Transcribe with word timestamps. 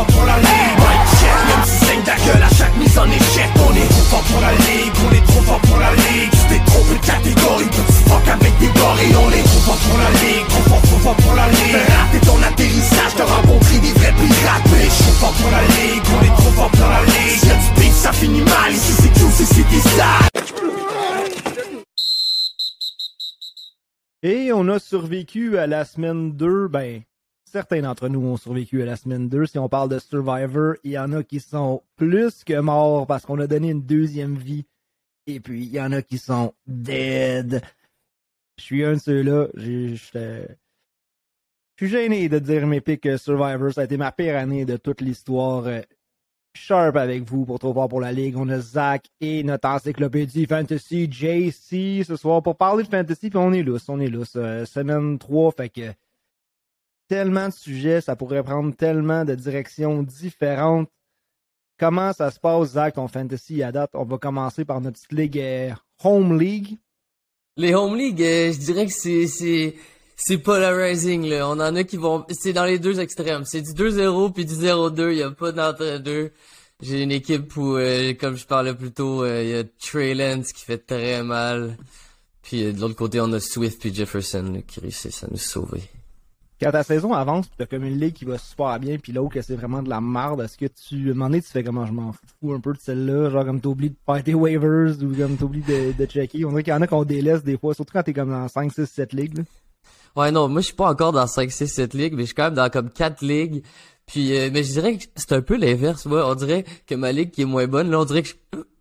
fort 0.00 0.06
pour 0.06 0.24
la 0.24 0.38
ligue 0.38 0.80
check, 1.20 1.38
même 1.48 1.64
si 1.64 1.76
saigne 1.84 2.02
ta 2.02 2.16
gueule 2.16 2.42
à 2.42 2.48
chaque 2.54 2.76
mise 2.76 2.98
en 2.98 3.06
échec 3.06 3.50
On 3.56 3.74
est 3.74 3.88
trop 3.88 4.06
fort 4.10 4.22
pour 4.22 4.40
la 4.40 4.52
ligue, 4.52 4.92
on 5.04 5.12
est 5.12 5.26
trop 5.26 5.42
fort 5.42 5.60
pour 5.60 5.78
la 5.78 5.92
ligue. 5.94 6.30
Tu 6.30 6.42
t'es 6.48 6.60
trompé 6.64 6.94
de 6.94 7.06
catégorie, 7.06 7.66
petit 7.66 8.02
fuck 8.08 8.28
avec 8.28 8.58
des 8.58 8.72
gorilles 8.78 9.16
On 9.16 9.30
est 9.30 9.46
trop 9.50 9.62
fort 9.66 9.80
pour 9.84 9.98
la 9.98 10.10
ligue, 10.22 10.46
trop 10.48 10.64
fort, 10.70 10.82
trop 10.82 11.00
fort 11.04 11.16
pour 11.16 11.34
la 11.34 11.48
ligue. 11.48 11.76
Rater 11.76 12.20
ton 12.26 12.42
atterrissage, 12.42 13.14
t'as 13.16 13.24
rencontré 13.24 13.78
des 13.78 13.92
vrais 13.92 14.14
pirates 14.16 14.66
Mais 14.72 14.84
je 14.84 14.98
suis 15.02 15.16
fort 15.20 15.32
pour 15.32 15.50
la 15.50 15.62
ligue, 15.62 16.04
on 16.16 16.20
est 16.24 16.36
trop 16.40 16.52
fort 16.58 16.70
pour 16.70 16.88
la 16.88 17.02
ligue. 17.04 17.44
Y'a 17.44 17.56
du 17.56 17.90
ça 17.90 18.12
finit 18.12 18.42
mal, 18.42 18.72
ici 18.72 18.92
c'est 19.00 19.12
QC, 19.12 19.44
c'est 19.44 19.68
des 19.68 19.82
Et 24.22 24.52
on 24.52 24.68
a 24.68 24.78
survécu 24.78 25.56
à 25.58 25.66
la 25.66 25.86
semaine 25.86 26.32
2. 26.32 26.68
Ben, 26.68 27.02
certains 27.50 27.82
d'entre 27.82 28.08
nous 28.08 28.20
ont 28.20 28.36
survécu 28.36 28.82
à 28.82 28.86
la 28.86 28.96
semaine 28.96 29.28
2. 29.28 29.46
Si 29.46 29.58
on 29.58 29.68
parle 29.68 29.88
de 29.88 29.98
Survivor, 29.98 30.74
il 30.84 30.92
y 30.92 30.98
en 30.98 31.12
a 31.12 31.22
qui 31.22 31.40
sont 31.40 31.82
plus 31.96 32.44
que 32.44 32.58
morts 32.60 33.06
parce 33.06 33.26
qu'on 33.26 33.38
a 33.40 33.46
donné 33.46 33.70
une 33.70 33.82
deuxième 33.82 34.36
vie. 34.36 34.66
Et 35.26 35.40
puis, 35.40 35.64
il 35.64 35.70
y 35.70 35.80
en 35.80 35.92
a 35.92 36.02
qui 36.02 36.18
sont 36.18 36.54
dead. 36.66 37.62
Je 38.58 38.62
suis 38.62 38.84
un 38.84 38.94
de 38.94 38.98
ceux-là. 38.98 39.48
Je 39.54 39.96
suis 41.76 41.88
gêné 41.88 42.28
de 42.28 42.38
dire 42.38 42.66
mes 42.66 42.80
pics 42.80 43.18
Survivor. 43.18 43.72
Ça 43.72 43.82
a 43.82 43.84
été 43.84 43.96
ma 43.96 44.12
pire 44.12 44.36
année 44.36 44.64
de 44.64 44.76
toute 44.76 45.00
l'histoire. 45.00 45.64
Sharp 46.54 46.96
avec 46.96 47.22
vous 47.22 47.44
pour 47.44 47.58
trop 47.58 47.88
pour 47.88 48.00
la 48.00 48.12
ligue. 48.12 48.36
On 48.36 48.48
a 48.48 48.58
Zach 48.58 49.06
et 49.20 49.42
notre 49.42 49.68
encyclopédie 49.68 50.46
Fantasy 50.46 51.10
JC 51.10 52.04
ce 52.04 52.16
soir 52.16 52.42
pour 52.42 52.56
parler 52.56 52.84
de 52.84 52.88
Fantasy. 52.88 53.30
Puis 53.30 53.38
on 53.38 53.52
est 53.52 53.62
lousse, 53.62 53.88
on 53.88 54.00
est 54.00 54.08
lousse. 54.08 54.34
Euh, 54.36 54.64
semaine 54.64 55.18
3, 55.18 55.52
fait 55.52 55.68
que 55.68 55.92
tellement 57.10 57.48
de 57.48 57.52
sujets, 57.52 58.00
ça 58.00 58.14
pourrait 58.14 58.44
prendre 58.44 58.72
tellement 58.72 59.24
de 59.24 59.34
directions 59.34 60.04
différentes. 60.04 60.88
Comment 61.76 62.12
ça 62.12 62.30
se 62.30 62.38
passe, 62.38 62.68
Zach, 62.68 62.94
ton 62.94 63.08
Fantasy 63.08 63.64
à 63.64 63.72
date? 63.72 63.90
On 63.94 64.04
va 64.04 64.16
commencer 64.16 64.64
par 64.64 64.80
notre 64.80 64.96
petite 64.96 65.12
ligue 65.12 65.38
euh, 65.40 65.72
Home 66.04 66.38
League. 66.38 66.78
Les 67.56 67.74
Home 67.74 67.96
League, 67.96 68.22
euh, 68.22 68.52
je 68.52 68.58
dirais 68.58 68.86
que 68.86 68.92
c'est 68.92 69.26
c'est 70.14 70.38
polarizing 70.38 71.26
là. 71.26 71.48
On 71.48 71.58
en 71.58 71.74
a 71.74 71.82
qui 71.82 71.96
vont 71.96 72.24
c'est 72.30 72.52
dans 72.52 72.64
les 72.64 72.78
deux 72.78 73.00
extrêmes. 73.00 73.44
C'est 73.44 73.62
du 73.62 73.72
2-0 73.72 74.32
puis 74.32 74.44
du 74.44 74.54
0-2, 74.54 75.10
il 75.10 75.18
y 75.18 75.22
a 75.24 75.32
pas 75.32 75.50
d'entre-deux. 75.50 76.30
J'ai 76.80 77.02
une 77.02 77.10
équipe 77.10 77.56
où 77.56 77.76
euh, 77.76 78.14
comme 78.14 78.36
je 78.36 78.46
parlais 78.46 78.74
plus 78.74 78.92
tôt, 78.92 79.26
il 79.26 79.48
y 79.48 79.54
a 79.54 79.64
Trey 79.64 80.14
Lance 80.14 80.52
qui 80.52 80.64
fait 80.64 80.78
très 80.78 81.24
mal. 81.24 81.76
Puis 82.42 82.72
de 82.72 82.80
l'autre 82.80 82.94
côté, 82.94 83.20
on 83.20 83.32
a 83.32 83.40
Swift 83.40 83.80
puis 83.80 83.92
Jefferson 83.92 84.62
qui 84.64 84.78
réussissent 84.78 85.24
à 85.24 85.28
nous 85.28 85.38
sauver. 85.38 85.82
Quand 86.60 86.72
ta 86.72 86.82
saison 86.82 87.14
avance, 87.14 87.46
tu 87.48 87.56
t'as 87.56 87.64
comme 87.64 87.84
une 87.84 87.98
ligue 87.98 88.12
qui 88.12 88.26
va 88.26 88.36
super 88.36 88.78
bien, 88.78 88.98
puis 88.98 89.12
l'autre 89.12 89.32
que 89.32 89.40
c'est 89.40 89.56
vraiment 89.56 89.82
de 89.82 89.88
la 89.88 90.02
merde, 90.02 90.42
est-ce 90.42 90.58
que 90.58 90.66
tu, 90.66 91.08
à 91.08 91.12
un 91.12 91.14
moment 91.14 91.30
donné, 91.30 91.40
tu 91.40 91.48
fais 91.48 91.64
comment 91.64 91.86
je 91.86 91.92
m'en 91.92 92.12
fous 92.12 92.52
un 92.52 92.60
peu 92.60 92.74
de 92.74 92.78
celle-là, 92.78 93.30
genre 93.30 93.46
comme 93.46 93.62
t'oublies 93.62 93.90
de 93.90 93.96
faire 94.04 94.22
tes 94.22 94.34
waivers 94.34 95.02
ou 95.02 95.16
comme 95.16 95.38
t'oublies 95.38 95.62
de, 95.62 96.04
checker? 96.04 96.44
On 96.44 96.50
dirait 96.50 96.62
qu'il 96.62 96.74
y 96.74 96.76
en 96.76 96.82
a 96.82 96.86
qu'on 96.86 97.04
délaisse 97.04 97.42
des 97.42 97.56
fois, 97.56 97.72
surtout 97.72 97.94
quand 97.94 98.02
t'es 98.02 98.12
comme 98.12 98.28
dans 98.28 98.46
5, 98.46 98.72
6, 98.74 98.84
7 98.84 99.12
ligues. 99.14 99.44
Ouais, 100.14 100.30
non, 100.30 100.48
moi 100.48 100.60
je 100.60 100.66
suis 100.66 100.74
pas 100.74 100.90
encore 100.90 101.12
dans 101.12 101.26
5, 101.26 101.50
6, 101.50 101.66
7 101.66 101.94
ligues, 101.94 102.12
mais 102.12 102.22
je 102.22 102.26
suis 102.26 102.34
quand 102.34 102.44
même 102.44 102.54
dans 102.54 102.68
comme 102.68 102.90
4 102.90 103.22
ligues. 103.22 103.62
Puis, 104.04 104.36
euh, 104.36 104.50
mais 104.52 104.62
je 104.62 104.72
dirais 104.72 104.98
que 104.98 105.04
c'est 105.14 105.32
un 105.32 105.40
peu 105.40 105.56
l'inverse, 105.56 106.04
moi. 106.04 106.28
On 106.28 106.34
dirait 106.34 106.66
que 106.86 106.94
ma 106.94 107.12
ligue 107.12 107.30
qui 107.30 107.42
est 107.42 107.46
moins 107.46 107.68
bonne, 107.68 107.90
là, 107.90 108.00
on 108.00 108.04
dirait 108.04 108.22
que 108.22 108.30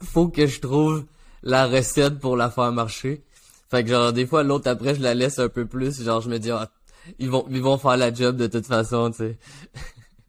faut 0.03 0.27
que 0.27 0.47
je 0.47 0.59
trouve 0.59 1.05
la 1.43 1.67
recette 1.67 2.19
pour 2.19 2.35
la 2.35 2.49
faire 2.49 2.73
marcher. 2.73 3.23
Fait 3.69 3.83
que 3.83 3.89
genre, 3.89 4.11
des 4.11 4.25
fois, 4.25 4.43
l'autre 4.43 4.69
après, 4.69 4.95
je 4.95 5.01
la 5.01 5.13
laisse 5.13 5.37
un 5.37 5.47
peu 5.47 5.65
plus. 5.65 6.03
Genre, 6.03 6.19
je 6.19 6.29
me 6.29 6.39
dis, 6.39 6.49
ah, 6.49 6.71
ils 7.17 7.29
vont, 7.29 7.45
ils 7.49 7.61
vont 7.61 7.77
faire 7.77 7.97
la 7.97 8.13
job 8.13 8.37
de 8.37 8.47
toute 8.47 8.65
façon, 8.65 9.11
tu 9.11 9.17
sais. 9.17 9.37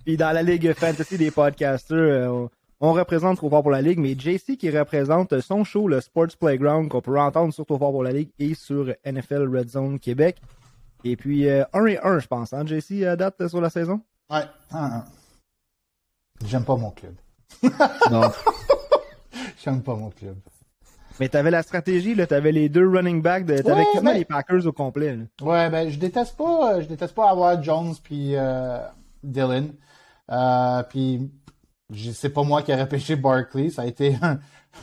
Puis 0.06 0.18
dans 0.18 0.32
la 0.32 0.44
ligue 0.44 0.74
fantasy 0.74 1.18
des 1.18 1.32
podcasters, 1.32 1.98
euh, 1.98 2.48
on 2.80 2.94
représente 2.94 3.38
Trop 3.38 3.50
fort 3.50 3.64
pour 3.64 3.72
la 3.72 3.82
Ligue, 3.82 3.98
mais 3.98 4.14
JC 4.14 4.56
qui 4.58 4.70
représente 4.70 5.40
son 5.40 5.64
show, 5.64 5.88
le 5.88 6.00
Sports 6.00 6.38
Playground, 6.40 6.90
qu'on 6.90 7.02
peut 7.02 7.20
entendre 7.20 7.54
sur 7.54 7.66
Trop 7.66 7.80
fort 7.80 7.92
pour 7.92 8.04
la 8.04 8.12
Ligue 8.12 8.30
et 8.38 8.54
sur 8.54 8.94
NFL 9.06 9.50
Red 9.56 9.70
Zone 9.70 10.00
Québec. 10.00 10.38
Et 11.04 11.16
puis, 11.16 11.50
1 11.50 11.68
euh, 11.74 11.86
et 11.88 12.00
1, 12.00 12.20
je 12.20 12.28
pense, 12.28 12.54
hein, 12.54 12.66
JC, 12.66 13.04
à 13.04 13.16
date 13.16 13.48
sur 13.48 13.62
la 13.62 13.70
saison? 13.70 14.02
Ouais, 14.30 14.44
1 14.72 15.06
J'aime 16.46 16.66
pas 16.66 16.76
mon 16.76 16.92
club. 16.92 17.16
non. 18.12 18.22
J'aime 19.64 19.82
pas 19.82 19.96
mon 19.96 20.12
club. 20.12 20.38
Mais 21.20 21.30
t'avais 21.30 21.52
la 21.52 21.64
stratégie, 21.64 22.16
là, 22.16 22.28
t'avais 22.28 22.52
les 22.52 22.70
deux 22.70 22.88
running 22.88 23.22
backs, 23.22 23.46
de, 23.46 23.58
t'avais 23.58 23.86
ouais, 24.02 24.14
les 24.14 24.26
Packers 24.26 24.66
au 24.68 24.72
complet. 24.72 25.18
Ouais, 25.42 25.70
ben 25.70 25.90
je 25.90 25.98
déteste 25.98 26.38
pas, 26.38 26.82
je 26.82 26.86
déteste 26.88 27.16
pas 27.16 27.30
avoir 27.30 27.62
Jones 27.62 27.96
puis 28.04 28.36
euh, 28.36 28.80
Dylan. 29.24 29.74
Euh, 30.32 30.84
puis 30.84 31.32
c'est 32.14 32.30
pas 32.30 32.44
moi 32.44 32.62
qui 32.62 32.72
ai 32.72 32.76
repêché 32.76 33.16
Barkley, 33.16 33.70
ça 33.70 33.84
a 33.84 33.86
été 33.86 34.16
un, 34.22 34.40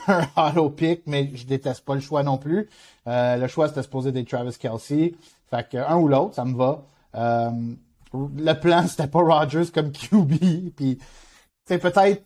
auto 0.37 0.71
pick, 0.71 1.03
mais 1.07 1.31
je 1.35 1.47
déteste 1.47 1.85
pas 1.85 1.95
le 1.95 2.01
choix 2.01 2.23
non 2.23 2.39
plus. 2.39 2.69
Euh, 3.07 3.37
le 3.37 3.47
choix 3.47 3.69
c'était 3.69 3.83
supposé 3.83 4.13
des 4.13 4.25
Travis 4.25 4.57
Kelsey, 4.59 5.15
fait 5.51 5.69
que 5.69 5.77
un 5.77 5.97
ou 5.97 6.09
l'autre, 6.09 6.35
ça 6.35 6.45
me 6.45 6.57
va. 6.57 6.85
Euh, 7.15 7.51
le 8.13 8.53
plan 8.55 8.87
c'était 8.89 9.07
pas 9.07 9.21
Rodgers 9.21 9.71
comme 9.73 9.93
QB, 9.93 10.75
puis 10.75 10.99
c'est 11.67 11.79
peut-être 11.79 12.25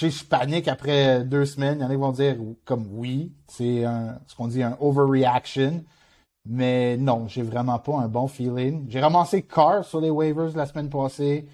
je 0.00 0.24
panique 0.24 0.68
après 0.68 1.24
deux 1.24 1.44
semaines, 1.44 1.78
il 1.78 1.82
y 1.82 1.84
en 1.84 1.88
a 1.88 1.90
qui 1.90 1.96
vont 1.96 2.12
dire 2.12 2.36
comme 2.64 2.86
oui, 2.92 3.32
c'est 3.46 3.84
ce 4.26 4.36
qu'on 4.36 4.48
dit 4.48 4.62
un 4.62 4.76
overreaction. 4.80 5.84
Mais 6.48 6.96
non, 6.96 7.28
j'ai 7.28 7.42
vraiment 7.42 7.78
pas 7.78 7.98
un 7.98 8.08
bon 8.08 8.26
feeling. 8.26 8.86
J'ai 8.88 9.00
ramassé 9.00 9.42
Carr 9.42 9.84
sur 9.84 10.00
les 10.00 10.08
waivers 10.08 10.56
la 10.56 10.64
semaine 10.64 10.88
passée. 10.88 11.46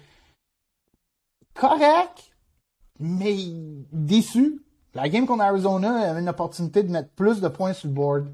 Correct, 1.53 2.31
mais 2.99 3.35
déçu. 3.91 4.61
La 4.93 5.09
game 5.09 5.25
contre 5.25 5.43
Arizona 5.43 6.09
avait 6.09 6.21
une 6.21 6.29
opportunité 6.29 6.83
de 6.83 6.91
mettre 6.91 7.09
plus 7.09 7.41
de 7.41 7.49
points 7.49 7.73
sur 7.73 7.89
le 7.89 7.93
board. 7.93 8.33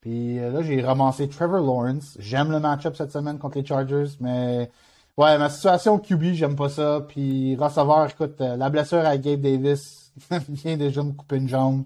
Puis 0.00 0.38
euh, 0.38 0.50
là, 0.50 0.62
j'ai 0.62 0.80
ramassé 0.80 1.28
Trevor 1.28 1.60
Lawrence. 1.60 2.16
J'aime 2.18 2.50
le 2.50 2.58
match-up 2.58 2.96
cette 2.96 3.12
semaine 3.12 3.38
contre 3.38 3.58
les 3.58 3.64
Chargers, 3.64 4.16
mais 4.18 4.70
ouais, 5.16 5.38
ma 5.38 5.48
situation 5.48 5.98
QB, 5.98 6.32
j'aime 6.34 6.56
pas 6.56 6.68
ça. 6.68 7.04
Puis 7.08 7.56
receveur, 7.56 8.08
écoute, 8.10 8.40
euh, 8.40 8.56
la 8.56 8.70
blessure 8.70 9.04
à 9.04 9.16
Gabe 9.16 9.40
Davis 9.40 10.12
vient 10.48 10.76
déjà 10.76 11.02
me 11.02 11.12
couper 11.12 11.36
une 11.36 11.48
jambe. 11.48 11.84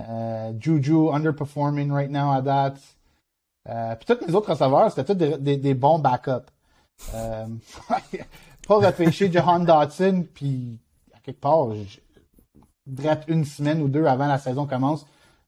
Euh, 0.00 0.52
Juju 0.58 1.10
underperforming 1.12 1.90
right 1.90 2.10
now 2.10 2.30
à 2.30 2.42
date. 2.42 2.80
Euh, 3.68 3.94
puis 3.96 4.06
tous 4.06 4.26
mes 4.26 4.34
autres 4.34 4.50
receveurs, 4.50 4.90
c'était 4.90 5.04
tous 5.04 5.38
des, 5.38 5.56
des, 5.56 5.74
bons 5.74 5.98
backups. 5.98 6.50
Pas 7.12 8.76
repêcher 8.76 9.30
Johan 9.30 9.60
Dotson, 9.60 10.26
puis 10.34 10.78
quelque 11.22 11.40
part, 11.40 11.68
je, 11.74 12.00
une 13.28 13.44
semaine 13.44 13.82
ou 13.82 13.88
deux 13.88 14.06
avant 14.06 14.26
la 14.26 14.38
saison 14.38 14.66
commence, 14.66 15.04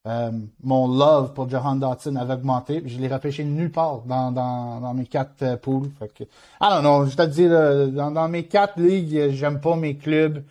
euh, 0.07 0.31
mon 0.63 0.89
love 0.89 1.35
pour 1.35 1.49
Johan 1.49 1.77
Dotson 1.77 2.17
avait 2.17 2.35
augmenté. 2.35 2.83
Je 2.87 2.99
l'ai 2.99 3.09
repêché 3.09 3.45
nulle 3.45 3.71
part 3.71 4.01
dans, 4.07 4.33
dans, 4.33 4.81
dans 4.81 4.95
mes 4.95 5.05
quatre 5.05 5.43
euh, 5.43 5.57
poules. 5.57 5.91
Fait 5.99 6.09
que, 6.13 6.25
ah 6.61 6.81
non, 6.81 7.01
non, 7.01 7.07
je 7.07 7.17
te 7.17 7.23
dis, 7.23 7.49
dans, 7.49 8.11
dans 8.11 8.29
mes 8.29 8.45
quatre 8.45 8.79
ligues, 8.79 9.31
j'aime 9.31 9.61
pas 9.61 9.77
mes 9.77 9.97
clubs. 9.97 10.43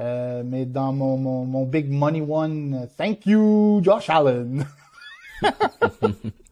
Euh, 0.00 0.42
mais 0.44 0.64
dans 0.64 0.92
mon, 0.92 1.16
mon, 1.16 1.44
mon 1.44 1.64
big 1.64 1.90
money 1.90 2.20
one, 2.20 2.86
thank 2.96 3.26
you, 3.26 3.80
Josh 3.82 4.08
Allen. 4.10 4.64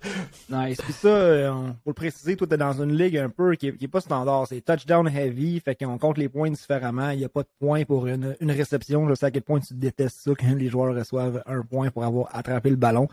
nice. 0.50 0.78
Puis 0.82 0.92
ça, 0.92 1.08
euh, 1.08 1.50
pour 1.52 1.90
le 1.90 1.94
préciser, 1.94 2.36
toi, 2.36 2.46
t'es 2.46 2.56
dans 2.56 2.82
une 2.82 2.96
ligue 2.96 3.16
un 3.16 3.28
peu 3.28 3.54
qui 3.54 3.68
est, 3.68 3.88
pas 3.88 4.00
standard. 4.00 4.46
C'est 4.48 4.60
touchdown 4.60 5.08
heavy, 5.08 5.60
fait 5.60 5.74
qu'on 5.74 5.98
compte 5.98 6.18
les 6.18 6.28
points 6.28 6.50
différemment. 6.50 7.10
Il 7.10 7.18
n'y 7.18 7.24
a 7.24 7.28
pas 7.28 7.42
de 7.42 7.48
points 7.58 7.84
pour 7.84 8.06
une, 8.06 8.36
une 8.40 8.50
réception. 8.50 9.08
Je 9.08 9.14
sais 9.14 9.26
à 9.26 9.30
quel 9.30 9.42
point 9.42 9.60
tu 9.60 9.74
détestes 9.74 10.20
ça 10.20 10.32
quand 10.38 10.54
les 10.54 10.68
joueurs 10.68 10.94
reçoivent 10.94 11.42
un 11.46 11.62
point 11.62 11.90
pour 11.90 12.04
avoir 12.04 12.28
attrapé 12.34 12.70
le 12.70 12.76
ballon. 12.76 13.08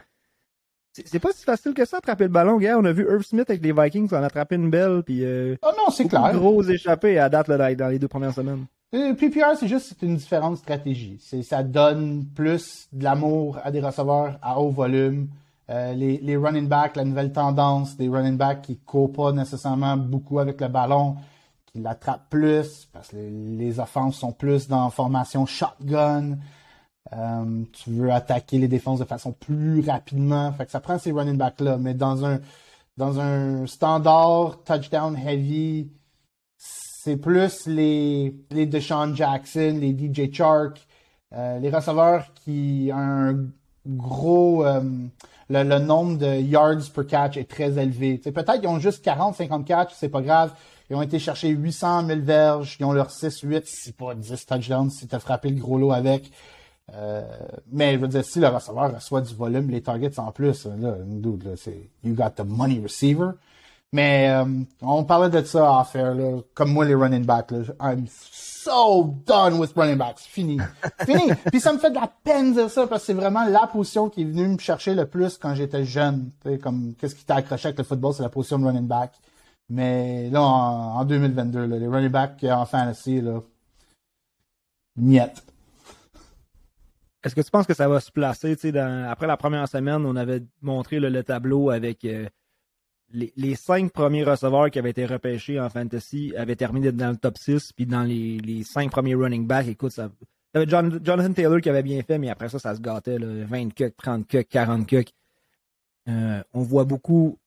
C'est 0.94 1.20
pas 1.20 1.32
si 1.34 1.44
facile 1.44 1.74
que 1.74 1.86
ça, 1.86 1.98
attraper 1.98 2.26
le 2.26 2.30
ballon, 2.30 2.58
gars. 2.58 2.78
On 2.78 2.86
a 2.86 2.92
vu 2.92 3.08
Irv 3.10 3.24
Smith 3.24 3.50
avec 3.50 3.64
les 3.64 3.74
Vikings 3.74 4.14
en 4.14 4.22
attraper 4.22 4.56
une 4.56 4.70
belle, 4.70 5.02
puis 5.04 5.26
euh, 5.26 5.56
oh 5.64 5.72
non, 5.76 5.90
c'est 5.90 6.08
clair. 6.08 6.32
gros 6.34 6.62
échappés 6.62 7.18
à 7.18 7.30
date 7.30 7.48
là, 7.48 7.74
dans 7.74 7.88
les 7.88 7.98
deux 7.98 8.08
premières 8.08 8.34
semaines. 8.34 8.66
Euh, 8.94 9.16
PPR, 9.16 9.58
c'est 9.60 9.68
juste 9.68 9.96
une 10.04 10.18
différente 10.18 10.58
stratégie. 10.58 11.20
Ça 11.42 11.64
donne 11.64 12.26
plus 12.36 12.88
de 12.92 13.04
l'amour 13.04 13.58
à 13.64 13.72
des 13.72 13.80
receveurs 13.80 14.38
à 14.44 14.60
haut 14.60 14.70
volume. 14.70 15.30
Euh, 15.70 15.94
les, 15.94 16.36
running 16.36 16.68
backs, 16.68 16.96
la 16.96 17.06
nouvelle 17.06 17.32
tendance 17.32 17.96
des 17.96 18.10
running 18.10 18.38
backs 18.38 18.64
qui 18.64 18.78
courent 18.78 19.14
pas 19.14 19.32
nécessairement 19.32 19.96
beaucoup 19.96 20.40
avec 20.40 20.60
le 20.60 20.68
ballon, 20.68 21.16
qui 21.66 21.80
l'attrapent 21.80 22.30
plus, 22.30 22.90
parce 22.92 23.10
que 23.10 23.16
les, 23.18 23.80
offenses 23.80 24.18
sont 24.18 24.34
plus 24.34 24.68
dans 24.68 24.90
formation 24.90 25.46
shotgun. 25.46 26.38
Euh, 27.14 27.64
tu 27.72 27.92
veux 27.92 28.12
attaquer 28.12 28.58
les 28.58 28.68
défenses 28.68 29.00
de 29.00 29.06
façon 29.06 29.32
plus 29.32 29.82
rapidement. 29.88 30.52
Fait 30.54 30.66
que 30.66 30.72
ça 30.72 30.80
prend 30.80 30.98
ces 30.98 31.12
running 31.12 31.38
backs-là. 31.38 31.78
Mais 31.78 31.94
dans 31.94 32.26
un 32.26 32.40
dans 32.98 33.20
un 33.20 33.66
standard 33.66 34.64
touchdown 34.64 35.18
heavy, 35.18 35.90
c'est 36.58 37.18
plus 37.18 37.68
les, 37.68 38.36
les 38.52 38.66
Deshaun 38.66 39.16
Jackson, 39.16 39.78
les 39.80 39.92
DJ 39.92 40.32
Chark, 40.32 40.86
euh, 41.34 41.60
les 41.60 41.70
receveurs 41.70 42.34
qui 42.36 42.92
ont 42.94 42.98
un 42.98 43.46
gros 43.86 44.64
le, 45.62 45.80
nombre 45.80 46.18
de 46.18 46.40
yards 46.42 46.90
per 46.94 47.06
catch 47.06 47.38
est 47.38 47.50
très 47.50 47.78
élevé. 47.78 48.18
Peut-être 48.18 48.60
qu'ils 48.60 48.70
ont 48.70 48.80
juste 48.80 49.04
40, 49.04 49.36
50 49.36 49.66
catch, 49.66 49.92
c'est 49.96 50.10
pas 50.10 50.22
grave. 50.22 50.54
Ils 50.90 50.96
ont 50.96 51.02
été 51.02 51.20
chercher 51.20 51.50
800 51.50 52.08
000 52.08 52.20
verges, 52.22 52.78
ils 52.80 52.86
ont 52.86 52.92
leur 52.92 53.12
6, 53.12 53.42
8, 53.42 53.64
c'est 53.66 53.96
pas 53.96 54.16
10 54.16 54.46
touchdowns 54.46 54.90
si 54.90 55.08
t'as 55.08 55.20
frappé 55.20 55.50
le 55.50 55.60
gros 55.60 55.78
lot 55.78 55.92
avec. 55.92 56.32
Euh, 56.94 57.24
mais 57.72 57.94
je 57.94 58.00
veux 58.00 58.08
dire, 58.08 58.26
si 58.26 58.40
le 58.40 58.48
receveur 58.48 58.94
reçoit 58.94 59.22
du 59.22 59.34
volume, 59.34 59.70
les 59.70 59.82
targets 59.82 60.20
en 60.20 60.32
plus, 60.32 60.66
là, 60.66 60.98
là, 60.98 61.52
c'est 61.56 61.90
you 62.04 62.14
got 62.14 62.32
the 62.32 62.46
money 62.46 62.80
receiver. 62.82 63.32
Mais 63.94 64.28
euh, 64.28 64.44
on 64.82 65.04
parlait 65.04 65.30
de 65.30 65.46
ça 65.46 65.80
à 65.80 65.84
faire, 65.84 66.16
là, 66.16 66.40
comme 66.56 66.74
moi 66.74 66.84
les 66.84 66.96
running 66.96 67.26
backs. 67.26 67.52
Là, 67.52 67.60
I'm 67.80 68.08
so 68.10 69.16
done 69.24 69.60
with 69.60 69.74
running 69.76 70.00
backs. 70.00 70.22
Fini. 70.22 70.58
Fini. 71.06 71.32
Puis 71.52 71.60
ça 71.60 71.72
me 71.74 71.78
fait 71.78 71.92
de 71.92 71.96
la 71.96 72.12
peine 72.24 72.56
de 72.56 72.62
dire 72.62 72.72
ça 72.72 72.88
parce 72.88 73.02
que 73.02 73.06
c'est 73.06 73.14
vraiment 73.14 73.46
la 73.46 73.68
position 73.68 74.10
qui 74.10 74.24
est 74.24 74.26
venue 74.26 74.48
me 74.48 74.58
chercher 74.58 74.96
le 74.96 75.06
plus 75.06 75.38
quand 75.38 75.54
j'étais 75.54 75.86
jeune. 75.86 76.32
comme 76.64 76.96
qu'est-ce 76.96 77.14
qui 77.14 77.24
t'a 77.24 77.36
accroché 77.36 77.68
avec 77.68 77.78
le 77.78 77.84
football, 77.84 78.16
c'est 78.16 78.24
la 78.24 78.30
position 78.30 78.58
de 78.58 78.66
running 78.66 78.88
back. 78.88 79.14
Mais 79.70 80.28
là, 80.32 80.42
en, 80.42 81.00
en 81.00 81.06
2022, 81.06 81.68
là, 81.68 81.78
les 81.78 81.88
running 81.88 82.10
backs 82.10 82.44
en 82.46 82.66
fantasy, 82.66 83.22
là, 83.22 83.42
niet. 84.98 85.44
Est-ce 87.24 87.36
que 87.36 87.42
tu 87.42 87.52
penses 87.52 87.68
que 87.68 87.76
ça 87.76 87.88
va 87.88 88.00
se 88.00 88.12
placer, 88.12 88.56
dans... 88.72 89.08
après 89.08 89.28
la 89.28 89.38
première 89.38 89.68
semaine, 89.68 90.04
on 90.04 90.16
avait 90.16 90.42
montré 90.64 91.00
le 91.00 91.24
tableau 91.24 91.70
avec 91.70 92.04
euh, 92.06 92.28
les, 93.14 93.32
les, 93.36 93.56
cinq 93.56 93.92
premiers 93.92 94.24
receveurs 94.24 94.70
qui 94.70 94.80
avaient 94.80 94.90
été 94.90 95.06
repêchés 95.06 95.60
en 95.60 95.70
fantasy 95.70 96.34
avaient 96.36 96.56
terminé 96.56 96.92
dans 96.92 97.12
le 97.12 97.18
top 97.18 97.38
6, 97.38 97.74
puis 97.74 97.86
dans 97.86 98.04
les, 98.04 98.40
les 98.40 98.64
cinq 98.64 98.92
premiers 98.92 99.16
running 99.16 99.48
backs, 99.48 99.68
écoute, 99.68 99.92
ça... 99.92 100.10
T'avais 100.52 100.68
John, 100.68 101.00
Jonathan 101.04 101.34
Taylor 101.34 101.62
qui 101.62 101.70
avait 101.70 101.84
bien 101.84 102.02
fait, 102.04 102.20
mais 102.20 102.30
après 102.30 102.50
ça, 102.50 102.60
ça 102.60 102.76
se 102.76 102.82
gâtait, 102.82 103.18
là, 103.18 103.46
20 103.46 103.74
cucks, 103.74 103.96
30 103.98 104.28
cucks, 104.28 104.50
40 104.50 104.88
cucks. 104.88 105.14
Euh, 106.10 106.44
on 106.54 106.62
voit 106.62 106.84
beaucoup 106.84 107.40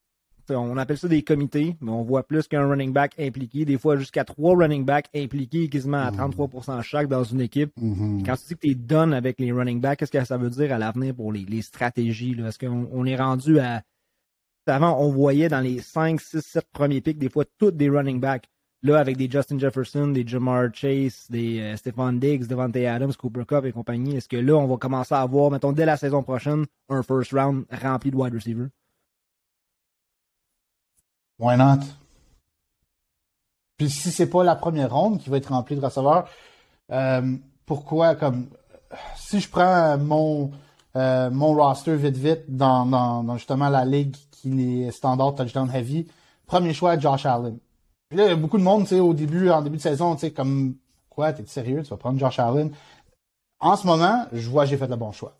on 0.54 0.76
appelle 0.76 0.98
ça 0.98 1.08
des 1.08 1.22
comités, 1.22 1.76
mais 1.80 1.90
on 1.90 2.02
voit 2.02 2.26
plus 2.26 2.46
qu'un 2.46 2.66
running 2.66 2.92
back 2.92 3.12
impliqué, 3.18 3.64
des 3.64 3.78
fois 3.78 3.96
jusqu'à 3.96 4.24
trois 4.24 4.56
running 4.56 4.84
backs 4.84 5.08
impliqués 5.14 5.68
quasiment 5.68 5.98
à 5.98 6.10
33% 6.10 6.82
chaque 6.82 7.08
dans 7.08 7.24
une 7.24 7.40
équipe. 7.40 7.72
Mm-hmm. 7.80 8.24
Quand 8.24 8.36
tu 8.36 8.44
dis 8.48 8.54
que 8.54 8.60
tu 8.60 8.70
es 8.70 8.74
done 8.74 9.12
avec 9.12 9.40
les 9.40 9.52
running 9.52 9.80
backs, 9.80 9.98
qu'est-ce 9.98 10.12
que 10.12 10.24
ça 10.24 10.36
veut 10.36 10.50
dire 10.50 10.72
à 10.72 10.78
l'avenir 10.78 11.14
pour 11.14 11.32
les, 11.32 11.62
stratégies? 11.62 12.36
Est-ce 12.46 12.58
qu'on 12.58 12.88
on 12.92 13.04
est 13.06 13.16
rendu 13.16 13.58
à. 13.58 13.82
Avant, 14.68 14.98
on 15.00 15.10
voyait 15.10 15.48
dans 15.48 15.60
les 15.60 15.80
5, 15.80 16.20
6, 16.20 16.40
7 16.40 16.66
premiers 16.72 17.00
pics, 17.00 17.18
des 17.18 17.28
fois, 17.28 17.44
toutes 17.58 17.76
des 17.76 17.88
running 17.88 18.20
backs. 18.20 18.48
Là, 18.82 18.98
avec 18.98 19.16
des 19.16 19.30
Justin 19.30 19.58
Jefferson, 19.58 20.08
des 20.08 20.26
Jamar 20.26 20.68
Chase, 20.72 21.26
des 21.30 21.60
euh, 21.60 21.76
Stephon 21.76 22.12
Diggs, 22.12 22.46
Devante 22.46 22.76
Adams, 22.76 23.14
Cooper 23.14 23.44
Cup 23.46 23.64
et 23.64 23.72
compagnie, 23.72 24.16
est-ce 24.16 24.28
que 24.28 24.36
là, 24.36 24.54
on 24.54 24.66
va 24.66 24.76
commencer 24.76 25.14
à 25.14 25.22
avoir, 25.22 25.50
mettons, 25.50 25.72
dès 25.72 25.86
la 25.86 25.96
saison 25.96 26.22
prochaine, 26.22 26.66
un 26.88 27.02
first 27.02 27.32
round 27.32 27.64
rempli 27.70 28.10
de 28.10 28.16
wide 28.16 28.34
receivers? 28.34 28.68
Why 31.38 31.56
not? 31.56 31.80
Puis 33.76 33.90
si 33.90 34.10
c'est 34.10 34.30
pas 34.30 34.44
la 34.44 34.56
première 34.56 34.94
ronde 34.94 35.20
qui 35.20 35.30
va 35.30 35.36
être 35.36 35.52
remplie 35.52 35.76
de 35.76 35.84
receveurs, 35.84 36.28
euh, 36.92 37.36
pourquoi 37.66 38.14
comme 38.14 38.48
si 39.16 39.40
je 39.40 39.48
prends 39.48 39.98
mon 39.98 40.50
euh, 40.96 41.30
mon 41.30 41.52
roster 41.52 41.94
vite 41.94 42.16
vite 42.16 42.44
dans, 42.48 42.86
dans, 42.86 43.36
justement 43.36 43.68
la 43.68 43.84
ligue 43.84 44.16
qui 44.50 44.82
est 44.84 44.90
standard 44.90 45.34
touchdown 45.34 45.70
heavy, 45.72 46.06
premier 46.46 46.72
choix 46.72 46.98
Josh 46.98 47.26
Allen. 47.26 47.58
Là, 48.12 48.24
il 48.24 48.28
y 48.28 48.32
a 48.32 48.36
beaucoup 48.36 48.58
de 48.58 48.62
monde, 48.62 48.82
tu 48.82 48.90
sais, 48.90 49.00
au 49.00 49.14
début, 49.14 49.50
en 49.50 49.62
début 49.62 49.78
de 49.78 49.82
saison, 49.82 50.14
tu 50.14 50.20
sais, 50.20 50.30
comme 50.30 50.76
quoi, 51.10 51.32
t'es 51.32 51.44
sérieux, 51.46 51.82
tu 51.82 51.90
vas 51.90 51.96
prendre 51.96 52.18
Josh 52.18 52.38
Allen. 52.38 52.70
En 53.58 53.76
ce 53.76 53.86
moment, 53.86 54.26
je 54.32 54.48
vois 54.48 54.64
j'ai 54.66 54.76
fait 54.76 54.86
le 54.86 54.96
bon 54.96 55.12
choix. 55.12 55.36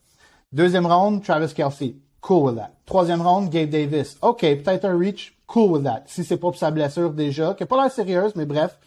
Deuxième 0.52 0.86
ronde, 0.86 1.22
Travis 1.22 1.52
Kelsey. 1.54 1.96
Cool 2.20 2.46
with 2.46 2.56
that. 2.56 2.72
Troisième 2.86 3.22
ronde, 3.22 3.50
Gabe 3.50 3.68
Davis. 3.68 4.16
OK, 4.22 4.40
peut-être 4.40 4.84
un 4.84 4.98
reach. 4.98 5.36
Cool 5.46 5.70
with 5.72 5.84
that. 5.84 6.02
Si 6.06 6.24
c'est 6.24 6.36
pas 6.36 6.48
pour 6.48 6.56
sa 6.56 6.70
blessure 6.70 7.12
déjà, 7.12 7.54
qui 7.54 7.62
n'est 7.62 7.66
pas 7.68 7.80
l'air 7.80 7.92
sérieuse, 7.92 8.32
mais 8.34 8.46
bref, 8.46 8.78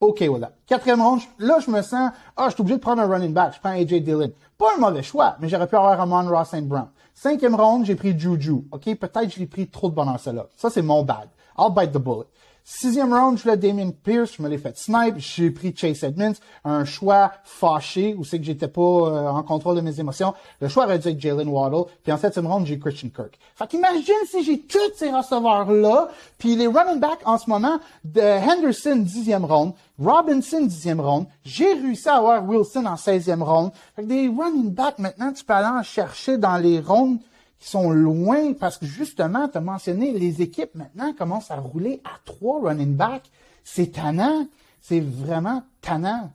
OK 0.00 0.20
with 0.20 0.40
that. 0.40 0.52
Quatrième 0.66 1.02
ronde, 1.02 1.20
là, 1.38 1.58
je 1.58 1.70
me 1.70 1.82
sens, 1.82 2.10
ah, 2.36 2.46
je 2.48 2.54
suis 2.54 2.60
obligé 2.60 2.76
de 2.76 2.82
prendre 2.82 3.02
un 3.02 3.06
running 3.06 3.32
back. 3.34 3.54
Je 3.54 3.60
prends 3.60 3.70
AJ 3.70 4.02
Dillon. 4.02 4.30
Pas 4.56 4.76
un 4.76 4.80
mauvais 4.80 5.02
choix, 5.02 5.36
mais 5.40 5.48
j'aurais 5.48 5.66
pu 5.66 5.76
avoir 5.76 6.00
Amon 6.00 6.28
Ross 6.28 6.48
St. 6.48 6.66
Brown. 6.66 6.88
Cinquième 7.18 7.54
ronde, 7.54 7.86
j'ai 7.86 7.94
pris 7.94 8.16
Juju. 8.16 8.68
OK, 8.70 8.94
peut-être 8.94 9.30
j'ai 9.34 9.46
pris 9.46 9.66
trop 9.68 9.88
de 9.88 9.94
bonheur 9.94 10.20
cela. 10.20 10.48
Ça, 10.54 10.68
c'est 10.68 10.82
mon 10.82 11.02
bad. 11.02 11.30
I'll 11.58 11.72
bite 11.74 11.90
the 11.90 11.98
bullet. 11.98 12.26
Sixième 12.68 13.14
round, 13.14 13.38
je 13.38 13.44
voulais 13.44 13.56
Damien 13.56 13.92
Pierce, 13.92 14.32
je 14.36 14.42
me 14.42 14.48
l'ai 14.48 14.58
fait 14.58 14.76
snipe, 14.76 15.14
j'ai 15.18 15.52
pris 15.52 15.72
Chase 15.72 16.02
Edmonds, 16.02 16.34
un 16.64 16.84
choix 16.84 17.30
fâché, 17.44 18.16
où 18.18 18.24
c'est 18.24 18.40
que 18.40 18.44
j'étais 18.44 18.66
pas 18.66 18.80
euh, 18.80 19.28
en 19.28 19.44
contrôle 19.44 19.76
de 19.76 19.82
mes 19.82 20.00
émotions. 20.00 20.34
Le 20.60 20.66
choix 20.66 20.86
aurait 20.86 20.98
dû 20.98 21.06
être 21.06 21.20
Jalen 21.20 21.46
Waddle, 21.46 21.84
puis 22.02 22.10
en 22.10 22.16
septième 22.16 22.48
round, 22.48 22.66
j'ai 22.66 22.76
Christian 22.76 23.10
Kirk. 23.10 23.38
Fait 23.54 23.68
qu'imagine 23.68 24.14
si 24.28 24.42
j'ai 24.42 24.58
tous 24.58 24.80
ces 24.96 25.12
receveurs-là, 25.12 26.08
puis 26.38 26.56
les 26.56 26.66
running 26.66 26.98
backs 26.98 27.20
en 27.24 27.38
ce 27.38 27.48
moment, 27.48 27.78
de 28.04 28.20
Henderson, 28.20 28.96
dixième 28.96 29.44
round, 29.44 29.72
Robinson, 30.00 30.62
dixième 30.62 31.00
round, 31.00 31.26
j'ai 31.44 31.72
réussi 31.72 32.08
à 32.08 32.16
avoir 32.16 32.44
Wilson 32.44 32.84
en 32.86 32.96
seizième 32.96 33.44
round. 33.44 33.70
Fait 33.94 34.02
que 34.02 34.08
des 34.08 34.26
running 34.26 34.72
backs, 34.72 34.98
maintenant, 34.98 35.32
tu 35.32 35.44
peux 35.44 35.54
aller 35.54 35.68
en 35.68 35.84
chercher 35.84 36.36
dans 36.36 36.56
les 36.56 36.80
rondes 36.80 37.20
qui 37.58 37.68
sont 37.68 37.90
loin 37.90 38.52
parce 38.52 38.78
que 38.78 38.86
justement, 38.86 39.48
tu 39.48 39.58
as 39.58 39.60
mentionné, 39.60 40.12
les 40.12 40.42
équipes 40.42 40.74
maintenant 40.74 41.12
commencent 41.14 41.50
à 41.50 41.56
rouler 41.56 42.00
à 42.04 42.18
trois 42.24 42.60
running 42.60 42.94
backs. 42.94 43.30
C'est 43.64 43.92
tannant. 43.92 44.46
C'est 44.80 45.00
vraiment 45.00 45.64
tannant. 45.80 46.30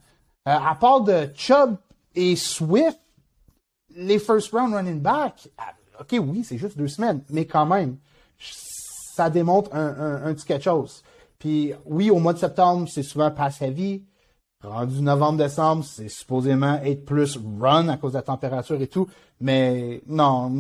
Euh, 0.47 0.51
à 0.51 0.75
part 0.75 1.01
de 1.01 1.29
Chubb 1.35 1.77
et 2.15 2.35
Swift, 2.35 3.00
les 3.95 4.19
first 4.19 4.51
round 4.51 4.73
running 4.73 5.00
back, 5.00 5.47
ah, 5.57 5.73
OK, 6.00 6.19
oui, 6.19 6.44
c'est 6.44 6.57
juste 6.57 6.77
deux 6.77 6.88
semaines, 6.88 7.21
mais 7.29 7.45
quand 7.45 7.65
même, 7.65 7.97
ça 8.39 9.29
démontre 9.29 9.74
un, 9.75 10.25
un, 10.25 10.33
petit 10.33 10.45
quelque 10.45 10.63
chose. 10.63 11.03
Puis 11.38 11.74
oui, 11.85 12.09
au 12.09 12.19
mois 12.19 12.33
de 12.33 12.39
septembre, 12.39 12.88
c'est 12.91 13.03
souvent 13.03 13.29
pass 13.29 13.62
heavy. 13.62 14.03
Rendu 14.63 15.01
novembre-décembre, 15.01 15.83
c'est 15.83 16.07
supposément 16.07 16.79
être 16.83 17.03
plus 17.03 17.38
run 17.59 17.88
à 17.88 17.97
cause 17.97 18.12
de 18.12 18.17
la 18.17 18.24
température 18.24 18.79
et 18.79 18.88
tout. 18.88 19.07
Mais 19.39 20.01
non, 20.07 20.51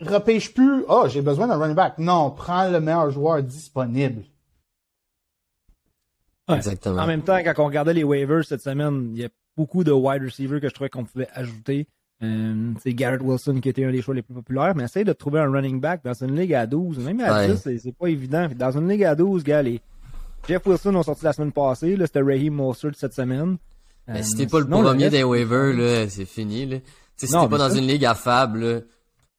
repêche 0.00 0.54
plus, 0.54 0.84
oh, 0.88 1.06
j'ai 1.08 1.22
besoin 1.22 1.46
d'un 1.46 1.56
running 1.56 1.76
back. 1.76 1.98
Non, 1.98 2.30
prends 2.30 2.68
le 2.68 2.80
meilleur 2.80 3.10
joueur 3.10 3.42
disponible. 3.42 4.24
Exactement. 6.48 7.02
En 7.02 7.06
même 7.06 7.22
temps, 7.22 7.36
quand 7.38 7.54
on 7.58 7.66
regardait 7.66 7.94
les 7.94 8.04
waivers 8.04 8.44
cette 8.44 8.62
semaine, 8.62 9.10
il 9.14 9.20
y 9.20 9.24
a 9.24 9.28
beaucoup 9.56 9.84
de 9.84 9.92
wide 9.92 10.22
receivers 10.22 10.60
que 10.60 10.68
je 10.68 10.74
trouvais 10.74 10.88
qu'on 10.88 11.04
pouvait 11.04 11.28
ajouter. 11.34 11.86
Euh, 12.22 12.72
c'est 12.82 12.94
Garrett 12.94 13.20
Wilson 13.22 13.60
qui 13.60 13.68
était 13.68 13.84
un 13.84 13.92
des 13.92 14.02
choix 14.02 14.14
les 14.14 14.22
plus 14.22 14.34
populaires, 14.34 14.74
mais 14.74 14.84
essaye 14.84 15.04
de 15.04 15.12
trouver 15.12 15.40
un 15.40 15.50
running 15.50 15.80
back 15.80 16.02
dans 16.02 16.14
une 16.14 16.34
ligue 16.34 16.54
à 16.54 16.66
12, 16.66 16.98
même 16.98 17.20
à 17.20 17.46
10, 17.46 17.78
c'est 17.80 17.96
pas 17.96 18.08
évident. 18.08 18.48
Dans 18.56 18.72
une 18.72 18.88
ligue 18.88 19.04
à 19.04 19.14
12, 19.14 19.44
gars, 19.44 19.62
les 19.62 19.80
Jeff 20.48 20.66
Wilson 20.66 20.94
ont 20.94 21.02
sorti 21.02 21.24
la 21.24 21.32
semaine 21.32 21.52
passée, 21.52 21.96
là, 21.96 22.06
c'était 22.06 22.22
Raheem 22.22 22.54
Mostert 22.54 22.92
cette 22.94 23.14
semaine. 23.14 23.58
Mais 24.06 24.22
si 24.22 24.36
t'es 24.36 24.46
pas 24.46 24.60
le 24.60 24.66
premier 24.66 25.10
des 25.10 25.22
waivers, 25.22 25.74
là, 25.74 26.08
c'est 26.08 26.24
fini, 26.24 26.64
là. 26.64 26.76
si 27.16 27.26
t'es 27.26 27.32
pas 27.32 27.58
dans 27.58 27.70
une 27.70 27.86
ligue 27.86 28.06
à 28.06 28.14
fab, 28.14 28.56
là, 28.56 28.80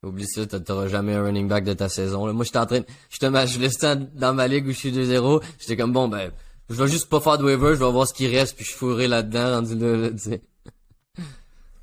Oublie 0.02 0.28
ça, 0.28 0.46
t'auras 0.46 0.88
jamais 0.88 1.14
un 1.14 1.24
running 1.24 1.48
back 1.50 1.66
de 1.66 1.74
ta 1.74 1.90
saison. 1.90 2.26
Là. 2.26 2.32
Moi, 2.32 2.46
j'étais 2.46 2.58
en 2.58 2.66
train, 2.66 2.82
justement, 3.10 3.46
je 3.46 3.96
dans 4.18 4.34
ma 4.34 4.48
ligue 4.48 4.68
où 4.68 4.72
je 4.72 4.78
suis 4.78 4.92
2-0. 4.92 5.44
J'étais 5.60 5.76
comme 5.76 5.92
bon, 5.92 6.08
ben, 6.08 6.32
je 6.70 6.76
vais 6.76 6.88
juste 6.88 7.10
pas 7.10 7.20
faire 7.20 7.38
de 7.38 7.44
waiver, 7.44 7.76
je 7.76 7.84
vais 7.84 7.92
voir 7.92 8.08
ce 8.08 8.14
qui 8.14 8.28
reste, 8.28 8.56
puis 8.56 8.64
je 8.64 8.74
fourrai 8.74 9.08
là-dedans, 9.08 9.56
rendu 9.56 9.76
là. 9.76 10.10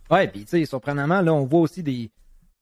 Ouais, 0.09 0.29
puis 0.29 0.45
tu 0.45 0.51
sais, 0.51 0.65
surprenamment, 0.65 1.21
là, 1.21 1.35
on 1.35 1.47
voit 1.47 1.63
aussi 1.63 1.83
des, 1.83 2.13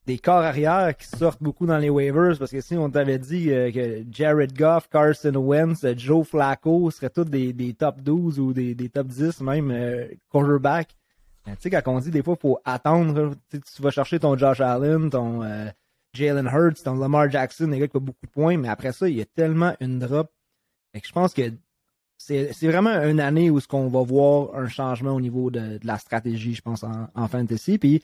des 0.06 0.18
corps 0.18 0.42
arrière 0.42 0.96
qui 0.96 1.06
sortent 1.06 1.42
beaucoup 1.42 1.66
dans 1.66 1.76
les 1.76 1.90
waivers, 1.90 2.38
parce 2.38 2.50
que 2.50 2.62
si 2.62 2.74
on 2.74 2.90
t'avait 2.90 3.18
dit 3.18 3.52
euh, 3.52 3.70
que 3.70 4.02
Jared 4.10 4.56
Goff, 4.56 4.88
Carson 4.88 5.34
Wentz, 5.36 5.84
Joe 5.98 6.26
Flacco 6.26 6.90
seraient 6.90 7.10
tous 7.10 7.24
des, 7.24 7.52
des 7.52 7.74
top 7.74 8.00
12 8.00 8.40
ou 8.40 8.54
des, 8.54 8.74
des 8.74 8.88
top 8.88 9.08
10 9.08 9.42
même 9.42 9.70
euh, 9.70 10.06
quarterback, 10.30 10.96
tu 11.44 11.52
sais, 11.60 11.70
quand 11.70 11.82
on 11.86 11.98
dit 11.98 12.10
des 12.10 12.22
fois, 12.22 12.36
il 12.38 12.40
faut 12.40 12.58
attendre, 12.64 13.34
tu 13.50 13.82
vas 13.82 13.90
chercher 13.90 14.18
ton 14.18 14.36
Josh 14.36 14.60
Allen, 14.60 15.10
ton 15.10 15.42
euh, 15.42 15.66
Jalen 16.14 16.46
Hurts, 16.46 16.82
ton 16.82 16.94
Lamar 16.94 17.30
Jackson, 17.30 17.68
des 17.68 17.78
gars 17.78 17.88
qui 17.88 17.96
ont 17.96 18.00
beaucoup 18.00 18.26
de 18.26 18.30
points, 18.30 18.56
mais 18.56 18.68
après 18.68 18.92
ça, 18.92 19.08
il 19.08 19.16
y 19.16 19.20
a 19.20 19.26
tellement 19.26 19.74
une 19.80 19.98
drop. 19.98 20.30
Que 20.94 21.00
je 21.04 21.12
pense 21.12 21.34
que 21.34 21.52
c'est 22.16 22.52
vraiment 22.62 23.02
une 23.02 23.20
année 23.20 23.50
où 23.50 23.60
ce 23.60 23.68
qu'on 23.68 23.88
va 23.88 24.02
voir 24.02 24.54
un 24.54 24.68
changement 24.68 25.12
au 25.12 25.20
niveau 25.20 25.50
de, 25.50 25.78
la 25.82 25.98
stratégie, 25.98 26.54
je 26.54 26.62
pense, 26.62 26.84
en, 26.84 27.28
fantasy. 27.28 27.78
Puis 27.78 28.02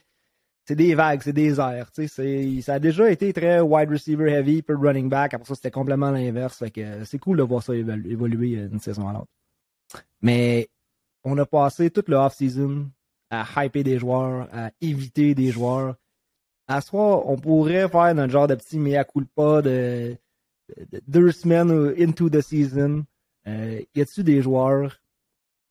c'est 0.66 0.75
des 0.75 0.94
vagues, 0.94 1.23
c'est 1.23 1.32
des 1.32 1.61
airs. 1.61 1.90
Ça 2.62 2.75
a 2.75 2.78
déjà 2.78 3.11
été 3.11 3.32
très 3.32 3.61
wide 3.61 3.90
receiver 3.90 4.30
heavy, 4.30 4.62
peu 4.62 4.76
running 4.76 5.09
back. 5.09 5.35
Après 5.35 5.47
ça, 5.47 5.54
c'était 5.54 5.70
complètement 5.70 6.11
l'inverse. 6.11 6.62
c'est 7.04 7.18
cool 7.18 7.38
de 7.38 7.42
voir 7.42 7.62
ça 7.62 7.75
évoluer 7.75 8.54
une 8.54 8.80
saison 8.80 9.09
à 9.09 9.12
l'autre. 9.12 9.30
Mais 10.20 10.68
on 11.25 11.38
a 11.38 11.47
passé 11.47 11.90
toute 11.90 12.09
le 12.09 12.16
off-season 12.16 12.90
à 13.30 13.44
hyper 13.64 13.82
des 13.84 13.99
joueurs, 13.99 14.49
à 14.52 14.70
éviter 14.80 15.34
des 15.34 15.50
joueurs. 15.50 15.94
À 16.68 16.80
soi, 16.80 17.22
on 17.26 17.37
pourrait 17.37 17.88
faire 17.88 18.00
un 18.00 18.28
genre 18.28 18.46
de 18.49 18.54
petit 18.54 18.78
mea 18.78 19.04
culpa 19.04 19.62
de, 19.62 20.16
de, 20.92 21.00
deux 21.08 21.32
semaines 21.32 21.94
into 21.99 22.28
the 22.28 22.40
season. 22.40 23.04
Euh, 23.49 23.80
y 23.94 24.00
a-t-il 24.00 24.25
des 24.25 24.42
joueurs 24.42 25.00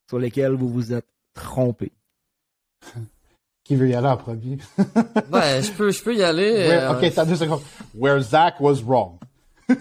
sur 0.09 0.19
lesquels 0.19 0.53
vous 0.53 0.69
vous 0.69 0.91
êtes 0.93 1.07
trompé? 1.33 1.91
Qui 3.63 3.75
veut 3.75 3.87
y 3.89 3.93
aller 3.93 4.07
en 4.07 4.17
premier? 4.17 4.57
Ouais, 5.31 5.61
je 5.61 5.71
peux, 5.71 5.91
je 5.91 6.01
peux 6.03 6.15
y 6.15 6.23
aller. 6.23 6.51
Where- 6.67 6.91
euh, 6.91 6.93
ok, 7.07 7.13
t'as 7.13 7.25
deux 7.25 7.35
secondes. 7.35 7.61
Where 7.93 8.19
Zach 8.21 8.59
was 8.59 8.81
wrong. 8.85 9.19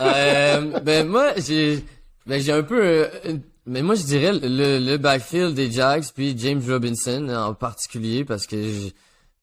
Euh, 0.00 0.78
ben 0.80 1.08
moi 1.08 1.32
j'ai 1.38 1.84
ben 2.26 2.40
j'ai 2.40 2.52
un 2.52 2.62
peu 2.62 2.80
euh, 2.80 3.08
une- 3.24 3.42
mais 3.68 3.82
moi 3.82 3.94
je 3.94 4.02
dirais 4.04 4.32
le, 4.32 4.78
le 4.78 4.96
backfield 4.96 5.54
des 5.54 5.70
Jags 5.70 6.04
puis 6.14 6.34
James 6.38 6.62
Robinson 6.66 7.28
en 7.28 7.54
particulier 7.54 8.24
parce 8.24 8.46
que 8.46 8.56
j'ai- 8.62 8.94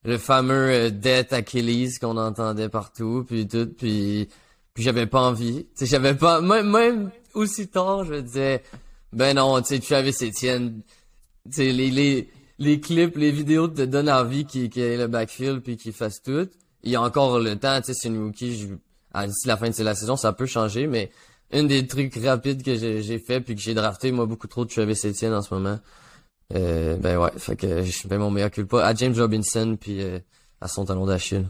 le 0.04 0.18
fameux 0.20 0.70
euh, 0.70 0.90
death 0.92 1.34
Achilles 1.34 1.98
qu'on 2.00 2.18
entendait 2.18 2.70
partout 2.70 3.24
puis 3.28 3.48
tout 3.48 3.68
puis 3.78 4.28
puis 4.74 4.84
j'avais 4.84 5.06
pas 5.08 5.22
envie. 5.22 5.66
Tu 5.78 5.86
j'avais 5.86 6.14
pas 6.14 6.42
même 6.42 6.70
même 6.70 7.12
aussi 7.34 7.68
tard 7.68 8.04
je 8.06 8.16
disais 8.16 8.62
ben 9.14 9.36
non 9.36 9.62
tu 9.62 9.68
sais 9.70 9.80
Travis 9.80 10.16
Etienne 10.22 10.82
tu 11.46 11.52
sais 11.54 11.72
les 11.72 11.90
les 11.90 12.30
les 12.60 12.80
clips 12.80 13.16
les 13.18 13.32
vidéos 13.32 13.68
te 13.68 13.82
donnent 13.84 14.10
envie 14.12 14.46
qu'il 14.46 14.70
qu'il 14.70 14.84
ait 14.84 14.98
le 14.98 15.08
backfield 15.08 15.62
puis 15.62 15.76
qu'il 15.78 15.94
fasse 15.94 16.22
tout 16.22 16.48
il 16.84 16.92
y 16.92 16.96
a 16.96 17.02
encore 17.02 17.40
le 17.40 17.56
temps 17.56 17.80
tu 17.82 17.88
sais 17.88 17.94
c'est 17.96 18.10
une 18.10 18.24
rookie 18.24 18.58
je- 18.58 18.68
à- 19.14 19.26
d'ici 19.28 19.48
la 19.48 19.56
fin 19.58 19.70
de 19.70 19.84
la 19.84 19.96
saison, 19.96 20.18
ça 20.18 20.34
peut 20.34 20.46
changer, 20.46 20.88
mais 20.88 21.10
une 21.52 21.68
des 21.68 21.88
trucs 21.88 22.16
rapides 22.16 22.64
que 22.64 22.76
j'ai 22.76 23.04
j'ai 23.04 23.20
fait 23.20 23.42
puis 23.42 23.56
que 23.56 23.62
j'ai 23.62 23.74
drafté, 23.74 24.12
moi, 24.12 24.26
beaucoup 24.26 24.48
trop 24.48 24.66
de 24.66 24.70
Travis 24.70 25.00
Etienne 25.06 25.34
en 25.34 25.42
ce 25.42 25.54
moment. 25.54 25.80
Euh, 26.54 26.98
ben 26.98 27.18
ouais, 27.18 27.32
fait 27.38 27.56
que 27.56 27.84
je 27.84 28.08
fais 28.08 28.18
mon 28.18 28.30
meilleur 28.30 28.52
culpa 28.52 28.86
à 28.86 28.94
James 28.94 29.16
Robinson 29.18 29.78
puis 29.80 30.02
euh, 30.02 30.20
à 30.62 30.68
son 30.68 30.86
talon 30.86 31.06
d'Achille. 31.06 31.48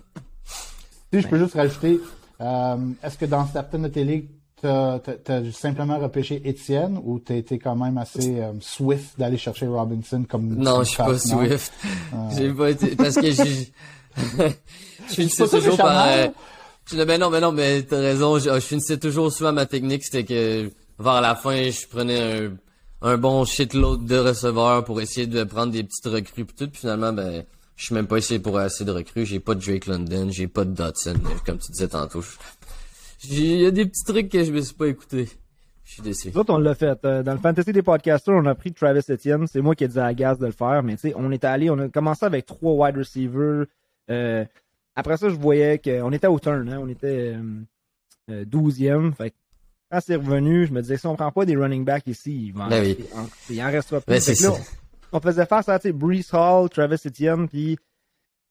Si 1.14 1.22
je 1.22 1.28
peux 1.28 1.38
juste 1.38 1.56
rajouter, 1.56 2.00
euh, 2.42 2.78
est-ce 3.04 3.18
que 3.18 3.26
dans 3.26 3.46
certaines 3.48 3.84
de 3.84 3.88
tes 3.90 4.04
ligues, 4.04 4.30
t'as 4.62 5.00
as, 5.28 5.52
simplement 5.52 6.00
repêché 6.00 6.42
Étienne 6.46 7.00
ou 7.04 7.20
t'as 7.20 7.36
été 7.36 7.60
quand 7.60 7.76
même 7.76 7.98
assez 7.98 8.40
euh, 8.40 8.54
swift 8.62 9.20
d'aller 9.20 9.38
chercher 9.38 9.68
Robinson 9.68 10.26
comme 10.28 10.56
Non, 10.56 10.84
je 10.84 10.90
suis 10.90 10.98
pas? 10.98 11.18
Swift. 11.18 11.74
J'ai 12.36 12.54
pas 12.54 12.70
été 12.70 12.96
parce 12.96 13.16
que 13.16 13.32
j'ai 13.32 13.72
je 15.18 15.28
ça, 15.28 15.48
toujours 15.48 15.78
par 15.78 16.30
chamans? 16.90 17.00
euh, 17.00 17.04
je 17.04 17.04
ben 17.08 17.20
non, 17.20 17.30
ben 17.30 17.40
non, 17.42 17.52
mais 17.52 17.84
t'as 17.84 18.00
raison, 18.00 18.38
je, 18.40 18.50
je 18.54 18.60
finissais 18.60 18.98
toujours 18.98 19.32
souvent 19.32 19.54
ma 19.54 19.66
technique, 19.66 20.04
c'était 20.04 20.24
que 20.26 20.72
vers 21.00 21.22
la 21.22 21.36
fin, 21.36 21.70
je 21.70 21.88
prenais 21.88 22.48
un, 22.48 22.58
un 23.02 23.18
bon 23.18 23.46
shitload 23.46 24.06
de 24.06 24.18
receveurs 24.18 24.84
pour 24.86 25.02
essayer 25.02 25.28
de 25.28 25.44
prendre 25.44 25.72
des 25.72 25.84
petites 25.84 26.06
recrues 26.08 26.46
pis 26.46 26.56
tout, 26.56 26.70
finalement 26.74 27.14
ben 27.14 27.44
je 27.76 27.86
suis 27.86 27.96
même 27.96 28.08
pas 28.08 28.18
essayé 28.18 28.40
pour 28.40 28.58
assez 28.58 28.86
de 28.86 28.92
recrues, 28.92 29.26
j'ai 29.26 29.40
pas 29.42 29.54
de 29.54 29.60
Drake 29.60 29.88
London, 29.88 30.30
j'ai 30.32 30.48
pas 30.48 30.64
de 30.64 30.72
Dotson, 30.72 31.16
comme 31.46 31.58
tu 31.58 31.72
disais 31.72 31.90
tantôt. 31.90 32.24
Il 33.30 33.62
y 33.62 33.66
a 33.66 33.72
des 33.72 33.86
petits 33.86 34.04
trucs 34.04 34.30
que 34.30 34.44
je 34.44 34.52
me 34.52 34.62
suis 34.62 34.76
pas 34.76 34.88
écouté. 34.88 35.28
Je 35.84 35.94
suis 35.94 36.02
déçu. 36.02 36.32
Nous 36.34 36.44
on 36.48 36.58
l'a 36.58 36.74
fait. 36.74 36.98
Euh, 37.06 37.22
Dans 37.22 37.34
le 37.34 37.40
fantasy 37.40 37.72
des 37.72 37.84
podcasters, 37.84 38.34
on 38.34 38.46
a 38.46 38.56
pris 38.56 38.72
Travis 38.74 39.02
Etienne. 39.10 39.46
C'est 39.48 39.62
moi 39.62 39.76
qui 39.76 39.84
ai 39.84 39.88
dit 39.88 40.00
à 40.00 40.14
Gaz 40.14 40.40
de 40.40 40.46
le 40.48 40.52
faire, 40.52 40.82
mais 40.84 40.96
tu 40.96 41.10
sais, 41.10 41.14
on 41.16 41.32
était 41.32 41.48
allé, 41.48 41.70
on 41.70 41.78
a 41.78 41.90
commencé 41.90 42.26
avec 42.26 42.46
trois 42.46 42.74
wide 42.74 42.98
receivers. 42.98 43.66
Euh, 44.10 44.46
après 44.96 45.18
ça, 45.18 45.30
je 45.30 45.36
voyais 45.36 45.80
qu'on 45.80 46.12
était 46.12 46.28
au 46.28 46.40
turn, 46.40 46.68
hein, 46.70 46.80
on 46.82 46.88
était 46.88 47.36
euh, 47.36 47.62
euh, 48.32 48.46
12e. 48.46 49.14
Fait 49.14 49.32
que 49.32 49.36
quand 49.92 50.00
c'est 50.02 50.16
revenu, 50.16 50.66
je 50.68 50.74
me 50.74 50.82
disais, 50.82 50.98
si 50.98 51.06
on 51.08 51.16
prend 51.16 51.32
pas 51.32 51.46
des 51.46 51.56
running 51.56 51.84
backs 51.86 52.08
ici, 52.08 52.48
il, 52.48 52.54
va 52.54 52.66
en, 52.66 52.70
Ben 52.70 52.84
oui. 52.84 53.06
en- 53.16 53.28
il 53.50 53.62
en 53.62 53.72
restera 53.72 54.02
plus. 54.02 54.26
Ben, 54.42 54.50
là, 54.50 54.58
on 55.12 55.20
faisait 55.20 55.46
face 55.46 55.70
à 55.70 55.80
Brees 55.94 56.26
Hall, 56.34 56.70
Travis 56.70 56.96
Etienne, 57.06 57.48
puis 57.48 57.78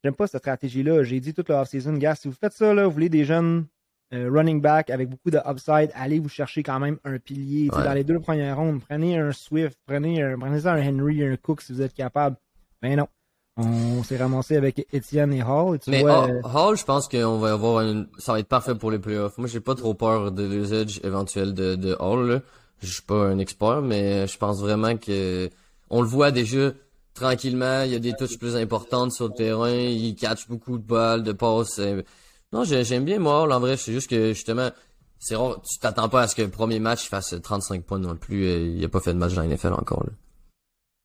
j'aime 0.03 0.15
pas 0.15 0.27
cette 0.27 0.41
stratégie-là. 0.43 1.03
J'ai 1.03 1.21
dit 1.21 1.35
toute 1.35 1.49
la 1.49 1.63
off-season, 1.63 1.95
gars, 1.95 2.15
si 2.15 2.29
vous 2.29 2.35
faites 2.35 2.53
ça, 2.53 2.73
là, 2.73 2.87
vous 2.87 2.93
voulez 2.93 3.09
des 3.09 3.25
jeunes 3.25 3.67
euh, 4.13 4.31
running 4.31 4.61
back 4.61 4.91
avec 4.91 5.09
beaucoup 5.09 5.31
de 5.31 5.41
upside, 5.47 5.91
allez 5.95 6.21
vous 6.21 6.29
chercher 6.29 6.63
quand 6.63 6.79
même 6.79 6.99
un 7.05 7.19
pilier. 7.19 7.69
Ouais. 7.71 7.83
Dans 7.85 7.95
les 7.95 8.05
deux 8.05 8.21
premières 8.21 8.57
rondes, 8.57 8.81
prenez 8.83 9.19
un 9.19 9.33
Swift, 9.33 9.79
prenez 9.87 10.23
un, 10.23 10.39
prenez 10.39 10.67
un 10.67 10.89
Henry, 10.89 11.25
un 11.25 11.37
Cook 11.37 11.63
si 11.63 11.73
vous 11.73 11.83
êtes 11.83 11.95
capable. 11.95 12.37
Ben 12.81 12.97
non. 12.97 13.09
On 13.57 14.03
s'est 14.03 14.17
ramassé 14.17 14.57
avec 14.57 14.85
Etienne 14.93 15.33
et 15.33 15.43
Hall. 15.43 15.79
Tu 15.79 15.91
Mais 15.91 16.03
vois, 16.03 16.25
Hall, 16.27 16.41
Hall, 16.45 16.77
je 16.77 16.85
pense 16.85 17.07
qu'on 17.09 17.39
va 17.39 17.53
avoir 17.53 17.83
une... 17.83 18.09
ça 18.19 18.33
va 18.33 18.41
être 18.41 18.49
parfait 18.49 18.75
pour 18.75 18.91
les 18.91 18.99
playoffs. 18.99 19.39
Moi, 19.39 19.47
j'ai 19.47 19.61
pas 19.61 19.77
trop 19.77 19.95
peur 19.95 20.33
de 20.33 20.45
l'usage 20.45 21.01
éventuel 21.05 21.55
de, 21.55 21.77
de 21.77 21.97
Hall, 22.01 22.29
là. 22.29 22.41
Je 22.83 22.93
suis 22.93 23.03
pas 23.03 23.15
un 23.29 23.39
expert, 23.39 23.81
mais 23.81 24.27
je 24.27 24.37
pense 24.37 24.61
vraiment 24.61 24.97
que 24.97 25.49
on 25.89 26.03
le 26.03 26.09
voit 26.09 26.33
déjà 26.33 26.73
tranquillement. 27.15 27.83
Il 27.83 27.93
y 27.93 27.95
a 27.95 28.01
des 28.01 28.13
touches 28.15 28.39
plus 28.39 28.57
importantes 28.57 29.13
sur 29.13 29.29
le 29.29 29.35
terrain. 29.35 29.71
Il 29.71 30.17
catch 30.17 30.49
beaucoup 30.49 30.77
de 30.77 30.83
balles, 30.85 31.23
de 31.23 31.33
passes. 31.33 31.81
Non, 32.53 32.65
j'ai- 32.65 32.85
j'aime 32.85 33.05
bien 33.05 33.21
moi 33.21 33.43
Hall. 33.45 33.53
En 33.53 33.61
vrai, 33.61 33.77
c'est 33.77 33.93
juste 33.93 34.11
que 34.11 34.33
justement, 34.33 34.71
c'est 35.21 35.37
rare. 35.37 35.63
Tu 35.63 35.79
t'attends 35.79 36.09
pas 36.09 36.23
à 36.23 36.29
ce 36.29 36.35
que 36.35 36.43
le 36.43 36.51
premier 36.51 36.81
match 36.81 37.09
fasse 37.09 37.35
35 37.41 37.85
points 37.85 38.01
non 38.01 38.17
plus. 38.17 38.49
Il 38.77 38.85
a 38.85 38.89
pas 38.89 39.01
fait 39.01 39.15
de 39.15 39.19
match 39.19 39.35
dans 39.35 39.43
la 39.43 39.47
NFL 39.49 39.73
encore. 39.75 40.03
Là. 40.05 40.11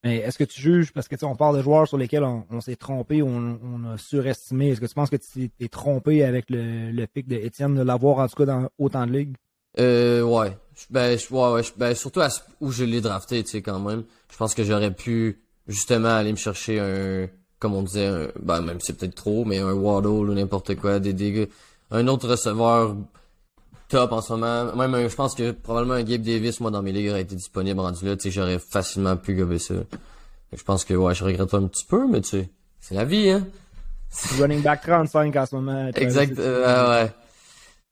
Mais 0.04 0.18
est-ce 0.18 0.38
que 0.38 0.46
tu 0.46 0.62
juges, 0.62 0.94
parce 0.94 1.08
que 1.08 1.16
tu 1.16 1.26
on 1.26 1.36
parle 1.36 1.58
de 1.58 1.62
joueurs 1.62 1.88
sur 1.88 1.98
lesquels 1.98 2.24
on, 2.24 2.62
s'est 2.62 2.78
trompé, 2.78 3.22
on, 3.22 3.60
on 3.62 3.92
a 3.92 3.98
surestimé. 3.98 4.70
Est-ce 4.70 4.80
que 4.80 4.86
tu 4.86 4.94
penses 4.94 5.10
que 5.10 5.18
tu 5.18 5.50
t'es 5.50 5.68
trompé 5.68 6.24
avec 6.24 6.46
le, 6.50 7.06
pic 7.06 7.28
de 7.28 7.36
Etienne 7.36 7.76
de 7.76 7.82
l'avoir 7.82 8.20
en 8.20 8.28
tout 8.28 8.36
cas 8.36 8.46
dans 8.46 8.70
autant 8.78 9.06
de 9.06 9.12
ligues? 9.12 9.36
Euh, 9.78 10.22
ouais. 10.22 10.58
Ben, 10.90 11.18
ouais, 11.32 11.52
ouais, 11.52 11.62
ben, 11.76 11.94
surtout 11.94 12.22
à 12.22 12.30
où 12.62 12.72
je 12.72 12.86
l'ai 12.86 13.02
drafté, 13.02 13.44
tu 13.44 13.52
sais, 13.52 13.62
quand 13.62 13.80
même. 13.80 14.06
Je 14.32 14.38
pense 14.38 14.56
que 14.56 14.64
j'aurais 14.64 14.94
pu, 14.94 15.42
justement, 15.68 16.16
aller 16.16 16.32
me 16.32 16.38
chercher 16.38 16.80
un, 16.80 17.28
comme 17.60 17.74
on 17.74 17.84
disait, 17.84 18.32
ben, 18.42 18.62
même 18.62 18.80
si 18.80 18.88
c'est 18.88 18.98
peut-être 18.98 19.16
trop, 19.16 19.44
mais 19.44 19.60
un 19.60 19.74
Waddle 19.74 20.08
ou 20.08 20.34
n'importe 20.34 20.76
quoi, 20.76 21.00
des 21.00 21.14
dégâts. 21.14 21.50
Un 21.92 22.08
autre 22.08 22.30
receveur 22.30 22.96
top 23.90 24.12
en 24.14 24.22
ce 24.22 24.32
moment. 24.34 24.74
Même, 24.76 24.94
un- 24.96 25.08
je 25.10 25.16
pense 25.16 25.36
que 25.36 25.52
probablement 25.52 25.96
un 25.96 26.04
Gabe 26.04 26.22
Davis, 26.22 26.60
moi, 26.62 26.72
dans 26.72 26.82
mes 26.82 26.92
ligues, 26.94 27.10
aurait 27.10 27.22
été 27.22 27.36
disponible 27.36 27.80
rendu 27.82 28.06
là, 28.06 28.16
tu 28.16 28.24
sais, 28.24 28.32
j'aurais 28.32 28.60
facilement 28.60 29.18
pu 29.18 29.36
gober 29.36 29.60
ça. 29.60 29.74
Je 30.54 30.64
pense 30.64 30.86
que, 30.86 30.94
ouais, 30.94 31.14
je 31.14 31.24
regrette 31.24 31.54
un 31.54 31.68
petit 31.68 31.86
peu, 31.86 32.08
mais 32.08 32.22
tu 32.22 32.30
sais, 32.30 32.50
c'est 32.80 32.96
la 32.96 33.04
vie, 33.06 33.30
hein. 33.30 33.46
Running 34.40 34.62
back 34.64 34.82
35 34.82 35.36
en 35.36 35.46
ce 35.46 35.56
moment. 35.56 35.92
Exact, 35.96 36.40
euh, 36.40 37.04
ouais. 37.04 37.12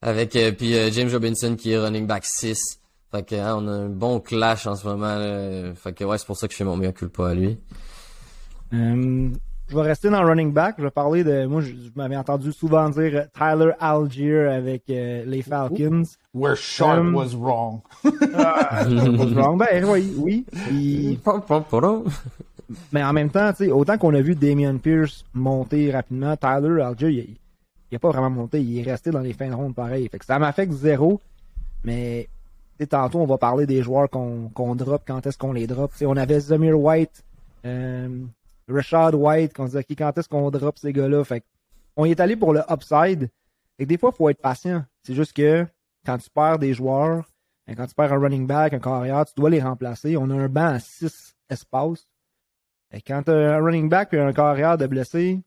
Avec 0.02 0.34
euh, 0.36 0.52
puis 0.52 0.76
euh, 0.76 0.90
James 0.92 1.10
Robinson 1.12 1.54
qui 1.56 1.72
est 1.72 1.78
running 1.78 2.06
back 2.06 2.24
6. 2.24 2.58
Fait 3.12 3.22
que 3.24 3.34
hein, 3.36 3.54
on 3.56 3.68
a 3.68 3.70
un 3.72 3.88
bon 3.88 4.18
clash 4.20 4.66
en 4.66 4.74
ce 4.76 4.86
moment. 4.86 5.16
Là. 5.16 5.74
Fait 5.74 5.92
que 5.92 6.04
ouais, 6.04 6.18
c'est 6.18 6.26
pour 6.26 6.36
ça 6.36 6.46
que 6.48 6.52
je 6.52 6.58
fais 6.58 6.64
mon 6.64 6.76
meilleur 6.76 6.94
culpa 6.94 7.28
à 7.30 7.34
lui. 7.34 7.56
Euh, 8.74 9.30
je 9.68 9.74
vais 9.76 9.82
rester 9.82 10.08
dans 10.10 10.22
le 10.22 10.28
running 10.28 10.52
back. 10.52 10.76
Je 10.78 10.84
vais 10.84 10.90
parler 10.90 11.24
de. 11.24 11.46
Moi, 11.46 11.60
je, 11.60 11.68
je 11.68 11.90
m'avais 11.94 12.16
entendu 12.16 12.52
souvent 12.52 12.88
dire 12.90 13.12
euh, 13.14 13.24
Tyler 13.36 13.72
Algier 13.80 14.38
avec 14.40 14.84
euh, 14.90 15.24
les 15.26 15.42
Falcons. 15.42 16.02
Where 16.34 16.56
Sharp 16.56 16.98
Um, 17.00 17.14
was 17.14 17.34
wrong. 17.34 17.80
Ah, 18.34 18.84
was 18.88 19.32
wrong. 19.34 19.58
Ben 19.58 19.84
oui, 19.84 20.14
oui. 20.18 20.44
Puis- 20.66 21.18
mais 22.92 23.02
en 23.02 23.12
même 23.12 23.30
temps, 23.30 23.50
tu 23.52 23.64
sais, 23.66 23.70
autant 23.70 23.96
qu'on 23.98 24.14
a 24.14 24.20
vu 24.20 24.34
Damian 24.34 24.76
Pierce 24.78 25.24
monter 25.34 25.90
rapidement, 25.90 26.36
Tyler 26.36 26.82
Algier, 26.82 27.08
il, 27.10 27.36
il 27.90 27.96
a 27.96 27.98
pas 27.98 28.10
vraiment 28.10 28.30
monté. 28.30 28.60
Il 28.60 28.78
est 28.78 28.90
resté 28.90 29.10
dans 29.10 29.20
les 29.20 29.32
fins 29.32 29.48
de 29.48 29.54
ronde 29.54 29.74
pareil. 29.74 30.08
Fait 30.10 30.18
que 30.18 30.24
ça 30.24 30.38
m'affecte 30.38 30.72
zéro. 30.72 31.20
Mais 31.84 32.28
tu 32.78 32.84
sais, 32.84 32.86
tantôt, 32.88 33.20
on 33.20 33.26
va 33.26 33.38
parler 33.38 33.66
des 33.66 33.82
joueurs 33.82 34.08
qu'on 34.10 34.50
qu'on 34.54 34.74
drop, 34.74 35.02
quand 35.06 35.26
est-ce 35.26 35.38
qu'on 35.38 35.52
les 35.52 35.66
drop. 35.66 35.90
Tu 35.92 35.98
sais, 35.98 36.06
on 36.06 36.16
avait 36.16 36.40
Zamir 36.40 36.78
White, 36.78 37.24
euh, 37.64 38.08
Rashad 38.68 39.14
White, 39.14 39.54
qu'on 39.54 39.64
disait, 39.66 39.78
OK, 39.80 39.96
quand 39.96 40.16
est-ce 40.18 40.28
qu'on 40.28 40.50
drop 40.50 40.78
ces 40.78 40.92
gars-là? 40.92 41.24
Fait 41.24 41.40
que 41.40 41.46
on 41.96 42.04
y 42.04 42.10
est 42.10 42.20
allé 42.20 42.36
pour 42.36 42.52
le 42.52 42.62
upside. 42.70 43.28
Et 43.78 43.86
des 43.86 43.96
fois, 43.98 44.10
il 44.12 44.16
faut 44.16 44.28
être 44.28 44.40
patient. 44.40 44.84
C'est 45.02 45.14
juste 45.14 45.32
que 45.32 45.66
quand 46.06 46.18
tu 46.18 46.30
perds 46.30 46.58
des 46.58 46.74
joueurs, 46.74 47.24
ben, 47.66 47.74
quand 47.76 47.86
tu 47.86 47.94
perds 47.94 48.12
un 48.12 48.18
running 48.18 48.46
back, 48.46 48.72
un 48.74 48.78
carrière, 48.80 49.24
tu 49.26 49.32
dois 49.36 49.50
les 49.50 49.60
remplacer. 49.62 50.16
On 50.16 50.30
a 50.30 50.34
un 50.34 50.48
banc 50.48 50.66
à 50.74 50.78
6 50.80 51.34
espaces. 51.50 52.06
Et 52.92 53.00
quand 53.02 53.22
tu 53.24 53.30
as 53.30 53.56
un 53.56 53.60
running 53.62 53.88
back 53.88 54.12
et 54.14 54.18
un 54.20 54.32
carrière 54.32 54.78
de 54.78 54.86
blessé 54.86 55.40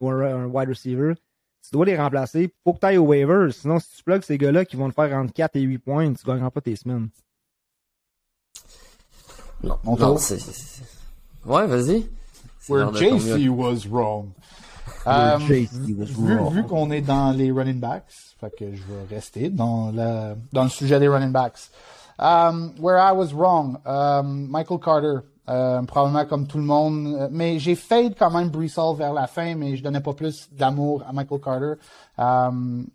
ou 0.00 0.10
un, 0.10 0.20
un 0.20 0.46
wide 0.46 0.68
receiver, 0.68 1.14
tu 1.62 1.70
dois 1.72 1.84
les 1.86 1.96
remplacer. 1.96 2.52
Faut 2.64 2.72
que 2.74 2.78
tu 2.80 2.86
ailles 2.86 2.98
au 2.98 3.04
waiver. 3.06 3.50
Sinon, 3.52 3.78
si 3.80 3.96
tu 3.96 4.02
plugues 4.04 4.22
ces 4.22 4.38
gars-là 4.38 4.64
qui 4.64 4.76
vont 4.76 4.88
te 4.88 4.94
faire 4.94 5.12
entre 5.16 5.32
4 5.32 5.56
et 5.56 5.62
8 5.62 5.78
points, 5.78 6.12
tu 6.12 6.24
gagneras 6.24 6.50
pas 6.50 6.60
tes 6.60 6.76
semaines. 6.76 7.08
Non, 9.62 9.78
Mon 9.84 9.96
non, 9.96 10.16
c'est- 10.18 10.82
Ouais, 11.44 11.66
vas-y. 11.66 12.08
Where 12.68 12.86
JC 12.86 13.48
was 13.48 13.86
wrong. 13.86 14.34
Um, 15.06 15.42
was 15.48 16.50
vu 16.50 16.64
qu'on 16.64 16.90
est 16.90 17.00
dans 17.00 17.30
les 17.30 17.52
running 17.52 17.78
backs, 17.78 18.34
fait 18.40 18.50
que 18.56 18.74
je 18.74 18.82
vais 18.82 19.14
rester 19.14 19.50
dans 19.50 19.92
le, 19.92 20.34
dans 20.52 20.64
le 20.64 20.68
sujet 20.68 20.98
des 20.98 21.08
running 21.08 21.30
backs. 21.30 21.70
Um, 22.18 22.74
where 22.80 22.98
I 22.98 23.12
was 23.12 23.32
wrong, 23.32 23.78
um, 23.84 24.48
Michael 24.50 24.78
Carter, 24.78 25.20
euh, 25.48 25.82
probablement 25.82 26.24
comme 26.24 26.46
tout 26.46 26.58
le 26.58 26.64
monde, 26.64 27.06
euh, 27.06 27.28
mais 27.30 27.58
j'ai 27.58 27.76
fade 27.76 28.14
quand 28.18 28.30
même 28.30 28.50
Hall 28.54 28.96
vers 28.96 29.12
la 29.12 29.26
fin, 29.26 29.54
mais 29.54 29.76
je 29.76 29.82
donnais 29.82 30.00
pas 30.00 30.14
plus 30.14 30.48
d'amour 30.52 31.04
à 31.06 31.12
Michael 31.12 31.40
Carter. 31.40 31.74
Um, 32.18 32.86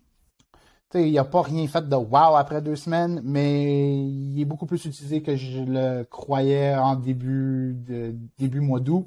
tu 0.90 0.98
sais, 0.98 1.08
il 1.08 1.18
a 1.18 1.24
pas 1.24 1.40
rien 1.40 1.66
fait 1.66 1.88
de 1.88 1.96
wow 1.96 2.36
après 2.36 2.60
deux 2.60 2.76
semaines, 2.76 3.22
mais 3.24 3.96
il 4.04 4.38
est 4.38 4.44
beaucoup 4.44 4.66
plus 4.66 4.84
utilisé 4.84 5.22
que 5.22 5.34
je 5.36 5.62
le 5.62 6.04
croyais 6.04 6.74
en 6.74 6.96
début 6.96 7.74
de 7.74 8.14
début 8.38 8.60
mois 8.60 8.80
d'août. 8.80 9.06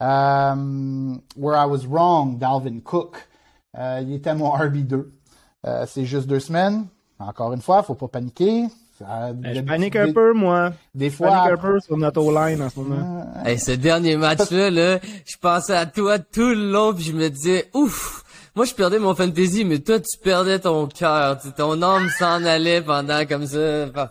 Um, 0.00 1.20
where 1.36 1.56
I 1.56 1.64
was 1.66 1.86
wrong, 1.86 2.38
Dalvin 2.38 2.80
Cook. 2.82 3.16
Euh, 3.76 4.00
il 4.02 4.14
était 4.14 4.34
mon 4.34 4.50
RB2. 4.50 5.06
Euh, 5.66 5.84
c'est 5.88 6.04
juste 6.04 6.26
deux 6.26 6.40
semaines. 6.40 6.86
Encore 7.18 7.52
une 7.52 7.60
fois, 7.60 7.82
faut 7.82 7.94
pas 7.94 8.08
paniquer. 8.08 8.66
Ça- 8.98 9.30
Eh, 9.44 9.54
Je 9.56 9.60
panique 9.60 9.92
des- 9.94 9.98
un 10.00 10.12
peu, 10.12 10.32
moi. 10.32 10.72
Des 10.94 11.10
Je 11.10 11.14
fois, 11.16 11.28
panique 11.30 11.52
un 11.52 11.56
peu 11.56 11.80
sur 11.80 11.96
notre 11.96 12.20
O-line 12.22 12.62
en 12.62 12.68
ce 12.70 12.78
moment. 12.80 13.26
Hey, 13.44 13.58
ce 13.58 13.72
dernier 13.72 14.16
match-là, 14.16 14.70
là, 14.70 14.98
je 15.24 15.36
pensais 15.40 15.74
à 15.76 15.86
toi 15.86 16.18
tout 16.18 16.48
le 16.48 16.70
long, 16.72 16.94
puis 16.94 17.04
je 17.04 17.12
me 17.12 17.28
disais, 17.28 17.68
ouf, 17.74 18.24
moi 18.56 18.64
je 18.64 18.74
perdais 18.74 18.98
mon 18.98 19.14
fantasy, 19.14 19.64
mais 19.64 19.78
toi 19.80 20.00
tu 20.00 20.18
perdais 20.22 20.58
ton 20.58 20.86
cœur, 20.88 21.38
tu- 21.40 21.52
ton 21.52 21.80
âme 21.82 22.08
s'en 22.18 22.44
allait 22.44 22.82
pendant 22.82 23.24
comme 23.26 23.46
ça. 23.46 23.86
Enfin, 23.88 24.08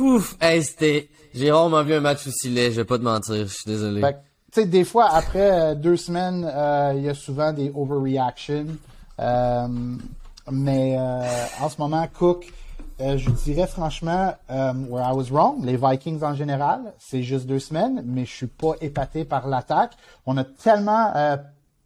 Ouf, 0.00 0.36
hey, 0.40 0.62
c'était, 0.62 1.08
j'ai 1.34 1.50
rarement 1.50 1.82
vu 1.82 1.92
un 1.94 2.00
match 2.00 2.24
aussi 2.26 2.48
laid, 2.50 2.70
je 2.70 2.76
vais 2.76 2.84
pas 2.84 2.98
te 2.98 3.02
mentir, 3.02 3.34
je 3.34 3.44
suis 3.52 3.64
désolé. 3.66 4.00
Fait 4.00 4.12
que, 4.12 4.18
tu 4.18 4.27
sais, 4.52 4.66
des 4.66 4.84
fois, 4.84 5.10
après 5.10 5.50
euh, 5.50 5.74
deux 5.74 5.96
semaines, 5.96 6.48
euh, 6.50 6.94
il 6.96 7.02
y 7.02 7.08
a 7.08 7.14
souvent 7.14 7.52
des 7.52 7.72
overreactions. 7.74 8.66
Euh, 9.20 9.68
mais 10.50 10.96
en 11.60 11.68
ce 11.68 11.78
moment, 11.78 12.06
Cook, 12.18 12.50
je 12.98 13.30
dirais 13.30 13.66
franchement, 13.66 14.32
euh, 14.50 14.72
where 14.88 15.04
I 15.04 15.12
was 15.14 15.30
wrong, 15.30 15.62
les 15.62 15.76
Vikings 15.76 16.22
en 16.22 16.34
général, 16.34 16.94
c'est 16.98 17.22
juste 17.22 17.46
deux 17.46 17.58
semaines, 17.58 18.02
mais 18.06 18.24
je 18.24 18.32
suis 18.32 18.46
pas 18.46 18.72
épaté 18.80 19.24
par 19.24 19.46
l'attaque. 19.46 19.92
On 20.24 20.38
a 20.38 20.44
tellement 20.44 21.12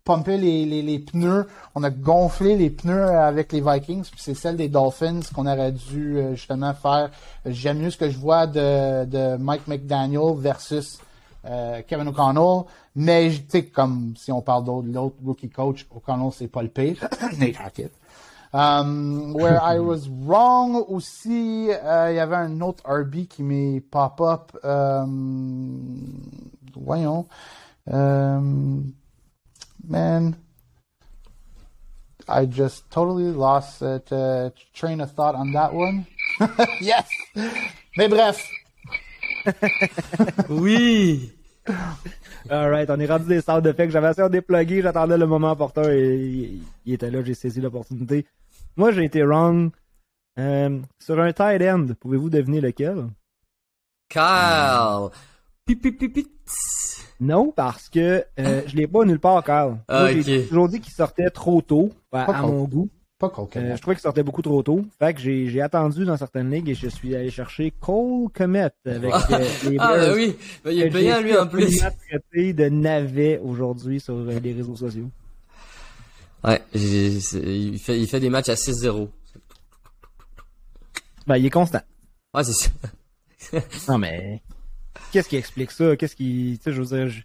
pumpé 0.04 0.36
les, 0.36 0.64
les, 0.64 0.82
les 0.82 1.00
pneus, 1.00 1.48
on 1.74 1.82
a 1.82 1.90
gonflé 1.90 2.56
les 2.56 2.70
pneus 2.70 3.08
avec 3.08 3.52
les 3.52 3.60
Vikings, 3.60 4.04
puis 4.04 4.20
c'est 4.20 4.34
celle 4.34 4.56
des 4.56 4.68
Dolphins 4.68 5.20
qu'on 5.34 5.46
aurait 5.46 5.72
dû 5.72 6.20
justement 6.34 6.74
faire. 6.74 7.10
J'aime 7.46 7.78
mieux 7.80 7.90
ce 7.90 7.96
que 7.96 8.08
je 8.08 8.18
vois 8.18 8.46
de, 8.46 9.04
de 9.06 9.36
Mike 9.38 9.66
McDaniel 9.66 10.34
versus 10.36 11.00
euh, 11.44 11.82
Kevin 11.86 12.08
O'Connell, 12.08 12.64
mais 12.94 13.30
tu 13.30 13.44
sais, 13.48 13.64
comme 13.66 14.14
si 14.16 14.30
on 14.32 14.42
parle 14.42 14.64
d'autre, 14.64 14.88
l'autre 14.90 15.16
rookie 15.24 15.50
coach, 15.50 15.86
O'Connell, 15.94 16.30
c'est 16.32 16.48
pas 16.48 16.62
le 16.62 16.68
pire. 16.68 16.96
Nate 17.38 17.56
Hackett. 17.56 17.92
Um, 18.54 19.32
where 19.32 19.58
I 19.62 19.78
was 19.80 20.08
wrong 20.08 20.84
aussi, 20.88 21.70
euh, 21.70 22.12
il 22.12 22.16
y 22.16 22.20
avait 22.20 22.36
un 22.36 22.60
autre 22.60 22.84
RB 22.86 23.26
qui 23.26 23.42
m'est 23.42 23.80
pop-up. 23.80 24.52
Um, 24.62 26.20
voyons. 26.76 27.26
Um, 27.90 28.94
man, 29.88 30.36
I 32.28 32.46
just 32.46 32.90
totally 32.90 33.32
lost 33.32 33.80
that 33.80 34.12
uh, 34.12 34.50
train 34.74 35.00
of 35.00 35.12
thought 35.12 35.34
on 35.34 35.52
that 35.52 35.74
one. 35.74 36.06
yes! 36.80 37.08
Mais 37.96 38.08
bref, 38.08 38.46
Oui! 40.48 41.32
Alright, 42.50 42.90
on 42.90 42.98
est 42.98 43.06
rendu 43.06 43.26
des 43.26 43.40
salles 43.40 43.62
de 43.62 43.72
fait 43.72 43.86
que 43.86 43.92
j'avais 43.92 44.08
assez 44.08 44.20
à 44.20 44.28
dépluguer, 44.28 44.82
j'attendais 44.82 45.16
le 45.16 45.26
moment 45.26 45.52
opportun 45.52 45.90
et 45.90 46.50
il, 46.84 46.92
était 46.92 47.10
là, 47.10 47.22
j'ai 47.22 47.34
saisi 47.34 47.60
l'opportunité. 47.60 48.26
Moi, 48.76 48.90
j'ai 48.90 49.04
été 49.04 49.22
wrong. 49.22 49.70
Euh, 50.38 50.80
sur 50.98 51.20
un 51.20 51.32
tight 51.32 51.62
end, 51.62 51.88
pouvez-vous 52.00 52.30
deviner 52.30 52.60
lequel? 52.60 53.06
Kyle! 54.08 55.10
Non, 57.20 57.52
parce 57.54 57.88
que 57.88 58.24
euh, 58.40 58.62
je 58.66 58.74
l'ai 58.76 58.88
pas 58.88 59.04
nulle 59.04 59.20
part. 59.20 59.44
Ah, 59.46 59.68
Moi, 59.88 60.12
J'ai 60.22 60.40
ok. 60.40 60.48
toujours 60.48 60.68
dit 60.68 60.80
qu'il 60.80 60.92
sortait 60.92 61.30
trop 61.30 61.62
tôt, 61.62 61.92
à, 62.10 62.22
à 62.22 62.34
trop. 62.34 62.48
mon 62.48 62.64
goût. 62.64 62.88
Pas. 63.28 63.32
Euh, 63.56 63.76
je 63.76 63.80
trouvais 63.80 63.96
qu'il 63.96 64.02
sortait 64.02 64.22
beaucoup 64.22 64.42
trop 64.42 64.62
tôt. 64.62 64.84
Fait 64.98 65.14
que 65.14 65.20
j'ai 65.20 65.48
j'ai 65.48 65.60
attendu 65.62 66.04
dans 66.04 66.16
certaines 66.16 66.50
ligues 66.50 66.68
et 66.68 66.74
je 66.74 66.88
suis 66.88 67.14
allé 67.16 67.30
chercher 67.30 67.72
Cole 67.80 68.28
Comet 68.34 68.70
avec 68.84 69.12
euh, 69.30 69.48
les 69.70 69.76
Ah, 69.78 69.94
ben 69.96 70.14
oui! 70.14 70.36
Ben, 70.64 70.70
il 70.72 70.80
est 70.82 70.90
payant 70.90 71.20
lui 71.20 71.36
en 71.36 71.46
plus. 71.46 71.78
traité 71.78 72.52
de 72.52 72.68
navet 72.68 73.38
aujourd'hui 73.42 74.00
sur 74.00 74.14
euh, 74.14 74.38
les 74.40 74.52
réseaux 74.52 74.76
sociaux. 74.76 75.10
Ouais, 76.44 76.60
il 76.74 77.20
fait, 77.78 78.00
il 78.00 78.06
fait 78.08 78.20
des 78.20 78.30
matchs 78.30 78.48
à 78.48 78.54
6-0. 78.54 79.08
Ben, 81.26 81.36
il 81.36 81.46
est 81.46 81.50
constant. 81.50 81.80
Ouais, 82.34 82.44
c'est 82.44 82.52
ça. 82.52 82.70
Non, 83.88 83.98
mais 83.98 84.40
qu'est-ce 85.12 85.28
qui 85.28 85.36
explique 85.36 85.70
ça? 85.72 85.96
Qu'est-ce 85.96 86.14
qui. 86.16 86.58
Tu 86.58 86.64
sais, 86.64 86.72
je 86.72 86.80
veux 86.82 86.86
dire. 86.96 87.08
je- 87.08 87.22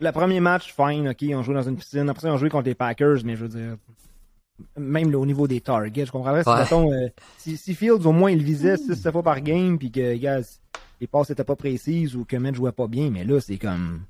Le 0.00 0.10
premier 0.12 0.40
match, 0.40 0.74
fine, 0.74 1.08
ok, 1.08 1.24
on 1.34 1.42
joue 1.42 1.54
dans 1.54 1.62
une 1.62 1.76
piscine. 1.76 2.08
Après 2.08 2.22
ça, 2.22 2.32
on 2.32 2.36
joue 2.36 2.48
contre 2.48 2.66
les 2.66 2.74
Packers, 2.74 3.18
mais 3.24 3.36
je 3.36 3.44
veux 3.44 3.48
dire. 3.48 3.76
Même 4.76 5.10
là, 5.10 5.18
au 5.18 5.26
niveau 5.26 5.46
des 5.48 5.60
targets, 5.60 6.06
je 6.06 6.12
comprendrais 6.12 6.42
si, 6.44 6.48
Ouais. 6.74 6.92
euh, 6.92 7.08
si, 7.38 7.56
si 7.56 7.74
Fields, 7.74 8.06
au 8.06 8.12
moins, 8.12 8.30
il 8.30 8.42
visait 8.42 8.76
6-7 8.76 9.12
fois 9.12 9.22
par 9.22 9.40
game, 9.40 9.78
puis 9.78 9.90
que, 9.90 10.14
gars, 10.16 10.40
les 11.00 11.06
passes 11.06 11.30
étaient 11.30 11.44
pas 11.44 11.56
précises 11.56 12.14
ou 12.16 12.24
que 12.24 12.36
Met 12.36 12.54
jouait 12.54 12.72
pas 12.72 12.86
bien, 12.86 13.10
mais 13.10 13.24
là, 13.24 13.40
c'est 13.40 13.58
comme. 13.58 14.02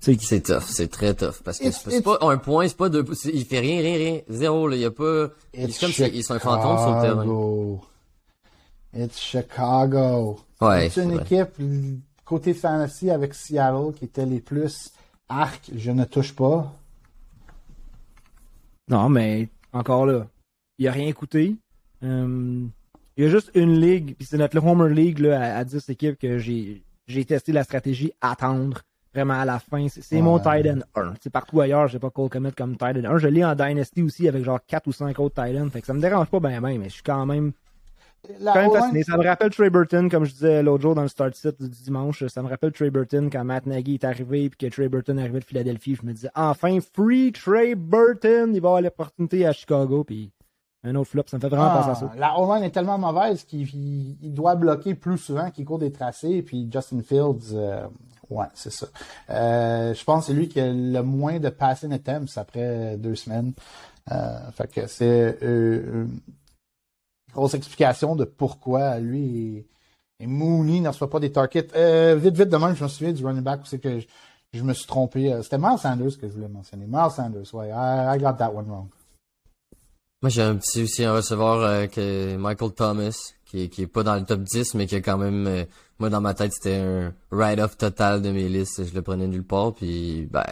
C'est 0.00 0.20
C'est 0.20 0.40
tough, 0.40 0.64
c'est 0.66 0.88
très 0.90 1.14
tough. 1.14 1.42
Parce 1.44 1.60
que 1.60 1.66
It's- 1.66 1.84
c'est 1.88 2.02
pas- 2.02 2.18
un 2.22 2.36
point, 2.36 2.66
c'est 2.66 2.76
pas 2.76 2.88
deux, 2.88 3.04
il 3.32 3.44
fait 3.44 3.60
rien, 3.60 3.80
rien, 3.80 3.96
rien. 3.96 4.20
Zéro, 4.28 4.66
là. 4.66 4.74
Il 4.74 4.82
y 4.82 4.84
a 4.84 4.90
pas, 4.90 5.26
It's 5.54 5.74
c'est 5.74 5.80
comme 5.80 5.92
si 5.92 6.02
ils 6.02 6.24
sont 6.24 6.34
un 6.34 6.38
fantôme 6.40 6.78
sur 6.78 6.96
le 6.96 7.02
terrain. 7.02 7.80
It's 9.04 9.18
Chicago. 9.20 10.40
Ouais, 10.60 10.90
C'est 10.90 11.04
une 11.04 11.14
vrai. 11.14 11.22
équipe 11.22 11.50
côté 12.24 12.52
fantasy 12.52 13.10
avec 13.10 13.32
Seattle 13.34 13.92
qui 13.96 14.06
était 14.06 14.26
les 14.26 14.40
plus 14.40 14.90
arc, 15.28 15.70
je 15.74 15.90
ne 15.92 16.04
touche 16.04 16.34
pas. 16.34 16.72
Non, 18.88 19.08
mais 19.08 19.48
encore 19.72 20.06
là, 20.06 20.26
il 20.78 20.88
a 20.88 20.92
rien 20.92 21.12
coûté. 21.12 21.56
Euh, 22.02 22.66
il 23.16 23.24
y 23.24 23.26
a 23.26 23.30
juste 23.30 23.50
une 23.54 23.78
ligue, 23.80 24.16
puis 24.16 24.26
c'est 24.26 24.38
notre 24.38 24.64
Homer 24.64 24.92
League 24.92 25.18
là, 25.18 25.40
à, 25.40 25.58
à 25.58 25.64
10 25.64 25.88
équipes 25.88 26.18
que 26.18 26.38
j'ai 26.38 26.82
j'ai 27.06 27.24
testé 27.24 27.52
la 27.52 27.64
stratégie 27.64 28.12
attendre 28.20 28.82
vraiment 29.14 29.40
à 29.40 29.44
la 29.44 29.58
fin. 29.58 29.86
C'est 29.88 30.20
mon. 30.20 30.38
Titan 30.38 30.78
1. 30.94 31.14
C'est 31.20 31.30
partout 31.30 31.60
ailleurs, 31.60 31.88
j'ai 31.88 31.98
pas 31.98 32.10
Cole 32.10 32.28
Comet 32.28 32.52
comme 32.52 32.72
Titan 32.72 33.04
1. 33.04 33.18
Je 33.18 33.28
l'ai 33.28 33.44
en 33.44 33.54
Dynasty 33.54 34.02
aussi 34.02 34.28
avec 34.28 34.44
genre 34.44 34.60
4 34.66 34.86
ou 34.86 34.92
5 34.92 35.18
autres 35.18 35.44
Titans. 35.44 35.70
Fait 35.70 35.80
que 35.80 35.86
ça 35.86 35.94
me 35.94 36.00
dérange 36.00 36.28
pas 36.28 36.40
bien, 36.40 36.60
ben, 36.60 36.78
mais 36.78 36.88
je 36.88 36.94
suis 36.94 37.02
quand 37.02 37.26
même, 37.26 37.52
La 38.40 38.52
quand 38.52 38.60
même 38.62 38.70
fasciné. 38.72 39.02
Ça 39.02 39.16
me 39.16 39.24
rappelle 39.26 39.50
Trey 39.50 39.68
Burton, 39.70 40.08
comme 40.08 40.24
je 40.24 40.32
disais 40.32 40.62
l'autre 40.62 40.82
jour 40.82 40.94
dans 40.94 41.02
le 41.02 41.08
start 41.08 41.34
set 41.34 41.60
du 41.60 41.68
dimanche. 41.68 42.24
Ça 42.28 42.42
me 42.42 42.48
rappelle 42.48 42.72
Trey 42.72 42.90
Burton 42.90 43.28
quand 43.30 43.44
Matt 43.44 43.66
Nagy 43.66 43.94
est 43.94 44.04
arrivé 44.04 44.48
puis 44.48 44.68
que 44.68 44.72
Trey 44.74 44.88
Burton 44.88 45.18
est 45.18 45.22
arrivé 45.22 45.40
de 45.40 45.44
Philadelphie. 45.44 45.96
Je 46.00 46.06
me 46.06 46.12
disais, 46.12 46.30
enfin, 46.34 46.78
free 46.94 47.32
Trey 47.32 47.74
Burton. 47.74 48.54
Il 48.54 48.60
va 48.60 48.68
avoir 48.68 48.80
l'opportunité 48.82 49.44
à 49.46 49.52
Chicago 49.52 50.04
puis 50.04 50.30
un 50.84 50.94
autre 50.94 51.10
flop. 51.10 51.24
Ça 51.26 51.36
me 51.36 51.40
fait 51.40 51.48
vraiment 51.48 51.70
penser 51.70 51.90
à 51.90 51.94
ça. 51.96 52.10
Ah, 52.12 52.16
la 52.18 52.38
O-line 52.38 52.64
est 52.64 52.70
tellement 52.70 52.98
mauvaise 52.98 53.44
qu'il 53.44 53.62
il- 53.62 54.16
il 54.22 54.32
doit 54.34 54.54
bloquer 54.54 54.94
plus 54.94 55.18
souvent 55.18 55.50
qu'il 55.50 55.64
court 55.64 55.78
des 55.78 55.90
tracés. 55.92 56.42
Puis 56.42 56.68
Justin 56.72 57.02
Fields, 57.02 57.54
euh, 57.54 57.86
ouais, 58.30 58.46
c'est 58.54 58.72
ça. 58.72 58.86
Euh, 59.30 59.94
je 59.94 60.04
pense 60.04 60.26
que 60.26 60.32
c'est 60.32 60.38
lui 60.38 60.48
qui 60.48 60.60
a 60.60 60.72
le 60.72 61.02
moins 61.02 61.40
de 61.40 61.48
passing 61.48 61.92
attempts 61.92 62.36
après 62.36 62.96
deux 62.98 63.14
semaines. 63.16 63.52
Euh, 64.10 64.50
fait 64.52 64.68
que 64.72 64.86
c'est 64.88 65.38
grosse 67.32 67.54
explication 67.54 68.16
de 68.16 68.24
pourquoi 68.24 68.98
lui 68.98 69.66
et, 70.20 70.26
Mooney 70.26 70.80
ne 70.80 70.88
reçoit 70.88 71.10
pas 71.10 71.18
des 71.18 71.32
targets. 71.32 71.66
Euh, 71.74 72.14
vite, 72.14 72.36
vite 72.36 72.48
de 72.48 72.56
même, 72.56 72.76
je 72.76 72.84
me 72.84 72.88
souviens 72.88 73.12
du 73.12 73.26
running 73.26 73.42
back 73.42 73.62
où 73.62 73.66
c'est 73.66 73.80
que 73.80 73.98
je, 74.52 74.62
me 74.62 74.72
suis 74.72 74.86
trompé. 74.86 75.32
Euh, 75.32 75.42
C'était 75.42 75.58
Miles 75.58 75.78
Sanders 75.78 76.16
que 76.16 76.28
je 76.28 76.32
voulais 76.32 76.48
mentionner. 76.48 76.86
Miles 76.86 77.10
Sanders, 77.10 77.52
ouais. 77.54 77.70
I, 77.70 78.18
got 78.20 78.34
that 78.34 78.52
one 78.54 78.68
wrong. 78.68 78.86
Moi, 80.22 80.28
j'ai 80.28 80.42
un 80.42 80.54
petit 80.54 80.84
aussi 80.84 81.04
un 81.04 81.14
receveur 81.14 81.60
euh, 81.62 81.86
que 81.88 82.36
Michael 82.36 82.70
Thomas, 82.72 83.32
qui, 83.44 83.62
est- 83.64 83.68
qui 83.68 83.82
est 83.82 83.86
pas 83.88 84.04
dans 84.04 84.14
le 84.14 84.24
top 84.24 84.42
10, 84.42 84.74
mais 84.74 84.86
qui 84.86 84.94
a 84.94 85.00
quand 85.00 85.18
même, 85.18 85.46
euh, 85.48 85.64
moi, 85.98 86.08
dans 86.08 86.20
ma 86.20 86.34
tête, 86.34 86.52
c'était 86.52 86.76
un 86.76 87.12
write-off 87.32 87.76
total 87.76 88.22
de 88.22 88.30
mes 88.30 88.48
listes. 88.48 88.84
Je 88.84 88.94
le 88.94 89.02
prenais 89.02 89.26
nulle 89.26 89.42
part, 89.42 89.74
puis 89.74 90.28
ben, 90.30 90.44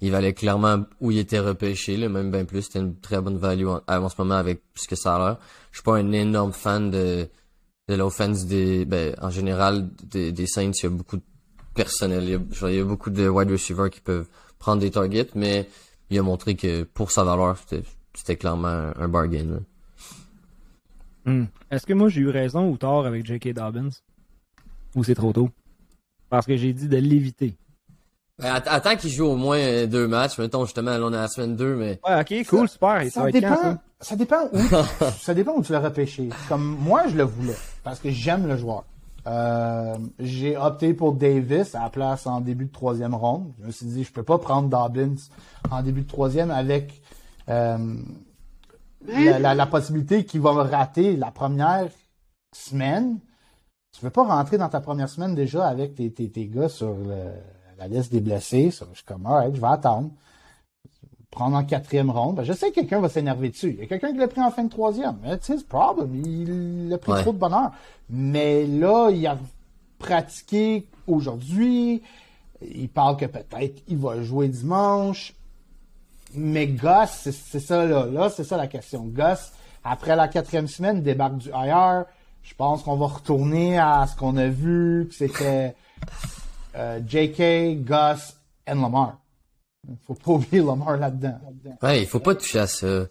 il 0.00 0.12
valait 0.12 0.32
clairement 0.32 0.84
où 1.00 1.10
il 1.10 1.18
était 1.18 1.40
repêché, 1.40 1.96
là, 1.96 2.08
même 2.08 2.30
bien 2.30 2.44
plus. 2.44 2.62
C'était 2.62 2.78
une 2.78 2.98
très 3.00 3.20
bonne 3.20 3.36
value 3.36 3.66
en, 3.66 4.08
ce 4.08 4.14
moment 4.18 4.36
avec 4.36 4.62
ce 4.74 4.86
que 4.86 4.96
ça 4.96 5.16
a 5.16 5.18
l'air. 5.18 5.38
Je 5.72 5.78
suis 5.78 5.84
pas 5.84 5.96
un 5.96 6.12
énorme 6.12 6.52
fan 6.52 6.90
de, 6.90 7.28
de 7.88 7.94
l'offense 7.94 8.46
des, 8.46 8.84
ben, 8.84 9.14
en 9.20 9.30
général, 9.30 9.88
des, 10.04 10.30
des 10.30 10.46
Saints. 10.46 10.70
Il 10.70 10.82
y 10.84 10.86
a 10.86 10.90
beaucoup 10.90 11.16
de 11.16 11.22
personnel. 11.74 12.24
Il 12.24 12.74
y 12.74 12.80
a, 12.80 12.84
beaucoup 12.84 13.10
de 13.10 13.28
wide 13.28 13.50
receivers 13.50 13.90
qui 13.90 14.00
peuvent 14.00 14.28
prendre 14.58 14.80
des 14.80 14.90
targets, 14.90 15.30
mais 15.34 15.68
il 16.10 16.18
a 16.18 16.22
montré 16.22 16.54
que 16.54 16.84
pour 16.84 17.10
sa 17.10 17.24
valeur, 17.24 17.56
c'était, 18.14 18.36
clairement 18.36 18.92
un, 18.96 19.08
bargain. 19.08 19.60
Hmm. 21.24 21.44
Est-ce 21.70 21.86
que 21.86 21.92
moi 21.92 22.08
j'ai 22.08 22.20
eu 22.20 22.30
raison 22.30 22.70
ou 22.70 22.76
tort 22.76 23.04
avec 23.04 23.26
J.K. 23.26 23.52
Dobbins? 23.52 23.90
Ou 24.94 25.04
c'est 25.04 25.14
trop 25.14 25.32
tôt? 25.32 25.50
Parce 26.30 26.46
que 26.46 26.56
j'ai 26.56 26.72
dit 26.72 26.88
de 26.88 26.96
l'éviter. 26.96 27.56
Ben, 28.38 28.54
att- 28.54 28.68
attends 28.68 28.96
qu'il 28.96 29.10
joue 29.10 29.26
au 29.26 29.36
moins 29.36 29.58
euh, 29.58 29.86
deux 29.86 30.06
matchs. 30.06 30.38
Mettons, 30.38 30.64
justement, 30.64 30.92
là, 30.96 31.00
on 31.04 31.12
est 31.12 31.16
à 31.16 31.22
la 31.22 31.28
semaine 31.28 31.56
2, 31.56 31.74
mais... 31.76 32.00
Ouais, 32.06 32.20
ok, 32.20 32.46
cool, 32.48 32.68
super. 32.68 33.02
Ça, 33.10 33.30
dépend, 33.32 33.56
ça? 33.56 33.78
ça 34.00 34.16
dépend 34.16 34.44
où, 34.52 34.58
ça 35.20 35.34
dépend 35.34 35.52
où 35.56 35.62
tu 35.62 35.72
l'as 35.72 35.80
repêché. 35.80 36.28
Comme 36.48 36.64
moi, 36.80 37.02
je 37.08 37.16
le 37.16 37.24
voulais 37.24 37.56
parce 37.82 37.98
que 37.98 38.10
j'aime 38.10 38.46
le 38.46 38.56
joueur. 38.56 38.84
Euh, 39.26 39.96
j'ai 40.20 40.56
opté 40.56 40.94
pour 40.94 41.12
Davis 41.14 41.74
à 41.74 41.82
la 41.82 41.90
place 41.90 42.26
en 42.26 42.40
début 42.40 42.66
de 42.66 42.72
troisième 42.72 43.14
ronde. 43.14 43.52
Je 43.60 43.66
me 43.66 43.70
suis 43.72 43.86
dit, 43.86 44.04
je 44.04 44.12
peux 44.12 44.22
pas 44.22 44.38
prendre 44.38 44.68
Dobbins 44.68 45.16
en 45.70 45.82
début 45.82 46.02
de 46.02 46.08
troisième 46.08 46.50
avec 46.52 47.02
euh, 47.48 47.76
la, 49.06 49.38
la- 49.38 49.54
la 49.54 49.66
possibilité 49.66 50.24
qu'il 50.24 50.40
va 50.40 50.52
me 50.52 50.60
rater 50.62 51.16
la 51.16 51.30
première 51.30 51.88
semaine. 52.54 53.18
Tu 53.96 54.04
veux 54.04 54.10
pas 54.10 54.22
rentrer 54.24 54.58
dans 54.58 54.68
ta 54.68 54.80
première 54.80 55.08
semaine 55.08 55.34
déjà 55.34 55.66
avec 55.66 55.94
tes, 55.96 56.10
tes, 56.12 56.30
tes 56.30 56.46
gars 56.46 56.68
sur 56.68 56.94
le- 56.94 57.32
la 57.78 57.88
liste 57.88 58.12
des 58.12 58.20
blessés. 58.20 58.70
Ça, 58.70 58.86
je 58.92 58.96
suis 58.96 59.04
comme, 59.04 59.26
alright, 59.26 59.54
je 59.54 59.60
vais 59.60 59.66
attendre 59.66 60.10
prendre 61.30 61.56
en 61.56 61.62
quatrième 61.64 62.10
ronde. 62.10 62.36
Ben, 62.36 62.42
je 62.42 62.54
sais 62.54 62.70
que 62.70 62.76
quelqu'un 62.76 63.00
va 63.00 63.08
s'énerver 63.10 63.50
dessus. 63.50 63.70
Il 63.74 63.80
y 63.80 63.82
a 63.82 63.86
quelqu'un 63.86 64.12
qui 64.12 64.18
l'a 64.18 64.28
pris 64.28 64.40
en 64.40 64.50
fin 64.50 64.64
de 64.64 64.70
troisième. 64.70 65.18
It's 65.26 65.48
his 65.48 65.62
problem. 65.62 66.14
Il 66.24 66.90
a 66.92 66.98
pris 66.98 67.12
Ouais. 67.12 67.20
trop 67.22 67.32
de 67.32 67.38
bonheur. 67.38 67.70
Mais 68.08 68.66
là, 68.66 69.10
il 69.10 69.24
a 69.26 69.36
pratiqué 69.98 70.86
aujourd'hui. 71.06 72.02
Il 72.62 72.88
parle 72.88 73.18
que 73.18 73.26
peut-être 73.26 73.82
il 73.88 73.98
va 73.98 74.20
jouer 74.22 74.48
dimanche. 74.48 75.34
Mais 76.34 76.66
Gus, 76.66 77.28
c'est 77.30 77.60
ça 77.60 77.84
là. 77.84 78.06
Là, 78.06 78.30
c'est 78.30 78.44
ça 78.44 78.56
la 78.56 78.66
question. 78.66 79.04
Gus, 79.04 79.52
après 79.84 80.16
la 80.16 80.28
quatrième 80.28 80.66
semaine, 80.66 81.02
débarque 81.02 81.36
du 81.36 81.50
IR. 81.50 82.04
Je 82.42 82.54
pense 82.54 82.82
qu'on 82.82 82.96
va 82.96 83.06
retourner 83.06 83.78
à 83.78 84.06
ce 84.06 84.16
qu'on 84.16 84.36
a 84.38 84.48
vu, 84.48 85.06
que 85.08 85.14
c'était 85.14 85.76
euh, 86.76 87.00
JK, 87.06 87.84
Gus 87.84 88.34
et 88.66 88.74
Lamar. 88.74 89.18
Faut 90.06 90.14
pas 90.14 90.32
oublier 90.32 90.58
Lamar 90.62 90.96
là-dedans. 90.96 91.38
Ouais, 91.82 92.02
il 92.02 92.06
faut 92.06 92.20
pas 92.20 92.34
toucher 92.34 92.60
à 92.60 92.66
ça. 92.66 93.06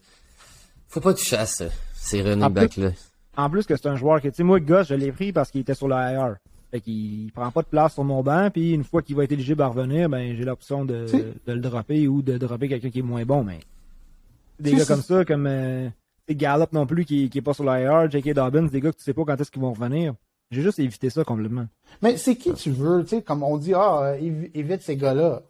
Faut 0.87 0.99
pas 1.01 1.13
toucher 1.13 1.37
à 1.37 1.45
ça. 1.45 1.65
Ces 1.95 2.21
running 2.21 2.43
En 2.43 2.51
plus- 2.51 2.53
backs 2.53 2.77
là. 2.77 2.89
En 3.35 3.49
plus 3.51 3.65
que 3.65 3.75
c'est 3.75 3.87
un 3.87 3.95
joueur 3.95 4.19
que, 4.21 4.29
tu 4.29 4.35
sais, 4.35 4.43
moi, 4.43 4.59
Gus, 4.59 4.87
je 4.87 4.95
l'ai 4.95 5.11
pris 5.11 5.31
parce 5.31 5.51
qu'il 5.51 5.61
était 5.61 5.75
sur 5.75 5.87
le 5.87 5.95
IR. 5.95 6.37
Fait 6.71 6.81
qu'il 6.81 7.31
prend 7.33 7.49
pas 7.51 7.61
de 7.61 7.67
place 7.67 7.93
sur 7.93 8.03
mon 8.03 8.23
banc, 8.23 8.49
puis 8.51 8.73
une 8.73 8.83
fois 8.83 9.01
qu'il 9.01 9.15
va 9.15 9.23
être 9.23 9.31
éligible 9.31 9.61
à 9.61 9.67
revenir, 9.67 10.09
ben, 10.09 10.35
j'ai 10.35 10.43
l'option 10.43 10.83
de, 10.85 11.05
le 11.45 11.59
dropper 11.59 12.07
ou 12.07 12.21
de 12.21 12.37
dropper 12.37 12.67
quelqu'un 12.67 12.89
qui 12.89 12.99
est 12.99 13.03
moins 13.03 13.23
bon, 13.25 13.43
mais. 13.43 13.59
Des 14.59 14.73
gars 14.73 14.85
comme 14.85 15.03
ça, 15.03 15.23
comme, 15.23 15.45
euh, 15.47 15.87
Gallup 16.29 16.73
non 16.73 16.85
plus, 16.87 17.05
qui, 17.05 17.29
qui 17.29 17.37
est 17.37 17.41
pas 17.41 17.53
sur 17.53 17.63
le 17.63 17.79
IR, 17.79 18.09
J.K. 18.09 18.33
Dobbins, 18.33 18.63
des 18.63 18.81
gars 18.81 18.91
que 18.91 18.97
tu 18.97 19.03
sais 19.03 19.13
pas 19.13 19.23
quand 19.23 19.39
est-ce 19.39 19.51
qu'ils 19.51 19.61
vont 19.61 19.71
revenir. 19.71 20.13
J'ai 20.51 20.61
juste 20.61 20.79
évité 20.79 21.09
ça 21.09 21.23
complètement. 21.23 21.67
Mais 22.01 22.15
c'est 22.17 22.35
qui 22.35 22.53
tu 22.53 22.71
veux, 22.71 23.03
tu 23.03 23.17
sais, 23.17 23.21
comme 23.21 23.43
on 23.43 23.57
dit, 23.57 23.73
ah, 23.73 24.13
évi- 24.19 24.49
évite 24.53 24.81
ces 24.81 24.95
gars-là. 24.95 25.41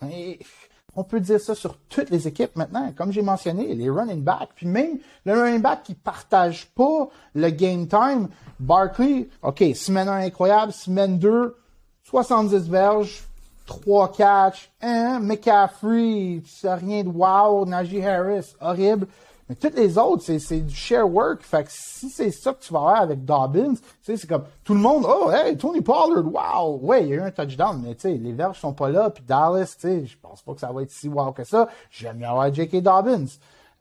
On 0.96 1.04
peut 1.04 1.20
dire 1.20 1.40
ça 1.40 1.54
sur 1.54 1.78
toutes 1.90 2.10
les 2.10 2.28
équipes 2.28 2.56
maintenant, 2.56 2.92
comme 2.98 3.12
j'ai 3.12 3.22
mentionné, 3.22 3.76
les 3.76 3.90
running 3.90 4.24
backs, 4.24 4.50
puis 4.56 4.66
même 4.66 4.98
le 5.26 5.34
running 5.40 5.62
back 5.62 5.84
qui 5.84 5.94
partage 5.94 6.66
pas 6.74 7.10
le 7.36 7.50
game 7.52 7.88
time. 7.88 8.30
Barkley, 8.60 9.30
ok, 9.44 9.64
semaine 9.76 10.08
1 10.10 10.26
incroyable, 10.26 10.72
semaine 10.74 11.20
2, 11.20 11.56
70 12.04 12.68
verges, 12.68 13.24
3 13.68 14.12
catch, 14.14 14.72
hein, 14.82 15.20
McCaffrey, 15.20 16.42
rien 16.64 17.04
de 17.04 17.10
wow, 17.10 17.66
Najee 17.68 18.04
Harris, 18.04 18.56
horrible. 18.60 19.06
Mais 19.50 19.56
toutes 19.56 19.76
les 19.76 19.98
autres, 19.98 20.24
c'est, 20.24 20.60
du 20.60 20.76
share 20.76 21.10
work. 21.10 21.42
Fait 21.42 21.64
que 21.64 21.70
si 21.72 22.10
c'est 22.10 22.32
ça 22.32 22.54
que 22.54 22.62
tu 22.62 22.74
vas 22.74 22.80
avoir 22.80 23.02
avec 23.02 23.24
Dobbins, 23.24 23.76
c'est 24.02 24.28
comme 24.28 24.44
tout 24.64 24.74
le 24.74 24.80
monde, 24.80 25.06
oh, 25.08 25.32
hey, 25.32 25.56
Tony 25.58 25.82
Pollard, 25.82 26.26
wow, 26.26 26.80
ouais, 26.82 27.04
il 27.04 27.10
y 27.10 27.14
a 27.14 27.16
eu 27.16 27.22
un 27.22 27.32
touchdown, 27.32 27.82
mais 27.82 27.96
tu 27.96 28.02
sais, 28.02 28.14
les 28.14 28.34
verges 28.34 28.60
sont 28.60 28.74
pas 28.74 28.90
là, 28.90 29.10
puis 29.10 29.24
Dallas, 29.26 29.76
tu 29.80 29.88
sais, 29.88 30.06
je 30.06 30.18
pense 30.18 30.42
pas 30.42 30.54
que 30.54 30.60
ça 30.60 30.72
va 30.72 30.82
être 30.82 30.92
si 30.92 31.08
wow 31.08 31.32
que 31.32 31.46
ça. 31.46 31.70
J'aime 31.90 32.18
mieux 32.18 32.28
avoir 32.28 32.54
J.K. 32.54 32.82
Dobbins. 32.82 33.26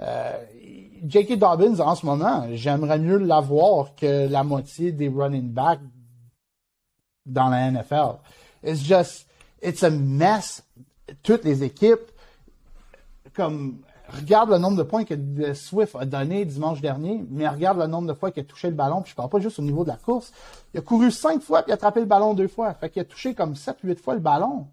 Euh, 0.00 0.44
J.K. 1.04 1.36
Dobbins, 1.36 1.80
en 1.80 1.94
ce 1.96 2.06
moment, 2.06 2.46
j'aimerais 2.52 3.00
mieux 3.00 3.18
l'avoir 3.18 3.96
que 3.96 4.28
la 4.28 4.44
moitié 4.44 4.92
des 4.92 5.08
running 5.08 5.50
backs 5.50 5.80
dans 7.24 7.48
la 7.48 7.72
NFL. 7.72 8.18
It's 8.62 8.82
just, 8.82 9.26
it's 9.60 9.82
a 9.82 9.90
mess. 9.90 10.62
Toutes 11.22 11.44
les 11.44 11.64
équipes, 11.64 12.10
comme, 13.34 13.78
regarde 14.14 14.50
le 14.50 14.58
nombre 14.58 14.76
de 14.76 14.82
points 14.82 15.04
que 15.04 15.14
de 15.14 15.52
Swift 15.54 15.96
a 15.98 16.04
donné 16.04 16.44
dimanche 16.44 16.80
dernier, 16.80 17.24
mais 17.30 17.48
regarde 17.48 17.78
le 17.78 17.86
nombre 17.86 18.08
de 18.08 18.14
fois 18.14 18.30
qu'il 18.30 18.42
a 18.42 18.46
touché 18.46 18.68
le 18.68 18.74
ballon, 18.74 19.02
puis 19.02 19.10
je 19.10 19.16
parle 19.16 19.28
pas 19.30 19.40
juste 19.40 19.58
au 19.58 19.62
niveau 19.62 19.82
de 19.84 19.88
la 19.88 19.96
course. 19.96 20.32
Il 20.74 20.78
a 20.78 20.82
couru 20.82 21.10
cinq 21.10 21.42
fois, 21.42 21.62
puis 21.62 21.70
il 21.70 21.72
a 21.72 21.74
attrapé 21.74 22.00
le 22.00 22.06
ballon 22.06 22.34
deux 22.34 22.48
fois. 22.48 22.72
Fait 22.74 22.88
qu'il 22.90 23.02
a 23.02 23.04
touché 23.04 23.34
comme 23.34 23.54
sept, 23.56 23.76
huit 23.82 23.98
fois 24.00 24.14
le 24.14 24.20
ballon. 24.20 24.66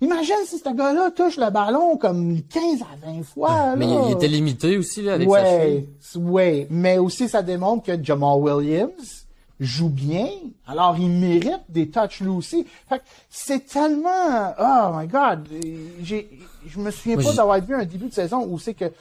Imagine 0.00 0.34
si 0.46 0.58
ce 0.58 0.68
gars-là 0.74 1.12
touche 1.12 1.36
le 1.36 1.48
ballon 1.50 1.96
comme 1.96 2.42
15 2.42 2.62
à 2.82 3.06
20 3.06 3.22
fois. 3.22 3.76
Mais 3.76 3.86
là. 3.86 4.02
il 4.08 4.12
était 4.12 4.26
limité 4.26 4.76
aussi 4.76 5.00
là 5.00 5.14
avec 5.14 5.28
sa 5.28 5.32
Ouais, 5.32 5.86
cheville. 6.02 6.24
ouais, 6.24 6.66
mais 6.70 6.98
aussi 6.98 7.28
ça 7.28 7.40
démontre 7.40 7.84
que 7.84 8.02
Jamal 8.02 8.36
Williams 8.40 9.21
joue 9.64 9.88
bien, 9.88 10.28
alors 10.66 10.96
il 10.98 11.08
mérite 11.10 11.62
des 11.68 11.88
touches 11.88 12.20
lui 12.20 12.28
aussi. 12.28 12.66
Fait 12.88 12.98
que 12.98 13.04
c'est 13.30 13.66
tellement, 13.66 14.54
oh 14.58 14.90
my 14.98 15.06
god, 15.06 15.48
j'ai, 16.02 16.28
je 16.66 16.78
me 16.78 16.90
souviens 16.90 17.16
pas 17.24 17.32
d'avoir 17.36 17.60
vu 17.60 17.74
un 17.74 17.84
début 17.84 18.08
de 18.08 18.14
saison 18.14 18.46
où 18.48 18.58
c'est 18.58 18.74
que 18.74 18.92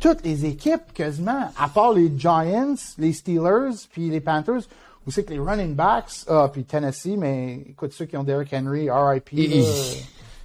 toutes 0.00 0.24
les 0.24 0.46
équipes 0.46 0.92
quasiment, 0.94 1.50
à 1.58 1.68
part 1.68 1.92
les 1.92 2.10
Giants, 2.16 2.74
les 2.98 3.12
Steelers, 3.12 3.74
puis 3.92 4.08
les 4.10 4.20
Panthers, 4.20 4.62
où 5.06 5.10
c'est 5.10 5.24
que 5.24 5.30
les 5.32 5.38
running 5.38 5.74
backs, 5.74 6.24
ah, 6.28 6.48
puis 6.52 6.64
Tennessee, 6.64 7.16
mais 7.18 7.54
écoute 7.70 7.92
ceux 7.92 8.04
qui 8.06 8.16
ont 8.16 8.24
Derrick 8.24 8.52
Henry, 8.52 8.88
R.I.P. 8.90 9.62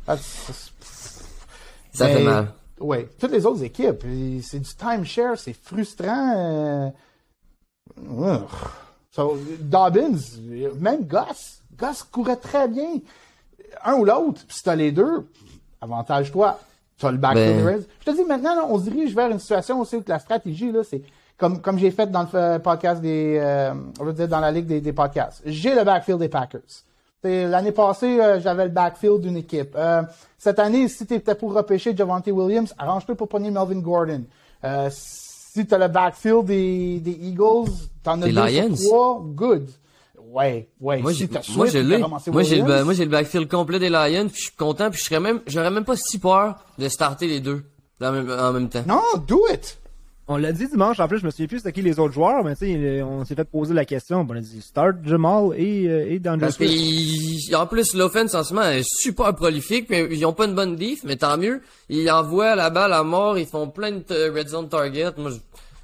that's- 0.08 0.72
Ça 1.94 2.08
fait 2.08 2.24
mal. 2.24 2.52
Oui, 2.82 2.98
toutes 3.18 3.32
les 3.32 3.46
autres 3.46 3.64
équipes, 3.64 4.04
c'est 4.44 4.60
du 4.60 4.70
timeshare, 4.76 5.38
c'est 5.40 5.54
frustrant. 5.54 6.34
euh. 6.36 6.90
So, 9.16 9.38
Dobbins, 9.62 10.20
même 10.78 11.06
Gus, 11.06 11.62
Gus 11.78 12.04
courait 12.04 12.36
très 12.36 12.68
bien. 12.68 13.00
Un 13.86 13.94
ou 13.94 14.04
l'autre, 14.04 14.42
puis 14.46 14.58
si 14.58 14.64
t'as 14.64 14.76
les 14.76 14.92
deux, 14.92 15.26
avantage 15.80 16.34
toi. 16.34 16.60
Tu 16.98 17.06
as 17.06 17.12
le 17.12 17.18
backfield 17.18 17.64
Ben-. 17.64 17.84
Je 18.02 18.12
te 18.12 18.16
dis 18.16 18.26
maintenant, 18.26 18.56
là, 18.56 18.66
on 18.70 18.78
se 18.78 18.90
dirige 18.90 19.16
vers 19.16 19.30
une 19.30 19.40
situation 19.40 19.80
aussi 19.80 19.96
où 19.96 20.04
la 20.06 20.20
stratégie, 20.20 20.70
là, 20.70 20.82
c'est 20.84 21.02
comme, 21.38 21.62
comme 21.62 21.80
j'ai 21.80 21.92
fait 21.92 22.12
dans 22.12 22.24
le 22.24 22.28
euh, 22.34 22.60
podcast 22.60 23.02
des, 23.02 23.38
euh, 23.40 23.74
on 24.02 24.04
va 24.04 24.12
dire 24.12 24.28
dans 24.28 24.42
la 24.42 24.52
ligue 24.52 24.66
des, 24.66 24.82
des 24.82 24.94
podcasts. 24.94 25.42
J'ai 25.46 25.76
le 25.76 25.86
backfield 25.86 26.20
des 26.20 26.30
Packers. 26.30 26.62
L'année 27.24 27.72
passée, 27.72 28.20
euh, 28.20 28.40
j'avais 28.42 28.66
le 28.66 28.72
backfield 28.72 29.22
d'une 29.22 29.38
équipe. 29.38 29.76
Euh, 29.78 30.04
cette 30.38 30.60
année, 30.60 30.88
si 30.90 31.08
tu 31.08 31.14
étais 31.14 31.36
pour 31.36 31.54
repêcher 31.54 31.96
Javante 31.96 32.28
Williams, 32.28 32.74
arrange-toi 32.78 33.16
pour 33.16 33.30
prendre 33.30 33.50
Melvin 33.50 33.80
Gordon. 33.80 34.24
Si 35.56 35.66
tu 35.66 35.74
as 35.74 35.78
le 35.78 35.88
backfield 35.88 36.44
des, 36.44 37.00
des 37.00 37.12
Eagles, 37.12 37.72
t'en 38.04 38.22
as 38.22 38.28
deux 38.28 38.76
sur 38.76 38.90
trois, 38.90 39.24
good. 39.24 39.70
Ouais, 40.20 40.68
ouais. 40.82 41.02
Moi, 41.02 41.14
si 41.14 41.20
j'ai, 41.20 41.28
t'as 41.30 41.40
moi, 41.56 41.66
t'as 41.68 41.72
j'ai 41.72 41.82
le, 41.82 42.84
moi, 42.84 42.94
j'ai 42.94 43.06
le 43.06 43.10
backfield 43.10 43.50
complet 43.50 43.80
des 43.80 43.88
Lions, 43.88 44.28
puis 44.28 44.36
je 44.36 44.48
suis 44.48 44.56
content, 44.58 44.90
puis 44.90 45.00
je 45.00 45.06
serais 45.06 45.22
même, 45.22 45.40
j'aurais 45.48 45.72
même 45.72 45.86
pas 45.86 45.96
si 45.96 46.20
peur 46.20 46.56
de 46.78 46.90
starter 46.90 47.28
les 47.28 47.40
deux 47.40 47.64
en 48.02 48.12
même, 48.12 48.30
en 48.30 48.52
même 48.52 48.68
temps. 48.68 48.84
Non, 48.86 49.02
do 49.26 49.46
it. 49.50 49.78
On 50.28 50.38
l'a 50.38 50.52
dit 50.52 50.68
dimanche, 50.68 51.00
en 51.00 51.08
plus, 51.08 51.20
je 51.20 51.26
me 51.26 51.30
souviens 51.30 51.46
plus 51.46 51.60
c'était 51.60 51.72
qui 51.72 51.84
les 51.84 52.00
autres 52.00 52.14
joueurs, 52.14 52.44
mais 52.44 52.56
tu 52.56 52.66
sais, 52.66 53.02
on 53.04 53.24
s'est 53.26 53.36
fait 53.36 53.44
poser 53.44 53.76
la 53.76 53.86
question. 53.86 54.26
On 54.28 54.36
a 54.36 54.40
dit 54.40 54.60
start 54.60 54.96
Jamal 55.06 55.52
et, 55.56 55.88
euh, 55.88 56.12
et 56.12 56.18
D'Andre 56.18 56.40
Parce 56.40 56.58
que, 56.58 57.56
en 57.56 57.68
plus, 57.68 57.94
l'offense, 57.94 58.34
en 58.34 58.44
ce 58.44 58.56
moment, 58.56 58.68
est 58.68 58.84
super 58.84 59.36
prolifique, 59.36 59.88
mais 59.90 60.08
ils 60.10 60.26
ont 60.26 60.34
pas 60.34 60.46
une 60.46 60.56
bonne 60.56 60.76
diff, 60.76 61.04
mais 61.04 61.16
tant 61.16 61.38
mieux. 61.38 61.62
Ils 61.90 62.10
envoient 62.10 62.56
la 62.56 62.72
balle 62.72 62.94
à 62.94 63.04
mort, 63.04 63.38
ils 63.38 63.46
font 63.46 63.70
plein 63.70 63.92
de 63.92 64.36
red 64.36 64.48
zone 64.48 64.68
target. 64.68 65.12
Moi, 65.18 65.30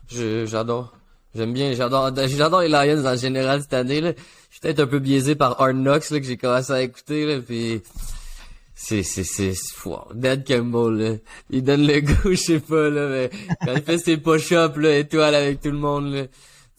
j'adore. 0.10 0.92
J'aime 1.36 1.54
bien, 1.54 1.74
j'adore, 1.74 2.12
j'adore 2.28 2.62
les 2.62 2.68
Lions 2.68 3.06
en 3.06 3.16
général 3.16 3.62
cette 3.62 3.74
année, 3.74 4.02
là. 4.02 4.12
Je 4.50 4.56
suis 4.56 4.62
peut-être 4.62 4.80
un 4.80 4.88
peu 4.88 5.00
biaisé 5.00 5.36
par 5.36 5.62
Hard 5.62 5.76
Knocks, 5.76 6.10
là, 6.10 6.20
que 6.20 6.26
j'ai 6.26 6.38
commencé 6.38 6.74
à 6.74 6.82
écouter, 6.82 7.28
là, 7.28 7.42
puis 7.46 7.84
c'est, 8.84 9.04
c'est, 9.04 9.24
c'est, 9.24 9.54
c'est 9.54 9.74
fou. 9.76 9.96
Dan 10.14 10.44
Campbell, 10.44 10.94
là. 10.98 11.16
Il 11.50 11.64
donne 11.64 11.86
le 11.86 12.00
goût, 12.02 12.32
je 12.32 12.36
sais 12.36 12.60
pas, 12.60 12.90
là, 12.90 13.08
mais 13.10 13.30
quand 13.64 13.74
il 13.76 13.82
fait 13.84 13.98
ses 14.00 14.18
push-ups, 14.18 14.76
là, 14.78 14.98
étoile 14.98 15.36
avec 15.36 15.62
tout 15.62 15.72
le 15.72 15.78
monde, 15.78 16.12
là. 16.14 16.24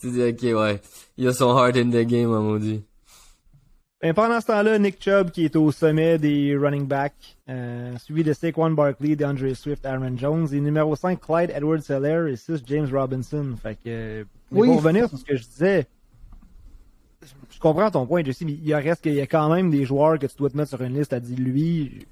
Tu 0.01 0.11
dis, 0.11 0.23
ok, 0.23 0.59
ouais. 0.59 0.81
Il 1.17 1.29
a 1.29 1.33
son 1.33 1.57
heart 1.57 1.77
in 1.77 1.91
the 1.91 2.05
game, 2.07 2.33
à 2.33 2.41
mon 2.41 2.57
dieu. 2.57 2.83
Et 4.05 4.13
pendant 4.13 4.41
ce 4.41 4.47
temps-là, 4.47 4.81
Nick 4.81 4.97
Chubb 5.01 5.31
qui 5.31 5.45
est 5.45 5.55
au 5.55 5.71
sommet 5.71 6.19
des 6.19 6.57
running 6.57 6.89
backs, 6.89 7.37
euh, 7.49 7.97
suivi 7.99 8.25
de 8.25 8.33
Saquon 8.33 8.71
Barkley, 8.73 9.15
DeAndre 9.15 9.55
Swift, 9.55 9.87
Aaron 9.87 10.17
Jones, 10.17 10.49
et 10.53 10.59
numéro 10.59 10.97
5, 10.97 11.21
Clyde 11.21 11.53
Edwards-Helaire 11.55 12.27
et 12.27 12.35
6, 12.35 12.63
James 12.67 12.89
Robinson. 12.93 13.55
Fait 13.63 13.77
que, 13.77 13.81
euh, 13.87 14.25
Oui. 14.51 14.67
pour 14.67 14.79
revenir 14.79 15.09
sur 15.09 15.19
ce 15.19 15.25
que 15.25 15.37
je 15.37 15.45
disais, 15.45 15.87
comprends 17.63 17.91
ton 17.91 18.07
point, 18.07 18.23
Jesse, 18.25 18.43
mais 18.43 18.59
il 18.63 18.75
reste 18.75 19.03
qu'il 19.03 19.15
y 19.15 19.21
a 19.21 19.27
quand 19.27 19.49
même 19.49 19.71
des 19.71 19.85
joueurs 19.85 20.19
que 20.19 20.27
tu 20.27 20.37
dois 20.37 20.51
te 20.51 20.57
mettre 20.57 20.71
sur 20.71 20.83
une 20.83 20.95
liste. 20.99 21.13
à 21.13 21.21
dit, 21.21 21.35
lui, 21.37 22.07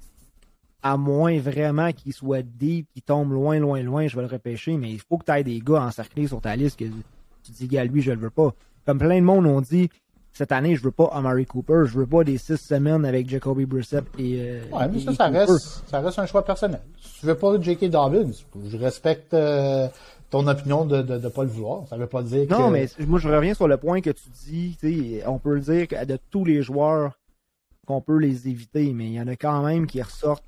à 0.81 0.97
moins 0.97 1.37
vraiment 1.39 1.91
qu'il 1.91 2.13
soit 2.13 2.41
deep, 2.41 2.87
qu'il 2.93 3.03
tombe 3.03 3.31
loin, 3.31 3.59
loin, 3.59 3.81
loin, 3.83 4.07
je 4.07 4.15
vais 4.15 4.23
le 4.23 4.27
repêcher, 4.27 4.77
mais 4.77 4.91
il 4.91 4.99
faut 4.99 5.17
que 5.17 5.25
tu 5.25 5.31
aies 5.31 5.43
des 5.43 5.59
gars 5.59 5.83
encerclés 5.83 6.27
sur 6.27 6.41
ta 6.41 6.55
liste 6.55 6.79
que 6.79 6.85
tu 6.85 7.51
dis, 7.51 7.67
gars, 7.67 7.83
lui, 7.85 8.01
je 8.01 8.11
le 8.11 8.19
veux 8.19 8.29
pas. 8.31 8.53
Comme 8.85 8.97
plein 8.97 9.19
de 9.19 9.25
monde 9.25 9.45
ont 9.45 9.61
dit, 9.61 9.89
cette 10.33 10.51
année, 10.53 10.75
je 10.75 10.81
veux 10.83 10.91
pas 10.91 11.09
Amari 11.13 11.45
Cooper, 11.45 11.83
je 11.85 11.99
veux 11.99 12.07
pas 12.07 12.23
des 12.23 12.37
six 12.37 12.57
semaines 12.57 13.03
avec 13.05 13.29
Jacoby 13.29 13.65
Brissett 13.65 14.05
et. 14.17 14.37
euh, 14.39 14.61
Ouais, 14.71 14.87
mais 14.87 14.99
ça, 15.01 15.11
et 15.11 15.15
ça 15.15 15.27
reste, 15.27 15.83
ça 15.87 15.99
reste 15.99 16.17
un 16.19 16.25
choix 16.25 16.43
personnel. 16.43 16.79
Si 16.99 17.19
tu 17.19 17.25
veux 17.25 17.35
pas 17.35 17.59
J.K. 17.59 17.89
Dobbins, 17.89 18.31
je 18.69 18.77
respecte 18.77 19.33
euh, 19.33 19.87
ton 20.31 20.47
opinion 20.47 20.85
de, 20.85 21.01
de, 21.01 21.17
de 21.17 21.27
pas 21.29 21.43
le 21.43 21.49
vouloir. 21.49 21.87
Ça 21.87 21.97
veut 21.97 22.07
pas 22.07 22.23
dire 22.23 22.47
que... 22.47 22.53
Non, 22.53 22.69
mais 22.71 22.87
moi, 23.05 23.19
je 23.19 23.27
reviens 23.29 23.53
sur 23.53 23.67
le 23.67 23.77
point 23.77 24.01
que 24.01 24.09
tu 24.09 24.23
dis, 24.45 24.77
tu 24.79 24.93
sais, 25.19 25.27
on 25.27 25.37
peut 25.37 25.53
le 25.55 25.59
dire 25.61 25.87
que 25.87 26.03
de 26.05 26.17
tous 26.31 26.45
les 26.45 26.63
joueurs 26.63 27.19
qu'on 27.85 28.01
peut 28.01 28.17
les 28.17 28.47
éviter, 28.47 28.93
mais 28.93 29.05
il 29.07 29.13
y 29.13 29.21
en 29.21 29.27
a 29.27 29.35
quand 29.35 29.61
même 29.63 29.85
qui 29.85 30.01
ressortent 30.01 30.47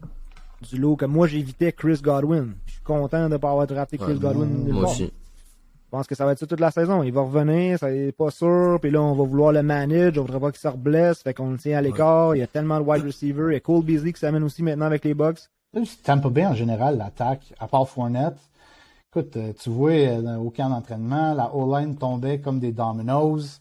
du 0.70 0.78
lot. 0.78 0.96
Comme 0.96 1.12
moi, 1.12 1.28
j'évitais 1.28 1.74
Chris 1.74 2.00
Godwin. 2.02 2.54
Je 2.66 2.72
suis 2.74 2.82
content 2.82 3.24
de 3.28 3.34
ne 3.34 3.38
pas 3.38 3.52
avoir 3.52 3.68
drafté 3.68 3.98
Chris 3.98 4.14
Ouais, 4.14 4.20
Godwin. 4.20 4.70
Moi 4.72 4.82
part. 4.84 4.92
aussi. 4.92 5.06
Je 5.06 5.98
pense 5.98 6.08
que 6.08 6.16
ça 6.16 6.26
va 6.26 6.32
être 6.32 6.40
ça 6.40 6.48
toute 6.48 6.60
la 6.62 6.72
saison. 6.72 7.04
Il 7.04 7.12
va 7.14 7.22
revenir, 7.22 7.78
ça 7.78 7.92
est 7.92 8.12
pas 8.14 8.32
sûr. 8.32 8.80
Puis 8.82 8.90
là, 8.90 9.02
on 9.02 9.14
va 9.14 9.24
vouloir 9.26 9.52
le 9.52 9.62
manage. 9.62 10.18
On 10.18 10.22
voudrait 10.22 10.40
pas 10.40 10.52
qu'il 10.52 10.62
se 10.62 10.68
reblesse. 10.68 11.22
Fait 11.22 11.34
qu'on 11.36 11.52
le 11.52 11.58
tient 11.58 11.78
à 11.78 11.82
l'écart. 11.82 12.36
Il 12.36 12.40
y 12.40 12.42
a 12.42 12.48
tellement 12.48 12.80
de 12.80 12.86
wide 12.86 13.06
receivers. 13.06 13.52
Il 13.52 13.54
y 13.54 13.58
a 13.58 13.60
Cole 13.60 13.84
Beasley 13.84 14.14
qui 14.14 14.20
s'amène 14.20 14.44
aussi 14.44 14.64
maintenant 14.64 14.86
avec 14.86 15.04
les 15.04 15.14
Bucks. 15.14 15.42
Tampa 16.04 16.30
Bay 16.30 16.46
en 16.46 16.54
général, 16.56 16.98
l'attaque, 16.98 17.54
à 17.60 17.68
part 17.68 17.88
Fournette. 17.90 18.38
Écoute, 19.16 19.38
euh, 19.38 19.54
tu 19.62 19.70
vois, 19.70 19.92
euh, 19.92 20.38
au 20.38 20.50
camp 20.50 20.70
d'entraînement, 20.70 21.36
la 21.36 21.54
O-line 21.54 21.96
tombait 21.96 22.40
comme 22.40 22.60
des 22.60 22.72
dominoes. 22.72 23.60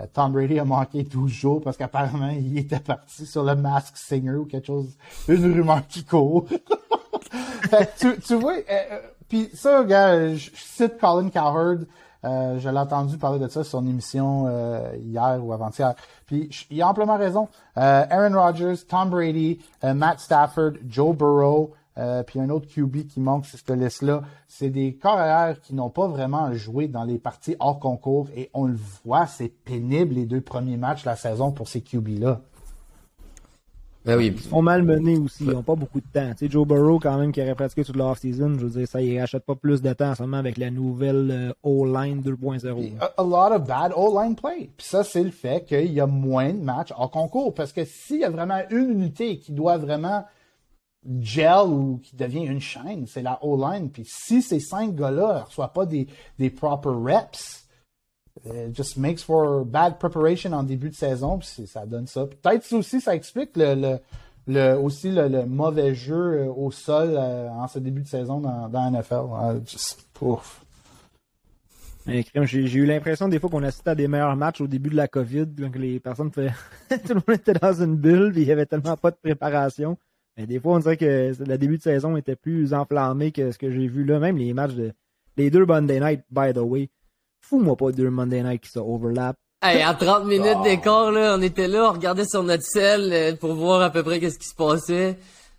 Euh, 0.00 0.06
Tom 0.10 0.32
Brady 0.32 0.58
a 0.58 0.64
manqué 0.64 1.02
12 1.02 1.30
jours 1.30 1.60
parce 1.60 1.76
qu'apparemment, 1.76 2.30
il 2.30 2.56
était 2.56 2.80
parti 2.80 3.26
sur 3.26 3.44
le 3.44 3.54
Mask 3.56 3.94
Singer 3.98 4.36
ou 4.36 4.46
quelque 4.46 4.68
chose. 4.68 4.96
Une 5.28 5.52
rumeur 5.52 5.86
qui 5.86 6.02
court. 6.02 6.46
Tu, 7.98 8.16
tu 8.20 8.34
vois, 8.36 8.54
euh, 8.70 9.00
puis 9.28 9.50
ça, 9.52 9.82
gars, 9.84 10.34
je 10.34 10.50
cite 10.54 10.98
Colin 10.98 11.30
Cowherd. 11.30 11.86
Euh, 12.24 12.58
je 12.58 12.68
l'ai 12.68 12.78
entendu 12.78 13.18
parler 13.18 13.40
de 13.40 13.48
ça 13.48 13.64
sur 13.64 13.80
son 13.80 13.86
émission 13.86 14.46
euh, 14.46 14.92
hier 15.00 15.40
ou 15.42 15.52
avant-hier. 15.52 15.94
Puis 16.26 16.48
il 16.70 16.80
a 16.80 16.88
amplement 16.88 17.16
raison. 17.16 17.48
Aaron 17.74 18.40
Rodgers, 18.40 18.86
Tom 18.88 19.10
Brady, 19.10 19.58
Matt 19.82 20.20
Stafford, 20.20 20.74
Joe 20.88 21.14
Burrow, 21.14 21.72
euh, 21.98 22.22
puis 22.22 22.40
un 22.40 22.50
autre 22.50 22.66
QB 22.68 23.06
qui 23.06 23.20
manque 23.20 23.46
sur 23.46 23.58
cette 23.58 23.70
liste-là. 23.70 24.22
C'est 24.48 24.70
des 24.70 24.94
carrières 24.94 25.60
qui 25.60 25.74
n'ont 25.74 25.90
pas 25.90 26.06
vraiment 26.08 26.52
joué 26.52 26.88
dans 26.88 27.04
les 27.04 27.18
parties 27.18 27.56
hors 27.58 27.78
concours 27.78 28.28
et 28.36 28.50
on 28.54 28.66
le 28.66 28.78
voit, 29.04 29.26
c'est 29.26 29.48
pénible 29.48 30.14
les 30.14 30.26
deux 30.26 30.40
premiers 30.40 30.76
matchs 30.76 31.04
de 31.04 31.08
la 31.08 31.16
saison 31.16 31.52
pour 31.52 31.68
ces 31.68 31.80
QB-là. 31.80 32.40
Ben 34.06 34.16
oui. 34.16 34.32
Ils 34.36 34.40
sont 34.40 34.62
mal 34.62 34.84
menés 34.84 35.18
aussi. 35.18 35.42
Ils 35.44 35.50
n'ont 35.50 35.64
pas 35.64 35.74
beaucoup 35.74 36.00
de 36.00 36.06
temps. 36.06 36.30
Tu 36.30 36.46
sais, 36.46 36.50
Joe 36.50 36.64
Burrow, 36.64 37.00
quand 37.00 37.18
même, 37.18 37.32
qui 37.32 37.42
aurait 37.42 37.56
pratiqué 37.56 37.82
toute 37.82 37.96
l'off-season, 37.96 38.56
je 38.56 38.66
veux 38.66 38.78
dire, 38.78 38.86
ça, 38.86 39.02
il 39.02 39.18
rachète 39.18 39.44
pas 39.44 39.56
plus 39.56 39.82
de 39.82 39.92
temps 39.94 40.14
seulement 40.14 40.36
avec 40.36 40.58
la 40.58 40.70
nouvelle 40.70 41.28
euh, 41.32 41.52
O-line 41.64 42.22
2.0. 42.22 42.92
a, 43.00 43.04
a 43.16 43.24
lot 43.24 43.56
of 43.56 43.66
bad 43.66 43.92
O-line 43.96 44.36
play. 44.36 44.70
Puis 44.76 44.86
ça, 44.86 45.02
c'est 45.02 45.24
le 45.24 45.32
fait 45.32 45.64
qu'il 45.64 45.92
y 45.92 46.00
a 46.00 46.06
moins 46.06 46.52
de 46.52 46.62
matchs 46.62 46.92
en 46.96 47.08
concours. 47.08 47.52
Parce 47.52 47.72
que 47.72 47.84
s'il 47.84 48.20
y 48.20 48.24
a 48.24 48.30
vraiment 48.30 48.60
une 48.70 48.90
unité 48.90 49.38
qui 49.38 49.50
doit 49.50 49.76
vraiment 49.76 50.24
gel 51.20 51.66
ou 51.68 52.00
qui 52.02 52.16
devient 52.16 52.44
une 52.46 52.60
chaîne, 52.60 53.06
c'est 53.06 53.22
la 53.22 53.38
O-line. 53.44 53.90
Puis 53.90 54.04
si 54.06 54.42
ces 54.42 54.60
cinq 54.60 54.94
gars-là 54.94 55.40
ne 55.40 55.44
reçoivent 55.46 55.72
pas 55.72 55.86
des, 55.86 56.06
des 56.38 56.50
proper 56.50 56.90
reps, 56.90 57.66
it 58.44 58.74
just 58.76 58.96
makes 58.96 59.22
for 59.22 59.64
bad 59.64 59.98
preparation 59.98 60.52
en 60.52 60.62
début 60.62 60.90
de 60.90 60.94
saison. 60.94 61.38
Puis 61.38 61.66
ça 61.66 61.86
donne 61.86 62.06
ça. 62.06 62.26
Peut-être 62.26 62.72
aussi, 62.72 63.00
ça 63.00 63.14
explique 63.14 63.56
le, 63.56 63.74
le, 63.74 63.98
le- 64.46 64.78
aussi 64.78 65.10
le, 65.10 65.28
le 65.28 65.46
mauvais 65.46 65.94
jeu 65.94 66.14
euh, 66.44 66.52
au 66.52 66.70
sol 66.70 67.14
euh, 67.16 67.48
en 67.50 67.68
ce 67.68 67.78
début 67.78 68.02
de 68.02 68.08
saison 68.08 68.40
dans, 68.40 68.68
dans 68.68 68.90
NFL. 68.90 69.22
Crème, 72.06 72.44
J'ai 72.44 72.60
eu 72.74 72.86
l'impression 72.86 73.28
des 73.28 73.40
fois 73.40 73.50
qu'on 73.50 73.64
assistait 73.64 73.90
à 73.90 73.94
des 73.96 74.06
meilleurs 74.06 74.36
matchs 74.36 74.60
au 74.60 74.68
début 74.68 74.90
de 74.90 74.96
la 74.96 75.08
COVID, 75.08 75.46
donc 75.46 75.74
les 75.76 75.98
personnes 75.98 76.30
tout 76.30 76.40
le 76.40 77.14
monde 77.14 77.22
était 77.30 77.54
dans 77.54 77.82
une 77.82 77.96
bulle, 77.96 78.30
puis 78.32 78.42
il 78.42 78.48
y 78.48 78.52
avait 78.52 78.66
tellement 78.66 78.96
pas 78.96 79.10
de 79.10 79.16
préparation. 79.16 79.98
Mais 80.36 80.46
des 80.46 80.60
fois, 80.60 80.74
on 80.74 80.78
dirait 80.78 80.96
que 80.96 81.32
le 81.38 81.58
début 81.58 81.78
de 81.78 81.82
saison 81.82 82.16
était 82.16 82.36
plus 82.36 82.74
enflammé 82.74 83.32
que 83.32 83.52
ce 83.52 83.58
que 83.58 83.70
j'ai 83.70 83.86
vu 83.86 84.04
là. 84.04 84.18
Même 84.18 84.36
les 84.36 84.52
matchs 84.52 84.74
de... 84.74 84.92
Les 85.36 85.50
deux 85.50 85.64
Monday 85.64 86.00
Night, 86.00 86.20
by 86.30 86.52
the 86.54 86.58
way. 86.58 86.88
Fous-moi 87.40 87.76
pas 87.76 87.92
deux 87.92 88.10
Monday 88.10 88.42
Night 88.42 88.62
qui 88.62 88.70
se 88.70 88.78
overlap. 88.78 89.36
Hey, 89.62 89.82
à 89.82 89.94
30 89.94 90.24
minutes 90.26 90.62
d'écart, 90.62 91.10
là, 91.10 91.36
on 91.38 91.42
était 91.42 91.68
là, 91.68 91.88
on 91.88 91.92
regardait 91.92 92.26
sur 92.26 92.42
notre 92.42 92.64
selle 92.64 93.12
euh, 93.12 93.36
pour 93.36 93.54
voir 93.54 93.80
à 93.80 93.90
peu 93.90 94.02
près 94.02 94.20
qu'est-ce 94.20 94.38
qui 94.38 94.48
se 94.48 94.54
passait. 94.54 95.18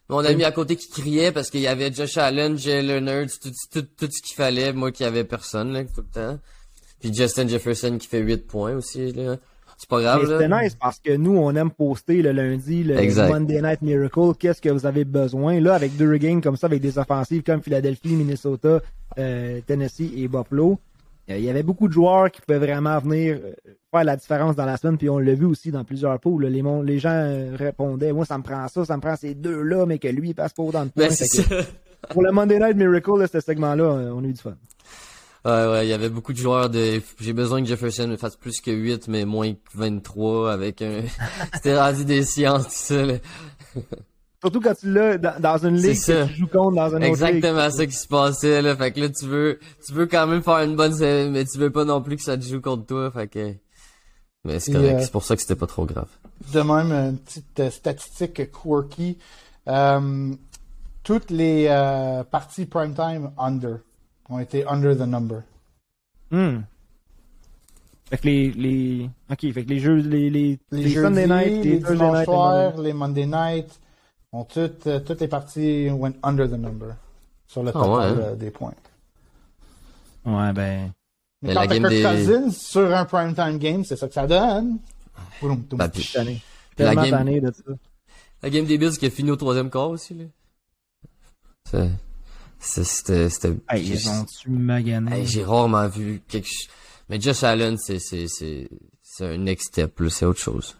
Mon 0.09 0.23
ami 0.23 0.45
à 0.45 0.51
côté 0.51 0.77
qui 0.77 0.89
criait 0.89 1.31
parce 1.31 1.49
qu'il 1.49 1.59
y 1.59 1.67
avait 1.67 1.91
Josh 1.91 2.17
Allen, 2.17 2.57
Jay 2.57 2.81
Leonard, 2.81 3.27
tout, 3.41 3.51
tout, 3.71 3.81
tout 3.81 4.09
ce 4.09 4.21
qu'il 4.21 4.35
fallait. 4.35 4.71
Moi 4.71 4.91
qui 4.91 5.03
avait 5.03 5.25
personne, 5.25 5.73
là, 5.73 5.83
tout 5.83 6.01
le 6.01 6.13
temps. 6.13 6.39
Puis 7.01 7.13
Justin 7.13 7.47
Jefferson 7.47 7.97
qui 7.97 8.07
fait 8.07 8.21
8 8.21 8.47
points 8.47 8.73
aussi, 8.73 9.11
là. 9.11 9.35
C'est 9.77 9.89
pas 9.89 10.01
grave, 10.01 10.25
c'était 10.27 10.49
nice 10.49 10.73
parce 10.73 10.99
que 10.99 11.15
nous, 11.15 11.37
on 11.37 11.55
aime 11.55 11.69
poster 11.69 12.23
le 12.23 12.31
lundi, 12.31 12.83
le 12.83 12.97
Exact. 12.97 13.29
Monday 13.29 13.61
Night 13.61 13.83
Miracle. 13.83 14.33
Qu'est-ce 14.39 14.59
que 14.59 14.69
vous 14.69 14.87
avez 14.87 15.05
besoin? 15.05 15.59
Là, 15.59 15.75
avec 15.75 15.95
deux 15.95 16.17
games 16.17 16.41
comme 16.41 16.57
ça, 16.57 16.65
avec 16.65 16.81
des 16.81 16.97
offensives 16.97 17.43
comme 17.43 17.61
Philadelphie, 17.61 18.15
Minnesota, 18.15 18.81
euh, 19.19 19.61
Tennessee 19.67 20.11
et 20.17 20.27
Buffalo, 20.27 20.79
euh, 21.29 21.37
il 21.37 21.43
y 21.43 21.49
avait 21.51 21.61
beaucoup 21.61 21.87
de 21.87 21.93
joueurs 21.93 22.31
qui 22.31 22.41
pouvaient 22.41 22.57
vraiment 22.57 22.97
venir 22.97 23.35
euh, 23.35 23.53
faire 23.91 24.03
la 24.03 24.15
différence 24.15 24.55
dans 24.55 24.65
la 24.65 24.77
semaine. 24.77 24.97
Puis 24.97 25.11
on 25.11 25.19
l'a 25.19 25.35
vu 25.35 25.45
aussi 25.45 25.69
dans 25.69 25.83
plusieurs 25.83 26.19
poules. 26.19 26.47
là. 26.47 26.81
Les, 26.83 26.97
gens 26.97 27.31
répondaient, 27.53 28.13
moi, 28.13 28.25
ça 28.25 28.39
me 28.39 28.43
prend 28.43 28.67
ça, 28.69 28.83
ça 28.83 28.95
me 28.97 29.01
prend 29.01 29.15
ces 29.15 29.35
deux-là, 29.35 29.85
mais 29.85 29.99
que 29.99 30.07
lui, 30.07 30.29
il 30.29 30.33
passe 30.33 30.53
pas 30.53 30.63
autant 30.63 30.85
de 30.85 30.89
points. 30.89 31.07
Ben, 31.07 31.65
pour 32.09 32.23
le 32.23 32.31
Monday 32.31 32.57
Night 32.57 32.77
Miracle, 32.77 33.19
là, 33.19 33.27
ce 33.27 33.41
segment-là, 33.41 33.85
on 34.15 34.23
a 34.23 34.27
eu 34.27 34.33
du 34.33 34.41
fun. 34.41 34.55
Ouais, 35.45 35.67
ouais, 35.67 35.85
il 35.85 35.89
y 35.89 35.93
avait 35.93 36.09
beaucoup 36.09 36.33
de 36.33 36.37
joueurs 36.37 36.69
de, 36.69 37.01
j'ai 37.19 37.33
besoin 37.33 37.61
que 37.61 37.67
Jefferson 37.67 38.07
me 38.07 38.17
fasse 38.17 38.35
plus 38.35 38.59
que 38.59 38.71
8, 38.71 39.07
mais 39.07 39.25
moins 39.25 39.53
que 39.53 39.59
23 39.75 40.51
avec 40.51 40.81
un, 40.81 41.01
c'était 41.53 41.79
rendu 41.79 42.05
des 42.05 42.23
sciences, 42.23 42.65
tout 42.65 42.71
ça, 42.71 43.05
là. 43.05 43.13
Surtout 44.39 44.61
quand 44.61 44.75
tu 44.75 44.91
l'as 44.91 45.17
dans, 45.17 45.57
une 45.65 45.77
ligue 45.77 45.99
que 45.99 46.27
tu 46.27 46.35
joues 46.35 46.47
contre 46.47 46.75
dans 46.75 46.89
une 46.89 46.97
autre 46.97 47.25
ligue. 47.25 47.35
Exactement 47.35 47.69
ça 47.71 47.85
qui 47.87 47.93
se 47.93 48.07
passait, 48.07 48.61
là. 48.61 48.75
Fait 48.75 48.91
que 48.91 48.99
là, 48.99 49.09
tu 49.09 49.25
veux, 49.25 49.59
tu 49.85 49.93
veux 49.93 50.05
quand 50.05 50.27
même 50.27 50.43
faire 50.43 50.59
une 50.59 50.75
bonne 50.75 50.93
série, 50.93 51.29
mais 51.29 51.43
tu 51.45 51.57
veux 51.57 51.71
pas 51.71 51.85
non 51.85 52.01
plus 52.01 52.17
que 52.17 52.23
ça 52.23 52.37
te 52.37 52.43
joue 52.43 52.61
contre 52.61 52.85
toi, 52.85 53.09
fait 53.11 53.27
que, 53.27 53.53
mais 54.43 54.59
c'est 54.59 54.73
correct. 54.73 54.95
euh, 54.95 55.01
C'est 55.01 55.11
pour 55.11 55.23
ça 55.23 55.35
que 55.35 55.41
c'était 55.41 55.55
pas 55.55 55.65
trop 55.67 55.85
grave. 55.85 56.09
de 56.53 56.59
même 56.59 56.91
une 56.91 57.17
petite 57.17 57.59
euh, 57.59 57.71
statistique 57.71 58.51
quirky. 58.51 59.17
Euh, 59.67 60.33
toutes 61.03 61.31
les 61.31 61.67
euh, 61.69 62.23
parties 62.23 62.65
primetime 62.65 63.31
under 63.37 63.79
ont 64.29 64.39
été 64.39 64.65
under 64.67 64.95
the 64.95 65.01
number. 65.07 65.41
Hmm. 66.31 66.61
Fait 68.09 68.17
que 68.17 68.25
les, 68.27 68.51
les, 68.51 69.09
ok, 69.29 69.51
fait 69.53 69.63
que 69.65 69.69
les 69.69 69.79
jeux, 69.79 69.95
les, 69.97 70.29
les, 70.29 70.59
Les, 70.71 70.83
les 70.83 70.89
jeudis, 70.89 70.93
Sunday 71.05 71.27
night, 71.27 71.63
les, 71.63 71.71
les 71.71 71.77
dimanches 71.79 72.13
night, 72.15 72.25
soirs, 72.25 72.77
les 72.77 72.93
Monday 72.93 73.25
night 73.25 73.79
ont 74.31 74.45
toutes, 74.45 74.87
euh, 74.87 74.99
toutes 75.01 75.19
les 75.21 75.27
parties 75.27 75.89
went 75.89 76.13
under 76.23 76.47
the 76.47 76.53
number 76.53 76.95
sur 77.47 77.63
le 77.63 77.69
Ah 77.69 77.73
total 77.73 77.89
ouais, 77.89 78.05
hein? 78.05 78.15
euh, 78.19 78.35
des 78.35 78.51
points. 78.51 78.73
Ouais, 80.25 80.53
ben. 80.53 80.91
Mais 81.41 81.49
Mais 81.49 81.53
quand 81.53 81.61
la 81.61 81.67
t'as 81.67 81.73
game 81.79 81.89
Kirk 81.89 82.15
des- 82.15 82.23
Cousins 82.25 82.51
sur 82.51 82.95
un 82.95 83.05
primetime 83.05 83.57
game, 83.59 83.83
c'est 83.85 83.95
ça 83.95 84.07
que 84.07 84.13
ça 84.13 84.25
donne. 84.25 84.79
Boum, 85.41 85.57
boum. 85.57 85.77
Bah, 85.79 85.87
puis- 85.89 86.09
année. 86.17 86.41
La 86.77 86.95
game- 86.95 87.25
de 87.41 87.51
ça. 87.51 87.63
La 88.43 88.49
game 88.49 88.65
des 88.65 88.77
Bills 88.77 88.97
qui 88.97 89.05
a 89.05 89.09
fini 89.09 89.31
au 89.31 89.35
troisième 89.35 89.69
quart 89.69 89.89
aussi, 89.89 90.13
là. 90.13 90.25
C'est- 91.69 91.89
C'était, 92.59 93.27
Hey, 93.69 93.83
j'ai- 93.85 93.93
ils 93.95 94.09
ont-tu 94.09 94.49
magané? 94.49 95.19
hey, 95.19 95.25
j'ai 95.25 95.43
rarement 95.43 95.87
vu 95.87 96.21
quelque 96.27 96.47
chose. 96.47 96.67
Mais 97.09 97.19
Josh 97.21 97.43
Allen, 97.43 97.77
c'est, 97.77 97.99
c'est, 97.99 98.27
c'est, 98.27 98.67
c'est 99.01 99.25
un 99.25 99.37
next 99.37 99.67
step, 99.67 99.99
là. 99.99 100.09
C'est 100.09 100.25
autre 100.25 100.39
chose. 100.39 100.75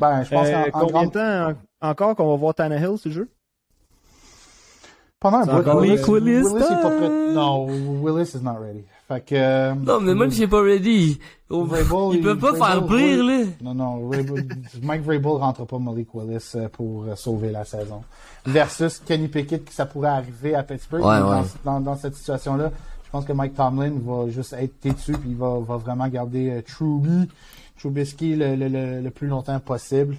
Ben, 0.00 0.22
je 0.24 0.30
pense 0.30 0.48
Euh, 0.48 0.70
qu'en 0.70 0.78
en 0.80 0.86
combien 0.86 1.06
de 1.06 1.10
temps 1.12 1.56
en- 1.80 1.88
encore 1.90 2.16
qu'on 2.16 2.30
va 2.30 2.36
voir 2.36 2.54
Tannehill 2.54 2.98
ce 2.98 3.08
jeu? 3.08 3.30
Pendant 5.18 5.38
un 5.38 5.62
bout, 5.62 5.80
Willis, 5.80 5.88
Malik 5.92 6.06
Willis 6.08 6.42
Willis 6.42 6.64
est 6.64 6.82
pas 6.82 6.90
prêt. 6.90 7.32
Non, 7.32 7.66
Willis 8.02 8.30
is 8.34 8.42
not 8.42 8.58
ready. 8.60 8.84
Fait 9.08 9.20
que... 9.24 9.34
euh, 9.36 9.74
Non, 9.74 10.00
mais 10.00 10.14
même 10.14 10.30
si 10.32 10.38
j'ai 10.38 10.48
pas 10.48 10.60
ready. 10.62 11.20
Oh, 11.48 11.62
Vrabel, 11.64 12.16
il 12.18 12.22
peut 12.22 12.36
pas 12.36 12.52
Vrabel, 12.52 12.78
faire 12.78 12.86
pire, 12.88 13.24
oui. 13.24 13.44
là. 13.44 13.44
Non, 13.62 13.74
non, 13.74 14.08
Vrabel- 14.08 14.48
Mike 14.82 15.02
Vrabel 15.02 15.26
rentre 15.26 15.64
pas 15.64 15.78
Malik 15.78 16.08
Willis 16.12 16.50
euh, 16.56 16.68
pour 16.68 17.04
euh, 17.04 17.14
sauver 17.14 17.52
la 17.52 17.64
saison. 17.64 18.02
Versus 18.44 18.98
Kenny 19.06 19.28
Pickett, 19.28 19.64
qui 19.64 19.72
ça 19.72 19.86
pourrait 19.86 20.08
arriver 20.08 20.56
à 20.56 20.64
Pittsburgh. 20.64 21.04
Ouais, 21.04 21.20
dans, 21.20 21.40
ouais. 21.42 21.46
dans, 21.64 21.80
dans 21.80 21.96
cette 21.96 22.16
situation-là, 22.16 22.72
je 23.04 23.10
pense 23.12 23.24
que 23.24 23.32
Mike 23.32 23.54
Tomlin 23.54 23.92
va 24.04 24.28
juste 24.28 24.54
être 24.54 24.80
têtu 24.80 25.12
puis 25.12 25.30
il 25.30 25.36
va, 25.36 25.60
va 25.60 25.76
vraiment 25.76 26.08
garder 26.08 26.60
Truby, 26.66 27.28
Trubisky 27.78 28.34
le, 28.34 28.56
le, 28.56 28.66
le, 28.68 29.00
le 29.02 29.10
plus 29.10 29.28
longtemps 29.28 29.60
possible. 29.60 30.16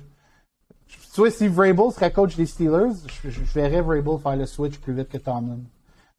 Tu 1.13 1.19
vois, 1.21 1.29
si 1.31 1.49
Vrabel 1.49 1.91
serait 1.91 2.11
coach 2.13 2.37
des 2.37 2.45
Steelers, 2.45 2.93
je, 3.23 3.29
je, 3.29 3.43
je 3.43 3.53
verrais 3.53 3.81
Vrabel 3.81 4.17
faire 4.23 4.37
le 4.37 4.45
switch 4.45 4.77
plus 4.77 4.93
vite 4.93 5.09
que 5.09 5.17
Tomlin. 5.17 5.57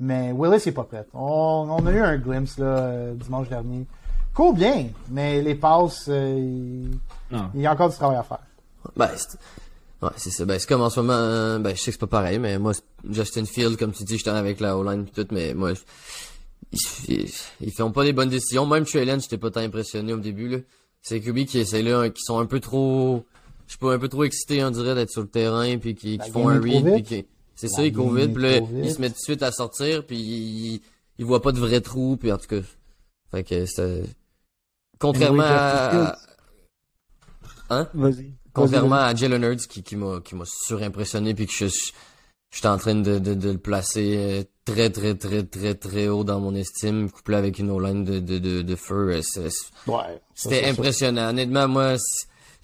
Mais 0.01 0.33
Willis 0.33 0.63
est 0.69 0.73
pas 0.73 0.85
prêt. 0.85 1.05
On, 1.13 1.67
on 1.71 1.87
a 1.87 1.91
eu 1.93 2.01
un 2.01 2.17
glimpse 2.19 2.59
là, 2.59 2.67
euh, 2.67 3.15
dimanche 3.15 3.49
dernier. 3.49 3.85
Cool 4.35 4.55
bien, 4.55 4.87
mais 5.11 5.43
les 5.43 5.57
passes, 5.57 6.07
euh, 6.09 6.39
il, 7.55 7.61
y 7.61 7.67
a 7.67 7.73
encore 7.73 7.91
du 7.91 7.97
travail 7.97 8.17
à 8.19 8.23
faire. 8.23 8.39
Ben, 8.97 9.11
c'est, 9.17 9.37
ouais, 10.07 10.13
c'est 10.17 10.31
ça. 10.31 10.45
Ben, 10.45 10.59
c'est 10.61 10.69
comme 10.69 10.83
en 10.83 10.91
ce 10.91 11.01
moment, 11.01 11.15
euh, 11.15 11.59
ben, 11.59 11.75
je 11.75 11.81
sais 11.81 11.87
que 11.91 11.93
c'est 11.97 12.01
pas 12.01 12.07
pareil, 12.07 12.39
mais 12.39 12.59
moi, 12.59 12.73
Justin 13.11 13.45
Field, 13.45 13.77
comme 13.77 13.91
tu 13.93 14.05
dis, 14.05 14.17
j'étais 14.19 14.31
avec 14.31 14.61
la 14.61 14.79
O-line 14.79 15.05
pis 15.05 15.11
tout, 15.13 15.27
mais 15.33 15.53
moi, 15.55 15.75
je- 15.75 15.81
ils, 16.71 16.79
ils, 17.09 17.31
ils 17.61 17.73
font 17.73 17.91
pas 17.91 18.05
les 18.05 18.13
bonnes 18.13 18.29
décisions. 18.29 18.67
Même 18.67 18.85
Trey 18.85 19.05
Lance, 19.05 19.23
j'étais 19.25 19.39
pas 19.39 19.51
tant 19.51 19.61
impressionné 19.61 20.13
au 20.13 20.19
début, 20.19 20.49
là. 20.49 20.59
C'est 21.03 21.21
QB 21.21 21.45
qui 21.47 21.59
essaient 21.59 21.83
là, 21.83 22.09
qui 22.11 22.23
sont 22.23 22.39
un 22.39 22.47
peu 22.47 22.61
trop, 22.61 23.25
je 23.67 23.73
suis 23.73 23.79
pas 23.79 23.95
un 23.95 23.99
peu 23.99 24.09
trop 24.09 24.23
excité, 24.23 24.63
on 24.63 24.71
dirait, 24.71 24.95
d'être 24.95 25.11
sur 25.11 25.23
le 25.23 25.29
terrain 25.29 25.77
puis 25.79 25.95
qui, 25.97 26.19
qui 26.19 26.31
font 26.31 26.49
un 26.49 26.61
read 26.61 26.85
vite. 26.87 26.95
puis 26.95 27.03
qui, 27.03 27.27
c'est 27.61 27.69
ça, 27.69 27.83
vite, 27.83 28.31
est 28.31 28.33
puis 28.33 28.43
là, 28.43 28.59
ils 28.85 28.93
se 28.93 29.01
mettent 29.01 29.13
tout 29.15 29.19
de 29.19 29.25
suite 29.25 29.43
à 29.43 29.53
sortir 29.53 30.05
puis 30.07 30.17
ils, 30.19 30.81
ils 31.19 31.25
voient 31.25 31.43
pas 31.43 31.53
de 31.53 31.59
vrais 31.59 31.81
trous 31.81 32.17
puis 32.17 32.31
en 32.33 32.39
tout 32.39 32.47
cas. 32.47 32.61
Fait 33.31 33.43
que 33.45 33.67
c'est, 33.67 34.05
contrairement 34.99 35.43
à, 35.45 36.17
hein? 37.71 37.89
Vas-y. 37.95 38.33
Contrairement 38.53 38.97
à 38.97 39.15
Jalen 39.15 39.43
Hurts 39.45 39.69
qui, 39.69 39.83
qui 39.83 39.95
m'a 39.97 40.45
surimpressionné 40.67 41.35
puis 41.35 41.47
que 41.47 41.53
je 41.53 41.67
je- 41.67 41.93
j'étais 42.51 42.69
en 42.69 42.79
train 42.79 42.95
de, 42.95 43.19
de, 43.19 43.35
de 43.35 43.51
le 43.51 43.59
placer 43.59 44.17
euh, 44.17 44.43
très 44.65 44.89
très 44.91 45.15
très 45.15 45.43
très 45.45 45.75
très 45.75 46.09
haut 46.09 46.25
dans 46.25 46.41
mon 46.41 46.55
estime 46.55 47.11
couplé 47.11 47.37
avec 47.37 47.59
une 47.59 47.71
O-line 47.71 48.05
de, 48.05 48.21
de, 48.21 48.39
de, 48.63 48.63
feu 48.77 49.11
euh, 49.37 49.49
Ouais. 49.87 50.21
c'était 50.35 50.65
impressionnant 50.65 51.29
honnêtement 51.29 51.69
moi 51.69 51.97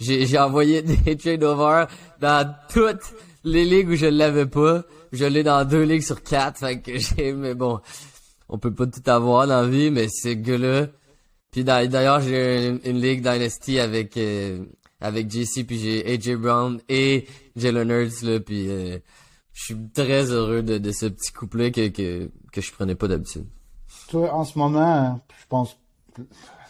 j'ai 0.01 0.39
envoyé 0.39 0.81
des 1.05 1.17
trade 1.17 1.45
over 1.45 1.85
dans 2.21 2.55
toutes 2.73 3.03
les 3.45 3.65
ligues 3.65 3.91
où 3.91 3.97
je 3.97 4.07
l'avais 4.07 4.47
pas, 4.47 4.85
je 5.13 5.25
l'ai 5.25 5.43
dans 5.43 5.65
deux 5.65 5.83
ligues 5.83 6.03
sur 6.03 6.23
quatre, 6.23 6.59
fait 6.59 6.81
que 6.81 6.99
j'ai, 6.99 7.33
mais 7.33 7.55
bon, 7.55 7.81
on 8.49 8.59
peut 8.59 8.73
pas 8.73 8.87
tout 8.87 9.03
avoir 9.07 9.47
dans 9.47 9.63
la 9.63 9.69
vie, 9.69 9.91
mais 9.91 10.09
ce 10.09 10.31
gars-là. 10.31 10.89
Puis 11.51 11.63
d'ailleurs, 11.63 12.21
j'ai 12.21 12.81
une, 12.85 13.01
ligue 13.01 13.21
Dynasty 13.21 13.79
avec 13.79 14.17
euh, 14.17 14.65
avec 15.01 15.31
JC, 15.31 15.65
puis 15.65 15.79
j'ai 15.79 16.05
AJ 16.13 16.37
Brown 16.37 16.81
et 16.89 17.27
Jalen 17.55 17.91
Hurts 17.91 18.23
là, 18.23 18.41
puis 18.41 18.69
euh, 18.69 18.99
je 19.53 19.65
suis 19.65 19.77
très 19.95 20.33
heureux 20.33 20.63
de, 20.63 20.91
ce 20.91 21.07
petit 21.07 21.33
couple 21.33 21.71
que, 21.71 21.89
que 21.89 22.31
que 22.53 22.61
je 22.61 22.73
prenais 22.73 22.97
pas 22.97 23.07
d'habitude. 23.07 23.47
Toi, 24.09 24.33
en 24.33 24.45
ce 24.45 24.59
moment, 24.59 25.21
je 25.29 25.47
pense 25.49 25.77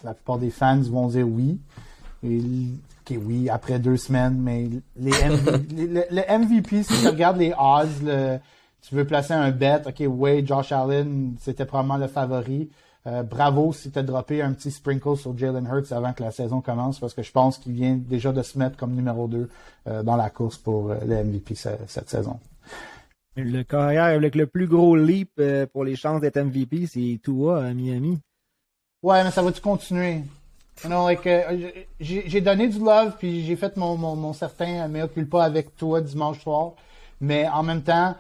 la 0.04 0.14
plupart 0.14 0.38
des 0.38 0.50
fans 0.50 0.80
vont 0.80 1.08
dire 1.08 1.26
oui. 1.26 1.58
Et, 2.24 3.16
oui, 3.18 3.50
après 3.50 3.78
deux 3.78 3.96
semaines, 3.98 4.38
mais 4.40 4.70
les, 4.96 5.10
MVP, 5.10 5.74
le, 6.10 6.38
MVP, 6.38 6.82
si 6.82 7.00
tu 7.02 7.08
regardes 7.08 7.36
les 7.36 7.52
odds, 7.52 8.02
le, 8.02 8.38
tu 8.80 8.94
veux 8.94 9.06
placer 9.06 9.34
un 9.34 9.50
bet, 9.50 9.82
ok, 9.86 10.02
ouais, 10.08 10.42
Josh 10.44 10.72
Allen, 10.72 11.34
c'était 11.40 11.64
probablement 11.64 11.98
le 11.98 12.06
favori. 12.06 12.70
Euh, 13.06 13.22
bravo 13.22 13.74
si 13.74 13.90
tu 13.90 13.98
as 13.98 14.02
droppé 14.02 14.40
un 14.40 14.54
petit 14.54 14.70
sprinkle 14.70 15.16
sur 15.18 15.36
Jalen 15.36 15.66
Hurts 15.66 15.92
avant 15.92 16.14
que 16.14 16.22
la 16.22 16.30
saison 16.30 16.62
commence, 16.62 16.98
parce 16.98 17.12
que 17.12 17.22
je 17.22 17.32
pense 17.32 17.58
qu'il 17.58 17.72
vient 17.72 17.96
déjà 17.96 18.32
de 18.32 18.42
se 18.42 18.58
mettre 18.58 18.78
comme 18.78 18.94
numéro 18.94 19.28
2 19.28 19.50
euh, 19.88 20.02
dans 20.02 20.16
la 20.16 20.30
course 20.30 20.56
pour 20.56 20.90
euh, 20.90 20.98
le 21.06 21.22
MVP 21.22 21.54
cette 21.54 22.08
saison. 22.08 22.40
Le 23.36 23.62
carrière 23.62 24.04
avec 24.04 24.34
le 24.34 24.46
plus 24.46 24.66
gros 24.66 24.96
leap 24.96 25.40
pour 25.72 25.84
les 25.84 25.96
chances 25.96 26.20
d'être 26.20 26.40
MVP, 26.40 26.86
c'est 26.86 27.20
Tua 27.22 27.64
à 27.64 27.74
Miami. 27.74 28.20
Ouais, 29.02 29.22
mais 29.22 29.30
ça 29.30 29.42
va-tu 29.42 29.60
continuer? 29.60 30.22
Like, 30.82 31.26
euh, 31.26 31.70
j'ai 32.00 32.40
donné 32.40 32.68
du 32.68 32.78
love, 32.78 33.14
puis 33.18 33.44
j'ai 33.44 33.56
fait 33.56 33.76
mon, 33.76 33.96
mon, 33.96 34.16
mon 34.16 34.32
certain 34.32 34.88
mea 34.88 35.08
culpa 35.08 35.44
avec 35.44 35.76
toi 35.76 36.00
dimanche 36.00 36.42
soir. 36.42 36.72
Mais 37.20 37.48
en 37.48 37.62
même 37.62 37.82
temps, 37.82 38.14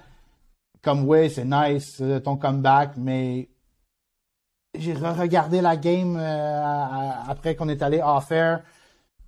comme 0.82 1.04
ouais, 1.04 1.28
c'est 1.28 1.44
nice 1.44 2.02
ton 2.22 2.36
comeback, 2.36 2.92
mais 2.96 3.48
j'ai 4.76 4.94
regardé 4.94 5.60
la 5.60 5.76
game 5.76 6.16
euh, 6.18 7.10
après 7.28 7.54
qu'on 7.54 7.68
est 7.68 7.82
allé 7.82 8.00
off 8.02 8.30
air, 8.30 8.62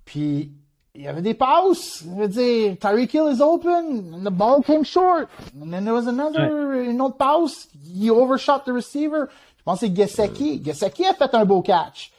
puis 0.05 0.51
il 0.95 1.03
y 1.03 1.07
avait 1.07 1.21
des 1.21 1.33
passes. 1.33 2.03
Je 2.03 2.09
veux 2.09 2.27
dire, 2.27 2.75
Tyreek 2.79 3.13
Hill 3.13 3.31
is 3.31 3.41
open, 3.41 4.13
and 4.15 4.23
the 4.23 4.33
ball 4.33 4.63
came 4.63 4.83
short. 4.83 5.29
And 5.61 5.71
then 5.71 5.85
there 5.85 5.93
was 5.93 6.07
another, 6.07 6.49
ouais. 6.49 6.85
une 6.91 7.01
autre 7.01 7.17
passe. 7.17 7.67
He 7.85 8.09
overshot 8.09 8.63
the 8.65 8.73
receiver. 8.73 9.27
Je 9.57 9.63
pense 9.63 9.81
que 9.81 9.87
c'est 9.87 9.95
Gesecki. 9.95 10.63
Gesecki 10.63 11.05
a 11.05 11.13
fait 11.13 11.33
un 11.35 11.45
beau 11.45 11.61
catch. 11.61 12.11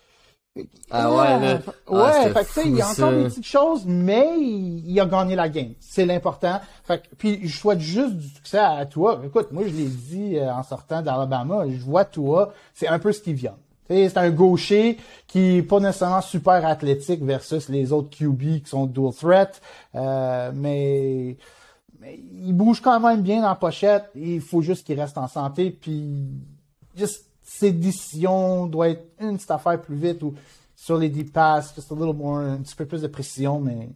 Ah 0.91 1.11
ouais, 1.11 1.41
là. 1.41 1.55
Ouais, 1.89 2.01
ah, 2.03 2.31
fait 2.31 2.33
que 2.33 2.47
tu 2.47 2.53
sais, 2.53 2.63
il 2.67 2.77
y 2.77 2.83
a 2.83 2.89
encore 2.89 3.13
des 3.13 3.25
petites 3.25 3.47
choses, 3.47 3.85
mais 3.87 4.39
il 4.39 4.99
a 5.01 5.07
gagné 5.07 5.37
la 5.37 5.49
game. 5.49 5.73
C'est 5.81 6.07
l'important. 6.07 6.61
Fait 6.85 7.03
que, 7.03 7.15
puis 7.17 7.47
je 7.47 7.57
souhaite 7.57 7.81
juste 7.81 8.15
du 8.15 8.29
succès 8.29 8.59
à 8.59 8.87
toi. 8.87 9.21
Écoute, 9.25 9.49
moi 9.53 9.65
je 9.67 9.73
l'ai 9.73 9.89
dit 9.89 10.37
euh, 10.37 10.53
en 10.53 10.63
sortant 10.63 11.03
d'Alabama, 11.03 11.65
je 11.69 11.83
vois 11.83 12.05
toi, 12.05 12.53
c'est 12.75 12.89
un 12.89 12.99
peu 12.99 13.13
Steve 13.13 13.41
Young. 13.41 13.57
C'est 13.89 14.19
un 14.19 14.31
gaucher 14.31 14.99
qui 15.27 15.57
est 15.57 15.63
pas 15.63 15.81
nécessairement 15.81 16.21
super 16.21 16.67
athlétique 16.67 17.23
versus 17.23 17.71
les 17.71 17.91
autres 17.91 18.11
QB 18.11 18.63
qui 18.63 18.67
sont 18.67 18.85
dual 18.85 19.15
threat, 19.15 19.63
euh, 19.95 20.51
mais, 20.55 21.37
mais 21.99 22.21
il 22.45 22.53
bouge 22.53 22.83
quand 22.83 23.01
même 23.01 23.23
bien 23.23 23.41
dans 23.41 23.49
la 23.49 23.55
pochette. 23.55 24.11
Il 24.15 24.43
faut 24.43 24.61
juste 24.61 24.87
qu'il 24.87 25.01
reste 25.01 25.17
en 25.17 25.27
santé, 25.27 25.71
puis 25.71 26.27
juste 26.95 27.28
ses 27.49 27.73
décisions 27.73 28.67
doivent 28.67 28.91
être 28.91 29.07
une 29.21 29.37
petite 29.37 29.51
affaire 29.51 29.81
plus 29.81 29.97
vite 29.97 30.23
ou 30.23 30.35
sur 30.77 30.99
les 30.99 31.09
deep 31.09 31.33
passes, 31.33 31.75
just 31.75 31.91
a 31.91 31.95
little 31.95 32.15
more, 32.15 32.39
un 32.39 32.59
petit 32.59 32.77
peu 32.77 32.87
plus 32.87 33.03
de 33.03 33.09
précision, 33.09 33.59
mais 33.59 33.89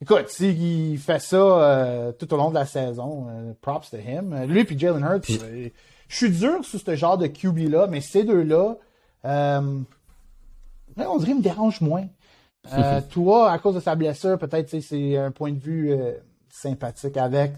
écoute, 0.00 0.28
s'il 0.28 0.98
fait 0.98 1.18
ça 1.18 1.36
euh, 1.36 2.12
tout 2.12 2.32
au 2.32 2.36
long 2.36 2.50
de 2.50 2.54
la 2.54 2.64
saison, 2.64 3.26
euh, 3.28 3.52
props 3.60 3.90
to 3.90 3.98
him. 3.98 4.34
Lui 4.46 4.64
puis 4.64 4.78
Jalen 4.78 5.02
Hurts, 5.02 5.42
euh, 5.42 5.68
je 6.08 6.16
suis 6.16 6.30
dur 6.30 6.64
sur 6.64 6.80
ce 6.80 6.94
genre 6.94 7.18
de 7.18 7.26
QB 7.26 7.70
là, 7.70 7.86
mais 7.86 8.00
ces 8.00 8.24
deux-là, 8.24 8.76
euh, 9.24 9.80
on 10.96 11.18
dirait 11.18 11.34
me 11.34 11.42
dérange 11.42 11.80
moins. 11.80 12.06
Euh, 12.72 13.00
toi, 13.10 13.50
à 13.50 13.58
cause 13.58 13.74
de 13.74 13.80
sa 13.80 13.94
blessure, 13.94 14.38
peut-être 14.38 14.80
c'est 14.80 15.16
un 15.16 15.30
point 15.30 15.52
de 15.52 15.58
vue 15.58 15.92
euh, 15.92 16.12
sympathique 16.48 17.16
avec, 17.16 17.54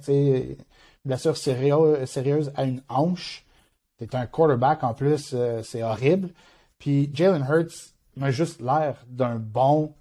blessure 1.05 1.37
sérieuse, 1.37 2.09
sérieuse 2.09 2.51
à 2.57 2.65
une 2.65 2.83
hanche. 2.89 3.45
T'es 3.99 4.15
un 4.15 4.27
quarterback 4.27 4.85
en 4.85 4.95
plus, 4.95 5.33
euh, 5.35 5.61
c'est 5.65 5.83
horrible. 5.83 6.31
Puis 6.79 7.11
Jalen 7.13 7.45
Hurts 7.49 7.93
m'a 8.17 8.31
juste 8.31 8.61
l'air 8.61 8.95
d'un 9.09 9.37
bon 9.37 9.93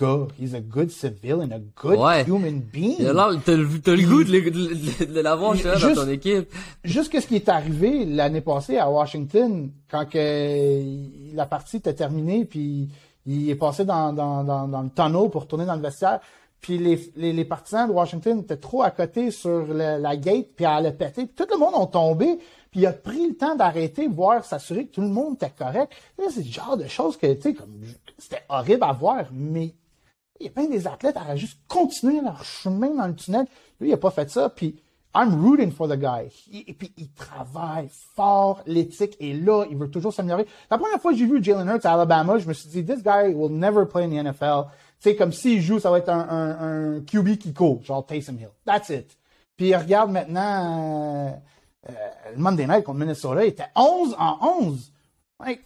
gars. 0.00 0.26
He's 0.40 0.54
a 0.54 0.60
good 0.60 0.90
civilian, 0.90 1.50
a 1.50 1.58
good 1.76 1.98
Ouais. 1.98 2.24
human 2.24 2.60
being. 2.60 3.02
Là, 3.02 3.28
t'as 3.44 3.56
le, 3.56 3.68
t'as 3.80 3.94
le 3.94 4.02
goût 4.08 4.24
de, 4.24 4.30
de, 4.30 5.04
de, 5.12 5.20
l'avoir 5.20 5.54
dans 5.54 5.94
ton 5.94 6.08
équipe. 6.08 6.48
Juste 6.84 7.12
ce 7.20 7.26
qui 7.26 7.36
est 7.36 7.48
arrivé 7.48 8.04
l'année 8.06 8.40
passée 8.40 8.78
à 8.78 8.88
Washington, 8.90 9.70
quand 9.90 10.08
que 10.08 11.34
la 11.34 11.44
partie 11.46 11.76
était 11.78 11.94
terminée, 11.94 12.44
puis 12.46 12.88
il 13.26 13.50
est 13.50 13.54
passé 13.56 13.84
dans, 13.84 14.12
dans, 14.12 14.44
dans, 14.44 14.66
dans 14.68 14.82
le 14.82 14.88
tunnel 14.90 15.28
pour 15.30 15.42
retourner 15.42 15.66
dans 15.66 15.76
le 15.76 15.82
vestiaire, 15.82 16.20
puis 16.60 16.78
les, 16.78 17.12
les, 17.16 17.32
les 17.32 17.44
partisans 17.44 17.88
de 17.88 17.92
Washington 17.92 18.38
étaient 18.38 18.56
trop 18.56 18.82
à 18.82 18.90
côté 18.92 19.30
sur 19.32 19.66
le- 19.66 19.98
la 20.00 20.16
gate, 20.16 20.46
puis 20.56 20.64
elle 20.64 20.86
a 20.86 20.92
pété, 20.92 21.26
puis 21.26 21.34
tout 21.36 21.46
le 21.52 21.58
monde 21.58 21.74
ont 21.74 21.86
tombé, 21.86 22.38
puis 22.72 22.80
il 22.80 22.86
a 22.86 22.92
pris 22.92 23.28
le 23.28 23.36
temps 23.36 23.54
d'arrêter, 23.54 24.08
voir, 24.08 24.44
s'assurer 24.44 24.86
que 24.86 24.94
tout 24.94 25.02
le 25.02 25.08
monde 25.08 25.34
était 25.34 25.50
correct. 25.50 25.92
C'est 26.18 26.36
le 26.42 26.50
genre 26.50 26.78
de 26.78 26.86
choses 26.86 27.18
que, 27.18 27.32
tu 27.34 27.42
sais, 27.42 27.54
comme, 27.54 27.82
c'était 28.16 28.42
horrible 28.48 28.82
à 28.82 28.92
voir, 28.92 29.26
mais 29.30 29.74
il 30.40 30.46
y 30.46 30.48
a 30.48 30.52
plein 30.52 30.66
des 30.66 30.86
athlètes 30.86 31.16
auraient 31.16 31.36
juste 31.36 31.58
continué 31.68 32.22
leur 32.22 32.42
chemin 32.42 32.94
dans 32.94 33.06
le 33.06 33.14
tunnel. 33.14 33.46
Lui, 33.78 33.90
il 33.90 33.92
a 33.92 33.98
pas 33.98 34.10
fait 34.10 34.30
ça, 34.30 34.48
puis 34.48 34.80
I'm 35.14 35.44
rooting 35.44 35.70
for 35.70 35.86
the 35.86 35.98
guy. 35.98 36.32
Il- 36.50 36.64
et 36.66 36.72
puis, 36.72 36.94
il 36.96 37.12
travaille 37.12 37.90
fort, 38.16 38.62
l'éthique 38.66 39.18
est 39.20 39.34
là, 39.34 39.66
il 39.70 39.76
veut 39.76 39.90
toujours 39.90 40.14
s'améliorer. 40.14 40.46
La 40.70 40.78
première 40.78 40.98
fois 40.98 41.12
que 41.12 41.18
j'ai 41.18 41.26
vu 41.26 41.44
Jalen 41.44 41.68
Hurts 41.68 41.84
à 41.84 41.92
Alabama, 41.92 42.38
je 42.38 42.48
me 42.48 42.54
suis 42.54 42.70
dit, 42.70 42.82
this 42.82 43.02
guy 43.02 43.34
will 43.34 43.52
never 43.52 43.84
play 43.84 44.04
in 44.04 44.08
the 44.08 44.26
NFL. 44.26 44.64
Sais, 44.98 45.14
comme 45.14 45.32
s'il 45.32 45.60
joue, 45.60 45.78
ça 45.78 45.90
va 45.90 45.98
être 45.98 46.08
un, 46.08 47.00
QB 47.06 47.36
qui 47.36 47.52
court, 47.52 47.82
genre 47.84 48.06
Taysom 48.06 48.38
Hill. 48.38 48.48
That's 48.64 48.88
it. 48.88 49.18
Puis, 49.58 49.76
regarde 49.76 50.10
maintenant, 50.10 51.28
euh, 51.28 51.30
le 51.88 52.36
Monday 52.36 52.66
Night 52.66 52.84
contre 52.84 52.98
Minnesota, 53.00 53.44
était 53.44 53.66
11 53.76 54.14
en 54.18 54.38
11. 54.60 54.92
Like, 55.40 55.60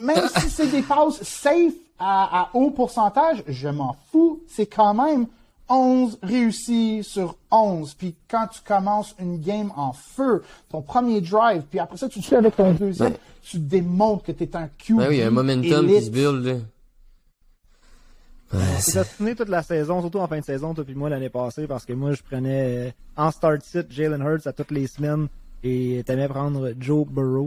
même 0.00 0.28
si 0.38 0.50
c'est 0.50 0.66
des 0.70 0.82
passes 0.82 1.22
safe 1.22 1.72
à, 1.98 2.42
à 2.42 2.50
haut 2.54 2.70
pourcentage, 2.70 3.42
je 3.46 3.68
m'en 3.68 3.96
fous. 4.12 4.42
C'est 4.48 4.66
quand 4.66 4.92
même 4.94 5.26
11 5.68 6.18
réussis 6.22 7.02
sur 7.02 7.36
11. 7.50 7.94
Puis 7.94 8.14
quand 8.30 8.46
tu 8.48 8.60
commences 8.60 9.14
une 9.18 9.40
game 9.40 9.72
en 9.76 9.92
feu, 9.92 10.42
ton 10.68 10.82
premier 10.82 11.20
drive, 11.22 11.62
puis 11.70 11.78
après 11.78 11.96
ça, 11.96 12.08
tu 12.08 12.20
te 12.20 12.26
fais 12.26 12.36
avec 12.36 12.54
ton 12.56 12.72
deuxième, 12.72 13.12
Ouais. 13.12 13.18
tu 13.42 13.58
démontres 13.58 14.24
que 14.24 14.32
tu 14.32 14.44
es 14.44 14.54
un 14.56 14.68
QB 14.68 14.98
Ben 14.98 15.08
oui, 15.08 15.16
il 15.16 15.20
y 15.20 15.22
a 15.22 15.26
un 15.28 15.30
momentum 15.30 15.84
élite. 15.88 15.98
qui 15.98 16.04
se 16.04 16.10
build. 16.10 16.66
Ouais, 18.52 18.60
c'est- 18.78 19.34
toute 19.34 19.48
la 19.48 19.62
saison, 19.62 20.00
surtout 20.02 20.18
en 20.20 20.28
fin 20.28 20.38
de 20.38 20.44
saison, 20.44 20.72
toi 20.72 20.84
puis 20.84 20.94
moi 20.94 21.08
l'année 21.10 21.30
passée, 21.30 21.66
parce 21.66 21.84
que 21.84 21.92
moi 21.92 22.12
je 22.12 22.22
prenais 22.22 22.88
euh, 22.88 22.90
en 23.16 23.32
start 23.32 23.62
sit 23.62 23.90
Jalen 23.90 24.22
Hurts 24.22 24.46
à 24.46 24.52
toutes 24.52 24.70
les 24.70 24.86
semaines 24.86 25.26
et 25.66 26.02
t'aimais 26.04 26.28
prendre 26.28 26.72
Joe 26.78 27.06
Burrow. 27.06 27.46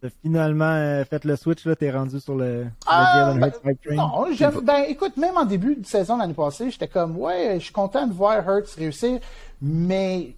T'as 0.00 0.08
finalement 0.22 0.72
euh, 0.74 1.04
fait 1.04 1.24
le 1.24 1.36
switch 1.36 1.64
là, 1.64 1.76
t'es 1.76 1.90
rendu 1.90 2.20
sur 2.20 2.34
le, 2.34 2.64
le 2.64 2.70
Ah, 2.86 3.34
hype 3.34 3.80
train. 3.82 3.94
Non, 3.94 4.26
ben, 4.62 4.84
écoute, 4.88 5.16
même 5.16 5.36
en 5.36 5.44
début 5.44 5.76
de 5.76 5.86
saison 5.86 6.18
l'année 6.18 6.34
passée, 6.34 6.70
j'étais 6.70 6.88
comme, 6.88 7.16
ouais, 7.16 7.54
je 7.58 7.64
suis 7.64 7.72
content 7.72 8.06
de 8.06 8.12
voir 8.12 8.46
Hurts 8.46 8.74
réussir, 8.76 9.20
mais 9.62 10.34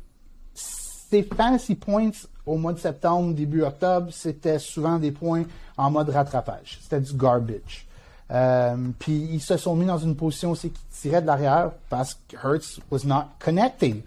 ses 0.54 1.22
fantasy 1.22 1.74
points 1.74 2.10
au 2.44 2.56
mois 2.56 2.72
de 2.72 2.78
septembre, 2.78 3.34
début 3.34 3.62
octobre, 3.62 4.08
c'était 4.12 4.58
souvent 4.58 4.98
des 4.98 5.10
points 5.10 5.44
en 5.76 5.90
mode 5.90 6.10
rattrapage. 6.10 6.78
C'était 6.82 7.00
du 7.00 7.14
garbage. 7.14 7.86
Euh, 8.30 8.76
puis 8.98 9.28
ils 9.32 9.40
se 9.40 9.56
sont 9.56 9.76
mis 9.76 9.86
dans 9.86 9.98
une 9.98 10.16
position 10.16 10.50
aussi 10.50 10.70
qui 10.70 10.82
tirait 10.90 11.22
de 11.22 11.26
l'arrière 11.26 11.70
parce 11.88 12.18
que 12.28 12.36
Hurts 12.36 12.80
was 12.90 13.04
not 13.04 13.24
connecting. 13.38 14.02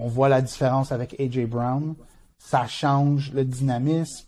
On 0.00 0.08
voit 0.08 0.28
la 0.28 0.40
différence 0.40 0.92
avec 0.92 1.18
AJ 1.20 1.46
Brown. 1.46 1.94
Ça 2.38 2.66
change 2.66 3.32
le 3.32 3.44
dynamisme. 3.44 4.26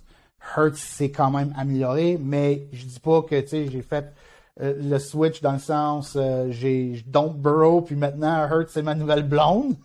Hurts 0.56 0.76
s'est 0.76 1.10
quand 1.10 1.30
même 1.30 1.54
amélioré, 1.56 2.18
mais 2.20 2.66
je 2.72 2.84
dis 2.86 3.00
pas 3.00 3.22
que 3.22 3.44
j'ai 3.46 3.82
fait 3.82 4.12
euh, 4.60 4.74
le 4.80 4.98
switch 4.98 5.42
dans 5.42 5.52
le 5.52 5.58
sens 5.58 6.14
euh, 6.16 6.50
j'ai 6.50 7.04
dump 7.06 7.36
Burrow 7.36 7.82
puis 7.82 7.94
maintenant 7.94 8.48
Hurts 8.48 8.70
c'est 8.70 8.82
ma 8.82 8.94
nouvelle 8.94 9.22
blonde. 9.22 9.76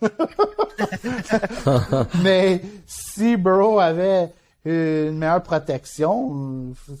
mais 2.22 2.60
si 2.86 3.36
Burrow 3.36 3.78
avait 3.78 4.32
une 4.66 5.18
meilleure 5.18 5.42
protection, 5.42 6.72
euh, 6.88 6.94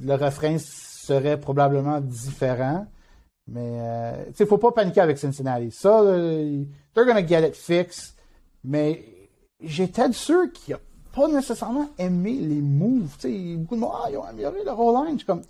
le 0.00 0.14
refrain 0.14 0.56
serait 0.58 1.38
probablement 1.38 2.00
différent. 2.00 2.86
Mais 3.48 3.78
euh, 3.80 4.24
tu 4.28 4.34
sais, 4.34 4.46
faut 4.46 4.58
pas 4.58 4.72
paniquer 4.72 5.00
avec 5.00 5.18
Cincinnati. 5.18 5.70
Ça, 5.70 6.02
là, 6.02 6.42
they're 6.94 7.06
gonna 7.06 7.26
get 7.26 7.46
it 7.46 7.56
fixed. 7.56 8.14
Mais 8.64 9.04
j'étais 9.60 10.12
sûr 10.12 10.52
qu'il 10.52 10.74
a 10.74 10.78
pas 11.14 11.28
nécessairement 11.28 11.88
aimé 11.98 12.38
les 12.40 12.60
moves. 12.60 13.16
Beaucoup 13.56 13.74
de 13.76 13.80
monde, 13.80 13.92
ah, 14.04 14.08
ils 14.10 14.16
ont 14.16 14.24
amélioré 14.24 14.58
le 14.64 14.70
roll 14.70 15.06
line. 15.06 15.14
Je 15.14 15.18
suis 15.18 15.26
comme, 15.26 15.42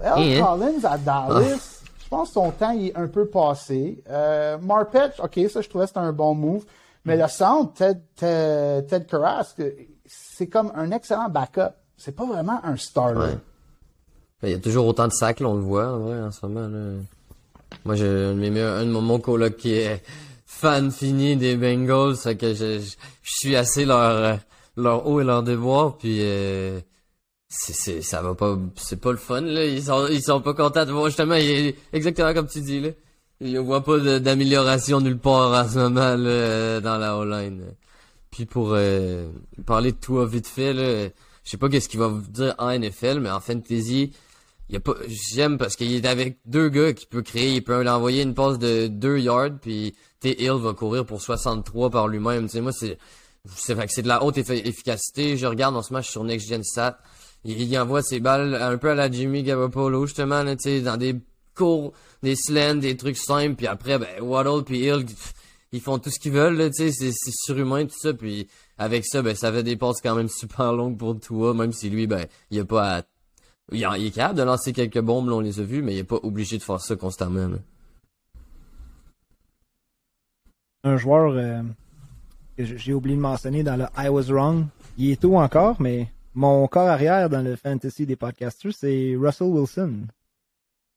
Well, 0.00 0.12
Et, 0.18 0.38
hein? 0.38 0.44
Collins 0.44 0.84
à 0.84 0.98
Dallas, 0.98 1.82
je 1.98 2.08
pense 2.08 2.28
que 2.28 2.34
son 2.34 2.50
temps 2.52 2.70
il 2.70 2.88
est 2.88 2.96
un 2.96 3.08
peu 3.08 3.26
passé. 3.26 4.02
Euh, 4.08 4.58
Marpet, 4.58 5.10
ok, 5.22 5.40
ça 5.50 5.60
je 5.60 5.68
trouvais 5.68 5.84
que 5.84 5.88
c'était 5.88 6.00
un 6.00 6.12
bon 6.12 6.34
move. 6.34 6.64
Mais 7.04 7.16
le 7.16 7.26
centre, 7.28 7.72
Ted, 7.74 8.00
Ted, 8.16 8.86
Ted 8.86 9.06
c'est 10.04 10.46
comme 10.46 10.70
un 10.74 10.90
excellent 10.90 11.28
backup. 11.28 11.74
C'est 11.96 12.14
pas 12.14 12.26
vraiment 12.26 12.60
un 12.62 12.76
starter. 12.76 13.18
Ouais. 13.18 13.38
Ben, 14.42 14.48
Il 14.48 14.50
y 14.50 14.54
a 14.54 14.58
toujours 14.58 14.86
autant 14.86 15.08
de 15.08 15.12
sacs, 15.12 15.40
là, 15.40 15.48
on 15.48 15.54
le 15.54 15.62
voit, 15.62 15.86
en 15.86 16.30
ce 16.30 16.46
moment, 16.46 16.68
là. 16.68 17.00
Moi, 17.84 17.94
j'ai 17.96 18.06
un 18.06 18.34
de 18.34 18.38
mes 18.38 18.60
un 18.60 18.84
de 18.84 18.90
mon 18.90 19.18
coloc 19.18 19.56
qui 19.56 19.72
est 19.74 20.02
fan 20.48 20.90
fini 20.90 21.36
des 21.36 21.56
Bengals, 21.56 22.16
fait 22.16 22.36
que 22.36 22.54
je, 22.54 22.80
je, 22.80 22.96
je 23.22 23.30
suis 23.30 23.54
assez 23.54 23.84
leur, 23.84 24.00
euh, 24.00 24.34
leur 24.76 25.06
haut 25.06 25.20
et 25.20 25.24
leur 25.24 25.42
devoir, 25.42 25.98
puis 25.98 26.18
euh, 26.22 26.80
c'est, 27.48 27.74
c'est, 27.74 28.02
ça 28.02 28.22
va 28.22 28.34
pas, 28.34 28.58
c'est 28.76 29.00
pas 29.00 29.12
le 29.12 29.18
fun, 29.18 29.42
là. 29.42 29.66
Ils 29.66 29.84
sont, 29.84 30.08
ils 30.08 30.22
sont 30.22 30.40
pas 30.40 30.54
contents 30.54 30.86
de 30.86 30.90
voir, 30.90 31.06
justement, 31.06 31.36
exactement 31.92 32.32
comme 32.34 32.48
tu 32.48 32.62
dis, 32.62 32.80
là. 32.80 32.88
Ils 33.40 33.58
voient 33.60 33.84
pas 33.84 33.98
d'amélioration 34.18 35.00
nulle 35.00 35.18
part 35.18 35.52
en 35.52 35.68
ce 35.68 35.78
moment, 35.78 36.16
là, 36.16 36.80
dans 36.80 36.96
la 36.98 37.16
O-line. 37.18 37.62
Puis 38.30 38.46
pour 38.46 38.70
euh, 38.72 39.30
parler 39.66 39.92
de 39.92 39.96
toi 39.98 40.26
vite 40.26 40.48
fait, 40.48 40.72
là, 40.72 41.08
je 41.44 41.50
sais 41.50 41.56
pas 41.56 41.68
qu'est-ce 41.68 41.88
qu'il 41.88 42.00
va 42.00 42.08
vous 42.08 42.22
dire 42.22 42.54
en 42.58 42.76
NFL, 42.76 43.20
mais 43.20 43.30
en 43.30 43.40
fantasy, 43.40 44.12
il 44.70 44.76
a 44.76 44.80
pas, 44.80 44.94
j'aime 45.06 45.56
parce 45.56 45.76
qu'il 45.76 45.92
est 45.94 46.06
avec 46.06 46.38
deux 46.46 46.68
gars 46.68 46.92
qui 46.94 47.06
peut 47.06 47.22
créer, 47.22 47.54
il 47.54 47.62
peut 47.62 47.82
l'envoyer 47.82 48.22
une 48.22 48.34
passe 48.34 48.58
de 48.58 48.88
2 48.88 49.18
yards, 49.18 49.58
puis 49.60 49.94
T. 50.20 50.42
Hill 50.42 50.58
va 50.60 50.72
courir 50.72 51.06
pour 51.06 51.20
63 51.20 51.90
par 51.90 52.08
lui-même. 52.08 52.48
Tu 52.48 52.60
moi, 52.60 52.72
c'est, 52.72 52.98
c'est, 53.54 53.74
fait 53.74 53.86
que 53.86 53.92
c'est 53.92 54.02
de 54.02 54.08
la 54.08 54.22
haute 54.24 54.36
effi- 54.36 54.66
efficacité. 54.66 55.36
Je 55.36 55.46
regarde 55.46 55.76
en 55.76 55.82
ce 55.82 55.92
match 55.92 56.10
sur 56.10 56.24
Next 56.24 56.48
Gen 56.48 56.64
Stat. 56.64 56.98
Il, 57.44 57.78
envoie 57.78 58.02
ses 58.02 58.20
balles 58.20 58.56
un 58.56 58.76
peu 58.78 58.90
à 58.90 58.94
la 58.94 59.10
Jimmy 59.10 59.42
Garoppolo, 59.42 60.06
justement, 60.06 60.42
là, 60.42 60.54
dans 60.56 60.96
des 60.96 61.16
cours, 61.54 61.92
des 62.22 62.36
slants, 62.36 62.74
des 62.76 62.96
trucs 62.96 63.16
simples, 63.16 63.54
puis 63.54 63.66
après, 63.66 63.98
ben, 63.98 64.20
Waddle 64.20 64.64
puis 64.64 64.80
Hill, 64.80 65.06
ils 65.72 65.80
font 65.80 65.98
tout 65.98 66.10
ce 66.10 66.18
qu'ils 66.18 66.32
veulent, 66.32 66.70
tu 66.70 66.90
sais, 66.90 67.12
c'est, 67.12 67.32
surhumain, 67.44 67.84
tout 67.86 67.98
ça, 67.98 68.12
puis 68.12 68.48
avec 68.76 69.04
ça, 69.06 69.22
ben, 69.22 69.34
ça 69.34 69.52
fait 69.52 69.62
des 69.62 69.76
passes 69.76 70.00
quand 70.02 70.14
même 70.14 70.28
super 70.36 70.72
longues 70.72 70.98
pour 70.98 71.18
toi, 71.18 71.54
même 71.54 71.72
si 71.72 71.90
lui, 71.90 72.06
ben, 72.06 72.26
il 72.50 72.60
a 72.60 72.64
pas 72.64 72.98
à... 72.98 73.02
Il, 73.70 73.82
est 73.82 74.10
capable 74.10 74.38
de 74.38 74.44
lancer 74.44 74.72
quelques 74.72 75.00
bombes, 75.00 75.28
là, 75.28 75.34
on 75.36 75.40
les 75.40 75.60
a 75.60 75.62
vues, 75.62 75.82
mais 75.82 75.94
il 75.94 75.98
est 75.98 76.04
pas 76.04 76.18
obligé 76.22 76.56
de 76.56 76.62
faire 76.62 76.80
ça 76.80 76.96
constamment, 76.96 77.48
là. 77.48 77.58
Un 80.84 80.96
joueur 80.96 81.32
euh, 81.32 81.62
que 82.56 82.64
j'ai 82.64 82.92
oublié 82.94 83.16
de 83.16 83.20
mentionner 83.20 83.62
dans 83.62 83.76
le 83.76 83.86
I 83.96 84.08
Was 84.08 84.30
Wrong. 84.32 84.66
Il 84.96 85.10
est 85.10 85.20
tôt 85.20 85.36
encore, 85.36 85.80
mais 85.80 86.08
mon 86.34 86.66
corps 86.68 86.88
arrière 86.88 87.28
dans 87.28 87.42
le 87.42 87.56
fantasy 87.56 88.06
des 88.06 88.16
podcasters, 88.16 88.72
c'est 88.74 89.14
Russell 89.18 89.48
Wilson. 89.48 90.06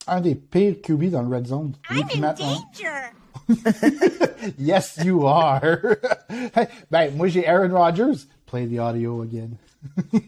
Un 0.07 0.21
des 0.21 0.36
pires 0.36 0.82
QB 0.82 1.05
dans 1.09 1.21
le 1.23 1.36
red 1.36 1.47
zone. 1.47 1.73
I'm 1.89 2.05
in 2.15 2.19
Matt 2.19 2.39
Ryan. 2.39 2.61
danger. 2.73 3.11
Yes, 4.57 4.97
you 5.03 5.25
are. 5.27 5.61
Hey, 6.55 6.67
ben, 6.89 7.15
moi, 7.15 7.27
j'ai 7.27 7.45
Aaron 7.45 7.71
Rodgers. 7.71 8.25
Play 8.47 8.65
the 8.67 8.79
audio 8.79 9.21
again. 9.21 9.57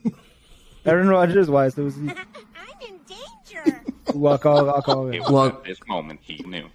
Aaron 0.86 1.10
Rodgers, 1.10 1.50
ouais, 1.50 1.70
c'est 1.72 1.82
aussi. 1.82 2.00
I'm 2.00 2.10
in 2.82 2.98
danger. 3.08 3.78
Ou 4.14 4.28
encore, 4.30 4.78
encore. 4.78 5.06
euh, 5.08 5.14
It 5.14 5.22
was 5.22 5.32
Well- 5.32 5.48
at 5.48 5.64
this 5.64 5.80
moment 5.88 6.20
he 6.28 6.44
knew. 6.44 6.66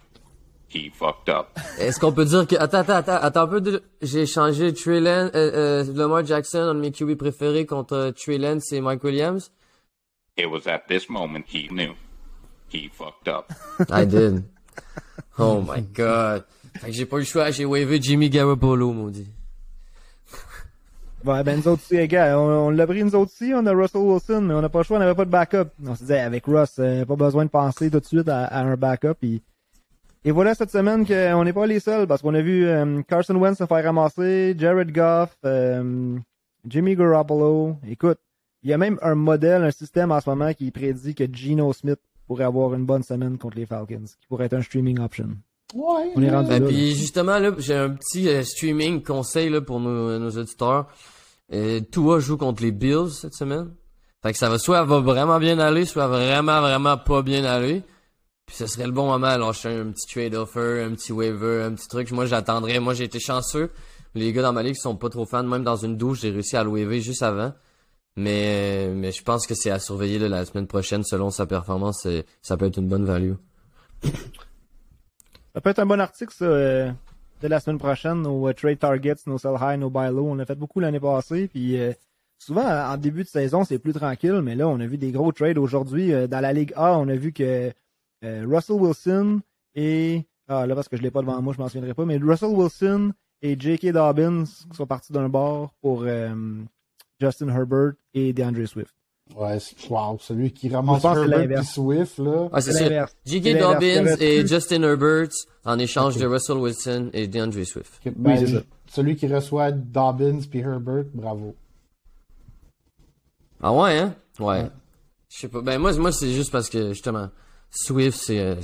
He 0.71 0.91
fucked 0.93 1.29
up. 1.29 1.47
Est-ce 1.79 1.99
qu'on 1.99 2.11
peut 2.11 2.25
dire 2.25 2.45
que... 2.45 2.55
Attends, 2.55 2.79
attends, 2.79 2.93
attends, 2.97 3.15
attends 3.21 3.41
un 3.41 3.47
peu. 3.47 3.61
de- 3.61 3.81
J'ai 4.03 4.25
changé 4.27 4.71
Trey 4.73 4.99
Lance, 4.99 5.31
euh, 5.33 5.83
euh, 5.83 5.93
Lamar 5.95 6.23
Jackson, 6.25 6.59
un 6.59 6.75
de 6.75 6.79
mes 6.79 6.91
QB 6.91 7.15
préférés, 7.15 7.65
contre 7.65 7.95
euh, 7.95 8.11
Trey 8.11 8.37
Lance 8.37 8.71
et 8.71 8.79
Mike 8.79 9.03
Williams. 9.03 9.51
It 10.37 10.45
was 10.45 10.67
at 10.67 10.83
this 10.87 11.09
moment 11.09 11.43
he 11.51 11.67
knew. 11.69 11.93
He 12.71 12.87
fucked 12.93 13.27
up. 13.27 13.51
I 13.91 14.05
did. 14.05 14.43
Oh 15.39 15.61
my 15.61 15.81
god. 15.81 16.43
Fait 16.79 16.87
que 16.87 16.93
j'ai 16.93 17.05
pas 17.05 17.17
eu 17.17 17.21
le 17.21 17.25
choix, 17.25 17.49
j'ai 17.49 17.65
wavé 17.65 17.99
Jimmy 18.01 18.29
Garoppolo, 18.29 18.91
maudit. 18.93 19.27
Ouais, 21.25 21.43
ben 21.43 21.57
nous 21.57 21.67
autres 21.67 21.81
aussi, 21.83 21.97
les 21.97 22.07
gars, 22.07 22.39
on, 22.39 22.67
on 22.67 22.69
l'a 22.69 22.87
pris 22.87 23.03
nous 23.03 23.13
autres 23.15 23.31
aussi, 23.33 23.51
on 23.53 23.65
a 23.65 23.73
Russell 23.73 23.99
Wilson, 24.01 24.41
mais 24.41 24.53
on 24.53 24.61
n'a 24.61 24.69
pas 24.69 24.79
le 24.79 24.83
choix, 24.85 24.95
on 24.97 24.99
n'avait 25.01 25.15
pas 25.15 25.25
de 25.25 25.29
backup. 25.29 25.65
On 25.85 25.93
se 25.95 25.99
disait, 26.01 26.19
avec 26.19 26.45
Russ, 26.45 26.75
euh, 26.79 27.03
pas 27.05 27.15
besoin 27.17 27.43
de 27.43 27.49
penser 27.49 27.89
tout 27.91 27.99
de 27.99 28.05
suite 28.05 28.29
à, 28.29 28.45
à 28.45 28.61
un 28.61 28.77
backup. 28.77 29.15
Et, 29.23 29.41
et 30.25 30.31
voilà 30.31 30.53
cette 30.55 30.71
semaine 30.71 31.05
qu'on 31.05 31.43
n'est 31.43 31.53
pas 31.53 31.67
les 31.67 31.79
seuls, 31.79 32.07
parce 32.07 32.21
qu'on 32.21 32.33
a 32.33 32.41
vu 32.41 32.65
euh, 32.65 33.01
Carson 33.07 33.35
Wentz 33.35 33.57
se 33.57 33.65
faire 33.65 33.83
ramasser, 33.83 34.55
Jared 34.57 34.91
Goff, 34.91 35.35
euh, 35.45 36.17
Jimmy 36.67 36.95
Garoppolo. 36.95 37.77
Écoute, 37.87 38.19
il 38.63 38.69
y 38.69 38.73
a 38.73 38.77
même 38.77 38.99
un 39.01 39.15
modèle, 39.15 39.63
un 39.63 39.71
système 39.71 40.11
en 40.11 40.19
ce 40.19 40.29
moment 40.29 40.53
qui 40.53 40.71
prédit 40.71 41.15
que 41.15 41.23
Geno 41.31 41.71
Smith 41.73 41.99
pourrait 42.27 42.43
avoir 42.43 42.73
une 42.73 42.85
bonne 42.85 43.03
semaine 43.03 43.37
contre 43.37 43.57
les 43.57 43.65
Falcons, 43.65 44.05
qui 44.19 44.27
pourrait 44.27 44.45
être 44.45 44.53
un 44.53 44.61
streaming 44.61 44.99
option. 44.99 45.29
Ouais. 45.73 46.11
On 46.15 46.21
est 46.21 46.31
rendu 46.31 46.49
Ben, 46.49 46.63
là. 46.63 46.67
puis 46.67 46.95
justement, 46.95 47.37
là, 47.39 47.51
j'ai 47.57 47.75
un 47.75 47.91
petit 47.91 48.27
euh, 48.27 48.43
streaming 48.43 49.03
conseil 49.03 49.49
là, 49.49 49.61
pour 49.61 49.79
nos, 49.79 50.17
nos 50.19 50.31
auditeurs. 50.31 50.87
Euh, 51.53 51.79
Tua 51.91 52.19
joue 52.19 52.37
contre 52.37 52.63
les 52.63 52.71
Bills 52.71 53.11
cette 53.11 53.33
semaine. 53.33 53.71
Fait 54.21 54.33
que 54.33 54.37
ça 54.37 54.49
va 54.49 54.57
soit 54.57 54.83
va 54.83 54.99
vraiment 54.99 55.39
bien 55.39 55.59
aller, 55.59 55.85
soit 55.85 56.07
vraiment, 56.07 56.59
vraiment 56.61 56.97
pas 56.97 57.21
bien 57.21 57.45
aller. 57.45 57.83
Puis 58.49 58.57
ce 58.57 58.65
serait 58.65 58.87
le 58.87 58.91
bon 58.91 59.05
moment 59.05 59.27
à 59.27 59.37
lâcher 59.37 59.69
un 59.69 59.91
petit 59.91 60.11
trade 60.11 60.33
offer, 60.33 60.81
un 60.83 60.95
petit 60.95 61.11
waiver, 61.11 61.61
un 61.61 61.75
petit 61.75 61.87
truc. 61.87 62.09
Moi, 62.09 62.25
j'attendrais. 62.25 62.79
Moi, 62.79 62.95
j'ai 62.95 63.03
été 63.03 63.19
chanceux. 63.19 63.69
Les 64.15 64.33
gars 64.33 64.41
dans 64.41 64.53
ma 64.53 64.63
ligue 64.63 64.75
sont 64.75 64.95
pas 64.95 65.09
trop 65.09 65.27
fans. 65.27 65.43
Même 65.43 65.63
dans 65.63 65.75
une 65.75 65.97
douche, 65.97 66.21
j'ai 66.21 66.31
réussi 66.31 66.57
à 66.57 66.63
le 66.63 66.71
waiver 66.71 66.99
juste 66.99 67.21
avant. 67.21 67.53
Mais, 68.15 68.87
mais 68.87 69.11
je 69.11 69.21
pense 69.21 69.45
que 69.45 69.53
c'est 69.53 69.69
à 69.69 69.77
surveiller 69.77 70.17
là, 70.17 70.29
la 70.29 70.45
semaine 70.45 70.65
prochaine 70.65 71.03
selon 71.03 71.29
sa 71.29 71.45
performance. 71.45 72.07
Ça 72.41 72.57
peut 72.57 72.65
être 72.65 72.77
une 72.77 72.87
bonne 72.87 73.05
value. 73.05 73.33
Ça 75.53 75.61
peut 75.61 75.71
être 75.71 75.79
un 75.79 75.85
bon 75.85 75.99
article, 75.99 76.31
ça, 76.31 76.45
euh, 76.45 76.91
de 77.41 77.47
la 77.47 77.59
semaine 77.59 77.79
prochaine, 77.79 78.21
nos 78.21 78.47
euh, 78.47 78.53
trade 78.53 78.77
targets, 78.77 79.15
nos 79.25 79.39
sell 79.39 79.55
high, 79.59 79.79
nos 79.79 79.89
buy 79.89 80.07
low. 80.09 80.27
On 80.29 80.37
a 80.37 80.45
fait 80.45 80.55
beaucoup 80.55 80.79
l'année 80.79 80.99
passée, 80.99 81.47
puis 81.47 81.77
euh, 81.79 81.91
souvent, 82.37 82.63
en 82.63 82.95
début 82.97 83.23
de 83.23 83.27
saison, 83.27 83.63
c'est 83.63 83.79
plus 83.79 83.93
tranquille, 83.93 84.41
mais 84.43 84.53
là, 84.53 84.67
on 84.67 84.79
a 84.79 84.85
vu 84.85 84.99
des 84.99 85.11
gros 85.11 85.31
trades 85.31 85.57
aujourd'hui. 85.57 86.11
dans 86.27 86.39
la 86.39 86.53
Ligue 86.53 86.71
A, 86.75 86.99
on 86.99 87.07
a 87.09 87.15
vu 87.15 87.33
que 87.33 87.73
euh, 88.23 88.45
Russell 88.47 88.75
Wilson 88.77 89.41
et... 89.75 90.25
Ah, 90.47 90.65
là, 90.65 90.73
parce 90.73 90.87
que 90.87 90.97
je 90.97 91.01
l'ai 91.03 91.11
pas 91.11 91.21
devant 91.21 91.39
moi, 91.41 91.53
je 91.55 91.61
m'en 91.61 91.67
souviendrai 91.67 91.93
pas, 91.93 92.05
mais 92.05 92.17
Russell 92.17 92.49
Wilson 92.49 93.11
et 93.41 93.55
J.K. 93.59 93.91
Dobbins 93.91 94.45
sont 94.75 94.87
partis 94.87 95.13
d'un 95.13 95.29
bord 95.29 95.73
pour 95.81 96.03
euh, 96.03 96.33
Justin 97.19 97.49
Herbert 97.49 97.93
et 98.13 98.33
DeAndre 98.33 98.67
Swift. 98.67 98.93
Ouais, 99.35 99.59
c'est- 99.59 99.87
wow, 99.91 100.17
celui 100.19 100.51
qui 100.51 100.69
ramasse 100.69 100.97
Je 100.97 101.01
pense 101.03 101.13
que 101.13 101.19
c'est 101.19 101.29
Herbert 101.31 101.39
l'inverse. 101.49 101.71
Swift, 101.71 102.17
là. 102.17 102.49
Ah, 102.51 102.61
c'est 102.61 102.71
ça. 102.73 103.05
J.K. 103.25 103.59
Dobbins 103.59 104.15
et 104.19 104.47
Justin 104.47 104.81
Herbert 104.81 105.29
en 105.65 105.77
échange 105.77 106.17
de 106.17 106.25
Russell 106.25 106.57
Wilson 106.57 107.11
et 107.13 107.27
DeAndre 107.27 107.63
Swift. 107.63 107.99
Que- 108.03 108.09
ben, 108.09 108.37
c'est 108.39 108.47
ça. 108.47 108.61
Celui 108.87 109.15
qui 109.15 109.27
reçoit 109.27 109.71
Dobbins 109.71 110.39
puis 110.49 110.61
Herbert, 110.61 111.05
bravo. 111.13 111.53
Ah 113.61 113.73
ouais, 113.73 113.99
hein? 113.99 114.15
Ouais. 114.39 114.65
Je 115.29 115.37
sais 115.41 115.47
pas. 115.47 115.61
Ben 115.61 115.77
moi, 115.77 115.93
moi 115.93 116.11
c'est 116.11 116.31
juste 116.31 116.51
parce 116.51 116.69
que 116.69 116.89
justement, 116.89 117.29
Swift, 117.71 118.19
c'est 118.21 118.39
euh, 118.39 118.55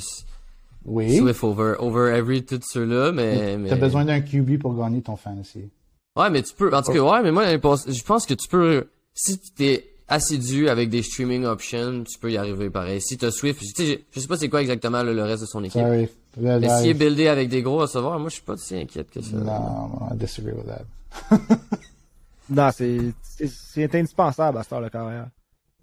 Oui. 0.86 1.18
Swift 1.18 1.44
over, 1.44 1.76
over 1.80 2.12
every 2.16 2.44
tout 2.44 2.60
ceux-là, 2.62 3.12
mais. 3.12 3.58
mais... 3.58 3.70
T'as 3.70 3.76
besoin 3.76 4.06
d'un 4.06 4.22
QB 4.22 4.60
pour 4.60 4.76
gagner 4.76 5.02
ton 5.02 5.16
fantasy. 5.16 5.70
Ouais, 6.16 6.30
mais 6.30 6.42
tu 6.42 6.54
peux. 6.54 6.74
En 6.74 6.82
tout 6.82 6.92
cas, 6.94 7.00
ouais, 7.02 7.22
mais 7.24 7.32
moi, 7.32 7.46
je 7.52 8.04
pense 8.04 8.26
que 8.26 8.34
tu 8.34 8.48
peux. 8.48 8.88
Si 9.14 9.40
t'es 9.56 9.86
assidu 10.08 10.70
avec 10.70 10.90
des 10.90 11.02
streaming 11.02 11.46
options, 11.46 12.04
tu 12.04 12.20
peux 12.20 12.32
y 12.32 12.38
arriver 12.38 12.70
pareil. 12.70 13.02
Si 13.02 13.18
t'as 13.18 13.32
Swift, 13.32 13.60
tu 13.60 13.86
sais, 13.86 14.06
je, 14.12 14.20
sais 14.20 14.28
pas 14.28 14.38
c'est 14.38 14.50
quoi 14.50 14.62
exactement 14.62 15.02
le 15.04 15.22
reste 15.24 15.42
de 15.42 15.48
son 15.48 15.64
équipe. 15.64 15.82
Sorry. 15.82 16.10
Mais 16.38 16.70
s'il 16.80 16.90
est 16.90 16.94
buildé 16.94 17.28
avec 17.28 17.50
des 17.50 17.62
gros 17.62 17.78
receveurs, 17.78 18.20
moi 18.20 18.30
je 18.30 18.36
suis 18.36 18.44
pas 18.44 18.58
si 18.58 18.76
inquiète 18.76 19.10
que 19.10 19.22
ça. 19.22 19.36
Non, 19.38 19.90
I 20.12 20.16
disagree 20.16 20.52
with 20.54 20.68
that. 20.68 21.38
Non, 22.50 22.70
c'est 22.72 23.00
c'est- 23.24 23.48
c'est 23.48 23.96
indispensable 23.96 24.60
à 24.60 24.64
cette 24.64 24.74
heure 24.74 24.82
de 24.84 24.90
carrière. 24.90 25.30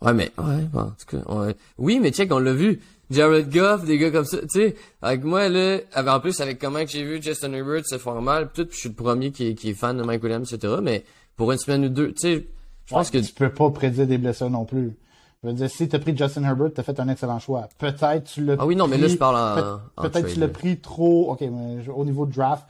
Ouais, 0.03 0.13
mais, 0.13 0.33
ouais, 0.39 0.63
bon, 0.73 0.81
en 0.81 0.91
tout 0.91 1.17
cas, 1.17 1.33
ouais. 1.35 1.55
Oui, 1.79 1.99
mais 2.01 2.11
check, 2.11 2.33
on 2.33 2.39
l'a 2.39 2.53
vu. 2.53 2.81
Jared 3.11 3.53
Goff, 3.53 3.85
des 3.85 3.99
gars 3.99 4.11
comme 4.11 4.25
ça, 4.25 4.39
tu 4.39 4.47
sais, 4.49 4.77
avec 5.03 5.23
moi, 5.23 5.49
là, 5.49 5.79
en 6.07 6.21
plus, 6.21 6.41
avec 6.41 6.59
comment 6.59 6.81
que 6.81 6.91
j'ai 6.91 7.05
vu 7.05 7.23
Justin 7.23 7.53
Herbert 7.53 7.87
se 7.87 7.99
faire 7.99 8.23
mal, 8.23 8.51
pis 8.51 8.63
tout, 8.63 8.67
pis 8.69 8.75
je 8.75 8.81
suis 8.81 8.89
le 8.89 8.95
premier 8.95 9.31
qui, 9.33 9.49
est- 9.49 9.55
qui 9.55 9.71
est 9.71 9.75
fan 9.75 9.97
de 9.99 10.03
Mike 10.03 10.23
Williams, 10.23 10.51
etc., 10.53 10.75
mais 10.83 11.05
pour 11.37 11.53
une 11.53 11.59
semaine 11.59 11.85
ou 11.85 11.89
deux, 11.91 12.13
tu 12.15 12.21
sais, 12.21 12.47
je 12.87 12.91
pense 12.95 13.11
que, 13.11 13.19
tu 13.19 13.33
peux 13.35 13.51
pas 13.51 13.71
prédire 13.71 14.07
des 14.07 14.17
blessures 14.19 14.49
non 14.51 14.65
plus. 14.65 14.97
Je 15.43 15.49
veux 15.49 15.55
dire, 15.55 15.69
si 15.69 15.89
t'as 15.89 15.99
pris 15.99 16.17
Justin 16.17 16.45
Herbert, 16.45 16.71
t'as 16.75 16.83
fait 16.85 16.99
un 17.01 17.09
excellent 17.09 17.39
choix. 17.41 17.69
Peut-être 17.79 18.25
tu 18.33 18.45
l'as 18.45 18.57
Ah 18.59 18.65
oui, 18.65 18.77
non, 18.77 18.87
mais 18.89 18.97
là, 18.97 19.09
je 19.09 19.17
parle 19.17 19.37
en- 19.37 19.61
peut- 19.61 19.69
en 19.99 20.03
Peut-être 20.09 20.33
tu 20.33 20.41
l'as 20.41 20.49
pris 20.49 20.79
trop, 20.79 21.33
ok, 21.33 21.41
mais 21.43 21.89
au 21.95 22.05
niveau 22.05 22.25
de 22.27 22.33
draft, 22.33 22.65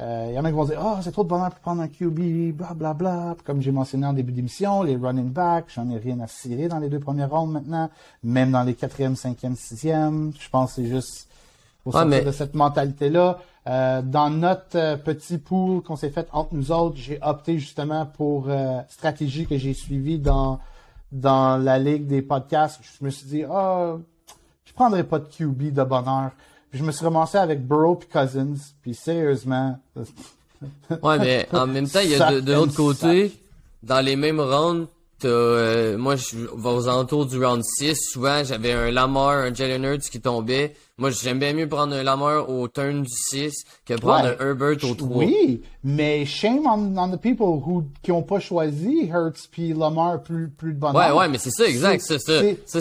il 0.00 0.32
y 0.34 0.38
en 0.38 0.44
a 0.44 0.48
qui 0.48 0.54
vont 0.54 0.64
dire, 0.64 0.80
ah, 0.80 1.00
c'est 1.02 1.10
trop 1.12 1.24
de 1.24 1.28
bonheur 1.28 1.50
pour 1.50 1.58
prendre 1.60 1.82
un 1.82 1.88
QB, 1.88 2.52
bla, 2.56 2.72
bla, 2.74 2.94
bla. 2.94 3.36
Comme 3.44 3.60
j'ai 3.60 3.72
mentionné 3.72 4.06
en 4.06 4.12
début 4.12 4.32
d'émission, 4.32 4.82
les 4.82 4.96
running 4.96 5.30
backs, 5.30 5.66
j'en 5.74 5.90
ai 5.90 5.98
rien 5.98 6.20
à 6.20 6.26
cirer 6.28 6.68
dans 6.68 6.78
les 6.78 6.88
deux 6.88 7.00
premières 7.00 7.30
rondes 7.30 7.52
maintenant. 7.52 7.90
Même 8.22 8.52
dans 8.52 8.62
les 8.62 8.74
quatrième, 8.74 9.16
cinquième, 9.16 9.56
sixième. 9.56 10.32
Je 10.38 10.48
pense 10.48 10.74
que 10.74 10.82
c'est 10.82 10.88
juste, 10.88 11.28
Ouais, 11.86 11.92
sortir 11.92 12.08
mais- 12.10 12.24
de 12.24 12.32
cette 12.32 12.54
mentalité-là. 12.54 13.38
Euh, 13.66 14.02
dans 14.02 14.30
notre 14.30 14.76
euh, 14.76 14.96
petit 14.96 15.36
pool 15.38 15.82
qu'on 15.82 15.96
s'est 15.96 16.10
fait 16.10 16.26
entre 16.32 16.54
nous 16.54 16.70
autres, 16.72 16.96
j'ai 16.96 17.18
opté 17.22 17.58
justement 17.58 18.06
pour 18.06 18.46
euh, 18.48 18.80
stratégie 18.88 19.46
que 19.46 19.58
j'ai 19.58 19.74
suivie 19.74 20.18
dans 20.18 20.58
dans 21.12 21.56
la 21.62 21.78
ligue 21.78 22.06
des 22.06 22.20
podcasts. 22.22 22.80
Je 22.82 23.04
me 23.04 23.10
suis 23.10 23.26
dit, 23.26 23.44
ah, 23.50 23.96
je 24.64 24.72
prendrais 24.74 25.04
pas 25.04 25.18
de 25.18 25.24
QB 25.26 25.72
de 25.72 25.82
bonheur. 25.82 26.30
Puis 26.70 26.78
je 26.80 26.84
me 26.84 26.92
suis 26.92 27.04
ramassé 27.04 27.38
avec 27.38 27.66
Burrow 27.66 27.96
puis 27.96 28.08
Cousins. 28.08 28.56
Puis 28.82 28.94
sérieusement, 28.94 29.78
Ouais, 31.02 31.18
mais 31.18 31.48
en 31.52 31.66
même 31.66 31.88
temps, 31.88 32.00
il 32.02 32.10
y 32.10 32.14
a 32.14 32.32
de, 32.32 32.40
de 32.40 32.52
l'autre 32.52 32.74
côté, 32.74 33.32
dans 33.82 34.04
les 34.04 34.16
mêmes 34.16 34.40
rounds, 34.40 34.88
euh, 35.24 35.96
moi, 35.98 36.16
je 36.16 36.36
vais 36.36 36.68
aux 36.68 36.88
alentours 36.88 37.26
du 37.26 37.44
round 37.44 37.62
6. 37.64 37.96
Souvent, 38.12 38.42
j'avais 38.44 38.72
un 38.72 38.90
Lamar, 38.90 39.30
un 39.38 39.52
Jalen 39.54 39.84
Hurts 39.84 40.10
qui 40.10 40.20
tombait. 40.20 40.74
Moi, 40.96 41.10
j'aime 41.10 41.38
bien 41.38 41.52
mieux 41.52 41.68
prendre 41.68 41.94
un 41.94 42.02
Lamar 42.02 42.48
au 42.50 42.66
turn 42.68 43.02
du 43.02 43.08
6 43.12 43.52
que 43.86 43.94
prendre 43.94 44.24
Ouais. 44.30 44.36
un 44.40 44.46
Herbert 44.48 44.76
au 44.90 44.94
3. 44.94 45.16
Oui, 45.24 45.62
mais 45.84 46.24
shame 46.26 46.66
on, 46.66 46.96
on 46.96 47.08
the 47.10 47.20
people 47.20 47.46
who, 47.64 47.84
qui 48.02 48.10
ont 48.12 48.22
pas 48.22 48.40
choisi 48.40 49.06
Hurts 49.12 49.48
puis 49.50 49.72
Lamar 49.74 50.22
plus, 50.22 50.48
plus 50.48 50.72
de 50.74 50.78
bonheur. 50.78 51.14
Ouais, 51.14 51.20
ouais, 51.20 51.28
mais 51.28 51.38
c'est 51.38 51.50
ça, 51.50 51.66
exact. 51.66 52.00
Ça, 52.00 52.18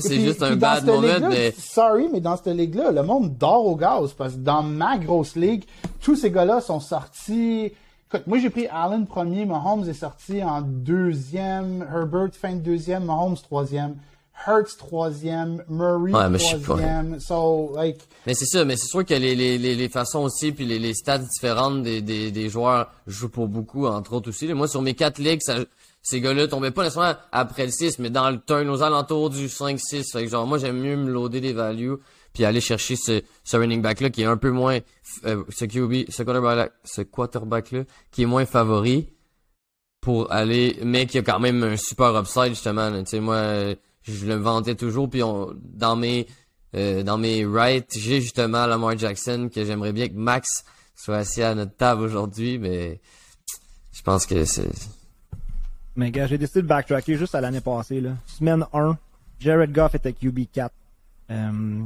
c'est 0.02 0.20
juste 0.20 0.42
un 0.44 0.56
bad 0.56 0.86
moment, 0.86 1.30
mais 1.30 1.54
Sorry, 1.58 2.08
mais 2.12 2.22
dans 2.22 2.38
cette 2.38 2.48
ligue-là, 2.56 2.92
le 2.92 3.04
monde 3.04 3.38
dort 3.38 3.66
au 3.66 3.76
gaz 3.76 4.14
parce 4.18 4.34
que 4.34 4.40
dans 4.40 4.64
ma 4.64 4.98
grosse 4.98 5.36
ligue, 5.36 5.64
tous 6.02 6.16
ces 6.16 6.32
gars-là 6.32 6.62
sont 6.62 6.80
sortis. 6.80 7.72
Écoute, 8.10 8.26
moi 8.26 8.40
j'ai 8.40 8.50
pris 8.50 8.68
Allen 8.68 9.06
premier, 9.06 9.46
Mahomes 9.46 9.90
est 9.90 9.94
sorti 9.94 10.42
en 10.42 10.62
deuxième, 10.62 11.86
Herbert 11.94 12.30
fin 12.34 12.54
de 12.54 12.62
deuxième, 12.62 13.04
Mahomes 13.04 13.36
troisième, 13.36 13.98
Hurts 14.48 14.78
troisième, 14.78 15.64
Murray 15.68 16.14
Ouais, 16.14 16.30
mais 16.30 16.38
troisième. 16.38 17.20
So, 17.20 17.74
like, 17.76 18.00
Mais 18.26 18.34
c'est 18.34 18.46
ça, 18.46 18.64
mais 18.64 18.78
c'est 18.78 18.88
sûr 18.88 19.04
que 19.04 19.14
les, 19.14 19.36
les, 19.36 19.58
les, 19.58 19.76
les 19.76 19.90
façons 19.90 20.20
aussi, 20.20 20.54
puis 20.54 20.66
les, 20.66 20.80
les 20.80 20.94
stats 20.94 21.18
différentes 21.18 21.84
des, 21.84 22.02
des, 22.02 22.32
des 22.32 22.48
joueurs 22.48 22.92
jouent 23.08 23.30
pour 23.30 23.48
beaucoup, 23.48 23.88
entre 23.88 24.14
autres 24.14 24.30
aussi. 24.30 24.48
Moi, 24.54 24.70
sur 24.70 24.82
mes 24.82 24.94
quatre 24.94 25.18
ligues, 25.18 25.42
ça, 25.42 25.58
ces 26.02 26.22
gars-là 26.22 26.48
tombaient 26.48 26.72
pas 26.72 26.84
nécessairement 26.84 27.20
après 27.34 27.66
le 27.66 27.72
6, 27.72 28.00
mais 28.00 28.10
dans 28.10 28.30
le 28.30 28.40
turn, 28.40 28.70
aux 28.70 28.84
alentours 28.84 29.30
du 29.30 29.48
5-6. 29.48 30.14
Fait 30.14 30.24
que 30.24 30.30
genre, 30.30 30.48
moi, 30.48 30.60
j'aime 30.60 30.78
mieux 30.78 30.96
me 30.96 31.12
loader 31.12 31.42
des 31.42 31.54
values, 31.54 31.96
puis 32.38 32.46
aller 32.46 32.62
chercher 32.62 32.96
ce, 32.96 33.24
running 33.58 33.82
back-là 33.82 34.12
qui 34.12 34.22
est 34.22 34.26
un 34.26 34.38
peu 34.38 34.52
moins, 34.52 34.78
euh, 35.26 35.44
ce 35.50 35.66
QB, 35.66 36.12
ce 36.12 36.22
quarterback, 36.22 36.72
ce 36.84 37.02
quarterback-là, 37.02 37.86
qui 38.12 38.22
est 38.22 38.26
moins 38.28 38.46
favori 38.46 39.10
pour 40.02 40.32
aller, 40.32 40.78
mais 40.84 41.08
qui 41.08 41.18
a 41.18 41.24
quand 41.24 41.40
même 41.40 41.64
un 41.64 41.78
super 41.78 42.16
upside, 42.16 42.50
justement. 42.50 42.92
là. 42.92 43.00
Tu 43.00 43.10
sais, 43.10 43.20
moi, 43.20 43.38
euh, 43.38 43.76
je 44.04 44.28
le 44.28 44.36
vantais 44.36 44.76
toujours, 44.76 45.10
puis 45.10 45.22
dans 45.22 45.96
mes, 45.96 46.28
euh, 46.76 47.02
dans 47.02 47.18
mes 47.18 47.44
rights, 47.44 47.98
j'ai 47.98 48.22
justement 48.22 48.68
Lamar 48.68 48.96
Jackson 48.96 49.50
que 49.52 49.66
j'aimerais 49.66 49.92
bien 49.92 50.08
que 50.08 50.14
Max 50.14 50.64
soit 50.96 51.18
assis 51.18 51.42
à 51.42 51.56
notre 51.56 51.76
table 51.76 52.04
aujourd'hui, 52.04 52.60
mais 52.60 53.00
je 53.94 54.04
pense 54.04 54.28
que 54.28 54.46
c'est. 54.46 54.70
Mais 55.96 56.12
gars, 56.12 56.28
j'ai 56.28 56.38
décidé 56.38 56.62
de 56.62 56.68
backtracker 56.68 57.18
juste 57.18 57.34
à 57.34 57.42
l'année 57.42 57.62
passée. 57.62 58.00
Là. 58.00 58.12
Semaine 58.28 58.64
1, 58.74 58.96
Jared 59.40 59.74
Goff 59.74 59.96
était 59.96 60.14
QB 60.14 60.42
4. 60.54 60.72
Euh, 61.30 61.80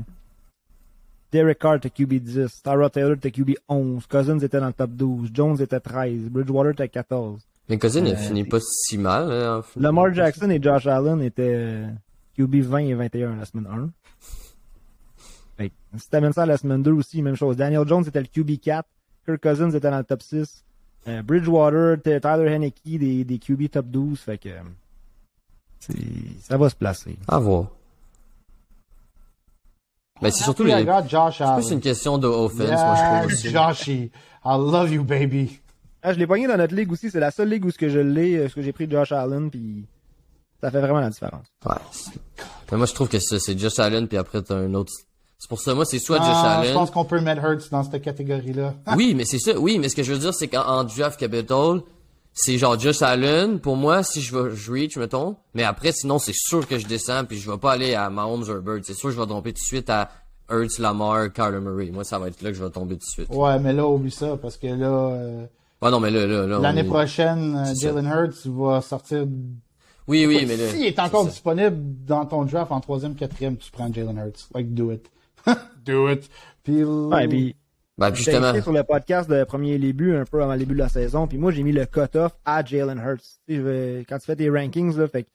Derek 1.31 1.59
Carr 1.59 1.75
était 1.75 1.89
QB 1.89 2.13
10. 2.15 2.61
Tara 2.63 2.89
Taylor 2.89 3.13
était 3.13 3.31
QB 3.31 3.51
11. 3.69 4.05
Cousins 4.07 4.39
était 4.39 4.59
dans 4.59 4.67
le 4.67 4.73
top 4.73 4.91
12. 4.91 5.29
Jones 5.33 5.61
était 5.61 5.79
13. 5.79 6.29
Bridgewater 6.29 6.71
était 6.71 6.89
14. 6.89 7.41
Mais 7.69 7.77
Cousin, 7.77 8.03
il 8.05 8.13
Euh, 8.13 8.17
finit 8.17 8.43
pas 8.43 8.59
si 8.59 8.97
mal. 8.97 9.31
hein, 9.31 9.59
en. 9.59 9.79
Lamar 9.79 10.13
Jackson 10.13 10.49
et 10.49 10.61
Josh 10.61 10.87
Allen 10.87 11.21
étaient 11.21 11.53
euh, 11.55 11.87
QB 12.37 12.55
20 12.63 12.77
et 12.79 12.93
21 12.95 13.35
la 13.37 13.45
semaine 13.45 13.67
1. 13.67 13.89
Fait 15.57 15.69
que, 15.69 15.73
si 15.99 16.09
t'amènes 16.09 16.33
ça 16.33 16.43
à 16.43 16.45
la 16.45 16.57
semaine 16.57 16.83
2 16.83 16.91
aussi, 16.91 17.21
même 17.21 17.35
chose. 17.35 17.55
Daniel 17.55 17.87
Jones 17.87 18.03
était 18.05 18.19
le 18.19 18.27
QB 18.27 18.59
4. 18.59 18.87
Kirk 19.25 19.41
Cousins 19.41 19.69
était 19.71 19.89
dans 19.89 19.97
le 19.99 20.03
top 20.03 20.21
6. 20.21 20.63
Euh, 21.07 21.21
Bridgewater, 21.21 21.97
Tyler 22.01 22.51
Henneke, 22.51 22.81
des, 22.99 23.23
des 23.23 23.39
QB 23.39 23.69
top 23.71 23.85
12. 23.87 24.19
Fait 24.19 24.37
que 24.37 24.49
ça 26.41 26.57
va 26.57 26.69
se 26.69 26.75
placer. 26.75 27.17
À 27.27 27.39
voir. 27.39 27.67
Mais 30.21 30.31
c'est 30.31 30.43
surtout 30.43 30.63
les. 30.63 30.85
Josh 31.07 31.37
C'est 31.39 31.53
plus 31.55 31.71
une 31.71 31.81
question 31.81 32.17
de 32.17 32.27
offense, 32.27 32.67
moi, 32.67 32.95
je 32.95 33.01
trouve 33.19 33.31
Yes, 33.31 33.33
aussi. 33.39 33.49
Joshy. 33.49 34.11
I 34.43 34.57
love 34.57 34.91
you, 34.91 35.03
baby. 35.03 35.59
Ah, 36.03 36.13
je 36.13 36.19
l'ai 36.19 36.25
pogné 36.27 36.47
dans 36.47 36.57
notre 36.57 36.73
ligue 36.75 36.91
aussi. 36.91 37.11
C'est 37.11 37.19
la 37.19 37.31
seule 37.31 37.49
ligue 37.49 37.65
où 37.65 37.71
ce 37.71 37.77
que 37.77 37.89
je 37.89 37.99
l'ai, 37.99 38.35
euh, 38.37 38.49
ce 38.49 38.55
que 38.55 38.61
j'ai 38.61 38.71
pris 38.71 38.89
Josh 38.89 39.11
Allen, 39.11 39.51
puis 39.51 39.85
ça 40.61 40.71
fait 40.71 40.81
vraiment 40.81 40.99
la 40.99 41.09
différence. 41.11 41.45
Ouais. 41.65 41.75
Mais 42.71 42.77
moi, 42.77 42.85
je 42.87 42.93
trouve 42.93 43.07
que 43.07 43.19
ça, 43.19 43.39
c'est 43.39 43.57
Josh 43.57 43.77
Allen, 43.79 44.07
puis 44.07 44.17
après, 44.17 44.41
t'as 44.41 44.55
un 44.55 44.73
autre. 44.73 44.91
C'est 45.37 45.49
pour 45.49 45.59
ça, 45.59 45.73
moi, 45.75 45.85
c'est 45.85 45.99
soit 45.99 46.17
Josh 46.17 46.27
Ah, 46.29 46.57
Allen. 46.59 46.69
je 46.69 46.73
pense 46.73 46.89
qu'on 46.91 47.05
peut 47.05 47.19
mettre 47.19 47.43
Hurts 47.43 47.69
dans 47.71 47.83
cette 47.83 48.01
catégorie-là. 48.01 48.73
Oui, 48.95 49.13
mais 49.15 49.25
c'est 49.25 49.39
ça. 49.39 49.57
Oui, 49.59 49.77
mais 49.79 49.89
ce 49.89 49.95
que 49.95 50.03
je 50.03 50.11
veux 50.13 50.19
dire, 50.19 50.33
c'est 50.33 50.47
qu'en 50.47 50.63
en 50.65 50.83
draft 50.83 51.19
capital, 51.19 51.81
c'est 52.33 52.57
genre 52.57 52.79
Josh 52.79 53.01
Allen. 53.01 53.59
Pour 53.59 53.75
moi, 53.75 54.03
si 54.03 54.21
je 54.21 54.35
vais 54.35 54.55
je 54.55 54.71
reach, 54.71 54.97
mettons. 54.97 55.35
Mais 55.53 55.63
après, 55.63 55.91
sinon, 55.91 56.17
c'est 56.19 56.35
sûr 56.35 56.67
que 56.67 56.77
je 56.77 56.87
descends 56.87 57.25
puis 57.25 57.37
je 57.37 57.49
vais 57.51 57.57
pas 57.57 57.73
aller 57.73 57.93
à 57.93 58.09
Mahomes 58.09 58.43
ou 58.43 58.51
Herbert. 58.51 58.79
C'est 58.83 58.93
sûr 58.93 59.09
que 59.09 59.15
je 59.15 59.19
vais 59.21 59.27
tomber 59.27 59.51
tout 59.53 59.59
de 59.61 59.65
suite 59.65 59.89
à 59.89 60.09
Hurts, 60.49 60.79
Lamar, 60.79 61.31
Kyler 61.33 61.59
Murray. 61.59 61.91
Moi, 61.91 62.03
ça 62.03 62.19
va 62.19 62.27
être 62.27 62.41
là 62.41 62.49
que 62.51 62.57
je 62.57 62.63
vais 62.63 62.69
tomber 62.69 62.95
tout 62.95 63.05
de 63.05 63.11
suite. 63.25 63.29
Ouais, 63.29 63.59
mais 63.59 63.73
là, 63.73 63.87
oublie 63.87 64.11
ça, 64.11 64.37
parce 64.37 64.57
que 64.57 64.67
là, 64.67 64.87
euh, 64.87 65.45
Ouais, 65.81 65.89
non, 65.89 65.99
mais 65.99 66.11
là, 66.11 66.27
là, 66.27 66.59
l'année 66.59 66.81
est- 66.81 66.83
prochaine, 66.83 67.55
euh. 67.67 67.73
Jalen 67.79 68.05
Hurts 68.05 68.45
va 68.47 68.81
sortir. 68.81 69.25
Oui, 70.07 70.25
oui, 70.27 70.45
mais 70.47 70.55
là. 70.57 70.67
S'il 70.69 70.85
est 70.85 70.99
encore 70.99 71.25
disponible 71.25 71.75
dans 72.05 72.25
ton 72.25 72.43
draft 72.45 72.71
en 72.71 72.79
troisième, 72.81 73.15
quatrième, 73.15 73.57
tu 73.57 73.71
prends 73.71 73.91
Jalen 73.91 74.17
Hurts. 74.17 74.47
Like, 74.53 74.73
do 74.73 74.91
it. 74.91 75.09
do 75.85 76.09
it. 76.09 76.29
Puis, 76.63 76.83
Ouais, 76.83 77.27
puis 77.27 77.55
Ben, 78.01 78.13
J'étais 78.15 78.31
justement. 78.31 78.61
sur 78.61 78.71
le 78.73 78.83
podcast 78.83 79.29
de 79.29 79.43
premier 79.43 79.77
début, 79.79 80.15
un 80.15 80.25
peu 80.25 80.41
avant 80.41 80.53
le 80.53 80.59
début 80.59 80.73
de 80.73 80.79
la 80.79 80.89
saison, 80.89 81.27
puis 81.27 81.37
moi 81.37 81.51
j'ai 81.51 81.63
mis 81.63 81.71
le 81.71 81.85
cut-off 81.85 82.33
à 82.45 82.63
Jalen 82.65 82.97
Hurts. 82.99 83.39
Quand 84.09 84.17
tu 84.19 84.25
fais 84.25 84.35
tes 84.35 84.49
rankings, 84.49 84.97
là, 84.97 85.07
fait 85.07 85.25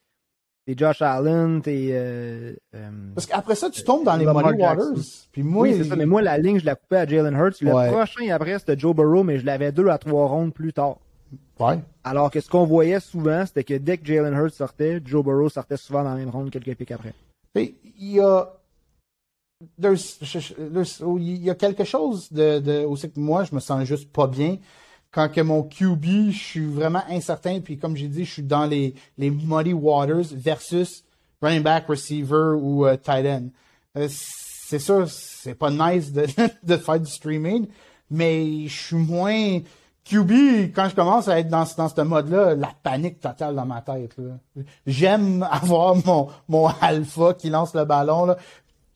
t'es 0.66 0.74
Josh 0.76 1.00
Allen, 1.00 1.62
t'es... 1.62 1.90
Euh, 1.92 2.52
euh, 2.74 2.90
parce 3.14 3.26
qu'après 3.26 3.54
ça, 3.54 3.70
tu 3.70 3.84
tombes 3.84 4.04
dans 4.04 4.16
les 4.16 4.24
Jackson. 4.24 4.42
Waters. 4.42 4.94
Puis 5.30 5.44
moi, 5.44 5.62
oui, 5.62 5.74
c'est 5.78 5.84
ça, 5.84 5.94
mais 5.94 6.06
moi 6.06 6.22
la 6.22 6.38
ligne, 6.38 6.58
je 6.58 6.66
la 6.66 6.74
coupais 6.74 6.96
à 6.96 7.06
Jalen 7.06 7.34
Hurts. 7.36 7.60
Le 7.60 7.72
Ouais. 7.72 7.88
prochain 7.88 8.28
après, 8.30 8.58
c'était 8.58 8.76
Joe 8.76 8.94
Burrow, 8.94 9.22
mais 9.22 9.38
je 9.38 9.46
l'avais 9.46 9.70
deux 9.70 9.86
à 9.88 9.98
trois 9.98 10.26
rondes 10.26 10.52
plus 10.52 10.72
tard. 10.72 10.96
Ouais. 11.60 11.78
Alors 12.02 12.30
que 12.32 12.40
ce 12.40 12.48
qu'on 12.50 12.64
voyait 12.66 12.98
souvent, 13.00 13.46
c'était 13.46 13.62
que 13.64 13.74
dès 13.74 13.96
que 13.96 14.04
Jalen 14.06 14.34
Hurts 14.34 14.54
sortait, 14.54 15.00
Joe 15.04 15.24
Burrow 15.24 15.48
sortait 15.48 15.76
souvent 15.76 16.02
dans 16.02 16.10
la 16.10 16.16
même 16.16 16.30
ronde 16.30 16.50
quelques 16.50 16.74
pics 16.76 16.90
après. 16.90 17.14
Et 17.54 17.76
Il 18.00 18.12
y 18.14 18.20
a. 18.20 18.48
il 19.60 21.42
y 21.42 21.50
a 21.50 21.54
quelque 21.54 21.84
chose 21.84 22.30
de, 22.30 22.58
de 22.58 22.84
aussi 22.84 23.10
que 23.10 23.18
moi 23.18 23.44
je 23.44 23.54
me 23.54 23.60
sens 23.60 23.84
juste 23.84 24.12
pas 24.12 24.26
bien 24.26 24.58
quand 25.10 25.30
que 25.30 25.40
mon 25.40 25.62
QB 25.62 26.30
je 26.30 26.38
suis 26.38 26.66
vraiment 26.66 27.02
incertain 27.08 27.60
puis 27.60 27.78
comme 27.78 27.96
j'ai 27.96 28.08
dit 28.08 28.24
je 28.24 28.32
suis 28.32 28.42
dans 28.42 28.66
les 28.66 28.94
les 29.16 29.30
muddy 29.30 29.72
waters 29.72 30.26
versus 30.32 31.04
running 31.40 31.62
back 31.62 31.86
receiver 31.88 32.56
ou 32.60 32.86
euh, 32.86 32.96
tight 32.96 33.26
end 33.26 33.48
Euh, 33.96 34.08
c'est 34.10 34.78
sûr 34.78 35.08
c'est 35.08 35.54
pas 35.54 35.70
nice 35.70 36.12
de, 36.12 36.26
de 36.62 36.76
faire 36.76 37.00
du 37.00 37.10
streaming 37.10 37.66
mais 38.10 38.66
je 38.66 38.86
suis 38.86 38.96
moins 38.96 39.60
QB, 40.08 40.72
quand 40.72 40.88
je 40.88 40.94
commence 40.94 41.26
à 41.26 41.40
être 41.40 41.48
dans, 41.48 41.64
dans 41.76 41.88
ce 41.88 42.00
mode-là, 42.00 42.54
la 42.54 42.72
panique 42.80 43.18
totale 43.18 43.56
dans 43.56 43.66
ma 43.66 43.82
tête. 43.82 44.14
J'aime 44.86 45.42
avoir 45.50 45.96
mon, 45.96 46.28
mon 46.48 46.68
alpha 46.80 47.34
qui 47.34 47.50
lance 47.50 47.74
le 47.74 47.84
ballon. 47.84 48.26
Là. 48.26 48.36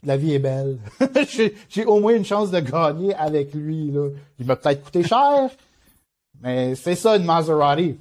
La 0.05 0.17
vie 0.17 0.33
est 0.35 0.39
belle. 0.39 0.79
J'ai 1.69 1.85
au 1.85 2.01
moins 2.01 2.15
une 2.17 2.25
chance 2.25 2.51
de 2.51 2.61
gagner 2.61 3.15
avec 3.15 3.53
lui. 3.55 3.91
Là. 3.91 4.09
Il 4.39 4.47
m'a 4.47 4.57
peut-être 4.57 4.83
coûté 4.83 5.03
cher, 5.03 5.51
mais 6.43 6.75
c'est 6.75 6.95
ça 6.95 7.17
une 7.17 7.25
Maserati. 7.25 7.97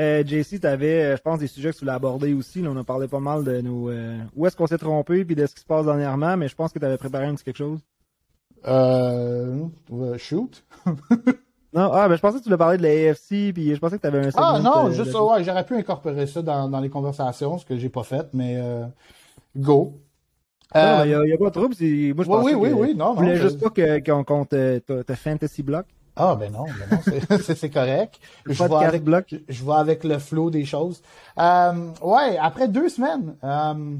Euh, 0.00 0.22
JC, 0.24 0.60
t'avais, 0.60 1.02
euh, 1.02 1.16
je 1.16 1.22
pense, 1.22 1.40
des 1.40 1.48
sujets 1.48 1.70
que 1.72 1.74
tu 1.76 1.80
voulais 1.80 1.92
aborder 1.96 2.32
aussi. 2.32 2.62
Là, 2.62 2.70
on 2.72 2.76
a 2.76 2.84
parlé 2.84 3.08
pas 3.08 3.18
mal 3.18 3.42
de 3.42 3.60
nos... 3.60 3.90
euh, 3.90 4.16
où 4.36 4.46
est-ce 4.46 4.56
qu'on 4.56 4.68
s'est 4.68 4.78
trompé, 4.78 5.24
puis 5.24 5.34
de 5.34 5.44
ce 5.44 5.54
qui 5.54 5.60
se 5.62 5.66
passe 5.66 5.86
dernièrement, 5.86 6.36
mais 6.36 6.46
je 6.48 6.54
pense 6.54 6.72
que 6.72 6.78
t'avais 6.78 6.96
préparé 6.98 7.26
un 7.26 7.34
petit 7.34 7.44
quelque 7.44 7.56
chose. 7.56 7.80
Euh, 8.66 9.64
euh, 9.92 10.18
shoot. 10.18 10.64
Non, 11.74 11.90
ah, 11.92 12.08
ben 12.08 12.16
je 12.16 12.20
pensais 12.22 12.38
que 12.38 12.42
tu 12.42 12.48
voulais 12.48 12.56
parler 12.56 12.78
de 12.78 12.82
la 12.82 13.10
AFC, 13.10 13.52
puis 13.52 13.74
je 13.74 13.78
pensais 13.78 13.98
que 13.98 14.00
tu 14.00 14.06
avais 14.06 14.26
un 14.26 14.30
Ah 14.36 14.58
non, 14.58 14.90
juste 14.90 15.08
de- 15.08 15.12
ça, 15.12 15.22
ouais, 15.22 15.44
j'aurais 15.44 15.66
pu 15.66 15.76
incorporer 15.76 16.26
ça 16.26 16.40
dans, 16.40 16.66
dans 16.66 16.80
les 16.80 16.88
conversations, 16.88 17.58
ce 17.58 17.66
que 17.66 17.76
j'ai 17.76 17.90
pas 17.90 18.04
fait, 18.04 18.26
mais 18.32 18.56
euh, 18.56 18.86
go. 19.56 19.94
Euh, 20.76 21.02
il 21.06 21.10
y 21.10 21.32
a, 21.32 21.38
pas 21.38 21.46
de 21.46 21.50
trouble. 21.50 21.74
Moi, 22.14 22.24
je 22.24 22.30
oui, 22.30 22.52
oui, 22.54 22.68
que- 22.68 22.74
oui, 22.74 22.88
oui, 22.88 22.94
non, 22.94 23.14
Je 23.14 23.20
voulais 23.20 23.36
juste 23.36 23.58
pas 23.58 23.70
qu'on 24.00 24.24
compte 24.24 24.50
te, 24.50 24.78
te- 24.80 25.02
te 25.02 25.14
fantasy 25.14 25.62
block. 25.62 25.86
Ah 26.20 26.34
ben 26.34 26.52
non, 26.52 26.64
ben 26.64 26.96
non, 27.30 27.38
c'est- 27.40 27.70
correct. 27.72 28.18
Je 28.44 28.58
Podcast 28.58 28.82
avec, 28.82 29.04
je, 29.48 30.08
le 30.08 30.18
flow 30.18 30.50
des 30.50 30.64
choses. 30.64 31.00
Euh, 31.38 31.72
ouais, 32.02 32.36
après 32.38 32.68
deux 32.68 32.88
semaines, 32.88 33.36
euh, 33.44 33.96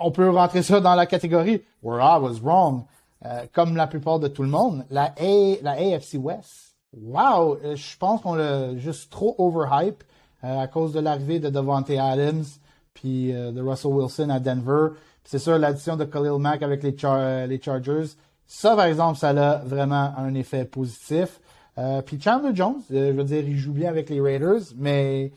on 0.00 0.10
peut 0.10 0.30
rentrer 0.30 0.62
ça 0.62 0.80
dans 0.80 0.94
la 0.94 1.06
catégorie 1.06 1.62
where 1.82 2.00
I 2.00 2.18
was 2.20 2.38
wrong. 2.42 2.84
Euh, 3.26 3.46
comme 3.52 3.76
la 3.76 3.86
plupart 3.86 4.20
de 4.20 4.28
tout 4.28 4.42
le 4.42 4.48
monde, 4.48 4.84
la, 4.90 5.14
A, 5.18 5.56
la 5.62 5.72
AFC 5.72 6.14
West. 6.18 6.76
Wow, 6.96 7.58
je 7.74 7.96
pense 7.98 8.20
qu'on 8.20 8.34
l'a 8.34 8.76
juste 8.76 9.10
trop 9.10 9.34
overhype 9.38 10.04
à 10.42 10.66
cause 10.68 10.92
de 10.92 11.00
l'arrivée 11.00 11.40
de 11.40 11.48
Devontae 11.48 11.98
Adams 11.98 12.44
puis 12.94 13.34
euh, 13.34 13.52
de 13.52 13.60
Russell 13.60 13.92
Wilson 13.92 14.30
à 14.30 14.40
Denver. 14.40 14.88
C'est 15.24 15.38
sûr 15.38 15.58
l'addition 15.58 15.96
de 15.96 16.04
Khalil 16.04 16.38
Mack 16.38 16.62
avec 16.62 16.82
les, 16.82 16.96
Char- 16.96 17.46
les 17.46 17.60
Chargers. 17.60 18.16
Ça, 18.46 18.76
par 18.76 18.84
exemple, 18.86 19.18
ça 19.18 19.30
a 19.30 19.58
vraiment 19.64 20.12
un 20.16 20.34
effet 20.34 20.64
positif. 20.64 21.40
Euh, 21.78 22.02
puis 22.02 22.20
Chandler 22.20 22.50
Jones, 22.54 22.80
euh, 22.92 23.12
je 23.12 23.16
veux 23.16 23.24
dire, 23.24 23.42
il 23.46 23.56
joue 23.56 23.72
bien 23.72 23.88
avec 23.88 24.08
les 24.10 24.20
Raiders, 24.20 24.60
mais 24.76 25.32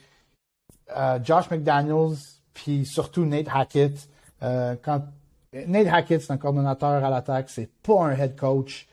euh, 0.95 1.20
Josh 1.24 1.49
McDaniels, 1.49 2.16
puis 2.53 2.86
surtout 2.86 3.26
Nate 3.26 3.47
Hackett, 3.53 4.08
Euh, 4.43 4.76
Nate 5.68 5.88
Hackett, 5.88 6.22
c'est 6.22 6.32
un 6.32 6.38
coordonnateur 6.38 7.03
à 7.03 7.10
l'attaque, 7.10 7.49
c'est 7.49 7.70
pas 7.82 8.03
un 8.05 8.12
head 8.16 8.36
coach. 8.36 8.88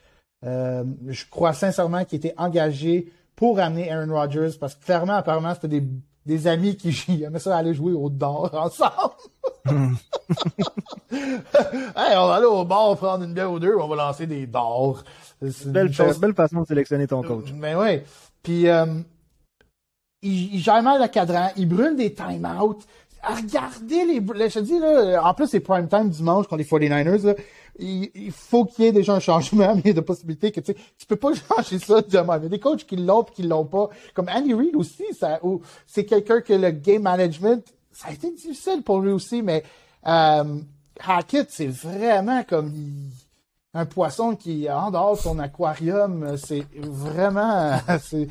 Euh, 0.47 0.85
je 1.09 1.25
crois 1.31 1.53
sincèrement 1.53 2.05
qu'il 2.05 2.17
était 2.17 2.35
engagé 2.39 3.12
pour 3.37 3.59
amener 3.59 3.91
Aaron 3.91 4.12
Rodgers 4.15 4.57
parce 4.59 4.75
que 4.75 4.85
clairement, 4.85 5.15
apparemment, 5.15 5.55
c'était 5.55 5.81
des, 5.81 5.87
des 6.27 6.47
amis 6.47 6.77
qui 6.77 6.91
aimaient 7.25 7.39
ça 7.39 7.57
aller 7.57 7.75
jouer 7.75 7.93
au 7.93 8.09
dehors 8.11 8.51
ensemble. 8.55 9.14
hey, 11.11 12.16
on 12.16 12.27
va 12.29 12.35
aller 12.37 12.47
au 12.47 12.64
bar 12.64 12.97
prendre 12.97 13.25
une 13.25 13.35
bière 13.35 13.51
ou 13.51 13.59
deux, 13.59 13.75
on 13.77 13.89
va 13.89 13.97
lancer 13.97 14.27
des 14.27 14.47
dards. 14.47 15.05
C'est 15.41 15.64
une 15.66 15.72
Belle, 15.72 15.93
chose- 15.93 16.18
belle 16.18 16.35
façon 16.35 16.62
de 16.62 16.66
sélectionner 16.66 17.07
ton 17.07 17.22
coach. 17.22 17.53
mais 17.55 17.75
oui. 17.75 18.01
Puis, 18.43 18.68
euh, 18.68 18.87
il, 20.22 20.55
il 20.55 20.61
gère 20.61 20.83
mal 20.83 21.01
le 21.01 21.09
cadran, 21.09 21.51
il 21.57 21.68
brûle 21.68 21.97
des 21.97 22.12
time-out. 22.14 22.83
À 23.27 23.35
regarder 23.37 24.05
les, 24.05 24.49
je 24.51 24.59
te 24.59 24.64
dis, 24.64 24.79
là, 24.79 25.22
en 25.25 25.35
plus, 25.35 25.47
c'est 25.47 25.61
prime 25.61 25.89
time 25.89 26.09
dimanche 26.09 26.47
contre 26.47 26.59
les 26.59 26.89
49ers, 26.89 27.27
là. 27.27 27.35
Il, 27.77 28.31
faut 28.31 28.64
qu'il 28.64 28.85
y 28.85 28.89
ait 28.89 28.93
déjà 28.93 29.14
un 29.14 29.20
changement, 29.20 29.75
mais 29.75 29.83
il 29.85 29.89
y 29.89 29.91
a 29.91 29.95
de 29.95 30.01
possibilités 30.01 30.53
que, 30.53 30.61
tu 30.61 30.72
sais, 30.72 30.79
tu 30.97 31.07
peux 31.07 31.16
pas 31.16 31.33
changer 31.35 31.79
ça 31.79 32.03
demain. 32.03 32.39
Il 32.39 32.45
y 32.45 32.47
a 32.47 32.49
des 32.49 32.61
coachs 32.61 32.85
qui 32.85 32.97
l'ont 32.97 33.22
et 33.22 33.33
qui 33.33 33.43
l'ont 33.43 33.64
pas. 33.64 33.89
Comme 34.14 34.29
Andy 34.29 34.55
Reid 34.55 34.77
aussi, 34.77 35.05
c'est 35.87 36.05
quelqu'un 36.05 36.41
que 36.41 36.53
le 36.53 36.70
game 36.70 37.03
management, 37.03 37.64
ça 37.91 38.09
a 38.09 38.12
été 38.12 38.31
difficile 38.31 38.83
pour 38.83 39.01
lui 39.01 39.11
aussi, 39.11 39.43
mais, 39.43 39.64
euh, 40.07 40.61
Hackett, 41.01 41.51
c'est 41.51 41.66
vraiment 41.66 42.45
comme, 42.45 42.72
un 43.75 43.87
poisson 43.87 44.37
qui 44.37 44.66
est 44.66 44.70
en 44.70 44.91
dehors 44.93 45.16
de 45.16 45.20
son 45.20 45.39
aquarium, 45.41 46.37
c'est 46.37 46.64
vraiment, 46.77 47.77
c'est, 48.01 48.29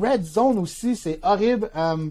Red 0.00 0.24
Zone 0.24 0.58
aussi, 0.58 0.96
c'est 0.96 1.20
horrible. 1.22 1.70
Euh, 1.76 2.08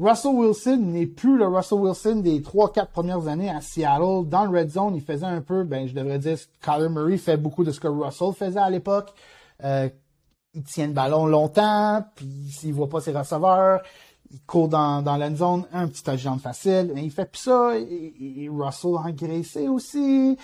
Russell 0.00 0.32
Wilson 0.34 0.78
n'est 0.78 1.06
plus 1.06 1.36
le 1.36 1.46
Russell 1.46 1.78
Wilson 1.78 2.16
des 2.16 2.40
3-4 2.40 2.86
premières 2.86 3.28
années 3.28 3.50
à 3.50 3.60
Seattle. 3.60 4.26
Dans 4.26 4.46
le 4.46 4.58
red 4.58 4.70
zone, 4.70 4.96
il 4.96 5.02
faisait 5.02 5.26
un 5.26 5.42
peu, 5.42 5.62
ben, 5.64 5.86
je 5.86 5.94
devrais 5.94 6.18
dire, 6.18 6.38
Kyler 6.62 6.88
Murray 6.88 7.18
fait 7.18 7.36
beaucoup 7.36 7.64
de 7.64 7.70
ce 7.70 7.80
que 7.80 7.88
Russell 7.88 8.32
faisait 8.32 8.60
à 8.60 8.70
l'époque. 8.70 9.12
Euh, 9.62 9.90
il 10.54 10.62
tient 10.62 10.86
le 10.86 10.94
ballon 10.94 11.26
longtemps, 11.26 12.02
puis 12.14 12.50
s'il 12.50 12.72
voit 12.72 12.88
pas 12.88 13.00
ses 13.00 13.12
receveurs, 13.12 13.82
il 14.30 14.40
court 14.42 14.68
dans, 14.68 15.02
dans 15.02 15.16
la 15.16 15.34
zone, 15.34 15.64
un 15.72 15.86
petit 15.86 16.08
agent 16.08 16.38
facile, 16.38 16.92
mais 16.94 17.04
il 17.04 17.10
fait 17.10 17.30
plus 17.30 17.42
ça, 17.42 17.76
et, 17.76 18.14
et 18.18 18.48
Russell 18.48 18.96
engraissé 18.96 19.68
aussi. 19.68 20.38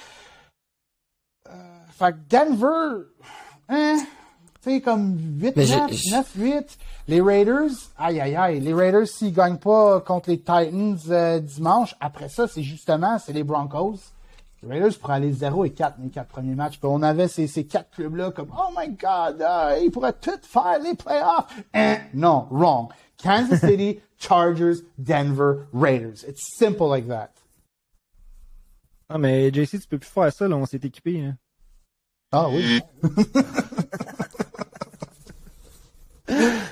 Euh, 1.49 1.79
fait 1.93 2.13
que 2.13 2.19
Denver, 2.29 3.07
hein, 3.71 3.97
tu 4.63 4.71
sais, 4.71 4.81
comme 4.83 5.17
8-9, 5.41 6.25
9-8. 6.37 6.77
Les 7.09 7.21
Raiders, 7.21 7.71
aïe, 7.97 8.21
aïe, 8.21 8.35
aïe. 8.35 8.61
Les 8.61 8.75
Raiders, 8.75 9.07
s'ils 9.07 9.33
gagnent 9.33 9.59
pas 9.59 10.01
contre 10.01 10.29
les 10.29 10.39
Titans 10.39 10.99
euh, 11.09 11.39
dimanche, 11.39 11.95
après 12.01 12.29
ça, 12.29 12.49
c'est 12.49 12.65
justement, 12.65 13.19
c'est 13.21 13.33
les 13.33 13.45
Broncos. 13.45 13.99
Les 14.63 14.69
Raiders 14.69 14.99
pourraient 14.99 15.15
aller 15.15 15.33
0 15.33 15.67
et 15.67 15.71
4 15.71 15.99
les 16.03 16.11
quatre 16.11 16.29
premiers 16.29 16.57
matchs. 16.57 16.79
Puis 16.81 16.89
on 16.91 17.03
avait 17.03 17.29
ces, 17.29 17.47
ces 17.47 17.65
quatre 17.65 17.91
clubs-là 17.91 18.33
comme, 18.33 18.51
oh 18.59 18.73
my 18.77 18.89
God, 18.89 19.41
euh, 19.41 19.79
ils 19.85 19.91
pourraient 19.93 20.15
tout 20.15 20.39
faire 20.43 20.81
les 20.83 20.95
playoffs. 20.95 21.47
Hein? 21.75 21.99
Non, 22.13 22.49
wrong. 22.51 22.89
Kansas 23.23 23.61
City, 23.69 24.01
Chargers, 24.19 24.83
Denver, 24.99 25.67
Raiders. 25.73 26.25
It's 26.27 26.57
simple 26.59 26.89
like 26.89 27.07
that. 27.07 27.31
Ah, 29.09 29.19
mais 29.19 29.53
JC, 29.53 29.79
tu 29.79 29.87
peux 29.89 29.99
plus 29.99 30.11
faire 30.11 30.33
ça, 30.33 30.49
là, 30.49 30.57
on 30.57 30.67
s'est 30.67 30.81
équipé. 30.83 31.21
Hein. 31.21 31.37
Ah 32.33 32.49
oui. 32.49 32.81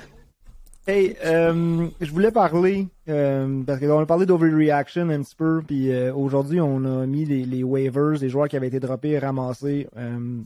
Hey, 0.87 1.15
euh, 1.25 1.87
je 1.99 2.11
voulais 2.11 2.31
parler, 2.31 2.87
euh, 3.09 3.63
parce 3.63 3.79
qu'on 3.79 3.99
a 3.99 4.05
parlé 4.05 4.27
d'overreaction 4.27 5.09
un 5.09 5.23
petit 5.23 5.35
peu, 5.35 5.63
puis 5.65 5.91
euh, 5.91 6.13
aujourd'hui, 6.13 6.61
on 6.61 6.85
a 6.85 7.07
mis 7.07 7.25
les, 7.25 7.43
les 7.43 7.63
waivers, 7.63 8.19
les 8.21 8.29
joueurs 8.29 8.47
qui 8.47 8.55
avaient 8.55 8.67
été 8.67 8.79
droppés 8.79 9.09
et 9.11 9.19
ramassés. 9.19 9.87
Euh, 9.97 10.41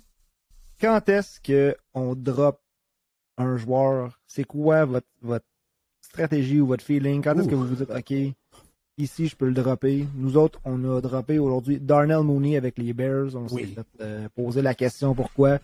quand 0.80 1.10
est-ce 1.10 1.42
que 1.42 1.76
on 1.94 2.16
drop 2.16 2.62
un 3.38 3.58
joueur? 3.58 4.18
C'est 4.28 4.46
quoi 4.46 4.86
votre, 4.86 5.08
votre 5.22 5.46
stratégie 6.00 6.62
ou 6.62 6.68
votre 6.68 6.86
feeling? 6.86 7.22
Quand 7.22 7.38
est-ce 7.38 7.50
que 7.50 7.56
vous 7.56 7.68
vous 7.68 7.76
dites, 7.76 7.92
OK, 7.92 8.14
ici, 8.98 9.28
je 9.28 9.36
peux 9.36 9.48
le 9.48 9.54
dropper? 9.54 10.08
Nous 10.16 10.38
autres, 10.38 10.62
on 10.64 10.82
a 10.96 11.02
droppé 11.02 11.38
aujourd'hui 11.40 11.80
Darnell 11.82 12.24
Mooney 12.24 12.56
avec 12.56 12.78
les 12.78 12.94
Bears. 12.94 13.36
On 13.36 13.50
s'est 13.50 13.56
Oui. 13.56 13.76
fait 13.76 13.86
euh, 14.02 14.30
poser 14.34 14.62
la 14.62 14.74
question 14.74 15.14
pourquoi. 15.14 15.60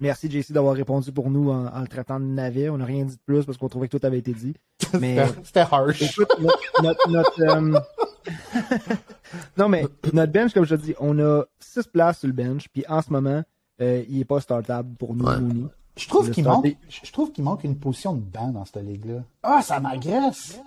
Merci 0.00 0.30
JC 0.30 0.52
d'avoir 0.52 0.74
répondu 0.74 1.12
pour 1.12 1.30
nous 1.30 1.50
en, 1.50 1.66
en 1.66 1.80
le 1.80 1.86
traitant 1.86 2.18
de 2.20 2.24
navet. 2.24 2.68
On 2.68 2.78
n'a 2.78 2.84
rien 2.84 3.04
dit 3.04 3.14
de 3.16 3.20
plus 3.24 3.44
parce 3.44 3.56
qu'on 3.58 3.68
trouvait 3.68 3.88
que 3.88 3.96
tout 3.96 4.04
avait 4.06 4.18
été 4.18 4.32
dit. 4.32 4.54
Mais 5.00 5.24
C'était- 5.44 5.60
harsh. 5.60 6.02
écoute, 6.02 6.28
notre, 6.40 6.82
notre- 6.82 7.10
notre, 7.10 7.42
euh, 7.42 7.78
non 9.56 9.68
mais 9.68 9.84
notre 10.12 10.32
bench, 10.32 10.52
comme 10.52 10.64
je 10.64 10.74
te 10.74 10.80
dis, 10.80 10.94
on 10.98 11.18
a 11.18 11.44
six 11.60 11.84
places 11.86 12.18
sur 12.20 12.28
le 12.28 12.32
bench, 12.34 12.68
puis 12.72 12.84
en 12.88 13.02
ce 13.02 13.10
moment, 13.10 13.42
euh, 13.80 14.04
il 14.08 14.20
est 14.20 14.24
pas 14.24 14.40
startable 14.40 14.94
pour 14.96 15.14
nous, 15.14 15.24
Ouais. 15.26 15.38
Mooney. 15.40 15.66
Je 15.96 16.08
trouve 16.08 16.30
qu'il 16.30 16.44
manque, 16.44 16.66
je 16.88 17.12
trouve 17.12 17.30
qu'il 17.32 17.44
manque 17.44 17.62
une 17.64 17.76
position 17.78 18.14
de 18.14 18.20
banc 18.20 18.48
dans 18.48 18.64
cette 18.64 18.82
ligue-là. 18.84 19.22
Ah, 19.44 19.62
ça 19.62 19.78
m'agresse. 19.78 20.58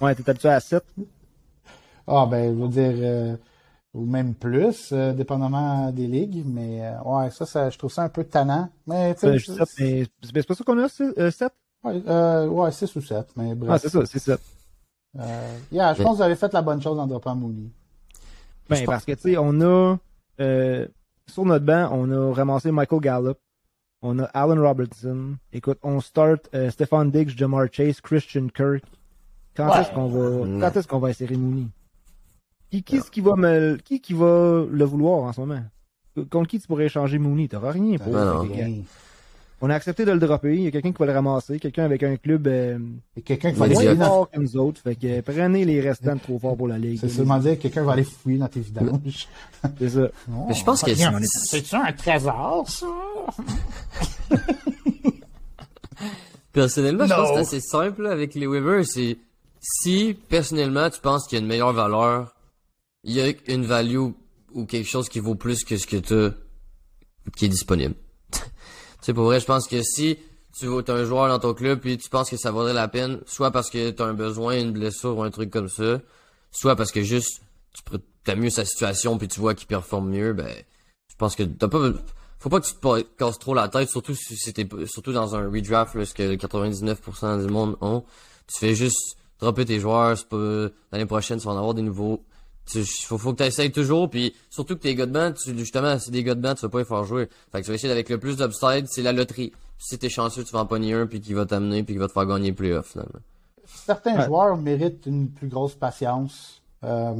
Ouais, 0.00 0.14
t'es 0.14 0.28
habitué 0.28 0.48
à 0.50 0.60
7. 0.60 0.84
Ah, 2.06 2.26
ben, 2.30 2.54
je 2.54 2.62
veux 2.62 2.68
dire, 2.68 2.92
euh, 2.94 3.36
ou 3.94 4.06
même 4.06 4.34
plus, 4.34 4.90
euh, 4.92 5.12
dépendamment 5.12 5.90
des 5.92 6.06
ligues, 6.06 6.44
mais 6.46 6.80
euh, 6.82 7.00
ouais, 7.04 7.30
ça, 7.30 7.44
ça, 7.44 7.68
je 7.70 7.76
trouve 7.78 7.92
ça 7.92 8.02
un 8.04 8.08
peu 8.08 8.24
tannant. 8.24 8.68
Mais, 8.86 9.14
Euh, 9.22 9.38
c'est 9.38 10.46
pas 10.46 10.54
ça 10.54 10.64
qu'on 10.64 10.78
a, 10.78 10.88
7? 10.88 11.52
ouais, 11.84 12.02
euh, 12.08 12.46
ouais, 12.48 12.72
6 12.72 12.96
ou 12.96 13.00
7, 13.02 13.28
mais 13.36 13.54
bref. 13.54 13.70
Ah, 13.74 13.78
c'est 13.78 13.88
ça, 13.90 14.04
c'est 14.06 14.18
7. 14.18 14.40
Euh, 15.18 15.58
yeah, 15.70 15.92
je 15.92 16.02
pense 16.02 16.12
que 16.12 16.16
vous 16.16 16.22
avez 16.22 16.36
fait 16.36 16.52
la 16.54 16.62
bonne 16.62 16.80
chose 16.80 16.98
en 16.98 17.06
droppant 17.06 17.34
Mooney. 17.34 17.68
Ben, 18.70 18.86
parce 18.86 19.04
que, 19.04 19.12
tu 19.12 19.20
sais, 19.32 19.36
on 19.38 19.60
a, 19.60 19.96
euh, 20.40 20.86
sur 21.26 21.44
notre 21.44 21.66
banc, 21.66 21.90
on 21.92 22.10
a 22.10 22.32
ramassé 22.34 22.70
Michael 22.72 23.00
Gallup, 23.00 23.38
on 24.00 24.18
a 24.20 24.24
Allen 24.32 24.58
Robertson. 24.58 25.36
Écoute, 25.52 25.78
on 25.82 26.00
start 26.00 26.48
euh, 26.54 26.70
Stefan 26.70 27.10
Diggs, 27.10 27.36
Jamar 27.36 27.66
Chase, 27.70 28.00
Christian 28.00 28.46
Kirk. 28.48 28.82
Quand 29.54 29.68
Ouais. 29.70 29.80
est-ce 29.82 29.90
qu'on 29.92 30.06
va, 30.08 30.60
quand 30.66 30.76
est-ce 30.78 30.88
qu'on 30.88 30.98
va 30.98 31.08
insérer 31.08 31.36
Mooney? 31.36 31.66
Qui, 32.72 32.82
qui, 32.82 32.96
est-ce 32.96 33.10
qui 33.10 33.20
va 33.20 33.36
me, 33.36 33.76
qui, 33.76 34.00
qui 34.00 34.14
va 34.14 34.64
le 34.68 34.84
vouloir 34.84 35.24
en 35.24 35.32
ce 35.34 35.40
moment? 35.40 35.60
Contre 36.30 36.48
qui 36.48 36.58
tu 36.58 36.66
pourrais 36.66 36.86
échanger 36.86 37.18
Mooney? 37.18 37.46
T'auras 37.48 37.70
rien 37.72 37.98
pour. 37.98 38.12
Ben 38.12 38.24
non. 38.24 38.46
Que, 38.46 38.82
On 39.60 39.68
a 39.70 39.74
accepté 39.74 40.04
de 40.06 40.10
le 40.12 40.18
dropper. 40.18 40.54
Il 40.54 40.62
y 40.62 40.66
a 40.66 40.70
quelqu'un 40.70 40.90
qui 40.90 40.98
va 40.98 41.04
le 41.06 41.12
ramasser. 41.12 41.58
Quelqu'un 41.60 41.84
avec 41.84 42.02
un 42.02 42.16
club, 42.16 42.46
euh, 42.46 42.78
quelqu'un 43.26 43.52
qui 43.52 43.58
va 43.58 43.68
moins 43.68 43.96
fort 44.06 44.30
que 44.30 44.40
nous 44.40 44.56
autres. 44.56 44.80
Fait 44.80 44.94
que 44.94 45.06
euh, 45.06 45.22
prenez 45.22 45.66
les 45.66 45.80
restants 45.82 46.14
de 46.16 46.20
trop 46.20 46.38
fort 46.38 46.56
pour 46.56 46.66
la 46.66 46.78
ligue. 46.78 46.98
C'est 46.98 47.10
seulement 47.10 47.38
dire 47.38 47.56
que 47.58 47.62
quelqu'un 47.62 47.84
va 47.84 47.92
aller 47.92 48.04
fouiller 48.04 48.38
dans 48.38 48.48
tes 48.48 48.60
vidanges. 48.60 49.28
C'est 49.78 49.88
ça. 49.90 50.08
Mais 50.48 50.54
je 50.54 50.64
pense 50.64 50.82
que 50.82 50.94
c'est- 50.94 51.26
C'est-tu 51.26 51.74
un 51.76 51.92
trésor, 51.92 52.64
ça? 52.68 52.86
Personnellement, 56.52 57.06
je 57.06 57.14
pense 57.14 57.28
que 57.30 57.34
c'est 57.34 57.40
assez 57.40 57.60
simple 57.60 58.06
avec 58.06 58.34
les. 58.34 58.46
C'est 58.84 59.16
si 59.60 60.16
personnellement 60.28 60.90
tu 60.90 61.00
penses 61.00 61.26
qu'il 61.26 61.38
y 61.38 61.40
a 61.40 61.42
une 61.42 61.48
meilleure 61.48 61.72
valeur, 61.72 62.34
il 63.04 63.14
y 63.14 63.20
a 63.20 63.32
une 63.48 63.64
value 63.64 64.10
ou 64.52 64.66
quelque 64.66 64.88
chose 64.88 65.08
qui 65.08 65.20
vaut 65.20 65.34
plus 65.34 65.64
que 65.64 65.76
ce 65.76 65.86
que 65.86 65.96
tu 65.96 66.36
qui 67.36 67.46
est 67.46 67.48
disponible. 67.48 67.94
tu 68.32 68.40
sais, 69.00 69.14
pour 69.14 69.24
vrai, 69.24 69.40
je 69.40 69.46
pense 69.46 69.66
que 69.68 69.82
si 69.82 70.18
tu 70.58 70.66
as 70.66 70.92
un 70.92 71.04
joueur 71.04 71.28
dans 71.28 71.38
ton 71.38 71.54
club 71.54 71.80
puis 71.80 71.96
tu 71.98 72.08
penses 72.10 72.30
que 72.30 72.36
ça 72.36 72.50
vaudrait 72.50 72.74
la 72.74 72.88
peine, 72.88 73.20
soit 73.26 73.50
parce 73.50 73.70
que 73.70 73.90
tu 73.90 74.02
as 74.02 74.06
un 74.06 74.14
besoin, 74.14 74.58
une 74.58 74.72
blessure 74.72 75.16
ou 75.16 75.22
un 75.22 75.30
truc 75.30 75.50
comme 75.50 75.68
ça, 75.68 76.00
soit 76.50 76.76
parce 76.76 76.92
que 76.92 77.02
juste 77.02 77.42
tu 78.24 78.30
as 78.30 78.36
mieux 78.36 78.50
sa 78.50 78.64
situation 78.64 79.18
puis 79.18 79.28
tu 79.28 79.40
vois 79.40 79.54
qu'il 79.54 79.66
performe 79.66 80.10
mieux, 80.10 80.32
ben 80.32 80.54
je 81.08 81.14
pense 81.16 81.36
que 81.36 81.42
t'as 81.42 81.68
pas 81.68 81.92
faut 82.38 82.48
pas 82.48 82.60
que 82.60 82.66
tu 82.66 82.74
te 82.74 83.02
casses 83.16 83.38
trop 83.38 83.54
la 83.54 83.68
tête, 83.68 83.88
surtout 83.88 84.16
si 84.16 84.36
c'était 84.36 84.66
surtout 84.86 85.12
dans 85.12 85.36
un 85.36 85.48
redraft 85.48 85.94
là, 85.94 86.04
ce 86.04 86.12
que 86.12 86.34
99% 86.34 87.46
du 87.46 87.52
monde 87.52 87.76
ont. 87.80 88.04
Tu 88.52 88.58
fais 88.58 88.74
juste 88.74 89.16
dropper 89.38 89.64
tes 89.64 89.78
joueurs, 89.78 90.16
l'année 90.90 91.06
prochaine 91.06 91.38
tu 91.38 91.44
vas 91.46 91.52
en 91.52 91.58
avoir 91.58 91.74
des 91.74 91.82
nouveaux. 91.82 92.24
Tu, 92.70 92.84
faut, 92.84 93.18
faut 93.18 93.32
que 93.32 93.38
tu 93.42 93.48
essayes 93.48 93.72
toujours, 93.72 94.08
puis 94.08 94.34
surtout 94.48 94.76
que 94.76 94.80
tes 94.82 94.94
gars 94.94 95.06
de 95.06 95.10
banc, 95.12 95.32
tu, 95.32 95.56
justement, 95.58 95.98
c'est 95.98 96.10
des 96.12 96.22
gars 96.22 96.34
de 96.36 96.40
banc, 96.40 96.54
tu 96.54 96.62
vas 96.62 96.68
pas 96.68 96.78
les 96.78 96.84
faire 96.84 97.04
jouer. 97.04 97.28
Fait 97.50 97.58
que 97.60 97.64
tu 97.64 97.70
vas 97.70 97.74
essayer 97.74 97.92
avec 97.92 98.08
le 98.08 98.18
plus 98.18 98.36
d'upside, 98.36 98.86
c'est 98.88 99.02
la 99.02 99.12
loterie. 99.12 99.52
Si 99.78 99.98
t'es 99.98 100.08
chanceux, 100.08 100.44
tu 100.44 100.52
vas 100.52 100.60
en 100.60 100.66
pogner 100.66 100.94
un, 100.94 101.06
puis 101.06 101.20
qui 101.20 101.34
va 101.34 101.44
t'amener, 101.44 101.82
puis 101.82 101.94
qui 101.94 101.98
va 101.98 102.06
te 102.06 102.12
faire 102.12 102.24
gagner 102.26 102.50
les 102.50 102.52
playoffs, 102.52 102.92
finalement. 102.92 103.18
Certains 103.66 104.16
Ouais. 104.18 104.26
joueurs 104.26 104.56
méritent 104.56 105.06
une 105.06 105.28
plus 105.28 105.48
grosse 105.48 105.74
patience. 105.74 106.62
Euh, 106.84 107.14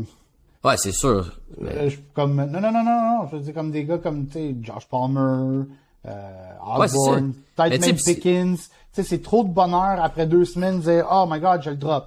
Ouais, 0.65 0.77
c'est 0.77 0.93
sûr. 0.93 1.27
Mais, 1.61 1.71
Euh, 1.77 1.91
comme 2.15 2.37
non 2.37 2.47
non 2.47 2.61
non 2.61 2.85
non 2.85 2.85
non 2.85 3.27
je 3.29 3.35
veux 3.37 3.43
dire 3.43 3.53
comme 3.53 3.73
des 3.73 3.85
gars 3.85 3.99
comme 3.99 4.27
tu 4.29 4.35
sais 4.35 4.57
Josh 4.63 4.87
Palmer 4.89 5.65
euh, 6.07 6.53
Osborne 6.65 7.33
peut-être 7.57 7.81
même 7.81 7.97
Pickens 7.97 8.59
tu 8.69 8.69
sais 8.93 9.03
c'est 9.03 9.23
trop 9.23 9.43
de 9.43 9.49
bonheur 9.49 10.01
après 10.01 10.27
deux 10.27 10.45
semaines 10.45 10.79
de 10.79 10.85
dire 10.85 11.07
oh 11.11 11.27
my 11.29 11.41
god 11.41 11.63
je 11.65 11.71
le 11.71 11.77
drop 11.77 12.07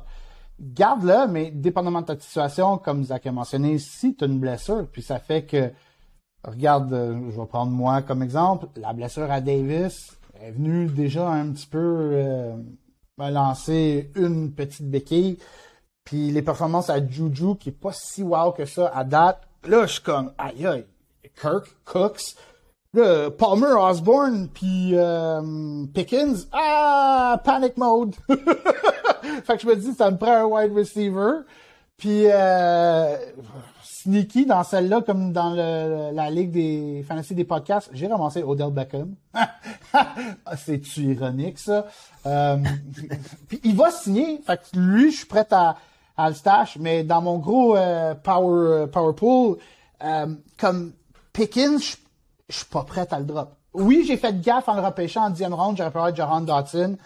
garde-le 0.60 1.28
mais 1.28 1.51
dépendamment 1.51 2.01
de 2.01 2.08
ta 2.08 2.20
situation 2.20 2.78
comme 2.78 3.03
Zach 3.03 3.26
a 3.26 3.32
mentionné 3.32 3.78
si 3.78 4.16
tu 4.16 4.26
une 4.26 4.39
blessure 4.39 4.88
puis 4.91 5.01
ça 5.01 5.20
fait 5.20 5.43
que 5.43 5.72
regarde 6.43 6.93
euh, 6.93 7.32
je 7.32 7.39
vais 7.39 7.47
prendre 7.47 7.72
moi 7.72 8.01
comme 8.01 8.24
exemple 8.24 8.68
la 8.76 8.93
blessure 8.93 9.30
à 9.32 9.41
Davis 9.41 10.18
est 10.41 10.51
venue 10.51 10.88
déjà 10.88 11.30
un 11.30 11.51
petit 11.51 11.68
peu 11.68 12.10
euh, 12.14 12.56
lancer 13.18 14.12
une 14.16 14.51
petite 14.51 14.89
béquille 14.89 15.38
Puis 16.03 16.32
les 16.32 16.41
performances 16.41 16.89
à 16.89 17.06
Juju, 17.06 17.56
qui 17.60 17.70
est 17.70 17.80
pas 17.80 17.91
si 17.91 18.24
wow 18.24 18.51
que 18.51 18.66
ça 18.66 18.91
à 18.93 19.03
date, 19.03 19.41
là, 19.68 19.86
je 19.88 19.93
suis 19.93 20.03
comme, 20.03 20.32
aïe 20.38 20.66
aïe, 20.66 20.86
Kirk, 21.41 21.66
Cooks, 21.84 22.36
là, 22.93 23.32
Palmer, 23.32 23.74
Osborne, 23.78 24.49
puis 24.53 24.91
euh, 24.93 25.86
Pickens, 25.93 26.47
ah, 26.51 27.41
panic 27.43 27.78
mode. 27.78 28.16
fait 29.43 29.55
que 29.55 29.61
je 29.61 29.67
me 29.67 29.76
dis, 29.76 29.93
ça 29.93 30.11
me 30.11 30.17
prend 30.17 30.34
un 30.34 30.45
wide 30.45 30.73
receiver. 30.73 31.41
Puis 31.97 32.26
euh, 32.26 33.17
sneaky 33.84 34.45
dans 34.45 34.63
celle-là, 34.63 35.01
comme 35.01 35.32
dans 35.32 35.51
le, 35.51 36.13
la 36.13 36.30
ligue 36.30 36.51
des 36.51 37.05
fantasy 37.07 37.36
des 37.36 37.45
podcasts, 37.45 37.89
j'ai 37.93 38.07
ramassé 38.07 38.43
Odell 38.43 38.71
Beckham. 38.71 39.15
Ah, 39.97 40.57
C'est-tu 40.57 41.13
ironique, 41.13 41.57
ça? 41.57 41.86
Euh, 42.26 42.57
puis 43.47 43.61
il 43.63 43.78
va 43.78 43.91
signer. 43.91 44.41
Fait 44.45 44.57
que 44.57 44.78
lui, 44.78 45.09
je 45.11 45.17
suis 45.19 45.26
prêt 45.26 45.47
à, 45.51 45.78
le 46.17 46.34
stash, 46.34 46.78
mais 46.78 47.03
dans 47.05 47.21
mon 47.21 47.38
gros 47.38 47.78
euh, 47.78 48.13
power, 48.13 48.88
power 48.88 49.13
pool, 49.15 49.57
comme 50.57 50.91
Pickens, 51.32 51.97
je 52.49 52.55
suis 52.55 52.65
pas 52.65 52.84
prêt 52.84 53.07
à 53.09 53.19
le 53.19 53.26
drop. 53.26 53.55
Oui, 53.73 54.03
j'ai 54.05 54.17
fait 54.17 54.41
gaffe 54.41 54.67
en 54.67 54.76
le 54.76 54.82
repêchant 54.82 55.23
en 55.23 55.30
dixième 55.30 55.53
round, 55.53 55.78
j'aurais 55.78 55.91
pu 55.91 55.97
avoir 55.97 56.15
Jahan 56.15 56.41
Dotson. 56.41 56.97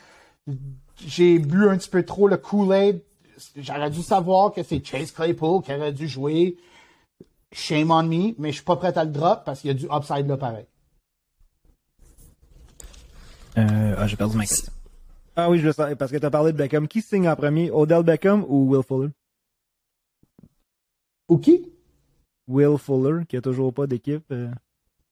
J'ai 1.05 1.39
bu 1.39 1.67
un 1.69 1.77
petit 1.77 1.89
peu 1.89 2.03
trop 2.03 2.27
le 2.27 2.37
Kool-Aid. 2.37 3.01
J'aurais 3.55 3.89
dû 3.89 4.01
savoir 4.01 4.51
que 4.51 4.63
c'est 4.63 4.85
Chase 4.85 5.11
Claypool 5.11 5.61
qui 5.63 5.73
aurait 5.73 5.93
dû 5.93 6.07
jouer. 6.07 6.57
Shame 7.51 7.89
on 7.89 8.03
me, 8.03 8.35
mais 8.37 8.49
je 8.49 8.55
suis 8.55 8.63
pas 8.63 8.75
prêt 8.75 8.95
à 8.97 9.03
le 9.05 9.11
drop 9.11 9.43
parce 9.45 9.61
qu'il 9.61 9.69
y 9.69 9.71
a 9.71 9.73
du 9.73 9.87
upside 9.91 10.27
là 10.27 10.37
pareil. 10.37 10.65
Euh, 13.57 13.95
ah, 13.97 14.07
j'ai 14.07 14.15
perdu 14.15 14.37
ma 14.37 14.45
question. 14.45 14.71
Ah 15.35 15.49
oui, 15.49 15.59
je 15.59 15.65
le 15.67 15.73
sais, 15.73 15.95
parce 15.95 16.11
que 16.11 16.17
t'as 16.17 16.29
parlé 16.29 16.51
de 16.51 16.57
Beckham. 16.57 16.87
Qui 16.87 17.01
signe 17.01 17.27
en 17.27 17.35
premier, 17.35 17.71
Odell 17.71 18.03
Beckham 18.03 18.45
ou 18.47 18.69
Will 18.69 18.83
Fuller? 18.83 19.09
Ou 21.29 21.37
qui? 21.37 21.71
Will 22.47 22.77
Fuller, 22.77 23.25
qui 23.25 23.37
a 23.37 23.41
toujours 23.41 23.73
pas 23.73 23.87
d'équipe. 23.87 24.25
euh. 24.31 24.51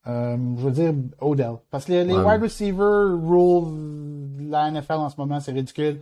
Euh, 0.07 0.37
je 0.57 0.61
veux 0.63 0.71
dire 0.71 0.93
Odell. 1.19 1.55
Parce 1.69 1.85
que 1.85 1.91
les, 1.91 2.03
les 2.05 2.15
Ouais. 2.15 2.23
wide 2.23 2.41
receiver 2.41 3.17
rule 3.23 4.37
de 4.45 4.49
la 4.51 4.71
NFL 4.71 4.93
en 4.93 5.09
ce 5.09 5.17
moment, 5.17 5.39
c'est 5.39 5.51
ridicule. 5.51 5.99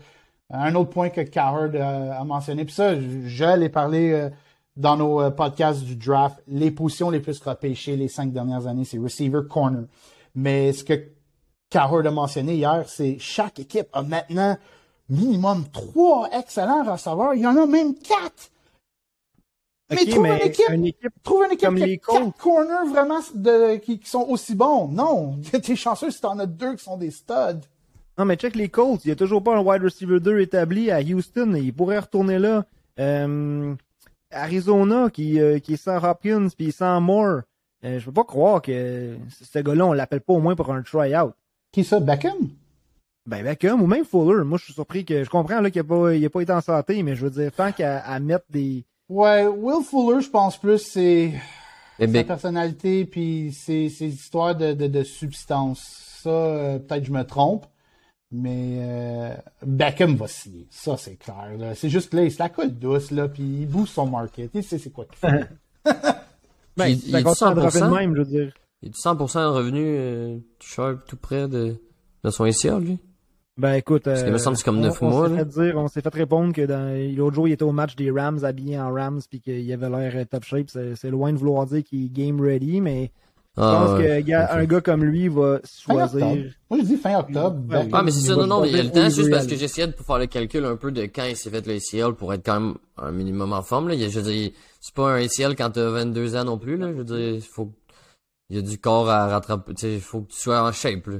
Un 0.51 0.75
autre 0.75 0.91
point 0.91 1.09
que 1.09 1.21
Coward 1.21 1.73
euh, 1.75 2.11
a 2.11 2.23
mentionné, 2.23 2.65
puis 2.65 2.73
ça, 2.73 2.93
je, 2.99 3.21
je 3.25 3.57
l'ai 3.57 3.69
parlé 3.69 4.11
euh, 4.11 4.29
dans 4.77 4.95
nos 4.95 5.31
podcasts 5.31 5.81
du 5.83 5.95
draft, 5.95 6.41
les 6.47 6.69
positions 6.69 7.09
les 7.09 7.19
plus 7.19 7.39
repêchées 7.41 7.95
les 7.95 8.07
cinq 8.09 8.31
dernières 8.31 8.67
années, 8.67 8.83
c'est 8.85 8.99
receiver 8.99 9.41
corner. 9.49 9.85
Mais 10.35 10.71
ce 10.73 10.83
que 10.83 10.93
Coward 11.71 12.05
a 12.05 12.11
mentionné 12.11 12.55
hier, 12.55 12.83
c'est 12.87 13.17
chaque 13.19 13.59
équipe 13.59 13.87
a 13.93 14.03
maintenant 14.03 14.55
minimum 15.09 15.63
trois 15.71 16.29
excellents 16.31 16.83
receveurs. 16.83 17.33
Il 17.33 17.41
y 17.41 17.47
en 17.47 17.55
a 17.57 17.65
même 17.65 17.95
quatre. 17.95 18.51
Mais 19.89 19.97
trouve 20.05 20.25
une 20.25 20.33
équipe. 20.33 20.69
une 20.69 20.85
équipe 20.85 21.13
Trouve 21.23 21.43
une 21.45 21.51
équipe 21.51 21.67
Comme 21.67 21.77
qui 21.77 21.83
a 21.83 21.85
les 21.85 21.97
quatre 21.97 22.19
Colts. 22.19 22.37
corners 22.37 22.89
vraiment 22.91 23.19
de, 23.35 23.75
qui, 23.77 23.99
qui 23.99 24.09
sont 24.09 24.25
aussi 24.27 24.55
bons. 24.55 24.87
Non, 24.87 25.37
t'es 25.63 25.75
chanceux 25.75 26.09
si 26.11 26.19
t'en 26.21 26.39
as 26.39 26.47
deux 26.47 26.75
qui 26.75 26.83
sont 26.83 26.97
des 26.97 27.11
studs. 27.11 27.61
Non, 28.17 28.25
mais 28.25 28.35
check 28.35 28.55
les 28.55 28.69
Colts. 28.69 29.03
Il 29.05 29.09
n'y 29.09 29.11
a 29.13 29.15
toujours 29.15 29.43
pas 29.43 29.55
un 29.55 29.61
wide 29.61 29.83
receiver 29.83 30.19
2 30.19 30.39
établi 30.39 30.89
à 30.89 31.01
Houston. 31.01 31.53
Il 31.55 31.73
pourrait 31.73 31.99
retourner 31.99 32.39
là. 32.39 32.65
Euh, 32.99 33.75
Arizona, 34.31 35.09
qui, 35.09 35.39
euh, 35.39 35.59
qui 35.59 35.73
est 35.73 35.77
sans 35.77 36.03
Hopkins 36.03 36.47
puis 36.57 36.71
sans 36.71 36.99
Moore. 37.01 37.41
Euh, 37.83 37.99
je 37.99 38.05
peux 38.05 38.11
pas 38.13 38.23
croire 38.23 38.61
que 38.61 39.15
ce 39.29 39.59
gars-là, 39.59 39.85
on 39.85 39.93
l'appelle 39.93 40.21
pas 40.21 40.33
au 40.33 40.39
moins 40.39 40.55
pour 40.55 40.71
un 40.73 40.81
try-out. 40.81 41.33
Qui 41.71 41.83
ça, 41.83 41.99
Beckham? 41.99 42.33
Ben 43.27 43.43
Beckham 43.43 43.81
ou 43.81 43.87
même 43.87 44.05
Fuller. 44.05 44.43
Moi, 44.43 44.57
je 44.57 44.65
suis 44.65 44.73
surpris 44.73 45.03
que 45.05 45.23
je 45.23 45.29
comprends 45.29 45.59
là 45.61 45.69
qu'il 45.69 45.81
n'a 45.81 45.87
pas, 45.87 46.13
il 46.13 46.25
a 46.25 46.29
pas 46.29 46.41
été 46.41 46.53
en 46.53 46.61
santé, 46.61 47.03
mais 47.03 47.15
je 47.15 47.25
veux 47.25 47.31
dire, 47.31 47.51
tant 47.51 47.71
qu'à 47.71 47.99
à 47.99 48.19
mettre 48.19 48.45
des. 48.49 48.85
Ouais, 49.09 49.45
Will 49.47 49.83
Fuller, 49.83 50.21
je 50.21 50.29
pense 50.29 50.57
plus, 50.57 50.79
c'est 50.79 51.33
sa 51.99 52.05
personnalité 52.23 53.05
puis 53.05 53.51
ses, 53.53 53.89
ses 53.89 54.07
histoires 54.07 54.55
de, 54.55 54.73
de, 54.73 54.87
de 54.87 55.03
substance. 55.03 55.83
Ça, 56.23 56.29
euh, 56.29 56.79
peut-être 56.79 57.05
je 57.05 57.11
me 57.11 57.23
trompe, 57.23 57.65
mais 58.31 58.77
euh, 58.81 59.35
Beckham 59.65 60.15
va 60.15 60.27
signer. 60.27 60.67
Ça, 60.71 60.97
c'est 60.97 61.17
clair. 61.17 61.51
C'est 61.75 61.89
juste 61.89 62.09
que 62.09 62.17
là, 62.17 62.23
il 62.23 62.31
se 62.31 62.39
la 62.39 62.49
coule 62.49 62.71
douce, 62.71 63.11
là, 63.11 63.27
puis 63.27 63.43
il 63.43 63.67
booste 63.67 63.93
son 63.93 64.07
market. 64.07 64.49
Il 64.55 64.63
sait 64.63 64.79
c'est 64.79 64.91
quoi 64.91 65.05
qu'il 65.05 65.17
fait. 65.17 65.49
Ben, 66.77 66.87
Il- 66.87 67.07
il 67.07 67.15
est 67.15 67.23
continue 67.23 67.51
à 67.51 67.53
dropper 67.53 67.79
de 67.79 67.85
100%? 67.85 67.95
même, 67.95 68.15
je 68.15 68.19
veux 68.21 68.25
dire. 68.25 68.53
Il 68.81 68.89
est 68.89 68.95
100% 68.97 69.39
de 69.39 69.45
revenu 69.45 69.81
euh, 69.85 70.37
tout 70.59 70.67
sharp, 70.67 71.05
tout 71.07 71.15
près 71.15 71.47
de, 71.47 71.77
de 72.23 72.29
son 72.31 72.45
ICR, 72.45 72.79
lui? 72.79 72.99
Ben 73.57 73.73
écoute, 73.75 74.03
qu'il 74.03 74.31
me 74.33 74.37
semble 74.37 74.57
c'est 74.57 74.63
comme 74.65 74.79
on- 74.79 74.81
neuf 74.81 75.01
on 75.01 75.09
mois, 75.09 75.27
s'est 75.29 75.33
là. 75.35 75.39
fait 75.39 75.45
dire, 75.45 75.77
on 75.77 75.87
s'est 75.87 76.01
fait 76.01 76.13
répondre 76.13 76.53
que 76.53 76.65
dans 76.65 76.93
l'autre 77.17 77.35
jour 77.35 77.47
il 77.47 77.53
était 77.53 77.63
au 77.63 77.71
match 77.71 77.95
des 77.95 78.11
Rams 78.11 78.43
habillé 78.43 78.77
en 78.77 78.91
Rams 78.93 79.21
puis 79.29 79.39
qu'il 79.39 79.71
avait 79.71 79.89
l'air 79.89 80.11
euh, 80.15 80.25
top 80.25 80.43
shape. 80.43 80.69
C'est 80.69 80.95
c'est 80.95 81.09
loin 81.09 81.31
de 81.31 81.37
vouloir 81.37 81.65
dire 81.65 81.81
qu'il 81.83 82.05
est 82.05 82.09
game 82.09 82.41
ready, 82.41 82.81
mais 82.81 83.11
je 83.57 83.61
Ah, 83.61 83.85
pense 83.87 83.97
ouais. 83.99 84.21
que 84.23 84.65
gars, 84.65 84.81
comme 84.81 85.05
lui 85.05 85.29
va 85.29 85.59
choisir. 85.65 86.25
Moi, 86.69 86.79
je 86.81 86.85
dis 86.85 86.97
fin 86.97 87.17
octobre. 87.19 87.55
Ben. 87.55 87.83
Beckham. 87.83 87.89
Ah, 87.93 88.03
mais 88.03 88.11
c'est 88.11 88.27
ça, 88.27 88.35
non, 88.35 88.45
non, 88.47 88.61
mais 88.61 88.69
il 88.71 88.75
y 88.75 88.79
a 88.81 88.83
le 88.83 88.91
temps, 88.91 89.07
juste 89.09 89.29
parce 89.31 89.47
que 89.47 89.55
j'essayais 89.55 89.87
de 89.87 89.93
faire 89.93 90.17
le 90.19 90.25
calcul 90.27 90.65
un 90.65 90.75
peu 90.75 90.91
de 90.91 91.03
quand 91.03 91.23
il 91.23 91.37
s'est 91.37 91.49
fait 91.49 91.65
le 91.65 91.75
ACL 91.75 92.13
pour 92.15 92.33
être 92.33 92.45
quand 92.45 92.59
même 92.59 92.73
un 92.97 93.11
minimum 93.13 93.53
en 93.53 93.61
forme, 93.61 93.87
là. 93.87 93.93
Il 93.95 94.09
je 94.11 94.19
veux 94.19 94.29
dire, 94.29 94.51
c'est 94.81 94.93
pas 94.93 95.13
un 95.13 95.21
ACL 95.23 95.55
quand 95.55 95.69
t'as 95.69 95.89
22 95.89 96.35
ans 96.35 96.43
non 96.43 96.57
plus, 96.57 96.75
là. 96.75 96.87
Je 96.89 96.97
veux 96.97 97.05
dire, 97.05 97.17
il 97.35 97.41
faut, 97.41 97.71
il 98.49 98.57
y 98.57 98.59
a 98.59 98.61
du 98.61 98.77
corps 98.77 99.09
à 99.09 99.27
rattraper, 99.29 99.73
tu 99.73 99.81
sais, 99.87 99.93
il 99.93 100.01
faut 100.01 100.19
que 100.23 100.33
tu 100.33 100.39
sois 100.41 100.61
en 100.61 100.73
shape, 100.73 101.07
là. 101.07 101.17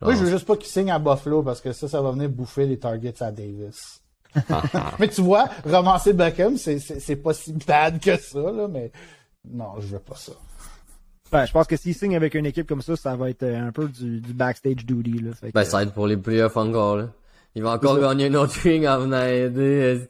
Moi, 0.00 0.12
je 0.12 0.16
Genre, 0.16 0.24
veux 0.26 0.30
juste 0.30 0.46
pas 0.46 0.56
qu'il 0.56 0.68
signe 0.68 0.90
à 0.90 0.98
Buffalo 0.98 1.42
parce 1.42 1.60
que 1.60 1.72
ça, 1.72 1.88
ça 1.88 2.02
va 2.02 2.10
venir 2.10 2.28
bouffer 2.28 2.66
les 2.66 2.78
targets 2.78 3.22
à 3.22 3.32
Davis. 3.32 4.02
mais 4.98 5.08
tu 5.08 5.22
vois, 5.22 5.48
ramasser 5.64 6.12
Beckham, 6.12 6.58
c'est, 6.58 7.16
pas 7.16 7.32
si 7.32 7.52
bad 7.52 8.00
que 8.00 8.18
ça, 8.18 8.52
là, 8.52 8.68
mais 8.68 8.92
non, 9.50 9.74
je 9.78 9.86
veux 9.86 9.98
pas 9.98 10.16
ça. 10.16 10.32
Ben, 11.32 11.46
je 11.46 11.52
pense 11.52 11.66
que 11.66 11.76
s'il 11.76 11.94
signe 11.94 12.14
avec 12.14 12.34
une 12.34 12.46
équipe 12.46 12.68
comme 12.68 12.82
ça, 12.82 12.94
ça 12.94 13.16
va 13.16 13.30
être 13.30 13.42
euh, 13.42 13.68
un 13.68 13.72
peu 13.72 13.88
du, 13.88 14.20
du 14.20 14.32
backstage 14.32 14.84
duty. 14.84 15.20
Là. 15.20 15.32
Fait 15.32 15.48
que, 15.48 15.52
Ben, 15.52 15.64
ça 15.64 15.78
va 15.78 15.82
être 15.84 15.92
pour 15.92 16.06
les 16.06 16.16
playoffs 16.16 16.56
encore, 16.56 16.96
là. 16.96 17.08
Il 17.54 17.62
va 17.62 17.72
encore 17.72 17.98
gagner 17.98 18.26
une 18.26 18.36
autre 18.36 18.60
ring 18.60 18.86
en 18.86 18.98
venant 18.98 19.24
aider. 19.24 20.06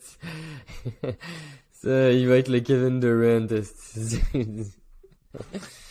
ça, 1.72 2.12
il 2.12 2.26
va 2.26 2.38
être 2.38 2.48
le 2.48 2.58
Kevin 2.58 2.98
Durant. 2.98 3.46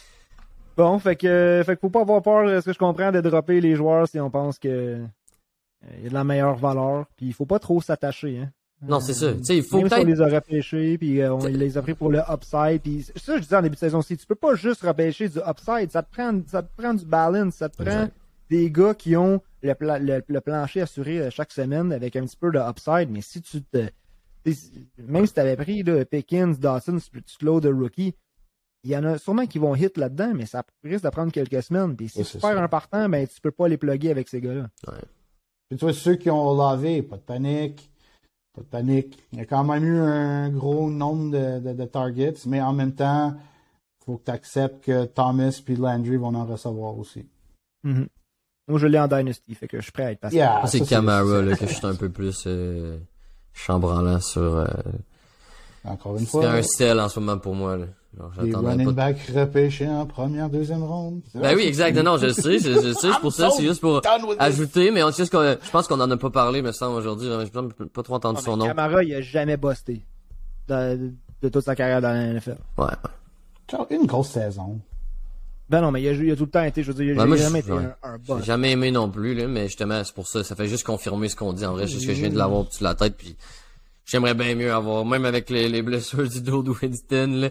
Bon, 0.78 1.00
fait 1.00 1.16
que, 1.16 1.62
fait 1.66 1.76
que 1.76 1.80
faut 1.82 1.90
pas 1.90 2.02
avoir 2.02 2.22
peur, 2.22 2.50
est-ce 2.50 2.66
que 2.66 2.74
je 2.74 2.78
comprends, 2.80 3.12
de 3.12 3.22
dropper 3.22 3.62
les 3.62 3.76
joueurs 3.76 4.08
si 4.08 4.20
on 4.20 4.30
pense 4.30 4.60
que 4.60 4.68
euh, 4.68 5.06
il 5.98 6.04
y 6.04 6.06
a 6.08 6.10
de 6.10 6.14
la 6.14 6.24
meilleure 6.24 6.56
valeur? 6.58 7.06
Puis 7.16 7.28
il 7.28 7.34
faut 7.34 7.46
pas 7.46 7.60
trop 7.60 7.82
s'attacher. 7.82 8.40
Hein. 8.40 8.50
non, 8.82 9.00
c'est 9.00 9.14
ça. 9.14 9.34
Tu 9.34 9.44
sais, 9.46 9.58
il 9.58 9.64
faut 9.64 9.78
Même 9.78 9.90
si 9.90 9.96
on 9.96 10.04
les 10.04 10.22
a 10.22 10.26
repêchés, 10.28 10.98
puis 10.98 11.22
euh, 11.22 11.34
on 11.34 11.46
les 11.46 11.78
a 11.78 11.82
pris 11.82 11.94
pour 11.94 12.10
le 12.10 12.20
upside. 12.30 12.82
Puis 12.82 13.06
ça, 13.16 13.38
je 13.38 13.42
disais 13.44 13.56
en 13.56 13.62
début 13.62 13.76
de 13.76 13.80
saison 13.80 14.00
aussi, 14.00 14.18
tu 14.18 14.26
peux 14.26 14.36
pas 14.36 14.56
juste 14.56 14.82
repêcher 14.82 15.30
du 15.30 15.40
upside. 15.40 15.92
Ça 15.92 16.04
te 16.04 16.12
prend, 16.12 16.42
ça 16.48 16.62
te 16.62 16.70
prend 16.76 16.94
du 16.94 17.06
balance, 17.06 17.56
ça 17.56 17.70
te 17.70 17.78
prend 17.78 17.86
Exact. 17.86 18.14
des 18.50 18.70
gars 18.70 18.94
qui 18.94 19.16
ont 19.16 19.42
le, 19.64 19.74
pla- 19.76 20.00
le, 20.00 20.22
le 20.28 20.42
plancher 20.42 20.82
assuré 20.82 21.20
euh, 21.20 21.30
chaque 21.30 21.52
semaine 21.54 21.94
avec 21.94 22.18
un 22.18 22.26
petit 22.26 22.38
peu 22.38 22.52
de 22.52 22.60
upside. 22.60 23.10
Mais 23.10 23.22
si 23.22 23.42
tu 23.42 23.62
te, 23.64 23.88
même 24.98 25.26
si 25.26 25.34
tu 25.34 25.40
avais 25.40 25.56
pris 25.56 25.84
là, 25.84 26.04
Pickens, 26.06 26.60
Dawson, 26.60 26.98
tu 27.00 27.24
te 27.24 27.60
de 27.60 27.74
rookie, 27.74 28.14
il 28.86 28.92
y 28.92 28.98
en 28.98 29.04
a 29.04 29.18
sûrement 29.18 29.46
qui 29.46 29.60
vont 29.60 29.76
hit 29.76 29.98
là-dedans, 29.98 30.34
mais 30.36 30.46
ça 30.46 30.64
risque 30.84 31.04
de 31.04 31.10
prendre 31.10 31.32
quelques 31.32 31.62
semaines. 31.64 31.96
Puis 31.96 32.10
si 32.10 32.20
Ouais, 32.20 32.24
tu 32.24 32.32
c'est 32.32 32.40
perds 32.40 32.62
un 32.62 32.68
partant, 32.68 33.10
ben 33.10 33.28
tu 33.28 33.42
peux 33.42 33.52
pas 33.52 33.68
les 33.68 33.78
plugger 33.78 34.12
avec 34.12 34.28
ces 34.30 34.40
gars-là. 34.42 34.68
Puis 35.70 35.78
tu 35.78 35.86
vois, 35.86 35.94
ceux 35.94 36.16
qui 36.16 36.30
ont 36.30 36.56
lavé, 36.56 37.02
pas 37.02 37.18
de 37.18 37.22
panique. 37.22 37.90
Pas 38.54 38.62
de 38.62 38.68
panique. 38.68 39.18
Il 39.34 39.40
y 39.40 39.42
a 39.42 39.46
quand 39.46 39.64
même 39.64 39.84
eu 39.84 39.98
un 40.00 40.50
gros 40.50 40.90
nombre 40.90 41.32
de, 41.32 41.60
de, 41.60 41.74
de 41.74 41.86
targets, 41.86 42.36
mais 42.46 42.62
en 42.62 42.72
même 42.74 42.94
temps, 42.94 43.36
faut 44.06 44.18
que 44.18 44.26
tu 44.26 44.32
acceptes 44.32 44.84
que 44.86 45.06
Thomas 45.06 45.60
puis 45.66 45.76
Landry 45.76 46.16
vont 46.18 46.34
en 46.36 46.46
recevoir 46.46 46.98
aussi. 46.98 47.26
Mhm. 47.84 48.08
Moi, 48.68 48.80
je 48.80 48.88
l'ai 48.88 48.98
en 49.00 49.08
Dynasty, 49.08 49.54
fait 49.56 49.68
que 49.68 49.78
je 49.78 49.84
suis 49.84 49.92
prêt 49.92 50.06
à 50.06 50.12
être 50.12 50.20
patient. 50.20 50.38
Yeah, 50.38 50.62
ça, 50.62 50.68
c'est 50.68 50.80
c'est- 50.80 50.86
Camara, 50.90 51.42
là, 51.42 51.56
que 51.56 51.68
je 51.68 51.74
suis 51.74 51.86
un 51.86 51.96
peu 51.96 52.10
plus 52.10 52.44
euh, 52.48 52.98
chambranlant 53.54 54.22
sur... 54.22 54.42
Euh, 54.58 54.66
Encore 55.88 56.14
une 56.14 56.20
c'est 56.26 56.32
fois, 56.32 56.50
un 56.50 56.62
sel 56.62 57.00
en 57.00 57.10
ce 57.10 57.20
moment 57.20 57.38
pour 57.38 57.56
moi, 57.56 57.78
là. 57.78 57.86
Des 57.86 58.50
j'attendais 58.52 58.68
running 58.70 58.86
pas... 58.88 58.92
backs 58.94 59.30
repêchés 59.36 59.90
en 59.90 60.06
première, 60.06 60.50
deuxième 60.50 60.84
ronde. 60.84 61.20
Ben 61.34 61.54
oui, 61.54 61.64
exact. 61.64 61.94
Non, 61.98 62.04
non, 62.14 62.18
je 62.18 62.28
le 62.28 62.34
sais, 62.34 62.60
je, 62.60 62.94
sais, 62.94 62.94
c'est 62.94 63.20
pour 63.20 63.34
ça, 63.34 63.50
c'est 63.52 63.64
juste 63.64 63.82
pour 63.82 64.02
ajouter, 64.40 64.90
mais 64.92 65.04
on 65.04 65.12
sait 65.12 65.26
ce 65.26 65.32
qu'on- 65.32 65.58
je 65.62 65.70
pense 65.70 65.86
qu'on 65.88 66.00
en 66.00 66.10
a 66.10 66.16
pas 66.16 66.30
parlé, 66.30 66.62
me 66.62 66.72
semble, 66.72 66.98
aujourd'hui. 66.98 67.28
J'ai 67.44 67.86
pas 67.90 68.04
trop 68.04 68.16
entendu 68.16 68.38
Ah, 68.42 68.46
son 68.46 68.56
nom. 68.56 68.68
Camara, 68.68 69.04
il 69.04 69.14
a 69.16 69.20
jamais 69.22 69.58
busté 69.58 70.02
de, 70.70 71.12
de 71.42 71.50
toute 71.50 71.66
sa 71.66 71.76
carrière 71.76 72.02
dans 72.02 72.14
la 72.14 72.34
NFL. 72.34 72.58
Ouais. 72.78 72.88
Une 73.90 74.06
grosse 74.06 74.30
saison. 74.30 74.80
Ben 75.68 75.82
non, 75.82 75.92
mais 75.92 76.02
il 76.02 76.08
a, 76.08 76.12
il 76.14 76.32
a 76.32 76.36
tout 76.38 76.46
le 76.46 76.52
temps 76.52 76.64
été, 76.64 76.84
je 76.84 76.92
veux 76.92 77.04
dire, 77.04 77.16
il 77.16 77.20
a 77.20 77.26
moi, 77.26 77.36
jamais 77.36 77.60
je- 77.62 77.66
été 77.66 77.74
ouais. 77.74 77.84
un, 78.04 78.10
un 78.14 78.18
J'ai 78.24 78.34
boss. 78.34 78.44
jamais 78.46 78.72
aimé 78.72 78.92
non 78.92 79.10
plus, 79.10 79.34
là, 79.34 79.48
mais 79.48 79.64
justement, 79.68 80.02
c'est 80.06 80.14
pour 80.16 80.28
ça. 80.28 80.42
Ça 80.44 80.56
fait 80.56 80.68
juste 80.68 80.86
confirmer 80.86 81.28
ce 81.28 81.36
qu'on 81.36 81.52
dit. 81.54 81.66
En 81.66 81.74
vrai, 81.74 81.86
c'est 81.88 81.94
juste 81.94 82.08
que 82.08 82.14
je 82.14 82.22
viens 82.22 82.30
de 82.30 82.38
l'avoir 82.38 82.62
au-dessus 82.62 82.80
de 82.80 82.84
la 82.86 82.96
tête, 82.96 83.16
puis 83.18 83.36
j'aimerais 84.06 84.34
bien 84.34 84.56
mieux 84.56 84.72
avoir, 84.74 85.06
même 85.06 85.26
avec 85.26 85.50
les, 85.50 85.68
les 85.70 85.82
blessures 85.82 86.28
du 86.28 86.42
dos 86.42 86.64
de 86.64 86.72
Winston, 86.72 87.28
là. 87.42 87.50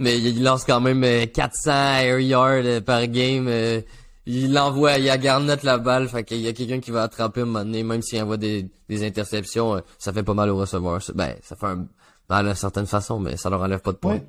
Mais 0.00 0.18
il 0.20 0.42
lance 0.42 0.64
quand 0.64 0.80
même 0.80 1.04
euh, 1.04 1.26
400 1.26 1.70
air 1.72 2.18
yards 2.18 2.64
euh, 2.64 2.80
par 2.80 3.06
game. 3.06 3.46
euh, 3.48 3.80
il 4.26 4.52
l'envoie, 4.52 4.98
il 4.98 5.08
a 5.10 5.18
Garnett 5.18 5.62
la 5.62 5.78
balle, 5.78 6.08
fait 6.08 6.24
qu'il 6.24 6.40
y 6.40 6.48
a 6.48 6.52
quelqu'un 6.52 6.80
qui 6.80 6.90
va 6.90 7.02
attraper 7.02 7.42
un 7.42 7.44
moment 7.44 7.64
même 7.64 8.02
s'il 8.02 8.20
envoie 8.22 8.38
des, 8.38 8.66
des 8.88 9.06
interceptions, 9.06 9.76
euh, 9.76 9.80
ça 9.98 10.12
fait 10.12 10.22
pas 10.22 10.34
mal 10.34 10.48
au 10.50 10.56
receveur. 10.56 10.98
Ben, 11.14 11.36
ça 11.42 11.56
fait 11.56 11.66
un 11.66 11.86
mal 12.28 12.46
d'une 12.46 12.54
certaine 12.54 12.86
façon, 12.86 13.20
mais 13.20 13.36
ça 13.36 13.50
leur 13.50 13.62
enlève 13.62 13.80
pas 13.80 13.92
de 13.92 13.98
points. 13.98 14.20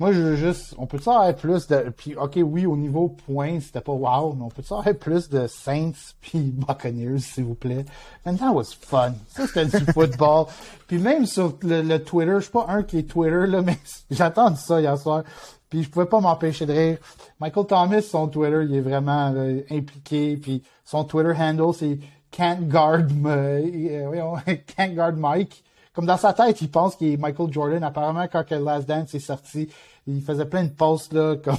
Moi, 0.00 0.12
je 0.12 0.20
veux 0.20 0.34
juste, 0.36 0.74
on 0.76 0.86
peut 0.86 0.98
ça 0.98 1.12
avoir 1.12 1.36
plus 1.36 1.68
de, 1.68 1.92
puis 1.96 2.16
ok, 2.16 2.40
oui, 2.42 2.66
au 2.66 2.76
niveau 2.76 3.08
points, 3.08 3.60
c'était 3.60 3.80
pas 3.80 3.92
wow, 3.92 4.32
mais 4.34 4.42
on 4.42 4.48
peut 4.48 4.62
ça 4.62 4.78
avoir 4.78 4.94
plus 4.96 5.28
de 5.28 5.46
Saints 5.46 5.92
puis 6.20 6.40
Buccaneers, 6.52 7.20
s'il 7.20 7.44
vous 7.44 7.54
plaît? 7.54 7.84
And 8.26 8.34
that 8.36 8.50
was 8.52 8.74
fun. 8.80 9.12
Ça, 9.28 9.46
c'était 9.46 9.66
du 9.66 9.84
football. 9.92 10.46
Puis 10.88 10.98
même 10.98 11.26
sur 11.26 11.56
le, 11.62 11.82
le 11.82 12.02
Twitter, 12.02 12.34
je 12.36 12.40
suis 12.40 12.50
pas 12.50 12.66
un 12.68 12.82
qui 12.82 12.98
est 12.98 13.02
Twitter, 13.08 13.46
là, 13.46 13.62
mais 13.64 13.78
j'attends 14.10 14.54
ça 14.56 14.80
hier 14.80 14.98
soir. 14.98 15.22
Puis 15.70 15.84
je 15.84 15.90
pouvais 15.90 16.06
pas 16.06 16.20
m'empêcher 16.20 16.66
de 16.66 16.72
rire. 16.72 16.98
Michael 17.40 17.66
Thomas, 17.66 18.00
son 18.02 18.26
Twitter, 18.28 18.64
il 18.68 18.74
est 18.74 18.80
vraiment 18.80 19.30
là, 19.30 19.44
impliqué. 19.70 20.36
Puis 20.36 20.62
son 20.84 21.04
Twitter 21.04 21.32
handle, 21.38 21.72
c'est 21.72 21.98
Can't 22.32 22.62
Guard, 22.68 23.10
me- 23.12 23.28
euh, 23.30 24.36
Can't 24.76 24.94
Guard 24.94 25.14
Mike. 25.16 25.62
Comme 25.94 26.06
dans 26.06 26.16
sa 26.16 26.32
tête, 26.32 26.60
il 26.60 26.70
pense 26.70 26.96
qu'il 26.96 27.12
est 27.12 27.16
Michael 27.16 27.52
Jordan. 27.52 27.82
Apparemment, 27.84 28.26
quand 28.30 28.44
que 28.44 28.54
Last 28.54 28.88
Dance 28.88 29.14
est 29.14 29.20
sorti, 29.20 29.68
il 30.06 30.20
faisait 30.22 30.46
plein 30.46 30.64
de 30.64 30.70
posts 30.70 31.12
là, 31.12 31.36
comme 31.36 31.56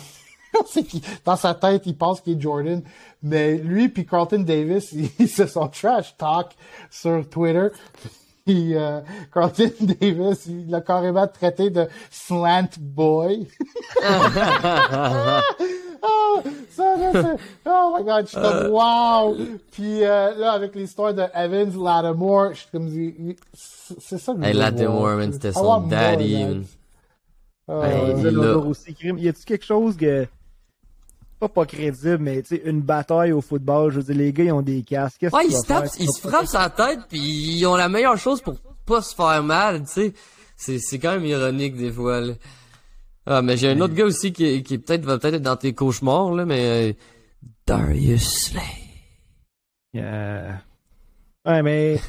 dans 1.25 1.35
sa 1.35 1.53
tête, 1.53 1.83
il 1.85 1.97
pense 1.97 2.21
qu'il 2.21 2.37
est 2.37 2.41
Jordan. 2.41 2.81
Mais 3.23 3.57
lui 3.57 3.89
puis 3.89 4.05
Carlton 4.05 4.41
Davis, 4.41 4.91
ils, 4.91 5.09
ils 5.19 5.29
se 5.29 5.47
sont 5.47 5.67
trash 5.67 6.15
talk 6.17 6.55
sur 6.89 7.27
Twitter. 7.29 7.67
Puis 8.45 8.75
euh, 8.75 9.01
Carlton 9.33 9.71
Davis, 9.79 10.45
il 10.45 10.69
l'a 10.69 10.79
carrément 10.81 11.25
traité 11.27 11.71
de 11.71 11.87
slant 12.11 12.69
boy. 12.79 13.47
Oh, 16.07 16.41
ça, 16.71 16.95
là, 16.97 17.11
c'est- 17.13 17.43
oh 17.65 17.95
my 17.97 18.03
god, 18.03 18.25
je 18.25 18.29
suis 18.31 18.41
comme 18.41 18.67
wow. 18.71 19.35
Puis 19.71 20.03
euh, 20.03 20.35
là, 20.35 20.51
avec 20.53 20.75
l'histoire 20.75 21.13
de 21.13 21.23
Evans, 21.33 21.71
Lattimore, 21.83 22.53
je 22.53 22.59
suis 22.59 22.67
comme 22.71 22.89
c'est 22.89 23.35
c'est 23.99 24.17
ça 24.17 24.33
que 24.33 24.41
je 24.41 24.47
Hey, 24.47 24.53
Lattimore, 24.53 25.15
man, 25.15 25.33
c'était 25.33 25.51
son 25.53 25.63
more 25.63 25.81
daddy. 25.81 26.65
Oh, 27.67 27.81
Hey, 27.81 28.13
il 28.19 28.37
aussi, 28.37 28.95
y 29.01 29.27
a-tu 29.27 29.43
quelque 29.45 29.65
chose 29.65 29.97
que. 29.97 30.27
Pas 31.39 31.49
pas 31.49 31.65
crédible, 31.65 32.19
mais 32.19 32.41
tu 32.43 32.55
sais, 32.55 32.61
une 32.63 32.81
bataille 32.81 33.33
au 33.33 33.41
football, 33.41 33.91
je 33.91 33.97
veux 33.97 34.03
dire, 34.03 34.15
les 34.15 34.31
gars, 34.31 34.43
ils 34.45 34.51
ont 34.53 34.61
des 34.61 34.83
casques. 34.83 35.25
Ouais, 35.33 35.45
ils 35.47 35.51
se 35.53 35.65
tapent, 35.65 35.89
ils 35.99 36.09
se 36.09 36.25
frappent 36.25 36.45
sa 36.45 36.69
tête, 36.69 36.99
puis 37.09 37.19
ils 37.19 37.65
ont 37.65 37.75
la 37.75 37.89
meilleure 37.89 38.17
chose 38.17 38.39
pour 38.41 38.55
pas 38.85 39.01
se 39.01 39.13
faire 39.13 39.43
mal, 39.43 39.81
tu 39.81 39.87
sais. 39.87 40.13
C'est, 40.55 40.79
c'est 40.79 40.97
quand 40.99 41.11
même 41.11 41.25
ironique 41.25 41.75
des 41.75 41.91
fois, 41.91 42.21
là. 42.21 42.33
Ah, 43.25 43.41
mais 43.41 43.57
j'ai 43.57 43.69
un 43.69 43.81
autre 43.81 43.93
gars 43.95 44.05
aussi 44.05 44.31
qui, 44.33 44.61
qui 44.63 44.77
peut-être 44.77 45.03
va 45.05 45.17
peut-être 45.17 45.35
être 45.35 45.41
dans 45.41 45.55
tes 45.55 45.73
cauchemars, 45.73 46.31
là, 46.33 46.45
mais 46.45 46.91
euh, 46.91 46.93
Darius 47.65 48.23
Slay. 48.49 48.61
Euh, 49.95 50.51
Ouais, 51.45 51.61
mais. 51.61 51.99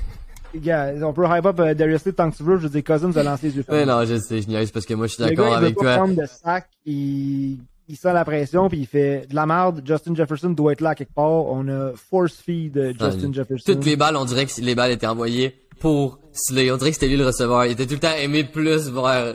On 1.02 1.12
peut 1.12 1.24
hype 1.28 1.44
up 1.44 1.60
euh, 1.60 1.74
Darius 1.74 2.02
Slay 2.02 2.12
tant 2.12 2.30
que 2.30 2.36
tu 2.36 2.42
veux. 2.42 2.56
Je 2.56 2.62
veux 2.62 2.68
dire, 2.70 2.82
Cousins 2.84 3.12
a 3.16 3.22
lancé 3.22 3.48
les 3.48 3.56
yeux 3.56 3.64
Ouais, 3.68 3.84
non, 3.84 4.04
je 4.06 4.16
sais, 4.18 4.40
je 4.40 4.48
niaise 4.48 4.70
parce 4.70 4.86
que 4.86 4.94
moi, 4.94 5.06
je 5.06 5.14
suis 5.14 5.22
d'accord 5.22 5.48
il 5.48 5.50
veut 5.50 5.56
avec 5.56 5.74
pas 5.76 5.82
toi. 5.82 5.96
prendre 5.96 6.14
de 6.20 6.26
sac, 6.26 6.68
il, 6.86 7.58
il 7.88 7.96
sent 7.96 8.12
la 8.14 8.24
pression, 8.24 8.68
puis 8.70 8.78
il 8.80 8.86
fait 8.86 9.26
de 9.28 9.34
la 9.34 9.44
merde. 9.44 9.82
Justin 9.84 10.14
Jefferson 10.14 10.50
doit 10.50 10.72
être 10.72 10.80
là 10.80 10.94
quelque 10.94 11.12
part. 11.12 11.30
On 11.30 11.68
a 11.68 11.92
force 11.94 12.36
feed 12.36 12.94
Justin 12.98 13.28
Ah, 13.30 13.32
Jefferson. 13.32 13.72
Toutes 13.74 13.84
les 13.84 13.96
balles, 13.96 14.16
on 14.16 14.24
dirait 14.24 14.46
que 14.46 14.60
les 14.62 14.74
balles 14.74 14.92
étaient 14.92 15.06
envoyées 15.06 15.54
pour 15.78 16.18
Slay. 16.36 16.70
On 16.70 16.76
dirait 16.76 16.90
que 16.90 16.94
c'était 16.94 17.08
lui 17.08 17.16
le 17.16 17.26
receveur. 17.26 17.64
Il 17.64 17.72
était 17.72 17.86
tout 17.86 17.94
le 17.94 17.98
temps 18.00 18.14
aimé 18.16 18.44
plus 18.44 18.88
vers. 18.90 19.34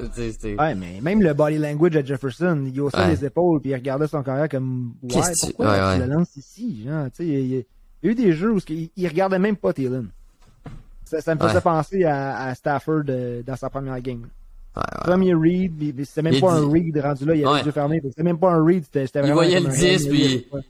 Ouais, 0.58 0.76
mais 0.76 0.99
même 1.02 1.22
le 1.22 1.34
body 1.34 1.58
language 1.58 1.95
à 1.97 2.04
Jefferson, 2.06 2.64
il 2.74 2.80
haussait 2.82 2.97
Ouais. 2.97 3.10
les 3.10 3.26
épaules, 3.26 3.60
puis 3.62 3.72
il 3.72 3.76
regardait 3.76 4.08
son 4.08 4.24
carrière 4.24 4.47
comme 4.49 4.93
Ouais, 5.04 5.10
Qu'est-ce 5.10 5.47
tu- 5.47 5.54
pourquoi 5.54 5.72
ouais, 5.72 5.95
tu 5.95 6.02
ouais. 6.02 6.08
le 6.08 6.14
lances 6.14 6.36
ici? 6.38 6.84
Genre, 6.86 7.06
tu 7.06 7.12
sais, 7.18 7.26
il, 7.28 7.34
il 7.34 7.56
y 8.04 8.08
a 8.08 8.12
eu 8.12 8.16
des 8.16 8.34
jeux 8.34 8.52
où 8.54 8.60
il, 8.70 8.89
il 8.95 9.08
regardait 9.08 9.39
même 9.39 9.56
pas 9.58 9.74
Thielen. 9.74 10.08
Ça, 11.06 11.20
ça 11.22 11.36
me 11.36 11.39
faisait 11.41 11.60
penser 11.62 12.04
à, 12.06 12.45
à 12.45 12.56
Stafford 12.56 13.04
euh, 13.10 13.41
dans 13.45 13.56
sa 13.58 13.70
première 13.70 13.99
game. 14.02 14.28
Ouais, 14.76 14.82
ouais. 14.84 15.01
Premier 15.03 15.34
read, 15.34 15.78
puis- 15.78 16.05
c'était 16.05 16.22
même 16.22 16.34
Il 16.36 16.39
pas 16.41 16.57
dit- 16.59 16.65
un 16.65 16.72
read 16.72 16.97
rendu 16.99 17.26
là, 17.26 17.36
il 17.36 17.43
avait 17.43 17.51
Ouais. 17.53 17.59
les 17.59 17.65
yeux 17.65 17.72
fermés. 17.74 18.01
C'était 18.07 18.24
même 18.24 18.38
pas 18.39 18.51
un 18.53 18.63
read, 18.63 18.84
c'était 18.86 19.05
c'était 19.05 19.19
Il 19.19 19.22
vraiment 19.24 19.36
voyait 19.36 19.59
le 19.59 19.67
un 19.67 19.69
10, 19.69 20.03
hand, 20.05 20.09
puis 20.09 20.22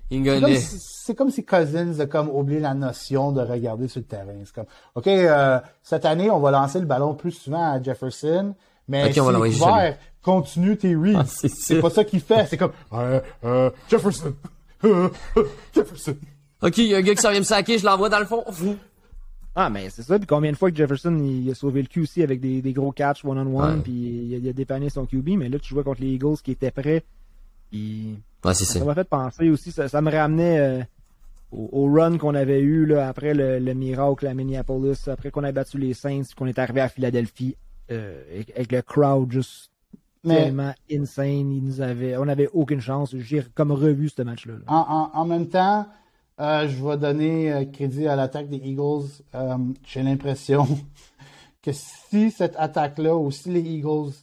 il 0.09 0.23
C'est 0.23 0.31
comme, 0.31 0.41
gagnait. 0.41 0.55
si, 0.59 0.77
c'est 0.79 1.15
comme 1.15 1.29
si 1.29 1.45
Cousins 1.45 1.99
a 1.99 2.05
comme 2.07 2.29
oublié 2.29 2.59
la 2.59 2.73
notion 2.73 3.31
de 3.31 3.41
regarder 3.41 3.87
sur 3.87 3.99
le 3.99 4.05
terrain. 4.05 4.33
C'est 4.43 4.55
comme, 4.55 4.65
OK, 4.95 5.05
euh, 5.07 5.59
cette 5.83 6.05
année, 6.05 6.31
on 6.31 6.39
va 6.39 6.49
lancer 6.51 6.79
le 6.79 6.85
ballon 6.87 7.13
plus 7.13 7.31
souvent 7.31 7.73
à 7.73 7.81
Jefferson, 7.81 8.55
mais 8.87 9.05
Ok, 9.05 9.17
on 9.21 9.31
va 9.31 9.47
couvert, 9.49 9.97
continue 10.23 10.77
tes 10.77 10.95
reads. 10.95 11.17
Ah, 11.19 11.25
c'est 11.27 11.79
pas 11.79 11.89
ça 11.91 12.03
qu'il 12.03 12.21
fait. 12.21 12.47
C'est 12.49 12.57
comme, 12.57 12.71
euh, 12.93 13.19
euh, 13.43 13.69
Jefferson, 13.87 14.33
Jefferson. 15.75 16.15
Ok, 16.63 16.77
il 16.79 16.87
y 16.87 16.95
a 16.95 16.97
un 16.97 17.01
gars 17.01 17.13
qui 17.15 17.21
s'en 17.21 17.31
vient 17.31 17.39
me 17.39 17.45
saquer, 17.45 17.77
je 17.77 17.85
l'envoie 17.85 18.09
dans 18.09 18.19
le 18.19 18.25
fond. 18.25 18.43
Ah, 19.55 19.69
mais 19.69 19.89
c'est 19.89 20.03
ça. 20.03 20.17
Puis 20.17 20.27
combien 20.27 20.51
de 20.51 20.57
fois 20.57 20.71
que 20.71 20.77
Jefferson 20.77 21.17
il 21.23 21.49
a 21.51 21.55
sauvé 21.55 21.81
le 21.81 21.87
cul 21.87 22.01
aussi 22.01 22.23
avec 22.23 22.39
des, 22.39 22.61
des 22.61 22.71
gros 22.73 22.91
catchs 22.91 23.25
one-on-one, 23.25 23.75
Ouais. 23.77 23.81
puis 23.83 23.91
il 23.91 24.35
a, 24.35 24.37
il 24.37 24.47
a 24.49 24.53
dépanné 24.53 24.89
son 24.89 25.05
QB. 25.05 25.29
Mais 25.37 25.49
là, 25.49 25.59
tu 25.59 25.69
jouais 25.69 25.83
contre 25.83 26.01
les 26.01 26.13
Eagles 26.13 26.37
qui 26.43 26.51
étaient 26.51 26.71
prêts. 26.71 27.03
Puis 27.69 28.17
Ouais, 28.43 28.53
c'est 28.53 28.65
ça. 28.65 28.79
ça 28.79 28.85
m'a 28.85 28.95
fait 28.95 29.07
penser 29.07 29.49
aussi, 29.49 29.71
ça, 29.71 29.87
ça 29.87 30.01
me 30.01 30.09
ramenait 30.11 30.59
euh, 30.59 30.83
au, 31.51 31.69
au 31.73 31.91
run 31.93 32.17
qu'on 32.17 32.33
avait 32.33 32.61
eu 32.61 32.85
là, 32.85 33.07
après 33.07 33.33
le, 33.33 33.59
le 33.59 33.73
miracle 33.73 34.25
à 34.27 34.33
Minneapolis, 34.33 35.07
après 35.07 35.31
qu'on 35.31 35.43
a 35.43 35.51
battu 35.51 35.77
les 35.77 35.93
Saints, 35.93 36.23
puis 36.23 36.35
qu'on 36.35 36.47
est 36.47 36.57
arrivé 36.57 36.81
à 36.81 36.87
Philadelphie 36.89 37.55
euh, 37.91 38.23
avec, 38.33 38.49
avec 38.51 38.71
le 38.71 38.81
crowd 38.81 39.31
juste 39.31 39.69
Mais 40.23 40.43
tellement 40.45 40.73
insane. 40.91 41.51
Ils 41.51 41.63
nous 41.63 41.81
avaient, 41.81 42.15
on 42.17 42.27
avait 42.29 42.49
aucune 42.53 42.79
chance. 42.81 43.13
J'ai 43.17 43.43
comme 43.53 43.71
revu 43.73 44.07
ce 44.09 44.21
match-là. 44.21 44.53
là. 44.53 44.59
en, 44.67 45.11
en, 45.13 45.19
en 45.19 45.25
même 45.25 45.47
temps, 45.49 45.85
euh, 46.41 46.67
je 46.67 46.83
vais 46.83 46.97
donner 46.97 47.51
euh, 47.51 47.65
crédit 47.65 48.07
à 48.07 48.15
l'attaque 48.15 48.49
des 48.49 48.57
Eagles. 48.57 49.07
Euh, 49.35 49.57
J'ai 49.85 50.01
l'impression 50.01 50.67
que 51.61 51.71
si 51.71 52.31
cette 52.31 52.55
attaque-là, 52.57 53.15
ou 53.15 53.29
si 53.31 53.49
les 53.51 53.61
Eagles 53.61 54.13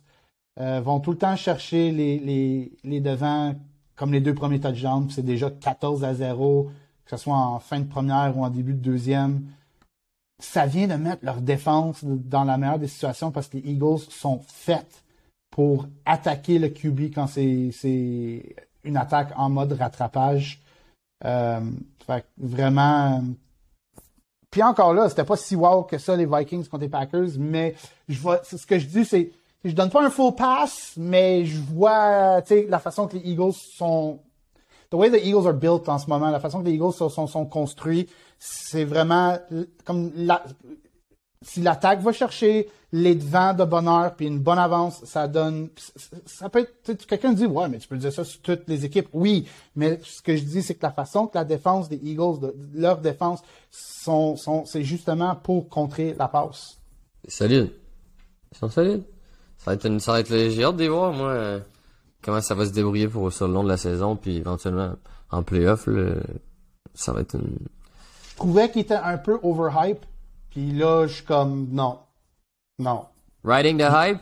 vont 0.57 0.99
tout 0.99 1.13
le 1.13 1.19
temps 1.19 1.37
chercher 1.37 1.93
les, 1.93 3.01
devants 3.01 3.55
comme 3.95 4.13
les 4.13 4.21
deux 4.21 4.35
premiers 4.35 4.59
touchdowns, 4.59 5.09
c'est 5.09 5.25
déjà 5.25 5.53
14 5.53 6.03
à 6.03 6.15
0, 6.15 6.69
que 7.05 7.11
ce 7.11 7.17
soit 7.17 7.37
en 7.37 7.61
fin 7.61 7.79
de 7.79 7.85
première 7.85 8.37
ou 8.37 8.45
en 8.45 8.51
début 8.51 8.75
de 8.75 8.81
deuxième, 8.81 9.45
ça 10.41 10.67
vient 10.67 10.89
de 10.89 10.95
mettre 10.95 11.25
leur 11.25 11.41
défense 11.41 12.05
dans 12.05 12.43
la 12.43 12.59
meilleure 12.59 12.81
des 12.81 12.89
situations 12.89 13.31
parce 13.31 13.47
que 13.47 13.59
les 13.59 13.71
Eagles 13.71 14.01
sont 14.11 14.41
faites 14.49 15.05
pour 15.51 15.87
attaquer 16.05 16.59
le 16.59 16.71
QB 16.71 17.15
quand 17.15 17.29
c'est 17.29 18.43
une 18.83 18.97
attaque 18.97 19.33
en 19.37 19.51
mode 19.51 19.75
rattrapage. 19.75 20.61
Euh, 21.25 21.61
fait 22.07 22.25
vraiment. 22.37 23.23
Puis 24.51 24.63
encore 24.63 24.95
là, 24.95 25.09
c'était 25.09 25.25
pas 25.25 25.37
si 25.37 25.57
wow 25.57 25.83
que 25.83 25.99
ça 25.99 26.17
les 26.17 26.27
Vikings 26.27 26.67
contre 26.69 26.83
les 26.83 26.89
Packers, 26.89 27.31
mais 27.39 27.75
je 28.09 28.19
vois 28.19 28.41
ce 28.45 28.65
que 28.65 28.79
je 28.79 28.87
dis, 28.87 29.05
c'est 29.05 29.33
je 29.65 29.73
donne 29.73 29.91
pas 29.91 30.05
un 30.05 30.11
faux 30.11 30.33
pass, 30.33 30.95
mais 30.97 31.45
je 31.45 31.59
vois 31.61 32.41
la 32.69 32.79
façon 32.79 33.09
que 33.09 33.17
les 33.17 33.31
Eagles 33.31 33.53
sont 33.53 34.21
the 34.91 34.95
way 34.95 35.11
the 35.11 35.23
Eagles 35.23 35.47
are 35.47 35.55
built 35.55 35.89
en 35.89 35.99
ce 35.99 36.09
moment, 36.09 36.31
la 36.31 36.41
façon 36.41 36.61
que 36.61 36.67
les 36.67 36.75
Eagles 36.75 36.93
sont, 36.93 37.09
sont, 37.09 37.27
sont 37.27 37.45
construits, 37.45 38.09
c'est 38.39 38.85
vraiment 38.85 39.37
comme 39.85 40.13
la, 40.15 40.45
si 41.43 41.61
l'attaque 41.61 42.01
va 42.01 42.13
chercher 42.13 42.69
les 42.93 43.15
devants 43.15 43.55
de 43.55 43.65
bonheur 43.65 44.15
puis 44.15 44.27
une 44.27 44.41
bonne 44.41 44.59
avance, 44.59 45.05
ça 45.05 45.29
donne. 45.29 45.69
Ça 46.27 46.49
peut 46.49 46.61
être. 46.61 47.07
Quelqu'un 47.07 47.33
dit 47.33 47.47
ouais, 47.47 47.69
mais 47.69 47.79
tu 47.79 47.89
peux 47.89 47.97
dire 47.97 48.13
ça 48.13 48.25
sur 48.25 48.41
toutes 48.41 48.69
les 48.69 48.85
équipes. 48.85 49.09
Oui, 49.13 49.47
mais 49.77 50.01
ce 50.03 50.23
que 50.23 50.37
je 50.37 50.43
dis, 50.43 50.63
c'est 50.63 50.75
que 50.75 50.83
la 50.83 50.93
façon 50.93 51.27
que 51.27 51.37
la 51.37 51.45
défense 51.45 51.89
des 51.89 51.97
Eagles, 51.97 52.41
de, 52.41 52.55
leur 52.75 52.99
défense, 52.99 53.43
sont, 53.71 54.37
sont, 54.37 54.65
c'est 54.65 54.85
justement 54.85 55.37
pour 55.37 55.69
contrer 55.69 56.15
la 56.19 56.29
passe. 56.29 56.79
Solide. 57.27 57.71
Ils 58.53 58.59
sont 58.59 58.71
solides. 58.71 59.05
Ça 59.59 59.71
va 59.71 59.75
être 59.75 59.87
une, 59.87 60.01
ça 60.01 60.13
va 60.13 60.21
être, 60.21 60.29
j'ai 60.29 60.65
hâte 60.65 60.77
de 60.77 60.83
les 60.83 60.89
voir, 60.89 61.13
moi, 61.13 61.31
euh, 61.31 61.61
comment 62.23 62.41
ça 62.41 62.55
va 62.55 62.65
se 62.65 62.71
débrouiller 62.71 63.09
pour, 63.09 63.33
sur 63.33 63.49
le 63.49 63.55
long 63.55 63.65
de 63.65 63.69
la 63.69 63.77
saison, 63.77 64.17
puis 64.17 64.37
éventuellement, 64.37 64.93
en 65.31 65.43
playoff, 65.43 65.89
ça 66.95 67.13
va 67.13 67.21
être 67.21 67.35
une, 67.35 67.59
Je 68.31 68.37
trouvais 68.37 68.71
qu'il 68.71 68.83
était 68.83 68.95
un 68.95 69.19
peu 69.19 69.39
overhype, 69.43 70.07
puis 70.51 70.73
là, 70.73 71.07
je 71.07 71.15
suis 71.15 71.25
comme 71.25 71.69
non, 71.71 71.99
non. 72.79 73.07
riding 73.45 73.79
the 73.79 73.89
hype? 73.91 74.21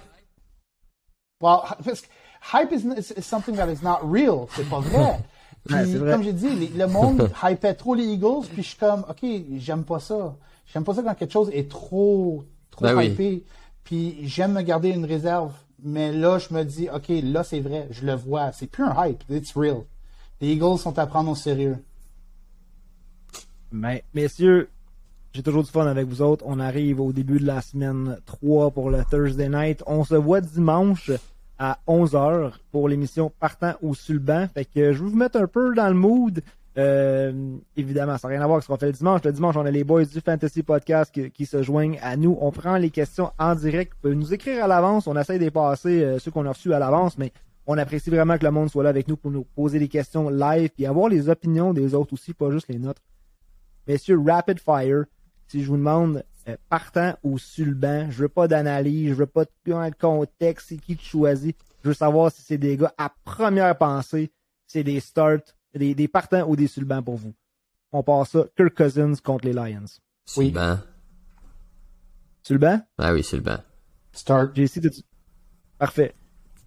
Well, 1.41 1.61
parce 1.85 2.01
que 2.03 2.07
hype 2.53 2.72
is, 2.72 2.85
is, 3.18 3.22
something 3.22 3.57
that 3.57 3.70
is 3.70 3.83
not 3.83 3.99
real. 4.03 4.47
C'est 4.55 4.68
pas 4.68 4.81
vrai. 4.81 5.18
Puis, 5.66 5.74
Ouais, 5.74 5.85
c'est 5.85 5.99
vrai. 5.99 6.12
comme 6.12 6.22
j'ai 6.22 6.33
dit, 6.33 6.49
les- 6.55 6.68
le 6.68 6.87
monde 6.87 7.29
hypait 7.43 7.74
trop 7.74 7.95
les 7.97 8.05
Eagles, 8.05 8.47
puis 8.53 8.62
je 8.62 8.68
suis 8.68 8.77
comme, 8.79 9.05
OK, 9.11 9.29
j'aime 9.57 9.83
pas 9.83 9.99
ça. 9.99 10.37
J'aime 10.72 10.85
pas 10.85 10.95
ça 10.95 11.03
quand 11.03 11.14
quelque 11.16 11.33
chose 11.33 11.51
est 11.53 11.68
trop, 11.68 12.45
trop 12.70 12.85
Ben 12.85 12.95
oui. 12.97 13.07
hypé. 13.09 13.45
Puis 13.83 14.29
j'aime 14.29 14.53
me 14.53 14.62
garder 14.62 14.91
une 14.91 15.05
réserve. 15.05 15.53
Mais 15.83 16.12
là, 16.12 16.39
je 16.39 16.55
me 16.55 16.62
dis, 16.64 16.89
OK, 16.89 17.07
là, 17.09 17.43
c'est 17.43 17.59
vrai. 17.59 17.89
Je 17.91 18.07
le 18.07 18.14
vois. 18.14 18.53
C'est 18.53 18.68
plus 18.68 18.85
un 18.85 18.95
hype. 19.07 19.24
It's 19.29 19.55
real. 19.57 19.83
Les 20.41 20.53
Eagles 20.53 20.79
sont 20.79 20.97
à 21.01 21.07
prendre 21.09 21.31
au 21.33 21.35
sérieux. 21.35 21.83
Mais, 23.72 24.05
messieurs, 24.14 24.70
j'ai 25.37 25.43
toujours 25.43 25.64
du 25.64 25.70
fun 25.70 25.87
avec 25.87 26.07
vous 26.07 26.22
autres. 26.22 26.43
On 26.49 26.59
arrive 26.59 26.99
au 26.99 27.12
début 27.12 27.39
de 27.39 27.45
la 27.45 27.61
semaine 27.61 28.16
3 28.24 28.70
pour 28.70 28.89
le 28.89 29.05
Thursday 29.11 29.51
night. 29.51 29.82
On 29.87 30.03
se 30.03 30.14
voit 30.14 30.41
dimanche 30.41 31.11
à 31.59 31.78
11h 31.87 32.53
pour 32.72 32.89
l'émission 32.89 33.30
Partant 33.39 33.74
au 33.82 33.95
Sulban. 33.95 34.47
Fait 34.55 34.64
que 34.64 34.95
je 34.95 35.05
vais 35.05 35.11
vous 35.11 35.14
mettre 35.14 35.39
un 35.39 35.47
peu 35.47 35.74
dans 35.74 35.89
le 35.89 35.95
mood. 35.95 36.41
Euh, 36.78 37.55
évidemment, 37.76 38.16
ça 38.16 38.28
n'a 38.28 38.32
rien 38.32 38.43
à 38.43 38.47
voir 38.47 38.57
avec 38.57 38.62
ce 38.64 38.68
qu'on 38.68 38.78
fait 38.78 38.87
le 38.87 38.93
dimanche. 38.93 39.20
Le 39.24 39.32
dimanche, 39.32 39.57
on 39.57 39.66
a 39.66 39.70
les 39.70 39.84
boys 39.84 40.07
du 40.07 40.20
Fantasy 40.22 40.62
Podcast 40.62 41.14
qui, 41.30 41.45
se 41.45 41.62
joignent 41.62 41.99
à 42.01 42.16
nous. 42.16 42.39
On 42.41 42.51
prend 42.51 42.78
les 42.78 42.89
questions 42.89 43.30
en 43.39 43.55
direct. 43.55 43.93
Vous 43.93 44.09
pouvez 44.09 44.16
nous 44.16 44.32
écrire 44.32 44.64
à 44.64 44.66
l'avance. 44.66 45.07
On 45.07 45.18
essaie 45.18 45.39
de 45.39 45.51
passer 45.51 46.03
euh, 46.03 46.18
ceux 46.18 46.30
qu'on 46.30 46.47
a 46.47 46.51
reçus 46.51 46.72
à 46.72 46.78
l'avance, 46.78 47.18
mais 47.18 47.30
on 47.66 47.76
apprécie 47.76 48.09
vraiment 48.09 48.39
que 48.39 48.45
le 48.45 48.53
monde 48.53 48.70
soit 48.70 48.84
là 48.84 48.89
avec 48.89 49.07
nous 49.07 49.18
pour 49.18 49.30
nous 49.30 49.45
poser 49.55 49.78
des 49.78 49.89
questions 49.89 50.30
live 50.30 50.70
et 50.78 50.87
avoir 50.87 51.11
les 51.11 51.28
opinions 51.28 51.74
des 51.74 51.95
autres 51.95 52.14
aussi, 52.14 52.32
pas 52.32 52.51
juste 52.51 52.68
les 52.68 52.78
nôtres. 52.78 53.03
Messieurs, 53.87 54.18
Rapid 54.26 54.61
Fire, 54.61 55.05
si 55.49 55.62
je 55.62 55.68
vous 55.68 55.76
demande 55.76 56.24
euh, 56.49 56.57
partant 56.68 57.16
ou 57.22 57.38
sur 57.38 57.66
le 57.66 57.74
banc, 57.74 58.11
je 58.11 58.22
veux 58.22 58.28
pas 58.28 58.49
d'analyse, 58.49 59.09
je 59.11 59.14
veux 59.14 59.26
pas 59.26 59.44
de 59.44 59.94
contexte, 59.99 60.68
c'est 60.68 60.76
qui 60.76 60.97
tu 60.97 61.05
choisis. 61.05 61.53
Je 61.82 61.88
veux 61.88 61.94
savoir 61.94 62.32
si 62.32 62.42
c'est 62.42 62.59
des 62.59 62.76
gars 62.76 62.92
à 62.99 63.11
première 63.24 63.76
pensée, 63.78 64.32
c'est 64.66 64.82
des 64.84 65.01
starts, 65.01 65.38
des, 65.74 65.94
des 65.94 66.09
partants 66.09 66.49
ou 66.49 66.57
des 66.57 66.66
sur 66.66 66.80
le 66.80 66.86
banc 66.86 67.03
pour 67.03 67.16
vous. 67.16 67.34
On 67.92 68.03
passe 68.03 68.30
ça, 68.30 68.44
Kirk 68.57 68.74
Cousins 68.76 69.14
contre 69.22 69.47
les 69.47 69.53
Lions. 69.53 69.84
Sur 70.24 70.40
Oui. 70.40 70.47
le 70.51 70.55
banc. 70.55 70.78
Sur 72.42 72.55
le 72.55 72.59
banc? 72.59 72.80
Ah 72.99 73.12
oui, 73.12 73.22
sur 73.22 73.36
le 73.38 73.42
banc. 73.44 73.59
Start. 74.12 74.55
JC, 74.57 74.80
t'as-tu- 74.80 75.03
Parfait. 75.78 76.14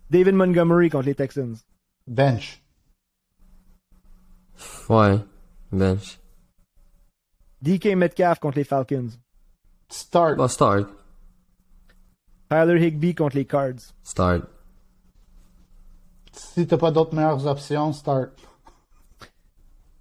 David 0.09 0.35
Montgomery 0.35 0.89
contre 0.89 1.05
les 1.05 1.15
Texans. 1.15 1.55
Bench. 2.07 2.63
Ouais. 4.89 5.19
Bench. 5.71 6.19
DK 7.61 7.95
Metcalf 7.95 8.39
contre 8.39 8.57
les 8.57 8.63
Falcons. 8.63 9.09
Start. 9.89 10.49
Start. 10.49 10.87
Tyler 12.49 12.85
Higbee 12.85 13.13
contre 13.15 13.35
les 13.35 13.45
Cards. 13.45 13.93
Start. 14.03 14.43
Si 16.31 16.65
t'as 16.65 16.77
pas 16.77 16.91
d'autres 16.91 17.13
meilleures 17.13 17.45
options, 17.45 17.93
start. 17.93 18.29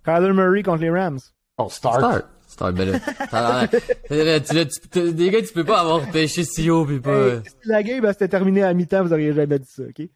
Kyler 0.05 0.33
Murray 0.33 0.63
contre 0.63 0.83
les 0.83 0.91
Rams. 0.91 1.21
Oh, 1.59 1.69
start. 1.69 1.99
Start. 1.99 2.27
Start, 2.47 2.75
ben 2.75 2.91
là. 2.91 3.67
Des 4.11 5.31
gars, 5.31 5.43
tu 5.43 5.53
peux 5.53 5.65
pas 5.65 5.81
avoir 5.81 6.11
pêché 6.11 6.45
si 6.45 6.71
haut 6.71 6.87
pis 6.87 6.99
pas. 6.99 7.29
Hey, 7.29 7.43
si 7.45 7.69
la 7.69 7.83
game 7.83 8.05
elle, 8.05 8.13
s'était 8.13 8.29
terminée 8.29 8.63
à 8.63 8.73
mi-temps, 8.73 9.05
vous 9.05 9.13
auriez 9.13 9.35
jamais 9.35 9.59
dit 9.59 9.69
ça, 9.69 9.83
ok? 9.83 10.09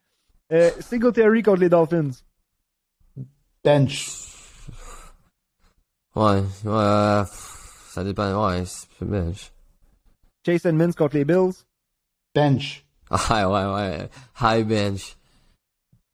Euh, 0.52 0.70
Singletary 0.80 1.42
contre 1.42 1.60
les 1.60 1.68
Dolphins. 1.68 2.10
Bench. 3.62 4.21
Ouais, 6.14 6.42
ouais, 6.64 7.22
pff, 7.24 7.88
ça 7.92 8.04
dépend, 8.04 8.48
ouais, 8.48 8.64
c'est 8.66 9.04
bench. 9.06 9.50
Jason 10.44 10.72
Mins 10.72 10.92
contre 10.92 11.16
les 11.16 11.24
Bills. 11.24 11.54
Bench. 12.34 12.84
Ah, 13.10 13.48
ouais, 13.50 13.74
ouais, 13.74 14.10
high 14.40 14.66
bench. 14.66 15.16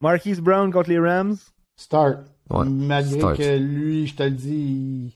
Marquise 0.01 0.39
Brown 0.39 0.71
contre 0.71 0.89
les 0.89 0.99
Rams. 0.99 1.37
Start. 1.75 2.19
Ouais, 2.49 2.65
Malgré 2.65 3.19
start. 3.19 3.37
que 3.37 3.57
lui, 3.57 4.07
je 4.07 4.15
te 4.15 4.23
le 4.23 4.31
dis, 4.31 4.49
il... 4.49 5.11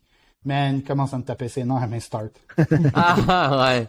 man, 0.45 0.77
il 0.77 0.83
commence 0.83 1.13
à 1.13 1.17
me 1.17 1.23
taper 1.23 1.47
ses 1.49 1.63
nerfs, 1.63 1.87
mais 1.87 1.99
start. 1.99 2.31
Ah, 2.93 3.57
ouais. 3.65 3.87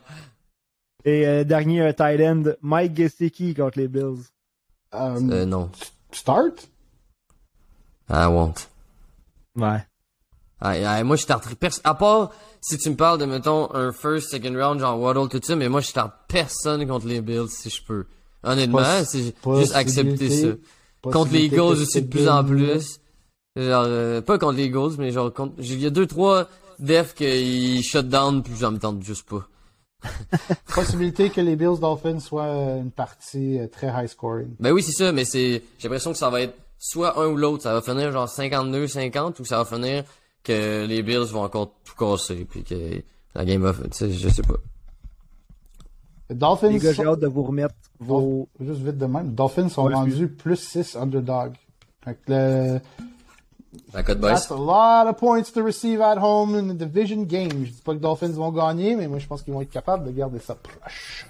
Et 1.05 1.27
euh, 1.27 1.45
dernier 1.45 1.83
un 1.87 1.93
tight 1.93 2.21
end, 2.21 2.43
Mike 2.63 2.97
Gesicki 2.97 3.55
contre 3.55 3.79
les 3.79 3.89
Bills. 3.89 4.25
Euh, 4.95 5.21
Euh, 5.31 5.45
non. 5.45 5.71
Start? 6.13 6.69
I 8.09 8.27
won't. 8.27 8.69
Ouais. 9.57 9.85
Moi, 10.63 11.17
je 11.17 11.23
starterais 11.23 11.55
pers- 11.55 11.81
À 11.85 11.95
part 11.95 12.31
si 12.61 12.79
tu 12.79 12.89
me 12.91 12.97
parles 12.97 13.19
de, 13.19 13.25
mettons, 13.27 13.75
un 13.75 13.93
first, 13.93 14.31
second 14.31 14.55
round, 14.55 14.81
genre 14.81 14.99
Waddle, 14.99 15.29
tout 15.29 15.41
ça, 15.43 15.55
mais 15.57 15.69
moi, 15.69 15.81
je 15.81 15.89
starte 15.89 16.13
personne 16.29 16.87
contre 16.87 17.07
les 17.07 17.21
Bills 17.21 17.49
si 17.51 17.69
je 17.71 17.83
peux. 17.85 18.07
Honnêtement, 18.43 18.79
Poss- 18.81 19.05
c'est 19.07 19.35
juste 19.59 19.75
accepter 19.75 20.31
ça. 20.31 20.49
Contre 21.03 21.33
les 21.33 21.45
Eagles 21.47 21.61
aussi 21.83 22.03
de 22.03 22.07
plus 22.09 22.29
en 22.29 22.43
plus. 22.45 22.99
Genre, 23.57 23.85
euh, 23.87 24.21
pas 24.23 24.39
contre 24.39 24.55
les 24.57 24.65
Eagles, 24.65 24.95
mais 24.99 25.11
genre 25.13 25.33
contre, 25.33 25.55
il 25.59 25.81
y 25.81 25.87
a 25.87 25.91
deux, 25.91 26.07
trois 26.07 26.49
defs 26.79 27.15
qu'ils 27.15 27.83
shut 27.83 28.09
down, 28.09 28.43
puis 28.43 28.53
j'en 28.59 28.73
me 28.73 28.79
tente 28.79 29.03
juste 29.03 29.29
pas. 29.29 29.47
Possibilité 30.75 31.31
que 31.31 31.41
les 31.41 31.57
Bills 31.57 31.79
Dolphins 31.81 32.21
soient 32.21 32.45
euh, 32.45 32.81
une 32.81 32.91
partie 32.91 33.59
euh, 33.59 33.67
très 33.69 33.89
high 33.89 34.09
scoring. 34.09 34.55
Ben 34.61 34.73
oui, 34.73 34.83
c'est 34.83 34.93
ça, 34.93 35.13
mais 35.13 35.25
c'est, 35.25 35.63
j'ai 35.79 35.89
l'impression 35.89 36.13
que 36.13 36.19
ça 36.19 36.31
va 36.31 36.41
être 36.43 36.55
soit 36.79 37.19
un 37.19 37.27
ou 37.29 37.37
l'autre. 37.37 37.63
Ça 37.63 37.73
va 37.73 37.81
finir 37.83 38.11
genre 38.13 38.29
52-50 38.29 39.41
ou 39.41 39.45
ça 39.45 39.59
va 39.63 39.65
finir 39.65 40.05
que 40.45 40.85
les 40.87 41.03
Bills 41.03 41.27
vont 41.33 41.43
encore 41.43 41.73
tout 41.85 41.95
casser 41.99 42.45
puis 42.45 42.63
que 42.63 43.03
la 43.35 43.45
game 43.45 43.63
va, 43.63 43.73
tu 43.73 43.89
sais, 43.93 44.13
je 44.13 44.29
sais 44.29 44.43
pas. 44.43 44.55
Les 46.31 46.37
Dolphins 46.37 46.69
Les 46.71 46.79
gars, 46.79 46.93
j'ai 46.93 47.03
sont- 47.03 47.09
hâte 47.13 47.21
de 47.21 47.27
vous 47.27 47.43
remettre 47.43 47.75
vos. 47.99 48.49
Juste 48.61 48.81
vite 48.81 48.97
de 48.99 49.07
même. 49.07 49.35
Dolphins 49.35 49.69
sont 49.69 49.87
Ouais, 49.87 49.95
rendus 49.95 50.29
plus 50.29 50.57
6 50.57 50.97
underdog. 50.97 51.55
Fait 52.05 52.15
que 52.15 52.21
le... 52.33 52.81
La 53.93 54.03
cote 54.05 54.21
boys. 54.21 54.29
That's 54.31 54.51
a 54.53 54.57
lot 54.57 55.09
of 55.11 55.17
points 55.17 55.51
to 55.53 55.63
receive 55.63 56.01
at 56.01 56.17
home 56.19 56.55
in 56.55 56.69
the 56.75 56.79
division 56.79 57.23
game. 57.25 57.65
Je 57.65 57.71
dis 57.73 57.83
pas 57.83 57.93
que 57.93 57.97
les 57.97 58.01
Dolphins 58.03 58.29
vont 58.33 58.53
gagner, 58.53 58.95
mais 58.95 59.09
moi 59.09 59.19
je 59.19 59.27
pense 59.27 59.43
qu'ils 59.43 59.53
vont 59.53 59.61
être 59.63 59.71
capables 59.71 60.05
de 60.07 60.13
garder 60.13 60.39
ça 60.39 60.55
proche. 60.55 61.27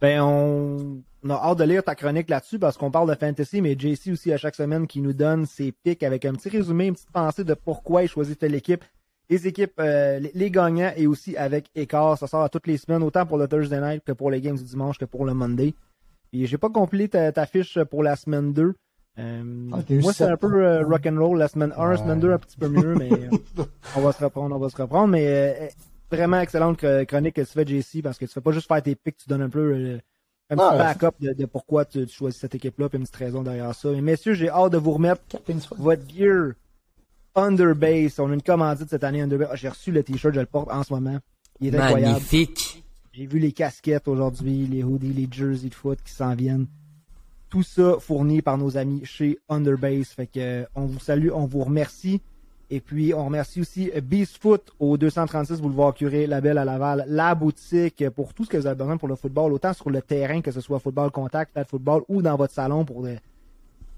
Ben, 0.00 0.20
on... 0.22 1.02
on 1.24 1.30
a 1.30 1.34
hâte 1.34 1.58
de 1.58 1.64
lire 1.64 1.84
ta 1.84 1.94
chronique 1.94 2.28
là-dessus 2.28 2.58
parce 2.58 2.76
qu'on 2.76 2.90
parle 2.90 3.08
de 3.08 3.14
fantasy, 3.14 3.60
mais 3.62 3.76
JC 3.78 4.10
aussi 4.12 4.32
à 4.32 4.36
chaque 4.36 4.54
semaine 4.56 4.86
qui 4.86 5.00
nous 5.00 5.12
donne 5.12 5.46
ses 5.46 5.72
picks 5.72 6.02
avec 6.02 6.24
un 6.24 6.32
petit 6.32 6.48
résumé, 6.48 6.86
une 6.86 6.94
petite 6.94 7.12
pensée 7.12 7.44
de 7.44 7.54
pourquoi 7.54 8.02
il 8.02 8.08
choisit 8.08 8.38
telle 8.38 8.54
équipe. 8.54 8.84
Les 9.30 9.46
équipes, 9.46 9.78
euh, 9.80 10.20
les, 10.34 10.50
gagnants 10.50 10.92
et 10.96 11.06
aussi 11.06 11.36
avec 11.36 11.66
écart. 11.74 12.18
Ça 12.18 12.26
sort 12.26 12.42
à 12.42 12.48
toutes 12.48 12.66
les 12.66 12.76
semaines, 12.76 13.02
autant 13.02 13.24
pour 13.24 13.38
le 13.38 13.48
Thursday 13.48 13.80
night 13.80 14.02
que 14.04 14.12
pour 14.12 14.30
les 14.30 14.40
games 14.40 14.56
du 14.56 14.64
dimanche 14.64 14.98
que 14.98 15.04
pour 15.06 15.24
le 15.24 15.32
Monday. 15.32 15.74
Et 16.32 16.46
j'ai 16.46 16.58
pas 16.58 16.68
compilé 16.68 17.08
ta, 17.08 17.30
ta 17.32 17.46
fiche 17.46 17.78
pour 17.84 18.02
la 18.02 18.16
semaine 18.16 18.52
2. 18.52 18.74
Euh, 19.18 19.70
Ah, 19.72 19.78
moi, 20.02 20.12
c'est 20.12 20.24
un 20.24 20.36
peu 20.36 20.52
euh, 20.64 20.84
rock'n'roll 20.84 21.38
la 21.38 21.48
semaine 21.48 21.72
1, 21.76 21.88
Ouais. 21.90 21.96
semaine 21.98 22.20
2 22.20 22.32
un 22.32 22.38
petit 22.38 22.58
peu 22.58 22.68
mieux, 22.68 22.94
mais 22.94 23.10
on 23.96 24.00
va 24.00 24.12
se 24.12 24.22
reprendre, 24.24 24.54
on 24.56 24.58
va 24.58 24.68
se 24.68 24.76
reprendre. 24.76 25.08
Mais 25.08 25.70
vraiment 26.10 26.40
excellente 26.40 26.78
chronique 27.06 27.36
que 27.36 27.42
tu 27.42 27.46
fais, 27.46 27.64
JC, 27.64 28.02
parce 28.02 28.18
que 28.18 28.26
tu 28.26 28.32
fais 28.32 28.40
pas 28.40 28.52
juste 28.52 28.66
faire 28.68 28.82
tes 28.82 28.96
picks, 28.96 29.16
tu 29.18 29.28
donnes 29.28 29.42
un 29.42 29.50
peu 29.50 29.98
un 30.52 30.56
petit 30.56 30.78
backup 30.78 31.14
de, 31.20 31.32
de 31.32 31.46
pourquoi 31.46 31.84
tu, 31.84 32.06
tu 32.06 32.14
choisis 32.14 32.40
cette 32.40 32.54
équipe-là, 32.54 32.88
puis 32.88 32.98
une 32.98 33.04
petite 33.04 33.16
raison 33.16 33.42
derrière 33.42 33.74
ça. 33.74 33.90
Mais 33.90 34.00
messieurs, 34.00 34.34
j'ai 34.34 34.48
hâte 34.48 34.72
de 34.72 34.78
vous 34.78 34.92
remettre 34.92 35.22
votre 35.78 36.02
gear 36.08 36.52
Underbase. 37.34 38.18
On 38.18 38.30
a 38.30 38.34
une 38.34 38.42
commandite 38.42 38.90
cette 38.90 39.04
année 39.04 39.22
Underbase. 39.22 39.48
Ah, 39.52 39.56
j'ai 39.56 39.68
reçu 39.68 39.90
le 39.90 40.02
t-shirt, 40.02 40.34
je 40.34 40.40
le 40.40 40.46
porte 40.46 40.70
en 40.70 40.82
ce 40.82 40.92
moment. 40.92 41.18
Il 41.60 41.74
est 41.74 41.78
incroyable. 41.78 42.12
Magnifique. 42.14 42.84
J'ai 43.12 43.26
vu 43.26 43.38
les 43.38 43.52
casquettes 43.52 44.08
aujourd'hui, 44.08 44.66
les 44.66 44.82
hoodies, 44.82 45.12
les 45.12 45.28
jerseys 45.30 45.68
de 45.68 45.74
foot 45.74 45.98
qui 46.04 46.12
s'en 46.12 46.34
viennent. 46.34 46.66
Tout 47.50 47.62
ça 47.62 47.96
fourni 48.00 48.40
par 48.40 48.56
nos 48.56 48.76
amis 48.78 49.04
chez 49.04 49.38
Underbase. 49.48 50.08
Fait 50.08 50.26
que 50.26 50.40
euh, 50.40 50.64
on 50.74 50.86
vous 50.86 50.98
salue, 50.98 51.28
on 51.32 51.44
vous 51.44 51.64
remercie. 51.64 52.22
Et 52.74 52.80
puis 52.80 53.12
on 53.12 53.26
remercie 53.26 53.60
aussi 53.60 53.92
Beast 54.02 54.38
Foot 54.40 54.72
au 54.78 54.96
236 54.96 55.60
boulevard 55.60 55.92
Curé, 55.92 56.26
la 56.26 56.40
belle 56.40 56.56
à 56.56 56.64
Laval, 56.64 57.04
la 57.06 57.34
boutique 57.34 58.08
pour 58.08 58.32
tout 58.32 58.46
ce 58.46 58.48
que 58.48 58.56
vous 58.56 58.66
avez 58.66 58.76
besoin 58.76 58.96
pour 58.96 59.08
le 59.08 59.14
football, 59.14 59.52
autant 59.52 59.74
sur 59.74 59.90
le 59.90 60.00
terrain 60.00 60.40
que 60.40 60.50
ce 60.50 60.62
soit 60.62 60.78
football 60.78 61.10
contact, 61.10 61.50
stade 61.50 61.68
football 61.68 62.02
ou 62.08 62.22
dans 62.22 62.34
votre 62.34 62.54
salon 62.54 62.86
pour 62.86 63.04
euh, 63.04 63.16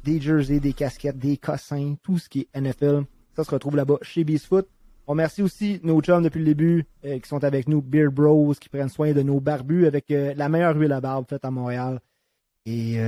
des 0.02 0.20
jerseys, 0.20 0.58
des 0.58 0.72
casquettes, 0.72 1.16
des 1.16 1.36
cossins, 1.36 1.94
tout 2.02 2.18
ce 2.18 2.28
qui 2.28 2.48
est 2.52 2.60
NFL. 2.60 3.04
Ça 3.36 3.44
se 3.44 3.50
retrouve 3.52 3.76
là-bas 3.76 3.98
chez 4.02 4.24
Beast 4.24 4.46
Foot. 4.46 4.66
On 5.06 5.12
remercie 5.12 5.42
aussi 5.42 5.78
nos 5.84 6.00
chums 6.00 6.24
depuis 6.24 6.40
le 6.40 6.46
début 6.46 6.84
euh, 7.04 7.20
qui 7.20 7.28
sont 7.28 7.44
avec 7.44 7.68
nous, 7.68 7.80
Beer 7.80 8.08
Bros, 8.08 8.54
qui 8.54 8.68
prennent 8.68 8.88
soin 8.88 9.12
de 9.12 9.22
nos 9.22 9.38
barbus 9.38 9.86
avec 9.86 10.10
euh, 10.10 10.34
la 10.34 10.48
meilleure 10.48 10.76
huile 10.76 10.90
à 10.90 11.00
barbe 11.00 11.26
faite 11.28 11.44
à 11.44 11.52
Montréal. 11.52 12.00
Et 12.66 12.98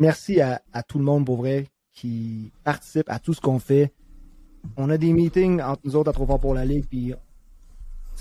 merci 0.00 0.40
à 0.40 0.82
tout 0.88 0.98
le 0.98 1.04
monde 1.04 1.26
pour 1.26 1.36
vrai 1.36 1.68
qui 1.92 2.52
participe 2.64 3.08
à 3.08 3.18
tout 3.18 3.34
ce 3.34 3.40
qu'on 3.40 3.58
fait. 3.58 3.92
On 4.76 4.90
a 4.90 4.98
des 4.98 5.12
meetings 5.12 5.60
entre 5.60 5.80
nous 5.84 5.96
autres 5.96 6.10
à 6.10 6.12
Trop 6.12 6.26
fort 6.26 6.40
pour 6.40 6.54
la 6.54 6.64
Ligue, 6.64 6.86
puis 6.88 7.14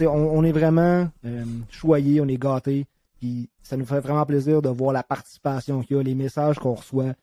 on, 0.02 0.08
on 0.08 0.44
est 0.44 0.52
vraiment 0.52 1.10
euh, 1.26 1.46
choyés, 1.70 2.22
on 2.22 2.28
est 2.28 2.38
gâtés, 2.38 2.86
puis 3.20 3.50
ça 3.62 3.78
nous 3.78 3.86
fait 3.86 4.00
vraiment 4.00 4.26
plaisir 4.26 4.62
de 4.62 4.70
voir 4.70 4.94
la 4.94 5.04
participation 5.04 5.82
qu'il 5.82 5.98
y 5.98 6.00
a, 6.00 6.04
les 6.04 6.16
messages 6.16 6.58
qu'on 6.58 6.74
reçoit. 6.74 7.14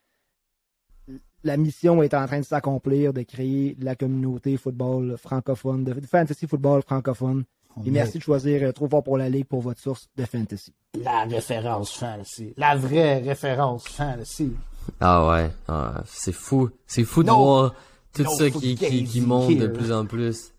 La 1.44 1.56
mission 1.56 2.02
est 2.02 2.14
en 2.14 2.26
train 2.26 2.40
de 2.40 2.44
s'accomplir, 2.44 3.12
de 3.12 3.22
créer 3.22 3.76
la 3.80 3.94
communauté 3.94 4.56
football 4.56 5.16
francophone, 5.16 5.84
de, 5.84 5.92
de 5.92 6.06
fantasy 6.06 6.46
football 6.46 6.82
francophone. 6.82 7.44
Et 7.84 7.90
merci 7.90 8.18
de 8.18 8.22
choisir 8.22 8.62
euh, 8.62 8.72
Trop 8.72 8.88
fort 8.88 9.04
pour 9.04 9.18
la 9.18 9.28
Ligue 9.28 9.44
pour 9.44 9.60
votre 9.60 9.80
source 9.80 10.08
de 10.16 10.24
fantasy. 10.24 10.72
La 11.02 11.24
référence 11.24 11.92
fantasy. 11.92 12.54
La 12.56 12.74
vraie 12.74 13.18
référence 13.18 13.86
fantasy. 13.86 14.52
Ah 15.00 15.26
ouais, 15.28 15.50
ah, 15.68 16.02
c'est 16.06 16.32
fou. 16.32 16.70
C'est 16.86 17.04
fou 17.04 17.22
de 17.22 17.28
No- 17.28 17.36
voir 17.36 17.74
tout 18.12 18.22
no 18.22 18.30
ça 18.30 18.50
qui, 18.50 18.76
qui, 18.76 19.20
monte 19.20 19.56
de 19.56 19.66
plus 19.66 19.92
en 19.92 20.06
plus. 20.06 20.52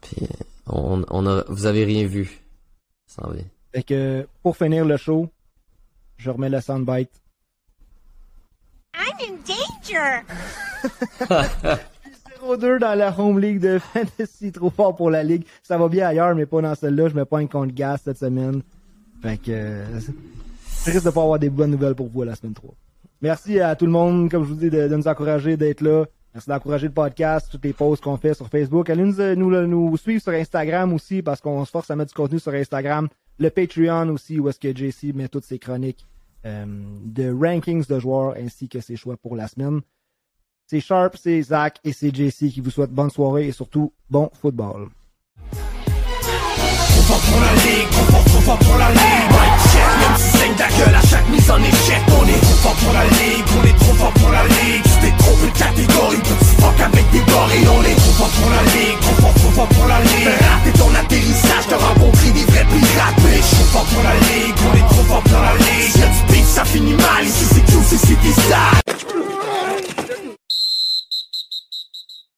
Puis, 0.00 0.26
on, 0.66 1.04
on 1.10 1.26
a, 1.26 1.44
vous 1.48 1.66
avez 1.66 1.84
rien 1.84 2.06
vu. 2.06 2.40
Ça. 3.06 3.28
Fait 3.72 3.82
que 3.82 4.26
pour 4.42 4.56
finir 4.56 4.84
le 4.84 4.96
show, 4.96 5.28
je 6.16 6.30
remets 6.30 6.48
la 6.48 6.60
soundbite. 6.60 7.10
I'm 8.96 9.12
in 9.20 9.36
danger. 9.46 10.22
0-2 12.42 12.78
dans 12.78 12.94
la 12.94 13.18
home 13.18 13.40
league 13.40 13.60
de 13.60 13.78
fantasy, 13.78 14.52
trop 14.52 14.70
fort 14.70 14.94
pour 14.96 15.10
la 15.10 15.22
ligue. 15.22 15.44
Ça 15.62 15.78
va 15.78 15.88
bien 15.88 16.06
ailleurs, 16.08 16.34
mais 16.34 16.46
pas 16.46 16.60
dans 16.62 16.74
celle-là. 16.74 17.08
Je 17.08 17.14
me 17.14 17.24
pointe 17.24 17.50
contre 17.50 17.74
Gas 17.74 17.98
cette 18.04 18.18
semaine. 18.18 18.62
Fait 19.22 19.38
que 19.38 19.84
je 20.86 20.90
risque 20.90 21.04
de 21.04 21.10
pas 21.10 21.22
avoir 21.22 21.38
des 21.38 21.50
bonnes 21.50 21.70
nouvelles 21.70 21.94
pour 21.94 22.08
vous 22.08 22.22
la 22.22 22.34
semaine 22.36 22.54
3. 22.54 22.74
Merci 23.24 23.58
à 23.58 23.74
tout 23.74 23.86
le 23.86 23.90
monde, 23.90 24.30
comme 24.30 24.44
je 24.44 24.50
vous 24.50 24.54
dis, 24.54 24.68
de, 24.68 24.86
nous 24.86 25.08
encourager, 25.08 25.56
d'être 25.56 25.80
là. 25.80 26.04
Merci 26.34 26.50
d'encourager 26.50 26.88
le 26.88 26.92
podcast, 26.92 27.48
toutes 27.50 27.64
les 27.64 27.72
posts 27.72 28.04
qu'on 28.04 28.18
fait 28.18 28.34
sur 28.34 28.48
Facebook. 28.48 28.90
Allez 28.90 29.02
nous, 29.02 29.14
nous, 29.34 29.66
nous 29.66 29.96
suivre 29.96 30.20
sur 30.20 30.32
Instagram 30.32 30.92
aussi, 30.92 31.22
parce 31.22 31.40
qu'on 31.40 31.64
se 31.64 31.70
force 31.70 31.90
à 31.90 31.96
mettre 31.96 32.10
du 32.10 32.14
contenu 32.14 32.38
sur 32.38 32.52
Instagram. 32.52 33.08
Le 33.38 33.48
Patreon 33.48 34.10
aussi, 34.10 34.38
où 34.38 34.50
est-ce 34.50 34.60
que 34.60 34.76
JC 34.76 35.14
met 35.14 35.28
toutes 35.28 35.46
ses 35.46 35.58
chroniques 35.58 36.04
euh, 36.44 36.66
de 36.66 37.32
rankings 37.32 37.86
de 37.86 37.98
joueurs 37.98 38.34
ainsi 38.36 38.68
que 38.68 38.80
ses 38.80 38.96
choix 38.96 39.16
pour 39.16 39.36
la 39.36 39.48
semaine. 39.48 39.80
C'est 40.66 40.80
Sharp, 40.80 41.16
c'est 41.16 41.40
Zach 41.40 41.78
et 41.82 41.94
c'est 41.94 42.14
JC 42.14 42.50
qui 42.52 42.60
vous 42.60 42.70
souhaitent 42.70 42.90
bonne 42.90 43.08
soirée 43.08 43.46
et 43.46 43.52
surtout 43.52 43.90
bon 44.10 44.28
football. 44.38 44.90
Même 49.74 50.16
si 50.16 50.38
saigne 50.38 50.54
ta 50.54 50.68
gueule 50.68 50.94
à 50.94 51.04
chaque 51.06 51.28
mise 51.28 51.50
en 51.50 51.58
échec 51.58 52.02
On 52.18 52.26
est 52.26 52.40
trop 52.40 52.58
fort 52.62 52.76
pour 52.82 52.92
la 52.92 53.04
ligue, 53.04 53.46
on 53.58 53.64
est 53.66 53.78
trop 53.78 53.94
fort 53.94 54.12
pour 54.12 54.30
la 54.30 54.44
ligue 54.44 54.82
Tu 54.82 54.96
t'es 55.02 55.14
trompé 55.18 55.46
de 55.46 55.58
catégorie, 55.58 56.22
petit 56.22 56.54
fuck 56.60 56.78
avec 56.80 57.06
des 57.10 57.24
gorilles 57.24 57.68
On 57.68 57.82
est 57.82 57.98
trop 57.98 58.14
fort 58.18 58.32
pour 58.38 58.50
la 58.50 58.62
ligue, 58.74 58.98
trop 59.00 59.16
fort, 59.22 59.34
trop 59.34 59.52
fort 59.56 59.68
pour 59.68 59.86
la 59.86 60.00
ligue. 60.00 60.28
Fais 60.28 60.44
rater 60.44 60.72
ton 60.78 60.90
atterrissage, 60.94 61.64
t'as 61.68 61.80
rencontré 61.80 62.30
des 62.30 62.44
vrais 62.44 62.66
pirates 62.66 63.20
Mais 63.24 63.38
je 63.38 63.64
fort 63.72 63.86
pour 63.90 64.02
la 64.02 64.14
ligue, 64.14 64.56
on 64.62 64.72
est 64.76 64.88
trop 64.88 65.04
fort 65.08 65.22
pour 65.22 65.40
la 65.42 65.54
ligue. 65.58 65.90
Si 65.92 66.00
y'a 66.00 66.06
du 66.06 66.22
beef, 66.32 66.46
ça 66.46 66.64
finit 66.64 66.94
mal, 66.94 67.22
ici 67.24 67.44
c'est 67.50 67.66
tout, 67.72 67.82
c'est 67.88 68.20
des 68.22 68.34